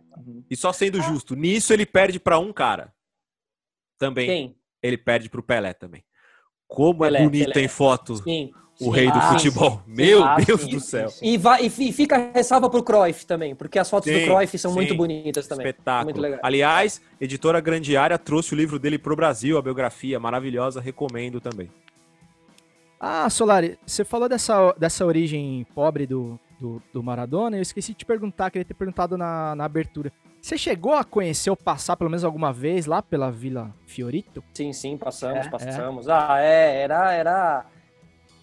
E 0.48 0.56
só 0.56 0.72
sendo 0.72 1.01
justo, 1.01 1.34
nisso 1.34 1.72
ele 1.72 1.86
perde 1.86 2.20
pra 2.20 2.38
um 2.38 2.52
cara. 2.52 2.92
Também. 3.98 4.26
Quem? 4.26 4.56
Ele 4.82 4.97
perde 4.97 5.28
pro 5.28 5.42
Pelé 5.42 5.72
também. 5.72 6.05
Como 6.68 7.01
Pelé, 7.01 7.20
é 7.20 7.22
bonito 7.24 7.52
Pelé. 7.52 7.64
em 7.64 7.68
foto 7.68 8.16
Sim. 8.16 8.52
O 8.81 8.85
sim. 8.85 8.90
rei 8.90 9.11
do 9.11 9.20
futebol. 9.20 9.82
Meu 9.86 10.24
Ah, 10.24 10.36
Deus 10.36 10.62
sim, 10.62 10.70
do 10.70 10.81
céu. 10.81 11.12
E, 11.20 11.36
vai, 11.36 11.66
e 11.66 11.70
fi- 11.70 11.93
fica 11.93 12.16
a 12.16 12.32
ressalva 12.32 12.70
pro 12.70 12.82
Cruyff 12.82 13.27
também, 13.27 13.55
porque 13.55 13.78
as 13.78 13.89
fotos 13.90 14.11
do 14.11 14.19
Sim, 14.19 14.24
Cruyff 14.27 14.59
são 14.59 14.70
sim. 14.70 14.77
muito 14.77 14.94
bonitas 14.94 15.47
também. 15.47 15.66
Espetáculo. 15.66 16.05
Muito 16.07 16.20
legal. 16.20 16.40
Aliás, 16.43 17.01
editora 17.20 17.61
Grande 17.61 17.97
Área 17.97 18.19
trouxe 18.19 18.55
o 18.55 18.57
livro 18.57 18.78
dele 18.78 18.98
pro 18.98 19.15
Brasil, 19.15 19.59
a 19.59 19.62
biografia 19.62 20.19
maravilhosa, 20.19 20.81
recomendo 20.81 21.40
também. 21.40 21.70
Ah, 22.98 23.28
Solari, 23.31 23.78
você 23.86 24.05
falou 24.05 24.28
dessa, 24.28 24.73
dessa 24.78 25.07
origem 25.07 25.66
pobre 25.74 26.07
do, 26.07 26.39
do, 26.59 26.82
do 26.93 27.02
Maradona, 27.02 27.57
eu 27.57 27.62
esqueci 27.62 27.93
de 27.93 27.98
te 27.98 28.05
perguntar, 28.05 28.51
queria 28.51 28.65
ter 28.65 28.74
perguntado 28.74 29.16
na, 29.16 29.55
na 29.57 29.65
abertura. 29.65 30.12
Você 30.40 30.57
chegou 30.57 30.94
a 30.94 31.05
conhecer 31.05 31.51
ou 31.51 31.57
passar 31.57 31.97
pelo 31.97 32.11
menos 32.11 32.24
alguma 32.24 32.52
vez 32.52 32.86
lá 32.86 33.02
pela 33.02 33.31
Vila 33.31 33.74
Fiorito? 33.86 34.43
Sim, 34.55 34.73
sim, 34.73 34.97
passamos, 34.97 35.47
É, 35.47 35.51
passamos. 35.51 36.09
Ah, 36.09 36.39
é, 36.40 36.82
era, 36.82 37.12
era. 37.12 37.66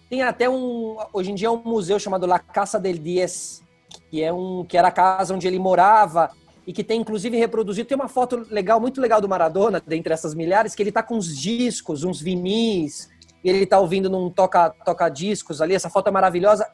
Tem 0.08 0.22
até 0.22 0.48
um. 0.48 0.96
Hoje 1.12 1.30
em 1.30 1.34
dia 1.34 1.48
é 1.48 1.50
um 1.50 1.62
museu 1.62 1.98
chamado 1.98 2.26
La 2.26 2.38
Casa 2.38 2.80
del 2.80 2.96
Diez, 2.96 3.62
que 4.10 4.22
é 4.22 4.32
um 4.32 4.64
que 4.64 4.76
era 4.76 4.88
a 4.88 4.92
casa 4.92 5.34
onde 5.34 5.46
ele 5.46 5.58
morava 5.58 6.30
e 6.66 6.72
que 6.72 6.82
tem 6.82 7.00
inclusive 7.00 7.36
reproduzido. 7.36 7.88
Tem 7.88 7.96
uma 7.96 8.08
foto 8.08 8.46
legal, 8.50 8.80
muito 8.80 9.00
legal 9.00 9.20
do 9.20 9.28
Maradona, 9.28 9.82
dentre 9.86 10.12
essas 10.12 10.34
milhares, 10.34 10.74
que 10.74 10.82
ele 10.82 10.92
tá 10.92 11.02
com 11.02 11.16
uns 11.16 11.36
discos, 11.36 12.04
uns 12.04 12.20
vinis, 12.20 13.10
e 13.44 13.48
ele 13.50 13.66
tá 13.66 13.78
ouvindo 13.78 14.08
num 14.08 14.30
toca, 14.30 14.70
toca 14.84 15.04
ali. 15.04 15.74
Essa 15.74 15.90
foto 15.90 16.08
é 16.08 16.10
maravilhosa. 16.10 16.70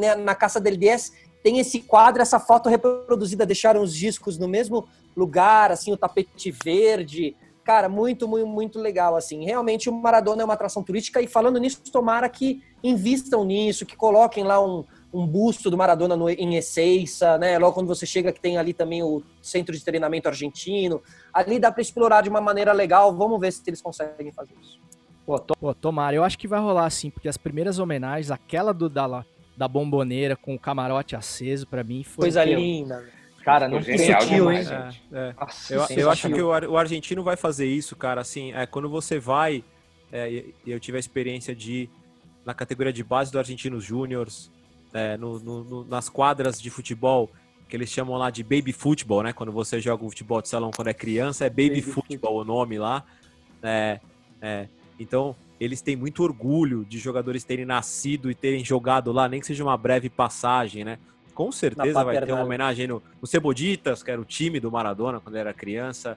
Né, 0.00 0.14
Na 0.14 0.34
Casa 0.34 0.58
del 0.58 0.76
Diez 0.76 1.12
tem 1.42 1.58
esse 1.58 1.80
quadro, 1.80 2.22
essa 2.22 2.40
foto 2.40 2.68
reproduzida. 2.68 3.44
Deixaram 3.44 3.82
os 3.82 3.94
discos 3.94 4.38
no 4.38 4.48
mesmo 4.48 4.86
lugar, 5.14 5.72
assim, 5.72 5.92
o 5.92 5.96
tapete 5.96 6.50
verde. 6.50 7.36
Cara, 7.64 7.88
muito, 7.88 8.26
muito, 8.26 8.46
muito 8.46 8.78
legal, 8.80 9.14
assim. 9.14 9.44
Realmente 9.44 9.88
o 9.88 9.92
Maradona 9.92 10.42
é 10.42 10.44
uma 10.44 10.54
atração 10.54 10.82
turística 10.82 11.20
e 11.20 11.28
falando 11.28 11.58
nisso, 11.60 11.80
tomara 11.92 12.28
que 12.28 12.60
invistam 12.82 13.44
nisso, 13.44 13.86
que 13.86 13.96
coloquem 13.96 14.42
lá 14.42 14.60
um, 14.64 14.84
um 15.14 15.24
busto 15.24 15.70
do 15.70 15.76
Maradona 15.76 16.16
no, 16.16 16.28
em 16.28 16.56
Ezeiza, 16.56 17.38
né? 17.38 17.56
Logo 17.58 17.74
quando 17.74 17.86
você 17.86 18.04
chega 18.04 18.32
que 18.32 18.40
tem 18.40 18.58
ali 18.58 18.72
também 18.74 19.02
o 19.04 19.22
centro 19.40 19.72
de 19.76 19.84
treinamento 19.84 20.28
argentino. 20.28 21.00
Ali 21.32 21.60
dá 21.60 21.70
para 21.70 21.82
explorar 21.82 22.22
de 22.22 22.28
uma 22.28 22.40
maneira 22.40 22.72
legal. 22.72 23.14
Vamos 23.14 23.38
ver 23.40 23.52
se 23.52 23.62
eles 23.64 23.80
conseguem 23.80 24.32
fazer 24.32 24.54
isso. 24.60 24.80
Pô, 25.24 25.38
to- 25.38 25.54
Pô, 25.60 25.72
tomara, 25.72 26.16
eu 26.16 26.24
acho 26.24 26.36
que 26.36 26.48
vai 26.48 26.58
rolar 26.60 26.90
sim, 26.90 27.10
porque 27.10 27.28
as 27.28 27.36
primeiras 27.36 27.78
homenagens, 27.78 28.32
aquela 28.32 28.74
do 28.74 28.88
da, 28.88 29.24
da 29.56 29.68
bomboneira 29.68 30.34
com 30.34 30.52
o 30.56 30.58
camarote 30.58 31.14
aceso, 31.14 31.64
pra 31.68 31.84
mim 31.84 32.02
foi. 32.02 32.24
Coisa 32.24 32.44
linda. 32.44 33.04
Cara, 33.44 33.68
não 33.68 33.82
sutil, 33.82 34.18
demais, 34.26 34.70
hein? 34.70 34.78
gente. 34.90 35.02
É. 35.12 35.34
Nossa, 35.38 35.74
Eu, 35.74 36.04
eu 36.04 36.10
acho 36.10 36.28
que 36.28 36.40
o, 36.42 36.48
o 36.48 36.76
argentino 36.76 37.22
vai 37.22 37.36
fazer 37.36 37.66
isso, 37.66 37.96
cara. 37.96 38.20
Assim, 38.20 38.52
é, 38.52 38.66
quando 38.66 38.88
você 38.88 39.18
vai, 39.18 39.64
é, 40.12 40.44
eu 40.66 40.78
tive 40.78 40.96
a 40.96 41.00
experiência 41.00 41.54
de 41.54 41.72
ir 41.72 41.90
na 42.44 42.54
categoria 42.54 42.92
de 42.92 43.02
base 43.02 43.30
do 43.32 43.38
Argentinos 43.38 43.84
Júniors, 43.84 44.50
é, 44.92 45.16
no- 45.16 45.38
no- 45.40 45.64
no- 45.64 45.84
nas 45.84 46.08
quadras 46.08 46.60
de 46.60 46.70
futebol, 46.70 47.30
que 47.68 47.76
eles 47.76 47.88
chamam 47.88 48.16
lá 48.16 48.30
de 48.30 48.42
baby 48.42 48.72
futebol, 48.72 49.22
né? 49.22 49.32
Quando 49.32 49.50
você 49.50 49.80
joga 49.80 50.04
o 50.04 50.08
futebol 50.10 50.42
de 50.42 50.48
salão 50.48 50.70
quando 50.70 50.88
é 50.88 50.94
criança, 50.94 51.46
é 51.46 51.48
baby, 51.48 51.68
Baby 51.70 51.82
futebol 51.82 52.36
o 52.40 52.44
nome 52.44 52.78
lá. 52.78 53.02
É, 53.62 54.00
é, 54.40 54.66
então, 55.00 55.34
eles 55.58 55.80
têm 55.80 55.96
muito 55.96 56.22
orgulho 56.22 56.84
de 56.84 56.98
jogadores 56.98 57.44
terem 57.44 57.64
nascido 57.64 58.30
e 58.30 58.34
terem 58.34 58.64
jogado 58.64 59.10
lá, 59.12 59.28
nem 59.28 59.40
que 59.40 59.46
seja 59.46 59.64
uma 59.64 59.76
breve 59.76 60.10
passagem, 60.10 60.84
né? 60.84 60.98
Com 61.34 61.50
certeza 61.50 62.04
vai 62.04 62.14
ter 62.26 62.32
uma 62.32 62.42
homenagem 62.44 62.86
no, 62.86 63.02
no 63.20 63.26
Ceboditas, 63.26 64.02
que 64.02 64.10
era 64.10 64.20
o 64.20 64.24
time 64.24 64.60
do 64.60 64.70
Maradona 64.70 65.18
quando 65.20 65.36
era 65.36 65.52
criança, 65.54 66.16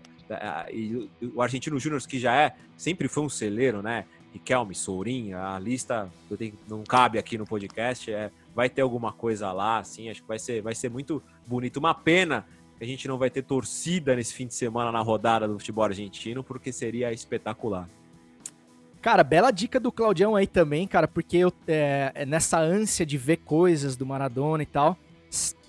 e 0.72 1.10
o- 1.22 1.42
Argentino 1.42 1.80
Júnior, 1.80 2.02
que 2.06 2.20
já 2.20 2.36
é, 2.36 2.54
sempre 2.76 3.08
foi 3.08 3.24
um 3.24 3.30
celeiro, 3.30 3.82
né? 3.82 4.06
Riquelme, 4.34 4.76
Sourinha, 4.76 5.40
a 5.40 5.58
lista 5.60 6.10
eu 6.30 6.36
tenho- 6.36 6.54
não 6.68 6.84
cabe 6.84 7.18
aqui 7.18 7.38
no 7.38 7.46
podcast, 7.46 8.12
é 8.12 8.30
vai 8.54 8.70
ter 8.70 8.82
alguma 8.82 9.12
coisa 9.14 9.52
lá, 9.52 9.78
assim, 9.80 10.10
acho 10.10 10.22
que 10.22 10.28
vai 10.28 10.40
ser, 10.40 10.62
vai 10.62 10.76
ser 10.76 10.90
muito 10.90 11.22
bonito. 11.48 11.78
Uma 11.78 11.94
pena 11.94 12.46
que 12.78 12.84
a 12.84 12.88
gente 12.88 13.08
não 13.08 13.18
vai 13.18 13.30
ter 13.30 13.42
torcida 13.44 14.16
nesse 14.16 14.34
fim 14.34 14.48
de 14.48 14.54
semana 14.54 14.92
na 14.92 15.00
rodada 15.02 15.48
do 15.48 15.58
futebol 15.58 15.86
argentino, 15.86 16.44
porque 16.44 16.72
seria 16.74 17.14
espetacular. 17.14 17.88
Cara, 19.02 19.24
bela 19.24 19.52
dica 19.52 19.80
do 19.80 19.92
Claudião 19.92 20.36
aí 20.36 20.48
também, 20.48 20.88
cara, 20.88 21.08
porque 21.08 21.38
eu, 21.38 21.54
é, 21.68 22.26
nessa 22.26 22.60
ânsia 22.60 23.06
de 23.06 23.18
ver 23.18 23.38
coisas 23.38 23.96
do 23.96 24.06
Maradona 24.06 24.64
e 24.64 24.66
tal, 24.66 24.98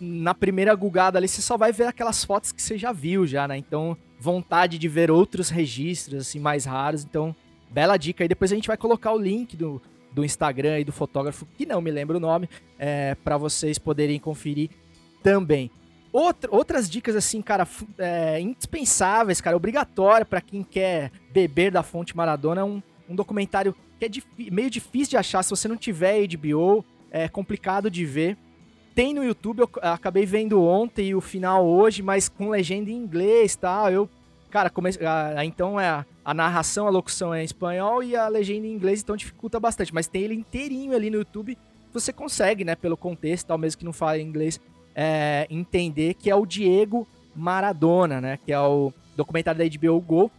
na 0.00 0.34
primeira 0.34 0.74
gugada 0.74 1.18
ali 1.18 1.28
você 1.28 1.42
só 1.42 1.56
vai 1.56 1.72
ver 1.72 1.88
aquelas 1.88 2.24
fotos 2.24 2.52
que 2.52 2.62
você 2.62 2.76
já 2.76 2.92
viu 2.92 3.26
já, 3.26 3.46
né? 3.46 3.56
Então, 3.56 3.96
vontade 4.18 4.78
de 4.78 4.88
ver 4.88 5.10
outros 5.10 5.48
registros, 5.50 6.22
assim, 6.28 6.38
mais 6.38 6.64
raros. 6.64 7.04
Então, 7.04 7.34
bela 7.70 7.96
dica 7.96 8.24
aí. 8.24 8.28
Depois 8.28 8.52
a 8.52 8.54
gente 8.54 8.68
vai 8.68 8.76
colocar 8.76 9.12
o 9.12 9.18
link 9.18 9.56
do, 9.56 9.80
do 10.12 10.24
Instagram 10.24 10.80
e 10.80 10.84
do 10.84 10.92
fotógrafo, 10.92 11.46
que 11.56 11.66
não 11.66 11.80
me 11.80 11.90
lembro 11.90 12.16
o 12.16 12.20
nome, 12.20 12.48
é, 12.78 13.14
para 13.16 13.36
vocês 13.36 13.78
poderem 13.78 14.18
conferir 14.18 14.70
também. 15.22 15.70
Outra, 16.12 16.50
outras 16.54 16.88
dicas, 16.88 17.14
assim, 17.14 17.42
cara, 17.42 17.68
é, 17.98 18.40
indispensáveis, 18.40 19.40
cara, 19.40 19.56
obrigatória 19.56 20.24
para 20.24 20.40
quem 20.40 20.62
quer 20.62 21.10
beber 21.30 21.70
da 21.70 21.82
fonte 21.82 22.16
Maradona, 22.16 22.62
é 22.62 22.64
um, 22.64 22.82
um 23.08 23.14
documentário 23.14 23.74
que 23.98 24.06
é 24.06 24.50
meio 24.50 24.70
difícil 24.70 25.10
de 25.10 25.16
achar. 25.16 25.42
Se 25.42 25.50
você 25.50 25.68
não 25.68 25.76
tiver 25.76 26.26
HBO, 26.26 26.84
é 27.10 27.28
complicado 27.28 27.90
de 27.90 28.04
ver. 28.04 28.36
Tem 28.96 29.12
no 29.12 29.22
YouTube, 29.22 29.60
eu 29.60 29.70
acabei 29.82 30.24
vendo 30.24 30.64
ontem 30.64 31.14
o 31.14 31.20
final 31.20 31.66
hoje, 31.66 32.00
mas 32.02 32.30
com 32.30 32.48
legenda 32.48 32.90
em 32.90 32.94
inglês 32.94 33.52
e 33.52 33.58
tal. 33.58 33.92
Eu, 33.92 34.08
cara, 34.50 34.70
comece... 34.70 34.98
ah, 35.04 35.44
então 35.44 35.78
é 35.78 35.86
a, 35.86 36.06
a, 36.24 36.32
narração, 36.32 36.86
a 36.86 36.90
locução 36.90 37.34
é 37.34 37.42
em 37.42 37.44
espanhol 37.44 38.02
e 38.02 38.16
a 38.16 38.26
legenda 38.26 38.66
em 38.66 38.72
inglês, 38.72 39.02
então 39.02 39.14
dificulta 39.14 39.60
bastante. 39.60 39.92
Mas 39.92 40.06
tem 40.06 40.22
ele 40.22 40.34
inteirinho 40.34 40.94
ali 40.94 41.10
no 41.10 41.18
YouTube, 41.18 41.58
você 41.92 42.10
consegue, 42.10 42.64
né, 42.64 42.74
pelo 42.74 42.96
contexto, 42.96 43.48
tal, 43.48 43.58
mesmo 43.58 43.80
que 43.80 43.84
não 43.84 43.92
fale 43.92 44.22
inglês, 44.22 44.58
é, 44.94 45.46
entender 45.50 46.14
que 46.14 46.30
é 46.30 46.34
o 46.34 46.46
Diego 46.46 47.06
Maradona, 47.34 48.18
né, 48.18 48.38
que 48.46 48.50
é 48.50 48.58
o 48.58 48.94
documentário 49.14 49.58
da 49.58 49.78
HBO 49.78 50.00
Go. 50.00 50.30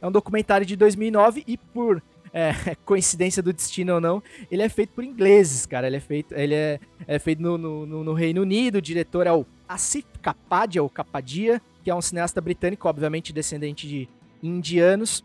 É 0.00 0.06
um 0.06 0.12
documentário 0.12 0.64
de 0.64 0.76
2009 0.76 1.42
e 1.48 1.56
por 1.56 2.00
é, 2.34 2.74
coincidência 2.84 3.40
do 3.40 3.52
destino 3.52 3.94
ou 3.94 4.00
não, 4.00 4.20
ele 4.50 4.62
é 4.62 4.68
feito 4.68 4.90
por 4.90 5.04
ingleses, 5.04 5.64
cara. 5.64 5.86
Ele 5.86 5.96
é 5.96 6.00
feito, 6.00 6.34
ele 6.34 6.54
é, 6.54 6.80
é 7.06 7.18
feito 7.20 7.40
no, 7.40 7.56
no, 7.56 7.86
no, 7.86 8.12
Reino 8.12 8.42
Unido. 8.42 8.78
O 8.78 8.82
diretor 8.82 9.26
é 9.28 9.32
o 9.32 9.46
Asif 9.68 10.04
Kapadia, 10.20 10.82
ou 10.82 10.90
Kapadia, 10.90 11.62
que 11.84 11.90
é 11.90 11.94
um 11.94 12.02
cineasta 12.02 12.40
britânico, 12.40 12.88
obviamente 12.88 13.32
descendente 13.32 13.86
de 13.86 14.08
indianos. 14.42 15.24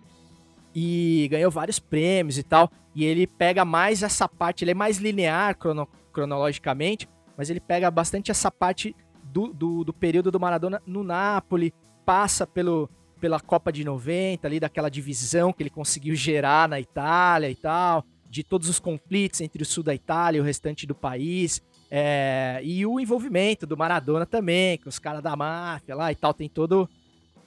E 0.73 1.27
ganhou 1.31 1.49
vários 1.49 1.79
prêmios 1.79 2.37
e 2.37 2.43
tal. 2.43 2.71
E 2.93 3.03
ele 3.03 3.25
pega 3.25 3.65
mais 3.65 4.03
essa 4.03 4.29
parte, 4.29 4.63
ele 4.63 4.71
é 4.71 4.75
mais 4.75 4.97
linear 4.97 5.57
crono, 5.57 5.87
cronologicamente, 6.13 7.09
mas 7.35 7.49
ele 7.49 7.59
pega 7.59 7.89
bastante 7.89 8.29
essa 8.29 8.51
parte 8.51 8.95
do, 9.23 9.47
do, 9.47 9.83
do 9.83 9.93
período 9.93 10.31
do 10.31 10.39
Maradona 10.39 10.81
no 10.85 11.03
Napoli, 11.03 11.73
passa 12.05 12.45
pelo, 12.45 12.89
pela 13.19 13.39
Copa 13.39 13.71
de 13.71 13.83
90, 13.83 14.47
ali 14.47 14.59
daquela 14.59 14.89
divisão 14.89 15.51
que 15.53 15.61
ele 15.63 15.69
conseguiu 15.69 16.15
gerar 16.15 16.67
na 16.69 16.79
Itália 16.79 17.49
e 17.49 17.55
tal, 17.55 18.03
de 18.29 18.43
todos 18.43 18.69
os 18.69 18.79
conflitos 18.79 19.41
entre 19.41 19.61
o 19.61 19.65
sul 19.65 19.83
da 19.83 19.93
Itália 19.93 20.37
e 20.37 20.41
o 20.41 20.43
restante 20.43 20.87
do 20.87 20.95
país, 20.95 21.61
é, 21.91 22.61
e 22.63 22.85
o 22.85 22.99
envolvimento 22.99 23.65
do 23.65 23.75
Maradona 23.75 24.25
também, 24.25 24.77
com 24.77 24.89
os 24.89 24.99
caras 24.99 25.21
da 25.21 25.35
máfia 25.35 25.95
lá 25.95 26.11
e 26.11 26.15
tal, 26.15 26.33
tem 26.33 26.47
todo 26.47 26.87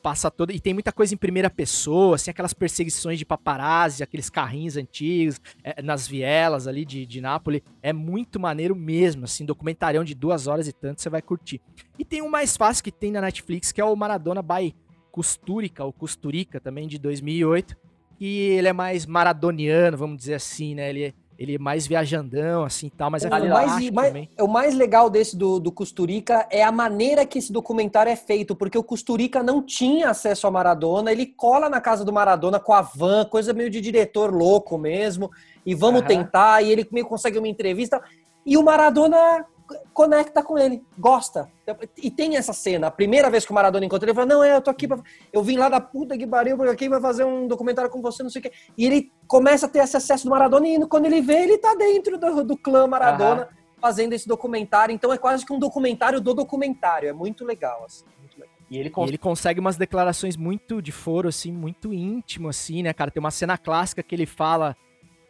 passa 0.02 0.30
todo 0.30 0.50
e 0.50 0.58
tem 0.58 0.74
muita 0.74 0.92
coisa 0.92 1.14
em 1.14 1.16
primeira 1.16 1.48
pessoa, 1.48 2.16
assim, 2.16 2.30
aquelas 2.30 2.52
perseguições 2.52 3.18
de 3.18 3.24
paparazzi, 3.24 4.02
aqueles 4.02 4.28
carrinhos 4.28 4.76
antigos 4.76 5.40
é, 5.62 5.80
nas 5.80 6.08
vielas 6.08 6.66
ali 6.66 6.84
de, 6.84 7.06
de 7.06 7.20
Nápoles, 7.20 7.62
é 7.80 7.92
muito 7.92 8.40
maneiro 8.40 8.74
mesmo, 8.74 9.24
assim, 9.24 9.46
documentarião 9.46 10.02
de 10.02 10.14
duas 10.14 10.48
horas 10.48 10.66
e 10.66 10.72
tanto, 10.72 11.00
você 11.00 11.08
vai 11.08 11.22
curtir. 11.22 11.60
E 11.98 12.04
tem 12.04 12.20
um 12.20 12.28
mais 12.28 12.56
fácil 12.56 12.82
que 12.82 12.90
tem 12.90 13.12
na 13.12 13.20
Netflix, 13.20 13.70
que 13.70 13.80
é 13.80 13.84
o 13.84 13.94
Maradona 13.94 14.42
by 14.42 14.74
Costurica, 15.12 15.84
ou 15.84 15.92
Costurica 15.92 16.58
também, 16.58 16.88
de 16.88 16.98
2008, 16.98 17.76
que 18.18 18.24
ele 18.24 18.68
é 18.68 18.72
mais 18.72 19.04
maradoniano, 19.04 19.96
vamos 19.96 20.16
dizer 20.16 20.34
assim, 20.34 20.74
né? 20.74 20.88
Ele, 20.88 21.14
ele 21.38 21.56
é 21.56 21.58
mais 21.58 21.86
viajandão, 21.86 22.64
assim, 22.64 22.88
tal, 22.88 23.10
mas 23.10 23.22
é, 23.24 23.28
é 23.28 23.30
o 23.30 23.50
mais, 23.50 23.90
mais, 23.90 24.28
O 24.40 24.48
mais 24.48 24.74
legal 24.74 25.10
desse 25.10 25.36
do, 25.36 25.60
do 25.60 25.70
Costurica 25.70 26.46
é 26.50 26.62
a 26.62 26.72
maneira 26.72 27.26
que 27.26 27.38
esse 27.38 27.52
documentário 27.52 28.10
é 28.10 28.16
feito, 28.16 28.56
porque 28.56 28.78
o 28.78 28.82
Costurica 28.82 29.42
não 29.42 29.62
tinha 29.62 30.08
acesso 30.08 30.46
a 30.46 30.50
Maradona, 30.50 31.12
ele 31.12 31.26
cola 31.26 31.68
na 31.68 31.80
casa 31.80 32.04
do 32.04 32.12
Maradona 32.12 32.58
com 32.58 32.72
a 32.72 32.80
van, 32.80 33.26
coisa 33.26 33.52
meio 33.52 33.68
de 33.68 33.80
diretor 33.80 34.32
louco 34.32 34.78
mesmo, 34.78 35.30
e 35.66 35.74
vamos 35.74 36.00
uhum. 36.00 36.06
tentar, 36.06 36.62
e 36.62 36.70
ele 36.70 36.88
meio 36.90 37.06
consegue 37.06 37.38
uma 37.38 37.48
entrevista, 37.48 38.00
e 38.46 38.56
o 38.56 38.62
Maradona 38.62 39.44
conecta 39.92 40.42
com 40.42 40.58
ele, 40.58 40.82
gosta. 40.98 41.50
E 41.96 42.10
tem 42.10 42.36
essa 42.36 42.52
cena, 42.52 42.88
a 42.88 42.90
primeira 42.90 43.30
vez 43.30 43.44
que 43.44 43.50
o 43.50 43.54
Maradona 43.54 43.84
encontra 43.84 44.08
ele, 44.08 44.14
fala, 44.14 44.26
não, 44.26 44.42
é, 44.42 44.56
eu 44.56 44.60
tô 44.60 44.70
aqui, 44.70 44.88
pra... 44.88 44.98
eu 45.32 45.42
vim 45.42 45.56
lá 45.56 45.68
da 45.68 45.80
puta 45.80 46.16
que 46.16 46.26
pariu, 46.26 46.56
porque 46.56 46.72
aqui 46.72 46.88
vai 46.88 47.00
fazer 47.00 47.24
um 47.24 47.46
documentário 47.46 47.90
com 47.90 48.00
você, 48.00 48.22
não 48.22 48.30
sei 48.30 48.40
o 48.40 48.42
quê. 48.42 48.52
E 48.76 48.86
ele 48.86 49.12
começa 49.26 49.66
a 49.66 49.68
ter 49.68 49.80
esse 49.80 49.96
acesso 49.96 50.24
do 50.24 50.30
Maradona, 50.30 50.68
e 50.68 50.86
quando 50.86 51.06
ele 51.06 51.20
vê, 51.20 51.42
ele 51.42 51.58
tá 51.58 51.74
dentro 51.74 52.18
do, 52.18 52.44
do 52.44 52.56
clã 52.56 52.86
Maradona, 52.86 53.42
uhum. 53.42 53.48
fazendo 53.80 54.12
esse 54.12 54.26
documentário. 54.26 54.92
Então 54.92 55.12
é 55.12 55.18
quase 55.18 55.44
que 55.44 55.52
um 55.52 55.58
documentário 55.58 56.20
do 56.20 56.34
documentário, 56.34 57.08
é 57.08 57.12
muito 57.12 57.44
legal, 57.44 57.84
assim. 57.84 58.04
Muito 58.18 58.40
legal. 58.40 58.54
E 58.70 58.78
ele, 58.78 58.90
cons... 58.90 59.06
e 59.06 59.10
ele 59.10 59.18
consegue 59.18 59.60
umas 59.60 59.76
declarações 59.76 60.36
muito 60.36 60.80
de 60.80 60.92
foro, 60.92 61.28
assim, 61.28 61.52
muito 61.52 61.92
íntimo, 61.92 62.48
assim, 62.48 62.82
né, 62.82 62.92
cara? 62.92 63.10
Tem 63.10 63.20
uma 63.20 63.30
cena 63.30 63.58
clássica 63.58 64.02
que 64.02 64.14
ele 64.14 64.26
fala 64.26 64.76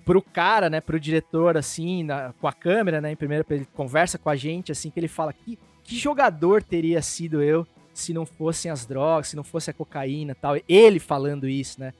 pro 0.05 0.23
cara, 0.23 0.69
né, 0.69 0.81
pro 0.81 0.99
diretor, 0.99 1.57
assim, 1.57 2.03
na, 2.03 2.33
com 2.41 2.47
a 2.47 2.53
câmera, 2.53 3.01
né, 3.01 3.13
em 3.13 3.17
primeiro, 3.17 3.45
ele 3.51 3.67
conversa 3.75 4.19
com 4.19 4.29
a 4.29 4.37
gente, 4.37 4.73
assim, 4.73 4.91
que 4.91 4.99
ele 4.99 5.09
fala 5.09 5.33
que, 5.33 5.59
que 5.85 5.97
jogador 5.97 6.63
teria 6.63 7.01
sido 7.03 7.43
eu 7.43 7.67
se 7.95 8.13
não 8.13 8.25
fossem 8.25 8.71
as 8.71 8.87
drogas, 8.87 9.29
se 9.29 9.37
não 9.37 9.45
fosse 9.45 9.71
a 9.71 9.75
cocaína 9.75 10.35
tal. 10.35 10.57
Ele 10.69 10.99
falando 10.99 11.49
isso, 11.49 11.81
né, 11.81 11.93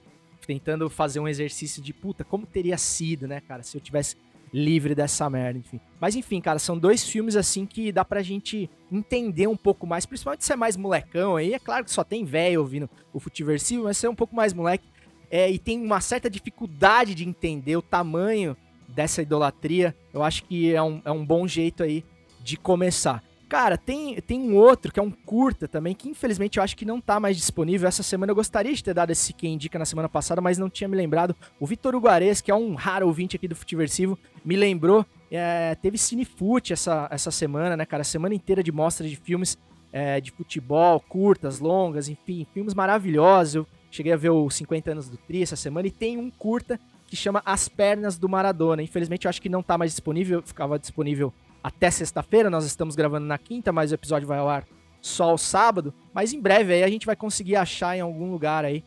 tentando 0.45 0.89
fazer 0.89 1.19
um 1.19 1.27
exercício 1.27 1.81
de 1.81 1.93
puta, 1.93 2.23
como 2.23 2.45
teria 2.45 2.77
sido, 2.77 3.27
né, 3.27 3.41
cara, 3.41 3.63
se 3.63 3.77
eu 3.77 3.81
tivesse 3.81 4.17
livre 4.53 4.93
dessa 4.93 5.27
merda, 5.29 5.57
enfim. 5.57 5.79
Mas 5.99 6.15
enfim, 6.15 6.39
cara, 6.39 6.59
são 6.59 6.77
dois 6.77 7.03
filmes 7.03 7.35
assim 7.35 7.65
que 7.65 7.91
dá 7.91 8.05
pra 8.05 8.21
gente 8.21 8.69
entender 8.91 9.47
um 9.47 9.57
pouco 9.57 9.87
mais, 9.87 10.05
principalmente 10.05 10.45
se 10.45 10.53
é 10.53 10.55
mais 10.55 10.77
molecão 10.77 11.35
aí. 11.35 11.55
É 11.55 11.59
claro 11.59 11.83
que 11.83 11.91
só 11.91 12.03
tem 12.03 12.23
velho 12.23 12.59
ouvindo 12.59 12.87
o 13.11 13.19
Futiversivo, 13.19 13.85
mas 13.85 13.97
se 13.97 14.05
é 14.05 14.09
um 14.09 14.15
pouco 14.15 14.35
mais 14.35 14.53
moleque, 14.53 14.85
é, 15.33 15.49
e 15.49 15.57
tem 15.57 15.83
uma 15.83 15.99
certa 15.99 16.29
dificuldade 16.29 17.15
de 17.15 17.27
entender 17.27 17.75
o 17.75 17.81
tamanho 17.81 18.55
dessa 18.87 19.19
idolatria, 19.19 19.95
eu 20.13 20.21
acho 20.21 20.43
que 20.43 20.71
é 20.71 20.83
um, 20.83 21.01
é 21.03 21.11
um 21.11 21.25
bom 21.25 21.47
jeito 21.47 21.81
aí 21.81 22.05
de 22.43 22.55
começar. 22.55 23.23
Cara, 23.49 23.75
tem, 23.75 24.21
tem 24.21 24.39
um 24.39 24.55
outro 24.55 24.93
que 24.93 24.99
é 24.99 25.03
um 25.03 25.09
curta 25.09 25.67
também, 25.67 25.95
que 25.95 26.07
infelizmente 26.07 26.57
eu 26.57 26.63
acho 26.63 26.77
que 26.77 26.85
não 26.85 27.01
tá 27.01 27.19
mais 27.19 27.35
disponível. 27.35 27.87
Essa 27.87 28.03
semana 28.03 28.29
eu 28.31 28.35
gostaria 28.35 28.71
de 28.71 28.83
ter 28.83 28.93
dado 28.93 29.09
esse 29.09 29.33
quem 29.33 29.55
indica 29.55 29.79
na 29.79 29.85
semana 29.85 30.07
passada, 30.07 30.39
mas 30.39 30.59
não 30.59 30.69
tinha 30.69 30.87
me 30.87 30.95
lembrado. 30.95 31.35
O 31.59 31.65
Vitor 31.65 31.95
Uguares, 31.95 32.39
que 32.39 32.51
é 32.51 32.55
um 32.55 32.75
raro 32.75 33.07
ouvinte 33.07 33.35
aqui 33.35 33.47
do 33.47 33.55
Futiversivo, 33.55 34.19
me 34.45 34.55
lembrou. 34.55 35.03
É, 35.31 35.73
teve 35.81 35.97
Cinefute 35.97 36.73
essa, 36.73 37.07
essa 37.09 37.31
semana, 37.31 37.75
né, 37.75 37.87
cara? 37.87 38.03
Semana 38.03 38.35
inteira 38.35 38.61
de 38.61 38.71
mostras 38.71 39.09
de 39.09 39.15
filmes 39.15 39.57
é, 39.91 40.21
de 40.21 40.31
futebol, 40.31 40.99
curtas, 40.99 41.59
longas, 41.59 42.07
enfim, 42.07 42.45
filmes 42.53 42.75
maravilhosos. 42.75 43.55
Eu 43.55 43.67
Cheguei 43.93 44.11
a 44.11 44.17
ver 44.17 44.31
o 44.31 44.49
50 44.49 44.91
anos 44.91 45.07
do 45.07 45.17
Tri 45.17 45.43
essa 45.43 45.55
semana 45.55 45.87
e 45.87 45.91
tem 45.91 46.17
um 46.17 46.31
curta 46.31 46.79
que 47.05 47.15
chama 47.15 47.43
As 47.45 47.69
Pernas 47.69 48.17
do 48.17 48.27
Maradona. 48.27 48.81
Infelizmente 48.81 49.25
eu 49.25 49.29
acho 49.29 49.39
que 49.39 49.47
não 49.47 49.61
tá 49.61 49.77
mais 49.77 49.91
disponível, 49.91 50.41
ficava 50.41 50.79
disponível 50.79 51.31
até 51.63 51.91
sexta-feira, 51.91 52.49
nós 52.49 52.65
estamos 52.65 52.95
gravando 52.95 53.27
na 53.27 53.37
quinta, 53.37 53.71
mas 53.71 53.91
o 53.91 53.93
episódio 53.93 54.27
vai 54.27 54.39
ao 54.39 54.49
ar 54.49 54.65
só 54.99 55.31
o 55.31 55.37
sábado. 55.37 55.93
Mas 56.11 56.33
em 56.33 56.41
breve 56.41 56.73
aí 56.73 56.83
a 56.83 56.87
gente 56.87 57.05
vai 57.05 57.15
conseguir 57.15 57.55
achar 57.55 57.95
em 57.95 58.01
algum 58.01 58.31
lugar 58.31 58.65
aí, 58.65 58.83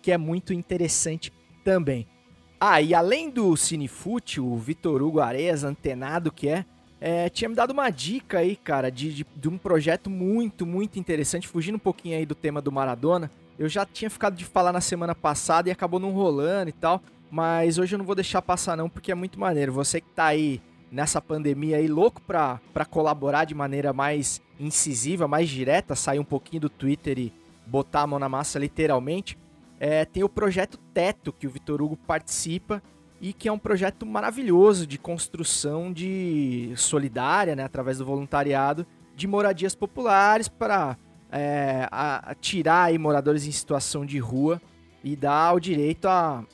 que 0.00 0.10
é 0.10 0.16
muito 0.16 0.54
interessante 0.54 1.30
também. 1.62 2.06
Ah, 2.58 2.80
e 2.80 2.94
além 2.94 3.28
do 3.28 3.54
Cinefute, 3.58 4.40
o 4.40 4.56
Vitor 4.56 5.02
Hugo 5.02 5.20
Areias, 5.20 5.64
antenado 5.64 6.32
que 6.32 6.48
é, 6.48 6.64
é, 6.98 7.28
tinha 7.28 7.50
me 7.50 7.54
dado 7.54 7.72
uma 7.72 7.90
dica 7.90 8.38
aí, 8.38 8.56
cara, 8.56 8.90
de, 8.90 9.12
de, 9.12 9.26
de 9.36 9.48
um 9.50 9.58
projeto 9.58 10.08
muito, 10.08 10.64
muito 10.64 10.98
interessante, 10.98 11.46
fugindo 11.46 11.74
um 11.74 11.78
pouquinho 11.78 12.16
aí 12.16 12.24
do 12.24 12.34
tema 12.34 12.62
do 12.62 12.72
Maradona, 12.72 13.30
eu 13.58 13.68
já 13.68 13.84
tinha 13.86 14.10
ficado 14.10 14.36
de 14.36 14.44
falar 14.44 14.72
na 14.72 14.80
semana 14.80 15.14
passada 15.14 15.68
e 15.68 15.72
acabou 15.72 15.98
não 15.98 16.10
rolando 16.10 16.70
e 16.70 16.72
tal. 16.72 17.02
Mas 17.30 17.78
hoje 17.78 17.94
eu 17.94 17.98
não 17.98 18.04
vou 18.04 18.14
deixar 18.14 18.40
passar 18.40 18.76
não, 18.76 18.88
porque 18.88 19.10
é 19.10 19.14
muito 19.14 19.38
maneiro. 19.38 19.72
Você 19.72 20.00
que 20.00 20.10
tá 20.10 20.26
aí 20.26 20.60
nessa 20.90 21.20
pandemia 21.20 21.78
aí, 21.78 21.88
louco 21.88 22.20
pra, 22.22 22.60
pra 22.72 22.84
colaborar 22.84 23.44
de 23.44 23.54
maneira 23.54 23.92
mais 23.92 24.40
incisiva, 24.58 25.26
mais 25.26 25.48
direta, 25.48 25.96
sair 25.96 26.18
um 26.18 26.24
pouquinho 26.24 26.62
do 26.62 26.68
Twitter 26.68 27.18
e 27.18 27.32
botar 27.66 28.02
a 28.02 28.06
mão 28.06 28.18
na 28.18 28.28
massa 28.28 28.58
literalmente, 28.58 29.36
é, 29.80 30.04
tem 30.04 30.22
o 30.22 30.28
projeto 30.28 30.78
Teto, 30.94 31.32
que 31.32 31.46
o 31.46 31.50
Vitor 31.50 31.82
Hugo 31.82 31.96
participa, 31.96 32.82
e 33.20 33.32
que 33.32 33.48
é 33.48 33.52
um 33.52 33.58
projeto 33.58 34.06
maravilhoso 34.06 34.86
de 34.86 34.98
construção 34.98 35.92
de 35.92 36.72
solidária, 36.76 37.56
né, 37.56 37.64
através 37.64 37.98
do 37.98 38.04
voluntariado, 38.04 38.86
de 39.14 39.26
moradias 39.26 39.74
populares 39.74 40.48
para 40.48 40.96
é, 41.30 41.88
a, 41.90 42.34
tirar 42.40 42.96
moradores 42.98 43.46
em 43.46 43.52
situação 43.52 44.04
de 44.06 44.18
rua 44.18 44.60
e 45.02 45.16
dar 45.16 45.54
o 45.54 45.60
direito 45.60 46.06
à 46.08 46.44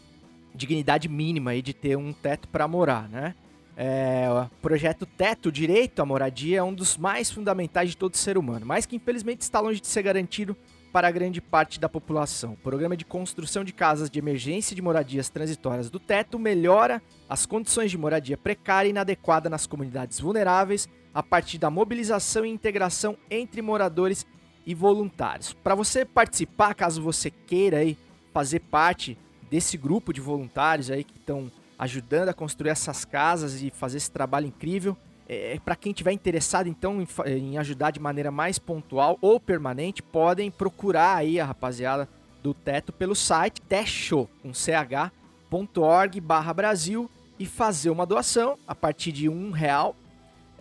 dignidade 0.54 1.08
mínima 1.08 1.52
aí 1.52 1.62
de 1.62 1.72
ter 1.72 1.96
um 1.96 2.12
teto 2.12 2.48
para 2.48 2.68
morar, 2.68 3.08
né? 3.08 3.34
É, 3.74 4.26
o 4.30 4.60
projeto 4.60 5.06
Teto 5.06 5.50
Direito 5.50 6.02
à 6.02 6.04
Moradia 6.04 6.58
é 6.58 6.62
um 6.62 6.74
dos 6.74 6.98
mais 6.98 7.30
fundamentais 7.30 7.90
de 7.90 7.96
todo 7.96 8.16
ser 8.16 8.36
humano, 8.36 8.66
mas 8.66 8.84
que 8.84 8.96
infelizmente 8.96 9.40
está 9.40 9.60
longe 9.60 9.80
de 9.80 9.86
ser 9.86 10.02
garantido 10.02 10.54
para 10.92 11.10
grande 11.10 11.40
parte 11.40 11.80
da 11.80 11.88
população. 11.88 12.52
O 12.52 12.56
programa 12.56 12.94
de 12.94 13.04
construção 13.04 13.64
de 13.64 13.72
casas 13.72 14.10
de 14.10 14.18
emergência 14.18 14.76
de 14.76 14.82
moradias 14.82 15.30
transitórias 15.30 15.88
do 15.88 15.98
teto 15.98 16.38
melhora 16.38 17.00
as 17.26 17.46
condições 17.46 17.90
de 17.90 17.96
moradia 17.96 18.36
precária 18.36 18.88
e 18.88 18.90
inadequada 18.90 19.48
nas 19.48 19.66
comunidades 19.66 20.20
vulneráveis 20.20 20.86
a 21.14 21.22
partir 21.22 21.56
da 21.56 21.70
mobilização 21.70 22.44
e 22.44 22.50
integração 22.50 23.16
entre 23.30 23.62
moradores 23.62 24.26
e 24.66 24.74
voluntários. 24.74 25.52
Para 25.52 25.74
você 25.74 26.04
participar, 26.04 26.74
caso 26.74 27.02
você 27.02 27.30
queira 27.30 27.78
aí 27.78 27.96
fazer 28.32 28.60
parte 28.60 29.18
desse 29.50 29.76
grupo 29.76 30.12
de 30.12 30.20
voluntários 30.20 30.90
aí 30.90 31.04
que 31.04 31.16
estão 31.16 31.50
ajudando 31.78 32.28
a 32.28 32.34
construir 32.34 32.70
essas 32.70 33.04
casas 33.04 33.62
e 33.62 33.70
fazer 33.70 33.98
esse 33.98 34.10
trabalho 34.10 34.46
incrível, 34.46 34.96
é, 35.28 35.58
para 35.64 35.76
quem 35.76 35.92
tiver 35.92 36.12
interessado 36.12 36.68
então 36.68 37.00
em, 37.02 37.06
em 37.26 37.58
ajudar 37.58 37.90
de 37.90 38.00
maneira 38.00 38.30
mais 38.30 38.58
pontual 38.58 39.18
ou 39.20 39.40
permanente, 39.40 40.02
podem 40.02 40.50
procurar 40.50 41.16
aí 41.16 41.40
a 41.40 41.44
rapaziada 41.44 42.08
do 42.42 42.52
Teto 42.52 42.92
pelo 42.92 43.14
site 43.14 43.60
techo, 43.62 44.28
com 44.42 44.52
ch.org 44.52 46.20
barra 46.20 46.52
Brasil 46.52 47.10
e 47.38 47.46
fazer 47.46 47.90
uma 47.90 48.06
doação 48.06 48.58
a 48.66 48.74
partir 48.74 49.12
de 49.12 49.28
um 49.28 49.50
real. 49.50 49.96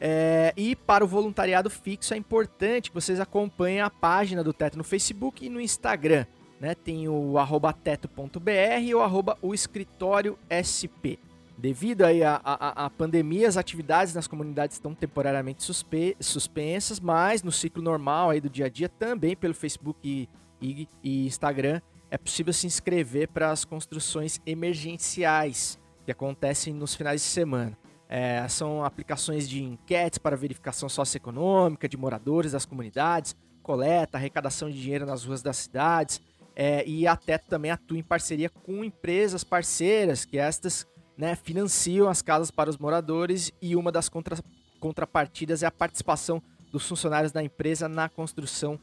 É, 0.04 0.52
e 0.58 0.76
para 0.76 1.06
o 1.06 1.08
voluntariado 1.08 1.70
fixo 1.70 2.16
é 2.16 2.18
importante 2.18 2.90
que 2.90 2.96
vocês 2.96 3.20
acompanhem 3.20 3.82
a 3.82 3.90
página 3.90 4.44
do 4.44 4.52
Teto 4.52 4.76
no 4.76 4.84
Facebook 4.84 5.46
e 5.46 5.50
no 5.50 5.62
Instagram. 5.62 6.26
Né? 6.60 6.74
Tem 6.74 7.08
o 7.08 7.38
arroba 7.38 7.72
teto.br 7.72 8.50
e 8.82 8.96
o 8.96 9.02
arroba 9.02 9.38
o 9.44 9.54
escritório 9.54 10.40
SP. 10.50 11.20
Devido 11.56 12.02
aí 12.04 12.24
à 12.24 12.92
pandemia, 12.98 13.48
as 13.48 13.56
atividades 13.58 14.16
nas 14.16 14.26
comunidades 14.28 14.78
estão 14.78 14.96
temporariamente 14.96 15.62
suspe- 15.64 16.18
suspensas, 16.20 17.00
mas 17.00 17.44
no 17.44 17.52
ciclo 17.52 17.84
normal 17.84 18.32
aí 18.32 18.42
do 18.42 18.50
dia 18.50 18.66
a 18.66 18.70
dia, 18.70 18.90
também 18.90 19.36
pelo 19.36 19.54
Facebook 19.54 20.00
e, 20.04 20.28
e- 20.60 20.88
e 21.04 21.28
Instagram, 21.28 21.80
é 22.10 22.18
possível 22.18 22.52
se 22.52 22.66
inscrever 22.66 23.28
para 23.28 23.52
as 23.52 23.64
construções 23.64 24.42
emergenciais 24.44 25.80
que 26.04 26.12
acontecem 26.12 26.74
nos 26.74 26.96
finais 26.96 27.22
de 27.22 27.28
semana. 27.28 27.78
É, 28.14 28.46
são 28.50 28.84
aplicações 28.84 29.48
de 29.48 29.64
enquetes 29.64 30.20
para 30.20 30.36
verificação 30.36 30.90
socioeconômica 30.90 31.88
de 31.88 31.96
moradores 31.96 32.52
das 32.52 32.66
comunidades, 32.66 33.38
coleta, 33.64 34.18
arrecadação 34.18 34.70
de 34.70 34.82
dinheiro 34.82 35.06
nas 35.06 35.24
ruas 35.24 35.42
das 35.42 35.56
cidades, 35.56 36.20
é, 36.54 36.86
e 36.86 37.08
a 37.08 37.16
Teto 37.16 37.48
também 37.48 37.72
atua 37.72 37.98
em 37.98 38.04
parceria 38.04 38.50
com 38.50 38.84
empresas 38.84 39.46
parceiras, 39.46 40.26
que 40.26 40.38
estas 40.38 40.86
né, 41.18 41.38
financiam 41.38 42.10
as 42.10 42.22
casas 42.22 42.52
para 42.52 42.70
os 42.70 42.78
moradores, 42.78 43.50
e 43.62 43.78
uma 43.78 43.94
das 43.94 44.10
contra- 44.10 44.38
contrapartidas 44.82 45.64
é 45.64 45.68
a 45.68 45.72
participação 45.72 46.44
dos 46.70 46.86
funcionários 46.86 47.32
da 47.32 47.42
empresa 47.42 47.88
na 47.88 48.10
construção 48.10 48.78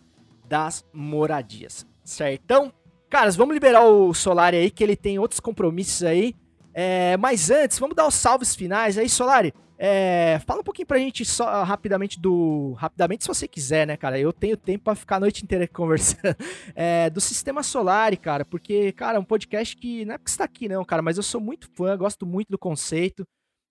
das 0.49 0.87
moradias. 0.91 1.87
Certão? 2.03 2.73
Caras, 3.11 3.37
vamos 3.37 3.53
liberar 3.53 3.85
o 3.85 4.15
Solari 4.15 4.57
aí, 4.57 4.71
que 4.71 4.83
ele 4.83 4.97
tem 4.97 5.19
outros 5.19 5.41
compromissos 5.41 6.03
aí. 6.03 6.35
É, 6.81 7.17
mas 7.17 7.51
antes, 7.51 7.77
vamos 7.77 7.97
dar 7.97 8.07
os 8.07 8.15
salves 8.15 8.55
finais 8.55 8.97
aí, 8.97 9.09
Solari. 9.09 9.53
É, 9.77 10.41
fala 10.47 10.61
um 10.61 10.63
pouquinho 10.63 10.87
pra 10.87 10.97
gente 10.97 11.25
só 11.25 11.49
ah, 11.49 11.65
rapidamente 11.65 12.21
do. 12.21 12.75
Rapidamente, 12.75 13.25
se 13.25 13.29
você 13.29 13.49
quiser, 13.49 13.85
né, 13.85 13.97
cara? 13.97 14.17
Eu 14.17 14.33
tenho 14.33 14.57
tempo 14.57 14.85
pra 14.85 14.95
ficar 14.95 15.17
a 15.17 15.21
noite 15.21 15.43
inteira 15.43 15.67
conversando. 15.75 16.37
É, 16.77 17.11
do 17.11 17.21
Sistema 17.21 17.65
Solar, 17.65 18.17
cara, 18.17 18.45
porque, 18.45 18.93
cara, 18.93 19.17
é 19.17 19.21
um 19.21 19.25
podcast 19.25 19.77
que. 19.77 20.05
Não 20.05 20.15
é 20.15 20.19
porque 20.19 20.31
você 20.31 20.39
tá 20.39 20.45
aqui, 20.45 20.69
não, 20.69 20.85
cara, 20.85 21.03
mas 21.03 21.17
eu 21.17 21.23
sou 21.25 21.41
muito 21.41 21.69
fã, 21.75 21.97
gosto 21.97 22.25
muito 22.25 22.49
do 22.49 22.59
conceito. 22.59 23.27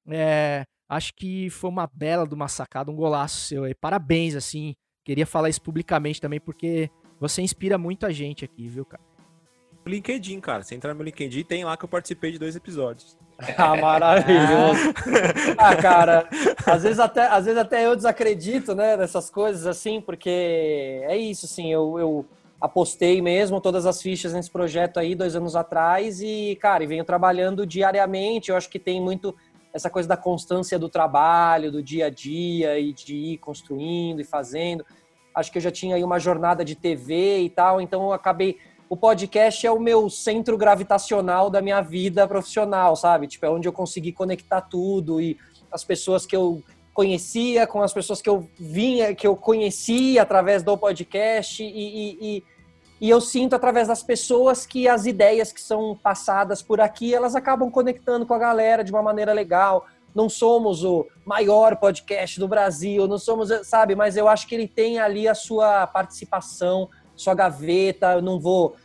É, 0.09 0.65
acho 0.89 1.13
que 1.13 1.49
foi 1.49 1.69
uma 1.69 1.89
bela 1.93 2.27
de 2.27 2.35
uma 2.35 2.49
sacada, 2.49 2.91
um 2.91 2.95
golaço 2.95 3.39
seu 3.39 3.63
aí. 3.63 3.73
Parabéns, 3.73 4.35
assim. 4.35 4.75
Queria 5.05 5.25
falar 5.25 5.47
isso 5.47 5.61
publicamente 5.61 6.19
também, 6.19 6.41
porque 6.41 6.89
você 7.21 7.41
inspira 7.41 7.77
muito 7.77 8.05
a 8.05 8.11
gente 8.11 8.43
aqui, 8.43 8.67
viu, 8.67 8.83
cara? 8.83 9.06
LinkedIn, 9.87 10.39
cara. 10.39 10.63
Você 10.63 10.75
entrar 10.75 10.91
no 10.91 10.97
meu 10.97 11.05
LinkedIn, 11.05 11.43
tem 11.43 11.63
lá 11.63 11.75
que 11.77 11.85
eu 11.85 11.89
participei 11.89 12.31
de 12.31 12.39
dois 12.39 12.55
episódios. 12.55 13.17
Ah, 13.57 13.75
maravilhoso. 13.75 14.93
Ah, 15.59 15.75
cara, 15.75 16.27
às 16.65 16.81
vezes 16.81 16.99
até, 16.99 17.27
às 17.27 17.45
vezes 17.45 17.59
até 17.59 17.85
eu 17.85 17.95
desacredito, 17.95 18.73
né, 18.73 18.97
dessas 18.97 19.29
coisas 19.29 19.67
assim, 19.67 20.01
porque 20.01 21.01
é 21.03 21.15
isso, 21.15 21.45
assim, 21.45 21.71
eu, 21.71 21.99
eu 21.99 22.25
apostei 22.59 23.21
mesmo 23.21 23.61
todas 23.61 23.85
as 23.85 24.01
fichas 24.01 24.33
nesse 24.33 24.49
projeto 24.49 24.99
aí 24.99 25.13
dois 25.13 25.35
anos 25.35 25.55
atrás 25.55 26.19
e, 26.21 26.57
cara, 26.59 26.83
e 26.83 26.87
venho 26.87 27.05
trabalhando 27.05 27.65
diariamente. 27.65 28.49
Eu 28.49 28.57
acho 28.57 28.69
que 28.69 28.79
tem 28.79 28.99
muito 28.99 29.35
essa 29.73 29.89
coisa 29.89 30.09
da 30.09 30.17
constância 30.17 30.79
do 30.79 30.89
trabalho, 30.89 31.71
do 31.71 31.83
dia 31.83 32.07
a 32.07 32.09
dia 32.09 32.79
e 32.79 32.91
de 32.91 33.15
ir 33.15 33.37
construindo 33.37 34.19
e 34.19 34.23
fazendo. 34.23 34.83
Acho 35.35 35.51
que 35.51 35.59
eu 35.59 35.61
já 35.61 35.69
tinha 35.69 35.95
aí 35.95 36.03
uma 36.03 36.19
jornada 36.19 36.65
de 36.65 36.75
TV 36.75 37.41
e 37.41 37.49
tal, 37.49 37.79
então 37.79 38.05
eu 38.05 38.13
acabei 38.13 38.57
o 38.89 38.95
podcast 38.95 39.65
é 39.65 39.71
o 39.71 39.79
meu 39.79 40.09
centro 40.09 40.57
gravitacional 40.57 41.49
da 41.49 41.61
minha 41.61 41.81
vida 41.81 42.27
profissional, 42.27 42.95
sabe? 42.95 43.27
Tipo, 43.27 43.45
é 43.45 43.49
onde 43.49 43.67
eu 43.67 43.73
consegui 43.73 44.11
conectar 44.11 44.61
tudo 44.61 45.19
e 45.19 45.37
as 45.71 45.83
pessoas 45.83 46.25
que 46.25 46.35
eu 46.35 46.63
conhecia 46.93 47.67
com 47.67 47.83
as 47.83 47.93
pessoas 47.93 48.21
que 48.21 48.29
eu 48.29 48.49
vinha, 48.57 49.13
que 49.13 49.27
eu 49.27 49.35
conheci 49.35 50.17
através 50.17 50.63
do 50.63 50.75
podcast 50.75 51.61
e, 51.61 51.67
e, 51.67 52.17
e, 52.19 52.43
e 52.99 53.09
eu 53.09 53.21
sinto 53.21 53.55
através 53.55 53.87
das 53.87 54.01
pessoas 54.01 54.65
que 54.65 54.87
as 54.87 55.05
ideias 55.05 55.51
que 55.51 55.61
são 55.61 55.95
passadas 56.01 56.63
por 56.63 56.81
aqui, 56.81 57.13
elas 57.13 57.35
acabam 57.35 57.69
conectando 57.69 58.25
com 58.25 58.33
a 58.33 58.39
galera 58.39 58.83
de 58.83 58.91
uma 58.91 59.03
maneira 59.03 59.31
legal. 59.31 59.85
Não 60.15 60.27
somos 60.27 60.83
o 60.83 61.05
maior 61.23 61.75
podcast 61.75 62.39
do 62.39 62.47
Brasil, 62.47 63.07
não 63.07 63.19
somos, 63.19 63.49
sabe? 63.67 63.93
Mas 63.93 64.17
eu 64.17 64.27
acho 64.27 64.47
que 64.47 64.55
ele 64.55 64.67
tem 64.67 64.97
ali 64.97 65.27
a 65.27 65.35
sua 65.35 65.85
participação, 65.85 66.89
sua 67.17 67.33
gaveta, 67.33 68.13
eu 68.13 68.21
não 68.21 68.39
vou, 68.39 68.75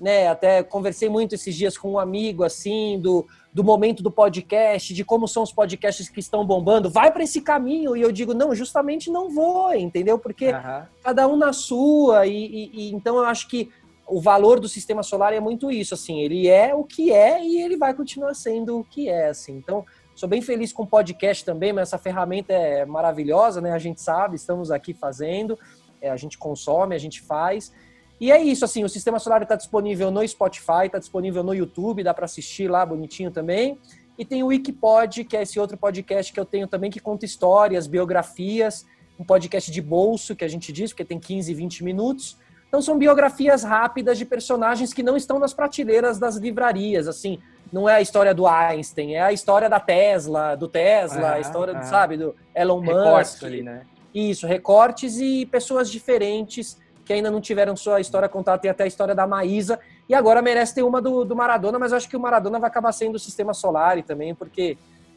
né, 0.00 0.28
até 0.28 0.62
conversei 0.62 1.08
muito 1.08 1.34
esses 1.34 1.56
dias 1.56 1.76
com 1.76 1.92
um 1.92 1.98
amigo 1.98 2.44
assim 2.44 3.00
do, 3.00 3.26
do 3.52 3.64
momento 3.64 4.02
do 4.02 4.10
podcast, 4.10 4.94
de 4.94 5.04
como 5.04 5.26
são 5.26 5.42
os 5.42 5.50
podcasts 5.50 6.08
que 6.08 6.20
estão 6.20 6.46
bombando, 6.46 6.88
vai 6.88 7.10
para 7.10 7.24
esse 7.24 7.40
caminho 7.40 7.96
e 7.96 8.02
eu 8.02 8.12
digo 8.12 8.34
não, 8.34 8.54
justamente 8.54 9.10
não 9.10 9.30
vou, 9.30 9.74
entendeu? 9.74 10.18
Porque 10.18 10.48
Aham. 10.50 10.86
cada 11.02 11.26
um 11.26 11.36
na 11.36 11.52
sua 11.52 12.26
e, 12.26 12.32
e- 12.46 12.70
e 12.74 12.94
então 12.94 13.16
eu 13.16 13.24
acho 13.24 13.48
que 13.48 13.70
o 14.06 14.20
valor 14.20 14.58
do 14.58 14.68
sistema 14.68 15.02
solar 15.02 15.32
é 15.34 15.40
muito 15.40 15.70
isso, 15.70 15.92
assim, 15.94 16.20
ele 16.20 16.48
é 16.48 16.74
o 16.74 16.82
que 16.82 17.12
é 17.12 17.44
e 17.44 17.60
ele 17.60 17.76
vai 17.76 17.92
continuar 17.92 18.34
sendo 18.34 18.78
o 18.78 18.84
que 18.84 19.08
é, 19.08 19.28
assim. 19.28 19.52
Então, 19.58 19.84
sou 20.14 20.26
bem 20.28 20.40
feliz 20.40 20.72
com 20.72 20.82
o 20.84 20.86
podcast 20.86 21.44
também, 21.44 21.72
mas 21.74 21.88
essa 21.88 21.98
ferramenta 21.98 22.52
é 22.52 22.86
maravilhosa, 22.86 23.60
né? 23.60 23.72
A 23.72 23.78
gente 23.78 24.00
sabe, 24.00 24.36
estamos 24.36 24.70
aqui 24.70 24.94
fazendo, 24.94 25.58
a 26.02 26.16
gente 26.16 26.38
consome, 26.38 26.94
a 26.94 26.98
gente 26.98 27.20
faz. 27.22 27.72
E 28.20 28.32
é 28.32 28.42
isso, 28.42 28.64
assim, 28.64 28.82
o 28.84 28.88
Sistema 28.88 29.18
Solar 29.18 29.42
está 29.42 29.54
disponível 29.54 30.10
no 30.10 30.26
Spotify, 30.26 30.86
está 30.86 30.98
disponível 30.98 31.42
no 31.42 31.54
YouTube, 31.54 32.02
dá 32.02 32.12
para 32.12 32.24
assistir 32.24 32.68
lá 32.68 32.84
bonitinho 32.84 33.30
também. 33.30 33.78
E 34.18 34.24
tem 34.24 34.42
o 34.42 34.48
Wikipod, 34.48 35.24
que 35.24 35.36
é 35.36 35.42
esse 35.42 35.60
outro 35.60 35.76
podcast 35.76 36.32
que 36.32 36.40
eu 36.40 36.44
tenho 36.44 36.66
também, 36.66 36.90
que 36.90 36.98
conta 36.98 37.24
histórias, 37.24 37.86
biografias, 37.86 38.84
um 39.18 39.24
podcast 39.24 39.70
de 39.70 39.80
bolso, 39.80 40.34
que 40.34 40.44
a 40.44 40.48
gente 40.48 40.72
diz, 40.72 40.90
porque 40.92 41.04
tem 41.04 41.20
15, 41.20 41.54
20 41.54 41.84
minutos. 41.84 42.36
Então 42.68 42.82
são 42.82 42.98
biografias 42.98 43.62
rápidas 43.62 44.18
de 44.18 44.24
personagens 44.24 44.92
que 44.92 45.02
não 45.02 45.16
estão 45.16 45.38
nas 45.38 45.54
prateleiras 45.54 46.18
das 46.18 46.36
livrarias, 46.36 47.06
assim, 47.08 47.38
não 47.72 47.88
é 47.88 47.94
a 47.94 48.00
história 48.00 48.34
do 48.34 48.46
Einstein, 48.46 49.14
é 49.14 49.22
a 49.22 49.32
história 49.32 49.68
da 49.68 49.78
Tesla, 49.78 50.54
do 50.54 50.68
Tesla, 50.68 51.28
a 51.28 51.34
Ah, 51.34 51.40
história, 51.40 51.72
do, 51.74 51.80
ah. 51.80 51.82
sabe, 51.84 52.16
do 52.16 52.34
Elon 52.54 52.82
Musk. 52.82 53.44
ali, 53.44 53.62
né? 53.62 53.82
Isso, 54.14 54.46
recortes 54.46 55.18
e 55.18 55.46
pessoas 55.46 55.90
diferentes 55.90 56.78
que 57.04 57.12
ainda 57.14 57.30
não 57.30 57.40
tiveram 57.40 57.74
sua 57.74 58.00
história 58.00 58.28
contada. 58.28 58.58
Tem 58.58 58.70
até 58.70 58.84
a 58.84 58.86
história 58.86 59.14
da 59.14 59.26
Maísa. 59.26 59.80
E 60.06 60.14
agora 60.14 60.42
merece 60.42 60.74
ter 60.74 60.82
uma 60.82 61.00
do, 61.00 61.24
do 61.24 61.34
Maradona, 61.34 61.78
mas 61.78 61.90
eu 61.90 61.96
acho 61.96 62.08
que 62.08 62.16
o 62.16 62.20
Maradona 62.20 62.58
vai 62.58 62.68
acabar 62.68 62.92
sendo 62.92 63.14
o 63.14 63.18
sistema 63.18 63.54
solar 63.54 64.02
também, 64.02 64.34
porque 64.34 64.76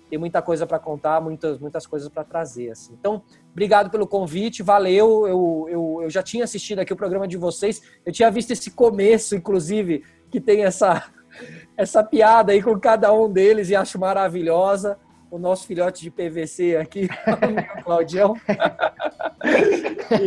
tem 0.09 0.17
muita 0.17 0.41
coisa 0.41 0.65
para 0.65 0.79
contar, 0.79 1.21
muitas, 1.21 1.59
muitas 1.59 1.85
coisas 1.85 2.09
para 2.09 2.23
trazer. 2.23 2.71
Assim. 2.71 2.93
Então, 2.99 3.21
obrigado 3.51 3.89
pelo 3.89 4.07
convite, 4.07 4.63
valeu. 4.63 5.27
Eu, 5.27 5.67
eu, 5.69 5.99
eu 6.03 6.09
já 6.09 6.23
tinha 6.23 6.45
assistido 6.45 6.79
aqui 6.79 6.91
o 6.91 6.97
programa 6.97 7.27
de 7.27 7.37
vocês, 7.37 7.81
eu 8.05 8.11
tinha 8.11 8.31
visto 8.31 8.51
esse 8.51 8.71
começo, 8.71 9.35
inclusive, 9.35 10.03
que 10.29 10.39
tem 10.39 10.63
essa, 10.63 11.09
essa 11.75 12.03
piada 12.03 12.53
aí 12.53 12.61
com 12.61 12.79
cada 12.79 13.11
um 13.13 13.29
deles 13.29 13.69
e 13.69 13.75
acho 13.75 13.99
maravilhosa. 13.99 14.97
O 15.31 15.39
nosso 15.39 15.65
filhote 15.65 16.01
de 16.01 16.11
PVC 16.11 16.75
aqui, 16.75 17.07
o 17.79 17.83
Claudião. 17.83 18.35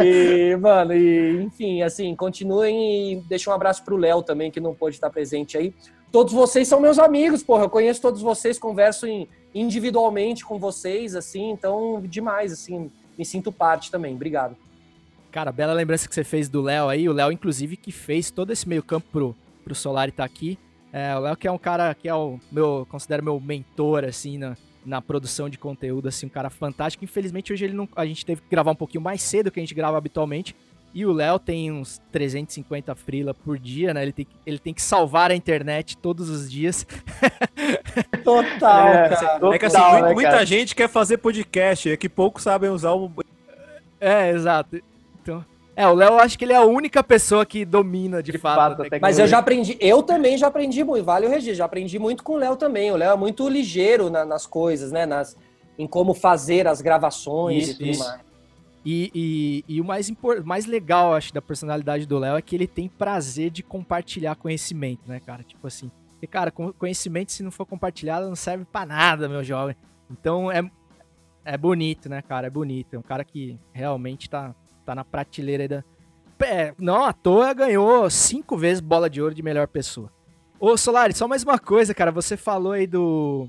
E, 0.02 0.56
mano, 0.56 0.94
e, 0.94 1.42
enfim, 1.42 1.82
assim, 1.82 2.16
continuem 2.16 3.12
e 3.12 3.16
deixa 3.28 3.50
um 3.50 3.52
abraço 3.52 3.84
pro 3.84 3.98
Léo 3.98 4.22
também, 4.22 4.50
que 4.50 4.58
não 4.60 4.74
pôde 4.74 4.96
estar 4.96 5.10
presente 5.10 5.58
aí. 5.58 5.74
Todos 6.10 6.32
vocês 6.32 6.66
são 6.66 6.80
meus 6.80 6.98
amigos, 6.98 7.42
porra. 7.42 7.64
Eu 7.64 7.70
conheço 7.70 8.00
todos 8.00 8.22
vocês, 8.22 8.58
converso 8.58 9.06
em- 9.06 9.28
individualmente 9.54 10.44
com 10.44 10.58
vocês, 10.58 11.14
assim, 11.14 11.50
então, 11.50 12.00
demais, 12.02 12.52
assim, 12.52 12.90
me 13.18 13.24
sinto 13.24 13.52
parte 13.52 13.90
também. 13.90 14.14
Obrigado. 14.14 14.56
Cara, 15.30 15.52
bela 15.52 15.72
lembrança 15.72 16.08
que 16.08 16.14
você 16.14 16.24
fez 16.24 16.48
do 16.48 16.62
Léo 16.62 16.88
aí. 16.88 17.08
O 17.08 17.12
Léo, 17.12 17.30
inclusive, 17.30 17.76
que 17.76 17.92
fez 17.92 18.30
todo 18.30 18.52
esse 18.52 18.66
meio 18.68 18.82
campo 18.82 19.06
pro, 19.12 19.36
pro 19.64 19.74
Solari 19.74 20.10
estar 20.10 20.24
aqui. 20.24 20.58
É, 20.92 21.14
o 21.16 21.18
Léo 21.18 21.36
que 21.36 21.48
é 21.48 21.50
um 21.50 21.58
cara 21.58 21.92
que 21.92 22.08
é 22.08 22.14
o 22.14 22.38
meu, 22.50 22.86
considero 22.88 23.22
meu 23.22 23.40
mentor, 23.40 24.04
assim, 24.04 24.38
na, 24.38 24.56
na 24.84 25.00
produção 25.00 25.48
de 25.48 25.56
conteúdo, 25.58 26.08
assim, 26.08 26.26
um 26.26 26.28
cara 26.30 26.50
fantástico. 26.50 27.04
Infelizmente, 27.04 27.52
hoje 27.52 27.64
ele 27.64 27.74
não, 27.74 27.88
a 27.96 28.04
gente 28.06 28.24
teve 28.26 28.42
que 28.42 28.48
gravar 28.50 28.70
um 28.72 28.76
pouquinho 28.76 29.02
mais 29.02 29.22
cedo 29.22 29.50
que 29.50 29.58
a 29.58 29.62
gente 29.62 29.74
grava 29.74 29.96
habitualmente. 29.96 30.54
E 30.92 31.04
o 31.04 31.12
Léo 31.12 31.40
tem 31.40 31.72
uns 31.72 32.00
350 32.12 32.94
frila 32.94 33.34
por 33.34 33.58
dia, 33.58 33.92
né? 33.92 34.02
Ele 34.02 34.12
tem, 34.12 34.24
que- 34.24 34.36
ele 34.46 34.58
tem 34.60 34.72
que 34.72 34.80
salvar 34.80 35.30
a 35.32 35.34
internet 35.34 35.96
todos 35.96 36.28
os 36.30 36.48
dias. 36.48 36.86
Total, 38.22 38.88
É, 38.88 39.08
cara. 39.08 39.54
É 39.54 39.58
que 39.58 39.66
assim, 39.66 39.76
Total, 39.76 40.02
né, 40.02 40.12
muita 40.14 40.30
cara? 40.30 40.46
gente 40.46 40.74
quer 40.74 40.88
fazer 40.88 41.18
podcast, 41.18 41.90
é 41.90 41.96
que 41.96 42.08
poucos 42.08 42.42
sabem 42.44 42.70
usar 42.70 42.92
o. 42.92 43.10
É, 44.00 44.30
exato. 44.30 44.80
Então, 45.22 45.44
é, 45.76 45.86
o 45.88 45.94
Léo, 45.94 46.12
eu 46.12 46.18
acho 46.20 46.38
que 46.38 46.44
ele 46.44 46.52
é 46.52 46.56
a 46.56 46.64
única 46.64 47.02
pessoa 47.02 47.44
que 47.44 47.64
domina 47.64 48.22
de, 48.22 48.32
De 48.32 48.38
fato. 48.38 48.76
fato. 48.76 48.88
Mas 49.00 49.18
eu 49.18 49.26
já 49.26 49.38
aprendi, 49.38 49.76
eu 49.80 50.02
também 50.02 50.36
já 50.38 50.46
aprendi 50.46 50.84
muito, 50.84 51.04
vale 51.04 51.26
o 51.26 51.30
registro, 51.30 51.54
já 51.56 51.64
aprendi 51.64 51.98
muito 51.98 52.22
com 52.22 52.34
o 52.34 52.36
Léo 52.36 52.56
também. 52.56 52.90
O 52.92 52.96
Léo 52.96 53.12
é 53.12 53.16
muito 53.16 53.48
ligeiro 53.48 54.08
na- 54.10 54.24
nas 54.24 54.46
coisas, 54.46 54.92
né? 54.92 55.04
Nas, 55.06 55.36
em 55.78 55.86
como 55.86 56.14
fazer 56.14 56.66
as 56.68 56.80
gravações 56.80 57.64
Isso, 57.64 57.72
e 57.72 57.74
tudo 57.74 57.88
isso. 57.90 58.04
mais. 58.04 58.20
E, 58.86 59.10
e, 59.14 59.64
e 59.76 59.80
o 59.80 59.84
mais, 59.84 60.08
impor- 60.10 60.44
mais 60.44 60.66
legal, 60.66 61.14
acho, 61.14 61.32
da 61.32 61.40
personalidade 61.40 62.06
do 62.06 62.18
Léo 62.18 62.36
é 62.36 62.42
que 62.42 62.54
ele 62.54 62.66
tem 62.66 62.86
prazer 62.88 63.50
de 63.50 63.62
compartilhar 63.62 64.36
conhecimento, 64.36 65.00
né, 65.08 65.20
cara? 65.24 65.42
Tipo 65.42 65.66
assim, 65.66 65.90
porque, 66.10 66.26
cara, 66.26 66.50
co- 66.50 66.72
conhecimento, 66.74 67.32
se 67.32 67.42
não 67.42 67.50
for 67.50 67.64
compartilhado, 67.66 68.28
não 68.28 68.36
serve 68.36 68.64
pra 68.70 68.84
nada, 68.84 69.26
meu 69.28 69.42
jovem. 69.42 69.74
Então 70.10 70.52
é, 70.52 70.62
é 71.46 71.56
bonito, 71.56 72.08
né, 72.10 72.20
cara? 72.22 72.46
É 72.46 72.50
bonito. 72.50 72.94
É 72.94 72.98
um 72.98 73.02
cara 73.02 73.24
que 73.24 73.58
realmente 73.72 74.28
tá, 74.28 74.54
tá 74.84 74.94
na 74.94 75.04
prateleira 75.04 75.68
da. 75.68 75.84
É, 76.40 76.74
não 76.78 77.04
à 77.04 77.12
toa 77.12 77.54
ganhou 77.54 78.10
cinco 78.10 78.56
vezes 78.56 78.80
bola 78.80 79.08
de 79.08 79.22
ouro 79.22 79.34
de 79.34 79.42
melhor 79.42 79.66
pessoa. 79.66 80.10
Ô, 80.60 80.76
Solari, 80.76 81.14
só 81.14 81.26
mais 81.26 81.42
uma 81.42 81.58
coisa, 81.58 81.94
cara. 81.94 82.12
Você 82.12 82.36
falou 82.36 82.72
aí 82.72 82.86
do. 82.86 83.48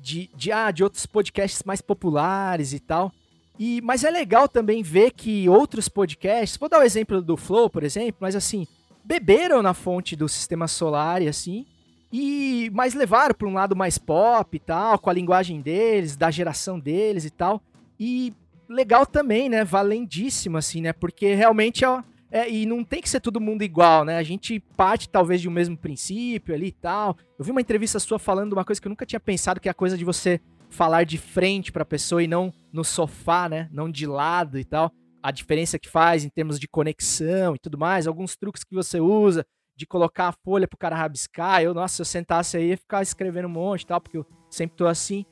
De, 0.00 0.28
de, 0.34 0.52
ah, 0.52 0.70
de 0.70 0.82
outros 0.82 1.06
podcasts 1.06 1.62
mais 1.62 1.80
populares 1.80 2.72
e 2.72 2.80
tal. 2.80 3.12
E, 3.58 3.80
mas 3.82 4.02
é 4.04 4.10
legal 4.10 4.48
também 4.48 4.82
ver 4.82 5.12
que 5.12 5.48
outros 5.48 5.88
podcasts, 5.88 6.58
vou 6.58 6.68
dar 6.68 6.80
o 6.80 6.82
exemplo 6.82 7.22
do 7.22 7.36
Flow, 7.36 7.70
por 7.70 7.84
exemplo, 7.84 8.16
mas 8.20 8.34
assim, 8.34 8.66
beberam 9.04 9.62
na 9.62 9.72
fonte 9.72 10.16
do 10.16 10.28
sistema 10.28 10.66
solar 10.66 11.22
e 11.22 11.28
assim, 11.28 11.64
e 12.12 12.70
mas 12.72 12.94
levaram 12.94 13.34
para 13.34 13.48
um 13.48 13.54
lado 13.54 13.76
mais 13.76 13.96
pop 13.96 14.56
e 14.56 14.60
tal, 14.60 14.98
com 14.98 15.08
a 15.08 15.12
linguagem 15.12 15.60
deles, 15.60 16.16
da 16.16 16.30
geração 16.30 16.78
deles 16.78 17.24
e 17.24 17.30
tal. 17.30 17.62
E 17.98 18.32
legal 18.68 19.06
também, 19.06 19.48
né? 19.48 19.64
Valendíssimo, 19.64 20.56
assim, 20.56 20.80
né? 20.80 20.92
Porque 20.92 21.34
realmente 21.34 21.84
é, 21.84 22.04
é, 22.30 22.50
e 22.50 22.66
não 22.66 22.82
tem 22.82 23.00
que 23.00 23.08
ser 23.08 23.20
todo 23.20 23.40
mundo 23.40 23.62
igual, 23.62 24.04
né? 24.04 24.16
A 24.16 24.22
gente 24.22 24.58
parte 24.76 25.08
talvez 25.08 25.40
de 25.40 25.48
um 25.48 25.52
mesmo 25.52 25.76
princípio 25.76 26.54
ali 26.54 26.66
e 26.68 26.72
tal. 26.72 27.16
Eu 27.38 27.44
vi 27.44 27.50
uma 27.50 27.60
entrevista 27.60 28.00
sua 28.00 28.18
falando 28.18 28.52
uma 28.52 28.64
coisa 28.64 28.80
que 28.80 28.88
eu 28.88 28.90
nunca 28.90 29.06
tinha 29.06 29.20
pensado, 29.20 29.60
que 29.60 29.68
é 29.68 29.70
a 29.70 29.74
coisa 29.74 29.96
de 29.96 30.04
você 30.04 30.40
falar 30.68 31.04
de 31.04 31.16
frente 31.16 31.70
pra 31.70 31.84
pessoa 31.84 32.22
e 32.22 32.26
não 32.26 32.52
no 32.72 32.82
sofá, 32.82 33.48
né? 33.48 33.68
Não 33.70 33.90
de 33.90 34.06
lado 34.06 34.58
e 34.58 34.64
tal. 34.64 34.90
A 35.22 35.30
diferença 35.30 35.78
que 35.78 35.88
faz 35.88 36.24
em 36.24 36.28
termos 36.28 36.58
de 36.58 36.66
conexão 36.66 37.54
e 37.54 37.58
tudo 37.58 37.78
mais, 37.78 38.06
alguns 38.06 38.36
truques 38.36 38.64
que 38.64 38.74
você 38.74 39.00
usa 39.00 39.46
de 39.76 39.86
colocar 39.86 40.28
a 40.28 40.32
folha 40.32 40.68
pro 40.68 40.78
cara 40.78 40.96
rabiscar. 40.96 41.62
Eu, 41.62 41.74
nossa, 41.74 41.96
se 41.96 42.02
eu 42.02 42.06
sentasse 42.06 42.56
aí 42.56 42.70
ia 42.70 42.76
ficar 42.76 43.02
escrevendo 43.02 43.46
um 43.46 43.52
monte 43.52 43.82
e 43.82 43.86
tal, 43.86 44.00
porque 44.00 44.18
eu 44.18 44.26
sempre 44.50 44.76
tô 44.76 44.86
assim. 44.86 45.24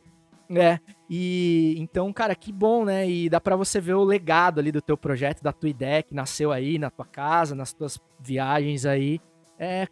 É, 0.54 0.78
e 1.08 1.74
então, 1.78 2.12
cara, 2.12 2.34
que 2.34 2.52
bom, 2.52 2.84
né? 2.84 3.08
E 3.08 3.28
dá 3.28 3.40
pra 3.40 3.56
você 3.56 3.80
ver 3.80 3.94
o 3.94 4.04
legado 4.04 4.58
ali 4.58 4.72
do 4.72 4.82
teu 4.82 4.96
projeto, 4.96 5.42
da 5.42 5.52
tua 5.52 5.68
ideia 5.68 6.02
que 6.02 6.14
nasceu 6.14 6.52
aí 6.52 6.78
na 6.78 6.90
tua 6.90 7.06
casa, 7.06 7.54
nas 7.54 7.72
tuas 7.72 7.98
viagens 8.20 8.84
aí, 8.84 9.20
é, 9.58 9.86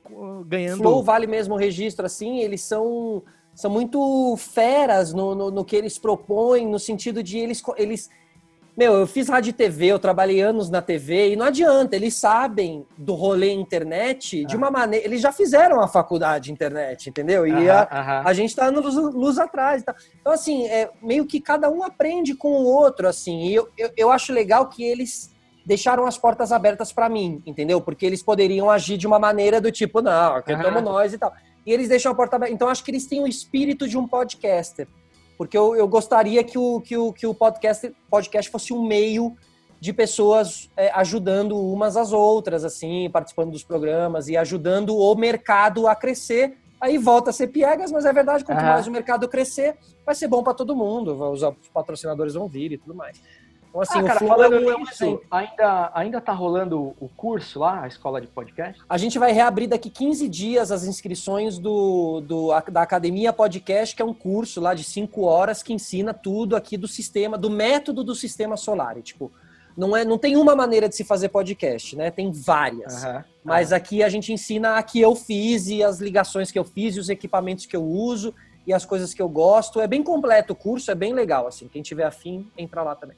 ganhando. 0.46 0.82
Flow 0.82 1.02
vale 1.02 1.26
mesmo 1.26 1.54
o 1.54 1.58
registro, 1.58 2.04
assim, 2.04 2.40
eles 2.40 2.60
são, 2.62 3.22
são 3.54 3.70
muito 3.70 4.36
feras 4.36 5.14
no, 5.14 5.34
no, 5.34 5.50
no 5.50 5.64
que 5.64 5.76
eles 5.76 5.98
propõem, 5.98 6.66
no 6.66 6.78
sentido 6.78 7.22
de 7.22 7.38
eles, 7.38 7.62
eles. 7.76 8.10
Meu, 8.81 8.94
eu 8.94 9.07
fiz 9.07 9.28
rádio 9.28 9.51
e 9.51 9.52
TV, 9.52 9.89
eu 9.89 9.98
trabalhei 9.98 10.40
anos 10.40 10.70
na 10.70 10.81
TV, 10.81 11.32
e 11.32 11.36
não 11.36 11.44
adianta, 11.44 11.94
eles 11.94 12.15
sabem 12.15 12.86
do 12.97 13.12
rolê 13.12 13.52
internet 13.52 14.43
de 14.47 14.57
uma 14.57 14.70
maneira. 14.70 15.05
Eles 15.05 15.20
já 15.20 15.31
fizeram 15.31 15.82
a 15.82 15.86
faculdade 15.86 16.47
de 16.47 16.52
internet, 16.52 17.11
entendeu? 17.11 17.47
E 17.47 17.69
Aham, 17.69 17.86
a, 17.90 18.01
aham. 18.01 18.23
a 18.24 18.32
gente 18.32 18.57
tá 18.57 18.70
luz, 18.70 18.94
luz 18.94 19.39
atrás. 19.39 19.82
tal. 19.82 19.94
Então, 20.19 20.32
assim, 20.32 20.66
é, 20.66 20.89
meio 21.02 21.27
que 21.27 21.43
cada 21.43 21.69
um 21.69 21.82
aprende 21.82 22.35
com 22.35 22.52
o 22.52 22.65
outro, 22.65 23.07
assim. 23.07 23.48
E 23.48 23.55
eu, 23.55 23.69
eu, 23.77 23.90
eu 23.98 24.11
acho 24.11 24.32
legal 24.32 24.66
que 24.70 24.82
eles 24.82 25.31
deixaram 25.66 26.07
as 26.07 26.16
portas 26.16 26.51
abertas 26.51 26.90
pra 26.90 27.07
mim, 27.07 27.43
entendeu? 27.44 27.82
Porque 27.82 28.07
eles 28.07 28.23
poderiam 28.23 28.70
agir 28.70 28.97
de 28.97 29.07
uma 29.07 29.19
maneira 29.19 29.61
do 29.61 29.70
tipo, 29.70 30.01
não, 30.01 30.39
estamos 30.39 30.82
nós 30.82 31.12
e 31.12 31.19
tal. 31.19 31.35
E 31.66 31.70
eles 31.70 31.86
deixam 31.86 32.12
a 32.12 32.15
porta 32.15 32.36
aberta. 32.36 32.55
Então, 32.55 32.66
acho 32.66 32.82
que 32.82 32.90
eles 32.90 33.07
têm 33.07 33.23
o 33.23 33.27
espírito 33.27 33.86
de 33.86 33.98
um 33.98 34.09
podcaster. 34.09 34.89
Porque 35.40 35.56
eu, 35.56 35.74
eu 35.74 35.88
gostaria 35.88 36.44
que 36.44 36.58
o, 36.58 36.82
que 36.82 36.98
o, 36.98 37.14
que 37.14 37.26
o 37.26 37.34
podcast, 37.34 37.90
podcast 38.10 38.50
fosse 38.50 38.74
um 38.74 38.86
meio 38.86 39.34
de 39.80 39.90
pessoas 39.90 40.68
é, 40.76 40.90
ajudando 40.90 41.58
umas 41.58 41.96
às 41.96 42.12
outras, 42.12 42.62
assim, 42.62 43.08
participando 43.08 43.50
dos 43.50 43.64
programas 43.64 44.28
e 44.28 44.36
ajudando 44.36 44.94
o 44.94 45.14
mercado 45.14 45.88
a 45.88 45.94
crescer. 45.94 46.58
Aí 46.78 46.98
volta 46.98 47.30
a 47.30 47.32
ser 47.32 47.46
piegas, 47.46 47.90
mas 47.90 48.04
é 48.04 48.12
verdade, 48.12 48.44
quanto 48.44 48.62
mais 48.62 48.86
o 48.86 48.90
mercado 48.90 49.26
crescer, 49.30 49.78
vai 50.04 50.14
ser 50.14 50.28
bom 50.28 50.42
para 50.42 50.52
todo 50.52 50.76
mundo, 50.76 51.18
os 51.30 51.40
patrocinadores 51.72 52.34
vão 52.34 52.46
vir 52.46 52.72
e 52.72 52.76
tudo 52.76 52.94
mais. 52.94 53.18
Então, 53.70 53.80
assim, 53.82 53.98
ah, 54.01 54.02
o 54.02 54.06
cara, 54.06 54.18
falando 54.20 54.55
um, 54.56 54.70
é 54.70 54.76
um 54.76 54.82
exemplo. 54.82 55.22
ainda, 55.30 55.90
ainda 55.94 56.20
tá 56.20 56.32
rolando 56.32 56.92
o 57.01 57.09
curso 57.16 57.60
lá, 57.60 57.84
a 57.84 57.86
escola 57.88 58.20
de 58.20 58.26
podcast? 58.26 58.82
A 58.88 58.98
gente 58.98 59.18
vai 59.18 59.32
reabrir 59.32 59.68
daqui 59.68 59.88
15 59.88 60.28
dias 60.28 60.72
as 60.72 60.84
inscrições 60.84 61.56
do, 61.59 62.20
do- 62.20 62.48
da 62.70 62.82
Academia 62.82 63.32
Podcast, 63.32 63.94
que 63.94 64.02
é 64.02 64.05
um 64.05 64.12
curso 64.12 64.60
lá 64.60 64.74
de 64.74 64.82
5 64.82 65.22
horas 65.22 65.62
que 65.62 65.72
ensina 65.72 66.12
tudo 66.12 66.56
aqui 66.56 66.76
do 66.76 66.88
sistema, 66.88 67.38
do 67.38 67.48
método 67.48 68.02
do 68.02 68.14
sistema 68.14 68.56
solar. 68.56 68.98
E, 68.98 69.02
tipo, 69.02 69.30
não, 69.76 69.97
é, 69.97 70.05
não 70.05 70.18
tem 70.18 70.36
uma 70.36 70.56
maneira 70.56 70.88
de 70.88 70.97
se 70.97 71.05
fazer 71.05 71.28
podcast, 71.28 71.94
né? 71.94 72.10
Tem 72.10 72.30
várias. 72.32 73.05
Aham. 73.05 73.24
Mas 73.44 73.72
aqui 73.72 74.02
a 74.02 74.09
gente 74.09 74.32
ensina 74.32 74.76
a 74.76 74.82
que 74.82 75.01
eu 75.01 75.14
fiz 75.14 75.68
e 75.68 75.82
as 75.82 76.01
ligações 76.01 76.51
que 76.51 76.59
eu 76.59 76.64
fiz 76.64 76.97
e 76.97 77.01
os 77.01 77.09
equipamentos 77.09 77.66
que 77.66 77.76
eu 77.76 77.84
uso 77.84 78.34
e 78.66 78.72
as 78.74 78.84
coisas 78.84 79.14
que 79.14 79.22
eu 79.22 79.28
gosto. 79.28 79.80
É 79.80 79.86
bem 79.86 80.02
completo 80.02 80.52
o 80.55 80.56
curso, 80.56 80.90
é 80.90 80.94
bem 80.94 81.12
legal, 81.12 81.47
assim. 81.47 81.68
Quem 81.68 81.82
tiver 81.82 82.05
afim, 82.05 82.51
entra 82.59 82.82
lá 82.82 82.97
também. 82.97 83.16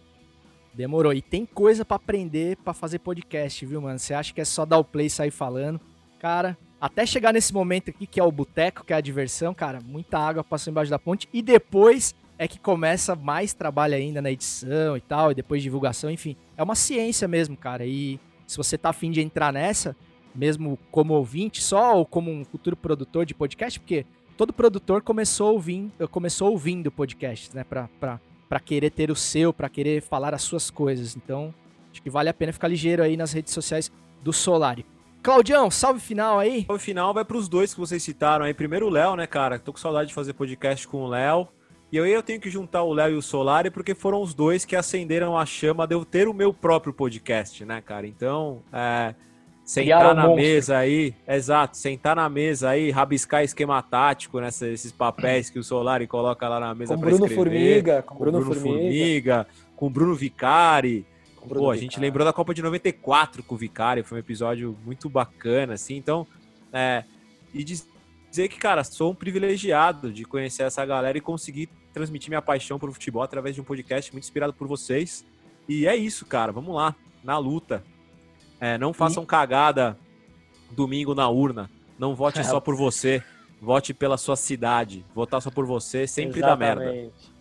Demorou. 0.74 1.12
E 1.12 1.20
tem 1.20 1.44
coisa 1.44 1.84
pra 1.84 1.96
aprender 1.96 2.56
pra 2.58 2.72
fazer 2.72 2.98
podcast, 2.98 3.64
viu, 3.66 3.80
mano? 3.80 3.98
Você 3.98 4.14
acha 4.14 4.32
que 4.32 4.40
é 4.40 4.44
só 4.44 4.64
dar 4.64 4.78
o 4.78 4.84
play 4.84 5.06
e 5.06 5.10
sair 5.10 5.30
falando? 5.30 5.80
Cara, 6.18 6.56
até 6.80 7.04
chegar 7.04 7.32
nesse 7.32 7.52
momento 7.52 7.90
aqui, 7.90 8.06
que 8.06 8.18
é 8.18 8.24
o 8.24 8.32
boteco, 8.32 8.84
que 8.84 8.92
é 8.92 8.96
a 8.96 9.00
diversão, 9.00 9.52
cara, 9.54 9.80
muita 9.84 10.18
água 10.18 10.42
passou 10.42 10.70
embaixo 10.70 10.90
da 10.90 10.98
ponte. 10.98 11.28
E 11.32 11.42
depois 11.42 12.14
é 12.38 12.48
que 12.48 12.58
começa 12.58 13.14
mais 13.14 13.54
trabalho 13.54 13.94
ainda 13.94 14.20
na 14.20 14.30
edição 14.30 14.96
e 14.96 15.00
tal, 15.00 15.30
e 15.30 15.34
depois 15.34 15.62
divulgação, 15.62 16.10
enfim. 16.10 16.36
É 16.56 16.62
uma 16.62 16.74
ciência 16.74 17.28
mesmo, 17.28 17.56
cara. 17.56 17.86
E 17.86 18.18
se 18.46 18.56
você 18.56 18.76
tá 18.76 18.90
afim 18.90 19.10
de 19.10 19.20
entrar 19.20 19.52
nessa, 19.52 19.94
mesmo 20.34 20.78
como 20.90 21.14
ouvinte 21.14 21.62
só, 21.62 21.96
ou 21.96 22.06
como 22.06 22.30
um 22.30 22.44
futuro 22.44 22.76
produtor 22.76 23.24
de 23.26 23.34
podcast, 23.34 23.78
porque 23.78 24.04
todo 24.36 24.52
produtor 24.52 25.02
começou 25.02 25.52
ouvindo, 25.52 25.92
começou 26.08 26.50
ouvindo 26.50 26.90
podcasts, 26.90 27.52
né? 27.54 27.62
Pra, 27.62 27.88
pra 28.52 28.60
querer 28.60 28.90
ter 28.90 29.10
o 29.10 29.16
seu, 29.16 29.50
pra 29.50 29.66
querer 29.66 30.02
falar 30.02 30.34
as 30.34 30.42
suas 30.42 30.68
coisas. 30.68 31.16
Então, 31.16 31.54
acho 31.90 32.02
que 32.02 32.10
vale 32.10 32.28
a 32.28 32.34
pena 32.34 32.52
ficar 32.52 32.68
ligeiro 32.68 33.02
aí 33.02 33.16
nas 33.16 33.32
redes 33.32 33.50
sociais 33.50 33.90
do 34.22 34.30
Solari. 34.30 34.84
Claudião, 35.22 35.70
salve 35.70 36.00
final 36.00 36.38
aí. 36.38 36.66
O 36.68 36.78
final 36.78 37.14
vai 37.14 37.24
pros 37.24 37.48
dois 37.48 37.72
que 37.72 37.80
vocês 37.80 38.02
citaram 38.02 38.44
aí. 38.44 38.52
Primeiro 38.52 38.88
o 38.88 38.90
Léo, 38.90 39.16
né, 39.16 39.26
cara? 39.26 39.58
Tô 39.58 39.72
com 39.72 39.78
saudade 39.78 40.08
de 40.08 40.14
fazer 40.14 40.34
podcast 40.34 40.86
com 40.86 40.98
o 40.98 41.06
Léo. 41.06 41.48
E 41.90 41.98
aí 41.98 42.12
eu 42.12 42.22
tenho 42.22 42.38
que 42.42 42.50
juntar 42.50 42.82
o 42.82 42.92
Léo 42.92 43.12
e 43.12 43.16
o 43.16 43.22
Solari 43.22 43.70
porque 43.70 43.94
foram 43.94 44.20
os 44.20 44.34
dois 44.34 44.66
que 44.66 44.76
acenderam 44.76 45.34
a 45.38 45.46
chama 45.46 45.86
de 45.86 45.94
eu 45.94 46.04
ter 46.04 46.28
o 46.28 46.34
meu 46.34 46.52
próprio 46.52 46.92
podcast, 46.92 47.64
né, 47.64 47.80
cara? 47.80 48.06
Então, 48.06 48.62
é, 48.70 49.14
sentar 49.72 50.14
na 50.14 50.22
monstro. 50.28 50.36
mesa 50.36 50.78
aí, 50.78 51.14
exato, 51.26 51.76
sentar 51.76 52.16
na 52.16 52.28
mesa 52.28 52.70
aí, 52.70 52.90
rabiscar 52.90 53.42
esquema 53.42 53.82
tático 53.82 54.40
nesses 54.40 54.92
papéis 54.92 55.48
que 55.50 55.58
o 55.58 55.64
Solari 55.64 56.06
coloca 56.06 56.48
lá 56.48 56.60
na 56.60 56.74
mesa 56.74 56.94
Com 56.94 57.00
Bruno 57.00 57.16
escrever. 57.26 57.34
Formiga, 57.36 58.02
com 58.02 58.14
com 58.14 58.24
Bruno 58.24 58.38
Bruno 58.40 58.54
Formiga. 58.54 58.78
Formiga, 58.80 59.46
com 59.76 59.90
Bruno 59.90 60.14
Vicari. 60.14 61.06
Bruno 61.44 61.60
Pô, 61.66 61.70
a 61.70 61.74
gente 61.74 61.82
Vicari. 61.90 62.06
lembrou 62.06 62.24
da 62.24 62.32
Copa 62.32 62.54
de 62.54 62.62
94 62.62 63.42
com 63.42 63.54
o 63.54 63.58
Vicari, 63.58 64.02
foi 64.04 64.18
um 64.18 64.20
episódio 64.20 64.76
muito 64.84 65.08
bacana, 65.08 65.74
assim. 65.74 65.96
Então, 65.96 66.26
é, 66.72 67.02
e 67.52 67.64
diz- 67.64 67.88
dizer 68.30 68.48
que, 68.48 68.58
cara, 68.58 68.84
sou 68.84 69.10
um 69.10 69.14
privilegiado 69.14 70.12
de 70.12 70.24
conhecer 70.24 70.62
essa 70.62 70.84
galera 70.86 71.18
e 71.18 71.20
conseguir 71.20 71.68
transmitir 71.92 72.30
minha 72.30 72.40
paixão 72.40 72.78
por 72.78 72.90
futebol 72.92 73.22
através 73.22 73.54
de 73.54 73.60
um 73.60 73.64
podcast 73.64 74.12
muito 74.12 74.24
inspirado 74.24 74.52
por 74.52 74.66
vocês. 74.68 75.24
E 75.68 75.86
é 75.86 75.94
isso, 75.96 76.24
cara, 76.24 76.52
vamos 76.52 76.74
lá, 76.74 76.94
na 77.24 77.36
luta. 77.38 77.82
É, 78.62 78.78
não 78.78 78.92
façam 78.92 79.26
cagada 79.26 79.98
domingo 80.70 81.16
na 81.16 81.28
urna. 81.28 81.68
Não 81.98 82.14
vote 82.14 82.44
só 82.46 82.60
por 82.60 82.76
você, 82.76 83.20
vote 83.60 83.92
pela 83.92 84.16
sua 84.16 84.36
cidade. 84.36 85.04
Votar 85.12 85.42
só 85.42 85.50
por 85.50 85.66
você 85.66 86.06
sempre 86.06 86.40
dá 86.40 86.54
merda. 86.54 86.84
Exatamente. 86.84 87.32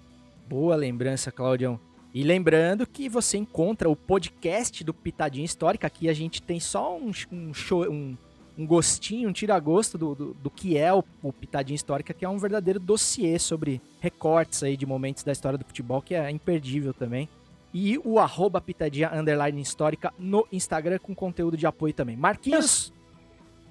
Boa 0.50 0.76
lembrança, 0.76 1.32
Claudião. 1.32 1.80
E 2.12 2.24
lembrando 2.24 2.88
que 2.88 3.08
você 3.08 3.38
encontra 3.38 3.88
o 3.88 3.96
podcast 3.96 4.84
do 4.84 4.96
Pitadinha 4.96 5.46
Histórica. 5.46 5.86
Aqui 5.86 6.10
a 6.10 6.14
gente 6.14 6.42
tem 6.42 6.60
só 6.60 6.98
um, 6.98 7.12
um 7.32 7.54
show, 7.54 7.88
um, 7.88 8.18
um 8.58 8.66
gostinho, 8.66 9.30
um 9.30 9.32
tira-gosto 9.32 10.00
do, 10.00 10.16
do, 10.16 10.34
do 10.34 10.50
que 10.50 10.76
é 10.76 10.92
o, 10.92 11.04
o 11.22 11.32
Pitadinha 11.32 11.76
Histórica, 11.76 12.16
que 12.16 12.26
é 12.26 12.30
um 12.30 12.40
verdadeiro 12.40 12.80
dossiê 12.80 13.38
sobre 13.38 13.80
recortes 14.00 14.64
aí 14.64 14.76
de 14.76 14.88
momentos 14.88 15.24
da 15.24 15.32
história 15.32 15.56
do 15.56 15.66
futebol, 15.66 16.02
que 16.02 16.16
é 16.16 16.32
imperdível 16.32 16.96
também. 16.96 17.30
E 17.74 18.00
o 18.04 18.20
arroba 18.20 18.60
Pitadinha 18.60 19.12
Underline 19.14 19.62
Histórica 19.62 20.14
no 20.20 20.48
Instagram 20.52 21.00
com 21.00 21.16
conteúdo 21.16 21.56
de 21.56 21.66
apoio 21.66 21.94
também. 21.94 22.18
Marquinhos, 22.18 22.94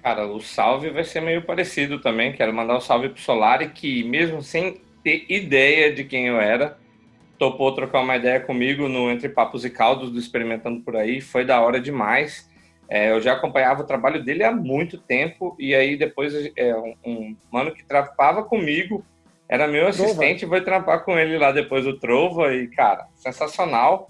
Cara, 0.01 0.25
o 0.25 0.41
salve 0.41 0.89
vai 0.89 1.03
ser 1.03 1.21
meio 1.21 1.43
parecido 1.43 1.99
também. 1.99 2.33
Quero 2.33 2.51
mandar 2.51 2.75
um 2.75 2.81
salve 2.81 3.09
pro 3.09 3.21
Solari, 3.21 3.69
que 3.69 4.03
mesmo 4.03 4.41
sem 4.41 4.81
ter 5.03 5.25
ideia 5.29 5.93
de 5.93 6.03
quem 6.03 6.25
eu 6.25 6.41
era, 6.41 6.77
topou 7.37 7.73
trocar 7.73 8.01
uma 8.01 8.15
ideia 8.15 8.39
comigo 8.39 8.89
no 8.89 9.11
Entre 9.11 9.29
Papos 9.29 9.63
e 9.63 9.69
Caldos 9.69 10.11
do 10.11 10.17
Experimentando 10.17 10.81
por 10.81 10.95
Aí. 10.95 11.21
Foi 11.21 11.45
da 11.45 11.61
hora 11.61 11.79
demais. 11.79 12.49
É, 12.89 13.11
eu 13.11 13.21
já 13.21 13.33
acompanhava 13.33 13.83
o 13.83 13.85
trabalho 13.85 14.23
dele 14.23 14.43
há 14.43 14.51
muito 14.51 14.97
tempo, 14.97 15.55
e 15.57 15.73
aí 15.73 15.95
depois 15.95 16.33
é, 16.57 16.75
um, 16.75 16.95
um 17.05 17.35
mano 17.49 17.73
que 17.73 17.85
trampava 17.85 18.43
comigo, 18.43 19.05
era 19.51 19.67
meu 19.67 19.85
assistente, 19.85 20.47
foi 20.47 20.61
trampar 20.61 21.03
com 21.03 21.19
ele 21.19 21.37
lá 21.37 21.51
depois 21.51 21.83
do 21.83 21.99
Trova, 21.99 22.55
e 22.55 22.69
cara, 22.69 23.05
sensacional. 23.15 24.09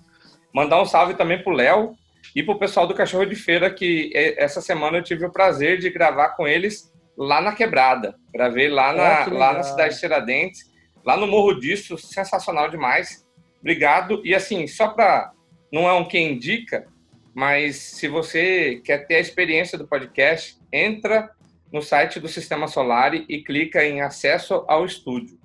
Mandar 0.53 0.79
um 0.79 0.85
salve 0.85 1.15
também 1.15 1.41
pro 1.41 1.51
Léo, 1.51 1.95
e 2.35 2.43
para 2.43 2.53
o 2.53 2.59
pessoal 2.59 2.85
do 2.85 2.93
Cachorro 2.93 3.25
de 3.25 3.35
Feira, 3.35 3.73
que 3.73 4.11
essa 4.13 4.61
semana 4.61 4.99
eu 4.99 5.03
tive 5.03 5.25
o 5.25 5.31
prazer 5.31 5.79
de 5.79 5.89
gravar 5.89 6.29
com 6.35 6.47
eles 6.47 6.93
lá 7.17 7.41
na 7.41 7.53
Quebrada. 7.53 8.13
Gravei 8.31 8.69
lá 8.69 8.93
na, 8.93 9.25
Oh, 9.27 9.33
lá 9.33 9.53
na 9.53 9.63
cidade 9.63 9.95
de 9.95 9.99
Tiradentes, 9.99 10.69
lá 11.03 11.17
no 11.17 11.25
Morro 11.25 11.59
disso, 11.59 11.97
sensacional 11.97 12.69
demais. 12.69 13.25
Obrigado. 13.59 14.21
E 14.23 14.35
assim, 14.35 14.67
só 14.67 14.89
para. 14.89 15.31
Não 15.73 15.89
é 15.89 15.93
um 15.93 16.07
quem 16.07 16.33
indica, 16.33 16.85
mas 17.33 17.77
se 17.77 18.07
você 18.07 18.79
quer 18.85 19.07
ter 19.07 19.15
a 19.15 19.19
experiência 19.19 19.75
do 19.75 19.87
podcast, 19.87 20.57
entra 20.71 21.31
no 21.71 21.81
site 21.81 22.19
do 22.19 22.27
Sistema 22.27 22.67
Solar 22.67 23.13
e 23.13 23.43
clica 23.43 23.83
em 23.85 24.01
acesso 24.01 24.65
ao 24.67 24.85
estúdio. 24.85 25.37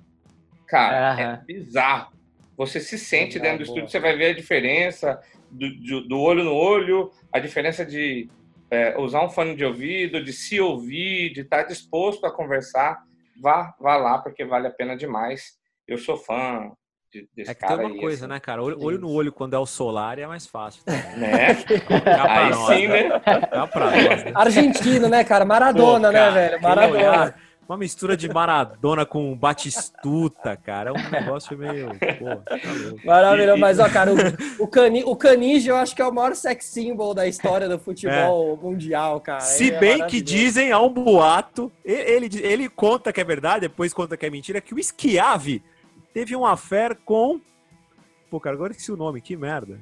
Cara, 0.67 1.11
Aham. 1.13 1.33
é 1.41 1.45
bizarro. 1.45 2.11
Você 2.57 2.79
se 2.79 2.97
sente 2.97 3.37
Legal, 3.37 3.51
dentro 3.53 3.65
do 3.65 3.67
boa. 3.67 3.77
estúdio, 3.79 3.89
você 3.91 3.99
vai 3.99 4.17
ver 4.17 4.31
a 4.31 4.35
diferença 4.35 5.19
do, 5.51 5.69
do- 6.01 6.07
do 6.07 6.19
olho 6.19 6.43
no 6.43 6.53
olho, 6.53 7.11
a 7.31 7.39
diferença 7.39 7.85
de 7.85 8.27
é, 8.69 8.97
usar 8.99 9.23
um 9.23 9.29
fone 9.29 9.55
de 9.55 9.63
ouvido, 9.63 10.21
de 10.23 10.33
se 10.33 10.59
ouvir, 10.59 11.31
de 11.31 11.41
estar 11.41 11.63
disposto 11.63 12.25
a 12.25 12.31
conversar. 12.35 12.97
Vá, 13.41 13.73
vá 13.79 13.95
lá, 13.95 14.17
porque 14.17 14.43
vale 14.43 14.67
a 14.67 14.71
pena 14.71 14.97
demais. 14.97 15.57
Eu 15.87 15.97
sou 15.97 16.17
fã 16.17 16.71
É 17.37 17.53
que 17.53 17.55
cara 17.55 17.77
tem 17.77 17.85
uma 17.85 17.93
aí, 17.95 18.01
coisa, 18.01 18.25
assim. 18.25 18.33
né, 18.33 18.39
cara? 18.39 18.61
Olho, 18.61 18.77
olho 18.81 18.99
no 18.99 19.09
olho 19.09 19.31
quando 19.31 19.53
é 19.55 19.59
o 19.59 19.65
solar 19.65 20.19
é 20.19 20.27
mais 20.27 20.45
fácil. 20.45 20.83
Né? 20.85 21.55
Pra 22.03 22.33
Aí 22.33 22.49
nós, 22.51 22.75
sim, 22.77 22.87
né? 22.87 23.19
Pra 23.19 23.91
nós, 23.91 24.23
né? 24.25 24.31
Argentino, 24.35 25.07
né, 25.07 25.23
cara? 25.23 25.45
Maradona, 25.45 26.09
Pô, 26.09 26.13
cara, 26.13 26.31
né, 26.31 26.49
velho? 26.49 26.61
Maradona. 26.61 26.97
olhar, 26.99 27.35
Uma 27.67 27.77
mistura 27.77 28.15
de 28.15 28.27
Maradona 28.29 29.05
com 29.05 29.35
Batistuta, 29.37 30.55
cara. 30.57 30.89
É 30.89 30.93
um 30.93 31.09
negócio 31.09 31.57
meio. 31.57 31.87
Pô, 31.89 32.35
tá. 32.35 32.57
Maravilhoso, 33.05 33.59
mas 33.59 33.79
ó, 33.79 33.89
cara, 33.89 34.11
o, 34.13 34.15
o, 34.63 34.67
cani, 34.67 35.03
o 35.05 35.15
Canige 35.15 35.69
eu 35.69 35.77
acho 35.77 35.95
que 35.95 36.01
é 36.01 36.05
o 36.05 36.13
maior 36.13 36.35
sex 36.35 36.65
symbol 36.65 37.13
da 37.13 37.25
história 37.25 37.69
do 37.69 37.79
futebol 37.79 38.57
mundial, 38.57 39.19
cara. 39.21 39.39
Se 39.41 39.67
Ele 39.67 39.75
é 39.75 39.79
bem 39.79 40.07
que 40.07 40.21
dizem, 40.21 40.71
há 40.71 40.79
um 40.81 40.89
boato, 40.89 41.71
e- 41.85 41.91
ele, 41.91 42.29
ele 42.41 42.69
conta 42.69 43.13
que 43.13 43.21
é 43.21 43.23
verdade, 43.23 43.61
depois 43.61 43.93
conta 43.93 44.17
que 44.17 44.25
é 44.25 44.29
mentira, 44.29 44.59
que 44.61 44.73
o 44.73 44.77
Schiavi 44.83 45.63
teve 46.17 46.35
um 46.35 46.47
affair 46.47 46.97
com. 47.05 47.39
Pô, 48.27 48.39
cara, 48.39 48.55
agora 48.55 48.71
eu 48.71 48.71
esqueci 48.71 48.91
o 48.91 48.97
nome, 48.97 49.21
que 49.21 49.37
merda. 49.37 49.79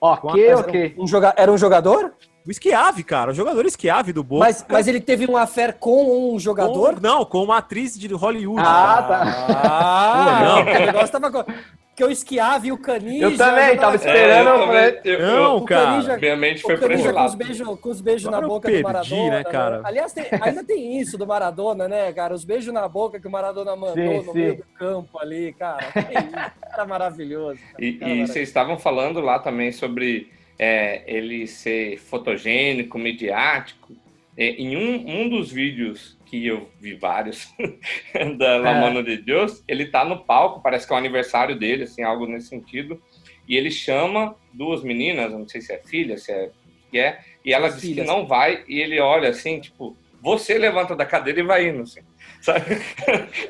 Ok, 0.00 0.54
ok. 0.54 0.94
Um 0.96 1.08
joga... 1.08 1.34
Era 1.36 1.50
um 1.50 1.58
jogador? 1.58 2.14
O 2.46 2.52
Schiavi, 2.52 3.02
cara, 3.02 3.32
o 3.32 3.34
jogador 3.34 3.68
Schiavi 3.68 4.12
do 4.12 4.22
Boca. 4.22 4.44
Mas, 4.44 4.64
mas 4.68 4.86
ele 4.86 5.00
teve 5.00 5.28
um 5.28 5.36
affair 5.36 5.74
com 5.80 6.34
um 6.34 6.38
jogador? 6.38 6.94
Com- 6.94 7.00
não, 7.00 7.24
com 7.24 7.42
uma 7.42 7.58
atriz 7.58 7.98
de 7.98 8.06
Hollywood. 8.14 8.60
Ah, 8.64 9.04
cara. 9.08 9.24
tá. 9.24 9.60
Ah, 9.64 10.38
Pô, 10.38 10.44
não. 10.44 10.60
o 10.60 10.86
negócio 10.86 11.20
tava. 11.20 11.46
Porque 11.94 12.04
o 12.04 12.16
Schiavi 12.16 12.68
e 12.68 12.72
o 12.72 12.78
Canige. 12.78 13.20
Eu 13.20 13.36
também, 13.36 13.76
tava 13.76 13.92
É, 13.92 13.96
esperando. 13.96 14.48
eu 14.48 14.54
eu 14.54 14.66
também- 14.66 15.00
eu- 15.04 15.18
Não, 15.20 15.54
eu- 15.56 15.60
cara. 15.64 15.84
Canija- 15.90 16.16
Minha 16.16 16.36
mente 16.36 16.58
O 16.60 16.62
foi 16.62 16.76
Canija 16.78 17.12
com 17.12 17.24
os 17.26 17.34
beijos, 17.34 17.80
com 17.80 17.88
os 17.90 18.00
beijos 18.00 18.30
na 18.30 18.40
eu 18.40 18.48
boca 18.48 18.66
perdi, 18.68 18.82
do 18.82 18.86
Maradona. 18.88 19.30
né, 19.30 19.44
cara? 19.44 19.80
Aliás, 19.84 20.12
tem- 20.14 20.24
ainda 20.40 20.64
tem 20.64 20.98
isso 20.98 21.18
do 21.18 21.26
Maradona, 21.26 21.86
né, 21.86 22.10
cara? 22.14 22.32
Os 22.32 22.44
beijos 22.44 22.72
na 22.72 22.88
boca 22.88 23.20
que 23.20 23.26
o 23.28 23.30
Maradona 23.30 23.76
mandou 23.76 23.94
Sim, 23.94 24.16
no 24.26 24.32
sim. 24.32 24.38
meio 24.38 24.56
do 24.56 24.64
campo 24.78 25.18
ali, 25.18 25.52
cara. 25.58 25.84
Que 25.92 25.98
isso, 26.18 26.30
cara 26.70 26.86
maravilhoso. 26.86 27.60
cara. 27.60 27.74
E, 27.78 27.92
Cara 27.92 27.96
e 27.96 27.98
maravilhoso. 28.00 28.32
vocês 28.32 28.48
estavam 28.48 28.78
falando 28.78 29.20
lá 29.20 29.38
também 29.38 29.70
sobre 29.70 30.30
é, 30.58 31.02
ele 31.06 31.46
ser 31.46 31.98
fotogênico, 31.98 32.98
midiático. 32.98 33.92
É, 34.36 34.46
em 34.46 34.76
um, 34.78 35.22
um 35.24 35.28
dos 35.28 35.50
vídeos 35.52 36.16
que 36.32 36.46
eu 36.46 36.70
vi 36.80 36.94
vários 36.94 37.54
da 38.38 38.56
La 38.56 38.70
É. 38.70 38.80
Mano 38.80 39.02
de 39.02 39.18
Deus, 39.18 39.62
ele 39.68 39.84
tá 39.84 40.02
no 40.02 40.24
palco, 40.24 40.62
parece 40.62 40.86
que 40.86 40.92
é 40.94 40.96
o 40.96 40.98
aniversário 40.98 41.58
dele, 41.58 41.82
assim, 41.82 42.02
algo 42.02 42.26
nesse 42.26 42.48
sentido. 42.48 43.02
E 43.46 43.54
ele 43.54 43.70
chama 43.70 44.34
duas 44.50 44.82
meninas, 44.82 45.30
não 45.30 45.46
sei 45.46 45.60
se 45.60 45.74
é 45.74 45.78
filha, 45.84 46.16
se 46.16 46.32
é 46.32 46.50
que 46.90 46.98
é, 46.98 47.20
e 47.44 47.52
ela 47.52 47.68
diz 47.68 47.80
que 47.80 48.02
não 48.02 48.26
vai, 48.26 48.64
e 48.66 48.80
ele 48.80 48.98
olha 49.00 49.28
assim, 49.28 49.60
tipo, 49.60 49.96
você 50.22 50.56
levanta 50.56 50.94
da 50.94 51.04
cadeira 51.04 51.40
e 51.40 51.42
vai 51.42 51.68
indo, 51.68 51.82
assim, 51.82 52.00
sabe? 52.40 52.80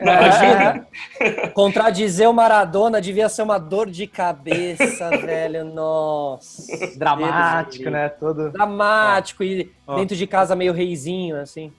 Não 0.00 0.12
ajuda. 0.12 0.86
Contradizer 1.54 2.28
o 2.28 2.32
Maradona 2.32 3.00
devia 3.00 3.28
ser 3.28 3.42
uma 3.42 3.58
dor 3.58 3.90
de 3.90 4.06
cabeça, 4.08 5.10
velho. 5.18 5.64
Nossa. 5.64 6.96
Dramático, 6.96 7.84
Deus 7.84 7.92
né? 7.92 8.08
Todo. 8.08 8.50
Dramático 8.50 9.44
e 9.44 9.70
Ó. 9.86 9.96
dentro 9.96 10.16
de 10.16 10.26
casa 10.26 10.56
meio 10.56 10.72
reizinho, 10.72 11.36
assim. 11.36 11.72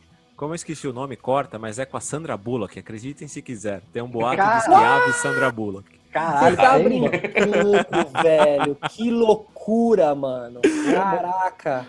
Como 0.44 0.52
eu 0.52 0.56
esqueci 0.56 0.86
o 0.86 0.92
nome, 0.92 1.16
corta, 1.16 1.58
mas 1.58 1.80
é 1.80 1.86
com 1.86 1.96
a 1.96 2.02
Sandra 2.02 2.36
Bullock, 2.36 2.78
acreditem 2.78 3.30
se 3.30 3.42
quiser. 3.42 3.82
Tem 3.94 4.02
um 4.02 4.10
boato 4.10 4.44
de 4.44 4.62
Schiavi 4.64 5.10
e 5.10 5.14
Sandra 5.14 5.50
Bullock. 5.50 5.90
Você 5.90 6.12
Caralho, 6.12 6.58
tá 6.58 6.80
brincando, 6.80 8.22
velho. 8.22 8.78
Que 8.90 9.10
loucura, 9.10 10.14
mano. 10.14 10.60
Caraca. 10.94 11.88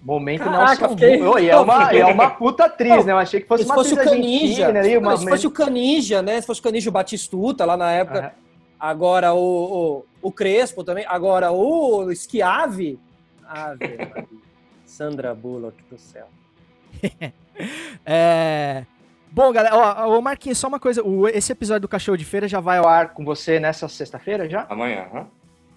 Momento 0.00 0.44
Caraca, 0.44 0.86
Nelson 0.86 0.88
fiquei-. 0.90 1.44
E 1.44 1.50
é 1.50 1.56
uma, 1.58 1.92
é 1.92 2.04
uma 2.04 2.30
puta 2.30 2.66
atriz, 2.66 3.04
né? 3.04 3.10
Eu 3.10 3.18
achei 3.18 3.40
que 3.40 3.48
fosse 3.48 3.64
Se 3.64 3.68
uma 3.68 3.74
fosse 3.74 3.94
o 3.94 3.96
atriz 3.96 4.12
Canija, 4.12 4.66
argentina 4.68 4.78
ali, 4.78 4.96
uma... 4.96 5.16
se 5.16 5.28
fosse 5.28 5.46
o 5.48 5.50
Canija, 5.50 6.22
né? 6.22 6.40
Se 6.40 6.46
fosse 6.46 6.60
o 6.60 6.62
Canija 6.62 6.90
o 6.90 6.92
Batistuta 6.92 7.64
lá 7.64 7.76
na 7.76 7.90
época. 7.90 8.20
Aham. 8.20 8.30
Agora 8.78 9.34
o, 9.34 10.04
o, 10.22 10.28
o 10.28 10.30
Crespo 10.30 10.84
também. 10.84 11.04
Agora 11.08 11.50
o 11.50 12.14
Schiavi. 12.14 12.96
Ave. 13.44 13.98
Sandra 14.86 15.34
Bullock 15.34 15.82
do 15.90 15.98
céu. 15.98 16.28
É. 18.06 18.84
Bom, 19.30 19.52
galera, 19.52 19.76
ó, 19.76 20.16
ô 20.18 20.22
Marquinhos, 20.22 20.56
só 20.58 20.68
uma 20.68 20.80
coisa. 20.80 21.02
o- 21.04 21.28
esse 21.28 21.52
episódio 21.52 21.82
do 21.82 21.88
Cachorro 21.88 22.16
de 22.16 22.24
Feira 22.24 22.48
já 22.48 22.60
vai 22.60 22.78
ao 22.78 22.88
ar. 22.88 23.12
com 23.12 23.24
você 23.24 23.60
nessa 23.60 23.86
sexta-feira 23.88 24.48
já? 24.48 24.66
Amanhã, 24.70 25.06
hã? 25.14 25.26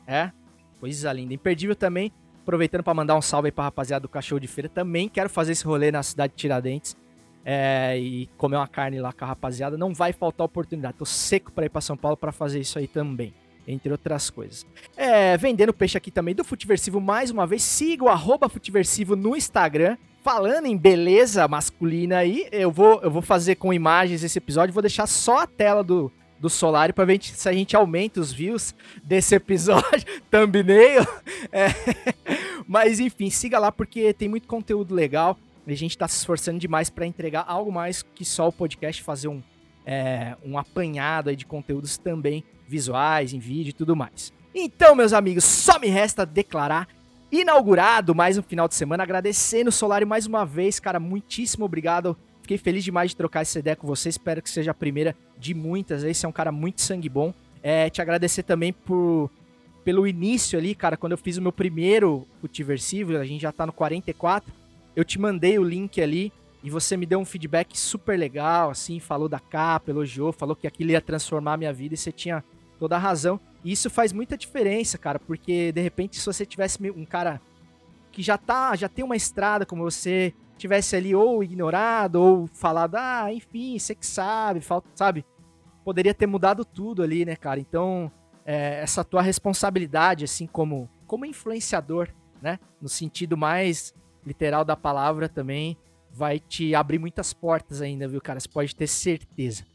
É? 0.08 0.32
Coisa 0.80 1.12
linda. 1.12 1.34
Imperdível 1.34 1.76
também. 1.76 2.12
Aproveitando 2.44 2.84
pra 2.84 2.94
mandar 2.94 3.16
um 3.16 3.22
salve 3.22 3.48
aí 3.48 3.52
pra 3.52 3.66
rapaziada 3.66 4.02
do 4.03 4.10
Cachorro 4.10 4.40
de 4.40 4.48
Feira. 4.48 4.70
Também 4.70 5.10
quero 5.10 5.30
fazer 5.30 5.52
esse 5.52 5.66
rolê 5.66 5.91
na 5.91 6.02
cidade 6.02 6.32
de 6.34 6.38
Tiradentes. 6.38 6.95
é, 7.44 7.98
e 7.99 8.28
comer 8.38 8.56
uma 8.56 8.68
carne 8.68 8.99
lá 9.02 9.12
com 9.12 9.26
a 9.26 9.28
rapaziada. 9.28 9.76
Não 9.78 9.94
vai 9.94 10.14
faltar 10.14 10.45
oportunidade. 10.45 10.98
Tô 10.98 11.06
seco 11.06 11.52
pra 11.52 11.66
ir 11.66 11.70
pra 11.70 11.82
São 11.82 11.98
Paulo 11.98 12.16
pra 12.16 12.32
fazer 12.32 12.60
isso 12.60 12.78
aí 12.80 12.88
também. 12.88 13.34
Entre 13.68 13.91
outras 13.91 14.30
coisas. 14.30 14.66
É, 14.95 15.36
vendendo 15.38 15.74
peixe 15.74 15.98
aqui 15.98 16.10
também 16.12 16.34
do 16.36 16.44
Futiversivo 16.44 17.02
mais 17.02 17.32
uma 17.32 17.45
vez. 17.48 17.64
Siga 17.64 18.03
o 18.06 18.10
arroba 18.10 18.48
Futiversivo 18.48 19.16
no 19.16 19.36
Instagram. 19.36 19.98
Falando 20.23 20.68
em 20.68 20.77
beleza 20.77 21.48
masculina 21.48 22.18
aí, 22.18 22.48
eu 22.52 22.72
vou, 22.72 23.02
eu 23.02 23.10
vou 23.10 23.23
fazer 23.23 23.56
com 23.56 23.73
imagens 23.73 24.23
esse 24.23 24.38
episódio. 24.38 24.73
Vou 24.73 24.84
deixar 24.84 25.07
só 25.07 25.39
a 25.39 25.48
tela 25.48 25.84
do, 25.84 26.11
do 26.39 26.48
Solari 26.48 26.93
pra 26.93 27.06
ver 27.06 27.19
se 27.23 27.49
a 27.49 27.53
gente 27.53 27.76
aumenta 27.76 28.19
os 28.19 28.31
views 28.31 28.76
desse 29.03 29.34
episódio. 29.34 30.06
Thumbnail. 30.30 31.06
É, 31.52 31.68
Mas 32.68 32.99
enfim, 32.99 33.30
siga 33.31 33.57
lá 33.57 33.72
porque 33.72 34.14
tem 34.14 34.30
muito 34.30 34.48
conteúdo 34.48 34.93
legal. 34.93 35.38
A 35.65 35.73
gente 35.73 35.98
tá 35.98 36.07
se 36.07 36.18
esforçando 36.18 36.60
demais 36.60 36.89
pra 36.89 37.06
entregar 37.06 37.43
algo 37.48 37.72
mais 37.72 38.03
que 38.03 38.23
só 38.23 38.48
o 38.48 38.52
podcast, 38.52 39.02
fazer 39.02 39.27
um, 39.27 39.41
é, 39.85 40.35
um 40.45 40.57
apanhado 40.57 41.35
de 41.35 41.45
conteúdos 41.45 41.98
também 41.98 42.43
visuais, 42.68 43.34
em 43.34 43.39
vídeo 43.39 43.72
e 43.72 43.73
tudo 43.73 43.95
mais. 43.95 44.31
Então, 44.53 44.95
meus 44.95 45.14
amigos, 45.14 45.43
só 45.43 45.80
me 45.80 45.88
resta 45.88 46.26
declarar 46.26 46.88
inaugurado 47.32 48.14
mais 48.14 48.38
um 48.38 48.44
final 48.44 48.68
de 48.68 48.76
semana, 48.76 49.03
agradecendo 49.03 49.70
o 49.70 49.72
Solari 49.72 50.06
mais 50.06 50.26
uma 50.26 50.45
vez, 50.45 50.80
cara, 50.80 50.99
muitíssimo 50.99 51.64
obrigado. 51.64 52.18
Fiquei 52.41 52.58
feliz 52.58 52.84
demais 52.84 53.12
de 53.12 53.16
trocar 53.16 53.41
essa 53.41 53.60
ideia 53.60 53.76
com 53.76 53.88
você, 53.88 54.10
espero 54.10 54.41
que 54.41 54.49
seja 54.49 54.72
a 54.72 54.74
primeira 54.74 55.16
de 55.38 55.53
muitas. 55.53 56.03
Esse 56.03 56.26
é 56.26 56.30
um 56.30 56.32
cara 56.34 56.52
muito 56.52 56.82
sangue 56.82 57.08
bom. 57.08 57.34
É, 57.64 57.90
te 57.90 58.02
agradecer 58.02 58.44
também 58.44 58.74
por 58.74 59.30
pelo 59.84 60.06
início 60.06 60.60
ali, 60.60 60.76
cara, 60.76 60.95
quando 60.95 61.14
eu 61.14 61.18
fiz 61.18 61.38
o 61.38 61.41
meu 61.41 61.52
primeiro 61.52 62.28
Futiversivo, 62.40 63.18
a 63.18 63.26
gente 63.26 63.41
já 63.41 63.52
tá 63.52 63.66
no 63.66 63.74
44, 63.74 64.53
eu 64.95 65.03
te 65.03 65.20
mandei 65.20 65.58
o 65.58 65.64
link 65.64 65.99
ali 65.99 66.32
e 66.64 66.70
você 66.70 66.95
me 66.95 67.06
deu 67.06 67.20
um 67.20 67.26
feedback 67.26 67.76
super 67.78 68.18
legal, 68.18 68.70
assim, 68.70 68.99
falou 68.99 69.28
da 69.28 69.40
capa, 69.40 69.90
elogiou, 69.90 70.32
falou 70.32 70.56
que 70.56 70.68
aquilo 70.68 70.91
ia 70.91 71.02
transformar 71.02 71.53
a 71.53 71.58
minha 71.58 71.74
vida 71.74 71.95
e 71.95 71.98
você 71.98 72.12
tinha 72.12 72.44
toda 72.78 72.95
a 72.95 72.99
razão. 72.99 73.40
Isso 73.64 73.90
faz 73.90 74.12
muita 74.12 74.38
diferença, 74.38 74.98
cara, 74.98 75.20
porque 75.20 75.72
de 75.72 75.82
repente 75.82 76.20
se 76.20 76.26
você 76.26 76.46
tivesse 76.46 76.80
um 76.92 77.06
cara 77.06 77.40
que 78.12 78.22
já 78.22 78.38
tá, 78.38 78.76
já 78.76 78.90
tem 78.90 79.06
uma 79.06 79.16
estrada 79.16 79.66
como 79.66 79.84
você, 79.84 80.34
tivesse 80.58 80.96
ali 80.96 81.16
ou 81.16 81.44
ignorado 81.44 82.16
ou 82.16 82.48
falado, 82.48 82.96
ah, 82.96 83.34
enfim, 83.34 83.78
você 83.80 83.96
que 83.96 84.06
sabe, 84.06 84.62
falta, 84.62 84.88
sabe? 84.96 85.26
Poderia 85.84 86.14
ter 86.14 86.28
mudado 86.28 86.64
tudo 86.64 87.02
ali, 87.02 87.26
né, 87.26 87.36
cara? 87.36 87.60
Então, 87.60 88.12
é, 88.46 88.80
essa 88.82 89.04
tua 89.04 89.22
responsabilidade, 89.22 90.26
assim, 90.26 90.46
como, 90.46 90.90
como 91.08 91.26
influenciador, 91.26 92.10
né? 92.42 92.60
No 92.80 92.88
sentido 92.88 93.36
mais 93.36 93.94
literal 94.26 94.64
da 94.64 94.76
palavra 94.76 95.28
também, 95.28 95.78
vai 96.12 96.40
te 96.40 96.76
abrir 96.76 97.00
muitas 97.00 97.34
portas 97.34 97.82
ainda, 97.82 98.08
viu, 98.08 98.22
cara? 98.22 98.40
Você 98.40 98.50
pode 98.50 98.76
ter 98.76 98.88
certeza. 98.88 99.66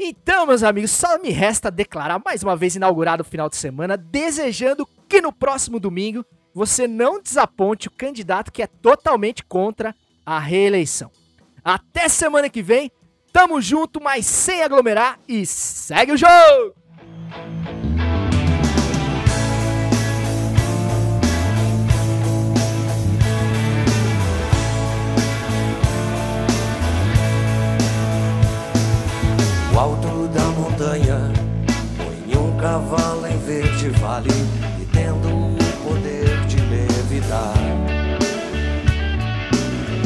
Então, 0.00 0.46
meus 0.46 0.62
amigos, 0.62 0.92
só 0.92 1.18
me 1.18 1.30
resta 1.30 1.72
declarar 1.72 2.22
mais 2.24 2.44
uma 2.44 2.54
vez 2.54 2.76
inaugurado 2.76 3.22
o 3.22 3.26
final 3.26 3.48
de 3.48 3.56
semana, 3.56 3.96
desejando 3.96 4.88
que 5.08 5.20
no 5.20 5.32
próximo 5.32 5.80
domingo 5.80 6.24
você 6.54 6.86
não 6.86 7.20
desaponte 7.20 7.88
o 7.88 7.90
candidato 7.90 8.52
que 8.52 8.62
é 8.62 8.68
totalmente 8.68 9.44
contra 9.44 9.92
a 10.24 10.38
reeleição. 10.38 11.10
Até 11.64 12.08
semana 12.08 12.48
que 12.48 12.62
vem, 12.62 12.92
tamo 13.32 13.60
junto, 13.60 14.00
mas 14.00 14.24
sem 14.24 14.62
aglomerar 14.62 15.18
e 15.26 15.44
segue 15.44 16.12
o 16.12 16.16
jogo! 16.16 17.57
Cavalo 32.68 33.26
em 33.26 33.38
verde 33.38 33.88
vale 33.98 34.28
e 34.78 34.84
tendo 34.92 35.26
o 35.26 35.56
poder 35.88 36.44
de 36.46 36.60
levitar. 36.60 37.54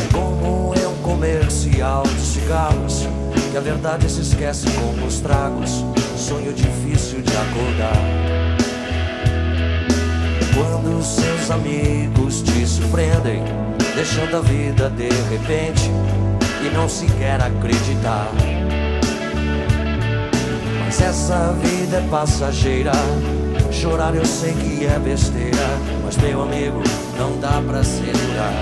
É 0.01 0.13
como 0.13 0.73
em 0.77 0.87
um 0.87 0.95
comercial 1.03 2.05
de 2.05 2.21
cigarros 2.21 3.09
que 3.51 3.57
a 3.57 3.61
verdade 3.61 4.09
se 4.09 4.21
esquece 4.21 4.67
com 4.71 5.05
os 5.05 5.19
tragos, 5.19 5.85
sonho 6.17 6.53
difícil 6.53 7.21
de 7.21 7.33
acordar. 7.37 7.97
Quando 10.55 11.03
seus 11.03 11.51
amigos 11.51 12.43
te 12.43 12.65
surpreendem, 12.65 13.43
deixando 13.97 14.37
a 14.37 14.41
vida 14.41 14.89
de 14.89 15.09
repente 15.09 15.91
e 16.65 16.73
não 16.73 16.89
se 16.89 17.07
quer 17.07 17.43
acreditar. 17.43 18.31
Mas 20.93 21.01
essa 21.01 21.57
vida 21.63 21.97
é 21.97 22.09
passageira. 22.11 22.93
Chorar 23.71 24.15
eu 24.15 24.27
sei 24.27 24.53
que 24.53 24.85
é 24.85 24.99
besteira, 24.99 25.67
mas 26.05 26.19
meu 26.19 26.43
amigo, 26.43 26.83
não 27.19 27.41
dá 27.41 27.63
pra 27.67 27.83
segurar. 27.83 28.53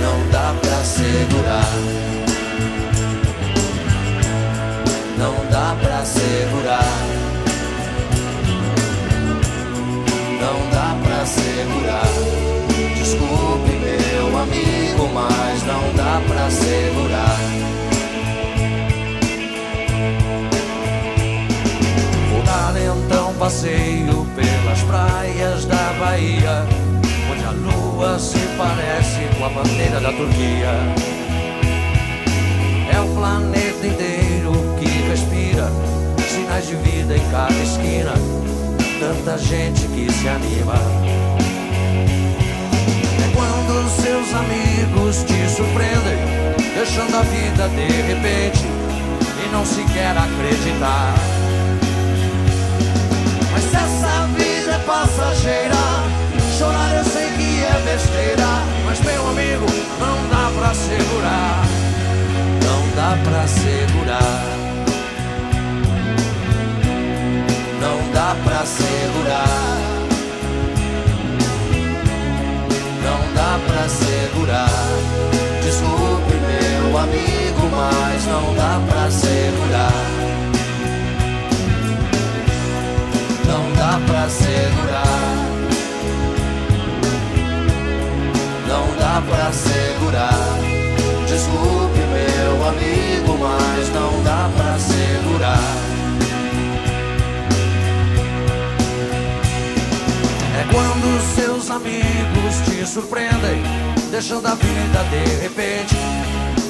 Não 0.00 0.30
dá 0.30 0.54
pra 0.62 0.82
segurar. 0.82 1.68
Não 5.18 5.34
dá 5.50 5.76
pra 5.82 6.02
segurar. 6.02 6.92
Não 10.40 10.70
dá 10.70 10.96
pra 11.04 11.26
segurar. 11.26 12.08
Desculpe, 12.96 13.70
meu 13.70 14.38
amigo, 14.38 15.10
mas 15.12 15.62
não 15.66 15.92
dá 15.94 16.22
pra 16.26 16.50
segurar. 16.50 17.81
Dar 23.12 23.18
então 23.18 23.30
um 23.30 23.34
passeio 23.34 24.26
pelas 24.34 24.80
praias 24.82 25.64
da 25.66 25.92
Bahia, 26.00 26.66
onde 27.30 27.44
a 27.44 27.50
lua 27.50 28.18
se 28.18 28.38
parece 28.56 29.20
com 29.38 29.44
a 29.44 29.48
bandeira 29.50 30.00
da 30.00 30.12
Turquia. 30.12 30.72
É 32.92 33.00
o 33.00 33.08
planeta 33.14 33.86
inteiro 33.86 34.52
que 34.78 34.88
respira 35.08 35.70
sinais 36.28 36.66
de 36.66 36.76
vida 36.76 37.16
em 37.16 37.30
cada 37.30 37.52
esquina. 37.52 38.12
Tanta 38.98 39.38
gente 39.38 39.86
que 39.88 40.10
se 40.12 40.28
anima. 40.28 40.74
É 43.18 43.34
quando 43.34 43.88
seus 43.90 44.32
amigos 44.34 45.24
te 45.24 45.48
surpreendem, 45.54 46.74
deixando 46.74 47.16
a 47.16 47.22
vida 47.22 47.68
de 47.68 48.02
repente 48.02 48.64
e 49.44 49.52
não 49.52 49.64
se 49.64 49.82
quer 49.92 50.16
acreditar. 50.16 51.31
Mas 53.52 53.64
essa 53.66 54.26
vida 54.36 54.72
é 54.72 54.78
passageira. 54.86 55.76
Chorar 56.58 56.96
eu 56.96 57.04
sei 57.04 57.28
que 57.30 57.62
é 57.64 57.82
besteira. 57.84 58.48
Mas 58.86 59.00
meu 59.00 59.28
amigo, 59.28 59.66
não 59.98 60.28
dá 60.28 60.50
pra 60.58 60.74
segurar. 60.74 61.64
Não 62.64 62.88
dá 62.96 63.18
pra 63.24 63.46
segurar. 63.46 64.42
Não 67.80 68.12
dá 68.12 68.36
pra 68.44 68.64
segurar. 68.66 69.92
Não 73.04 73.34
dá 73.34 73.58
pra 73.66 73.88
segurar. 73.88 74.68
Desculpe, 75.62 76.34
meu 76.34 76.98
amigo, 76.98 77.70
mas 77.70 78.26
não 78.26 78.54
dá 78.54 78.80
pra 78.88 79.10
segurar. 79.10 80.31
Não 83.52 83.70
dá 83.74 84.00
pra 84.06 84.28
segurar. 84.30 85.04
Não 88.66 88.96
dá 88.98 89.22
pra 89.28 89.52
segurar. 89.52 90.58
Desculpe, 91.26 91.98
meu 91.98 92.66
amigo, 92.66 93.38
mas 93.38 93.88
não 93.90 94.22
dá 94.22 94.48
pra 94.56 94.78
segurar. 94.78 95.58
É 100.58 100.64
quando 100.72 101.34
seus 101.34 101.70
amigos 101.70 102.54
te 102.64 102.86
surpreendem, 102.86 103.62
deixando 104.10 104.46
a 104.46 104.54
vida 104.54 105.04
de 105.10 105.42
repente 105.42 105.94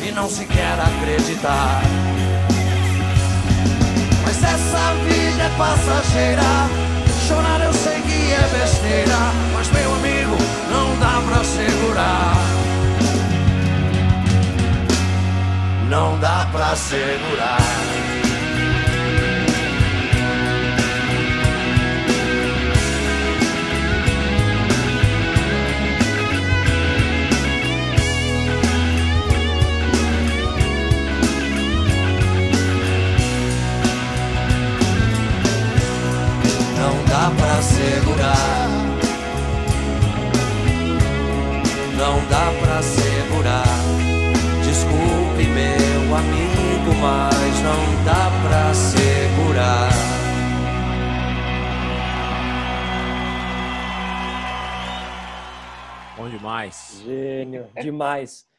e 0.04 0.10
não 0.10 0.28
se 0.28 0.44
quer 0.46 0.80
acreditar. 0.80 1.80
Vida 5.42 5.46
é 5.46 5.48
passageira. 5.56 6.42
Chorar 7.26 7.60
eu 7.64 7.72
sei 7.72 8.00
que 8.02 8.32
é 8.32 8.48
besteira, 8.58 9.18
mas 9.54 9.70
meu 9.70 9.94
amigo, 9.94 10.36
não 10.70 10.98
dá 10.98 11.22
pra 11.26 11.44
segurar. 11.44 12.36
Não 15.88 16.18
dá 16.18 16.46
pra 16.52 16.76
segurar. 16.76 17.91
Dá 37.22 37.30
pra 37.30 37.62
segurar. 37.62 38.68
Não 41.96 42.18
dá 42.28 42.52
pra 42.60 42.82
segurar. 42.82 43.64
Desculpe, 44.64 45.44
meu 45.44 46.16
amigo, 46.16 46.94
mas 47.00 47.62
não 47.62 48.04
dá 48.04 48.28
pra 48.42 48.74
segurar. 48.74 49.90
Bom 56.16 56.28
demais. 56.28 57.02
Gênio, 57.04 57.66
demais. 57.80 58.51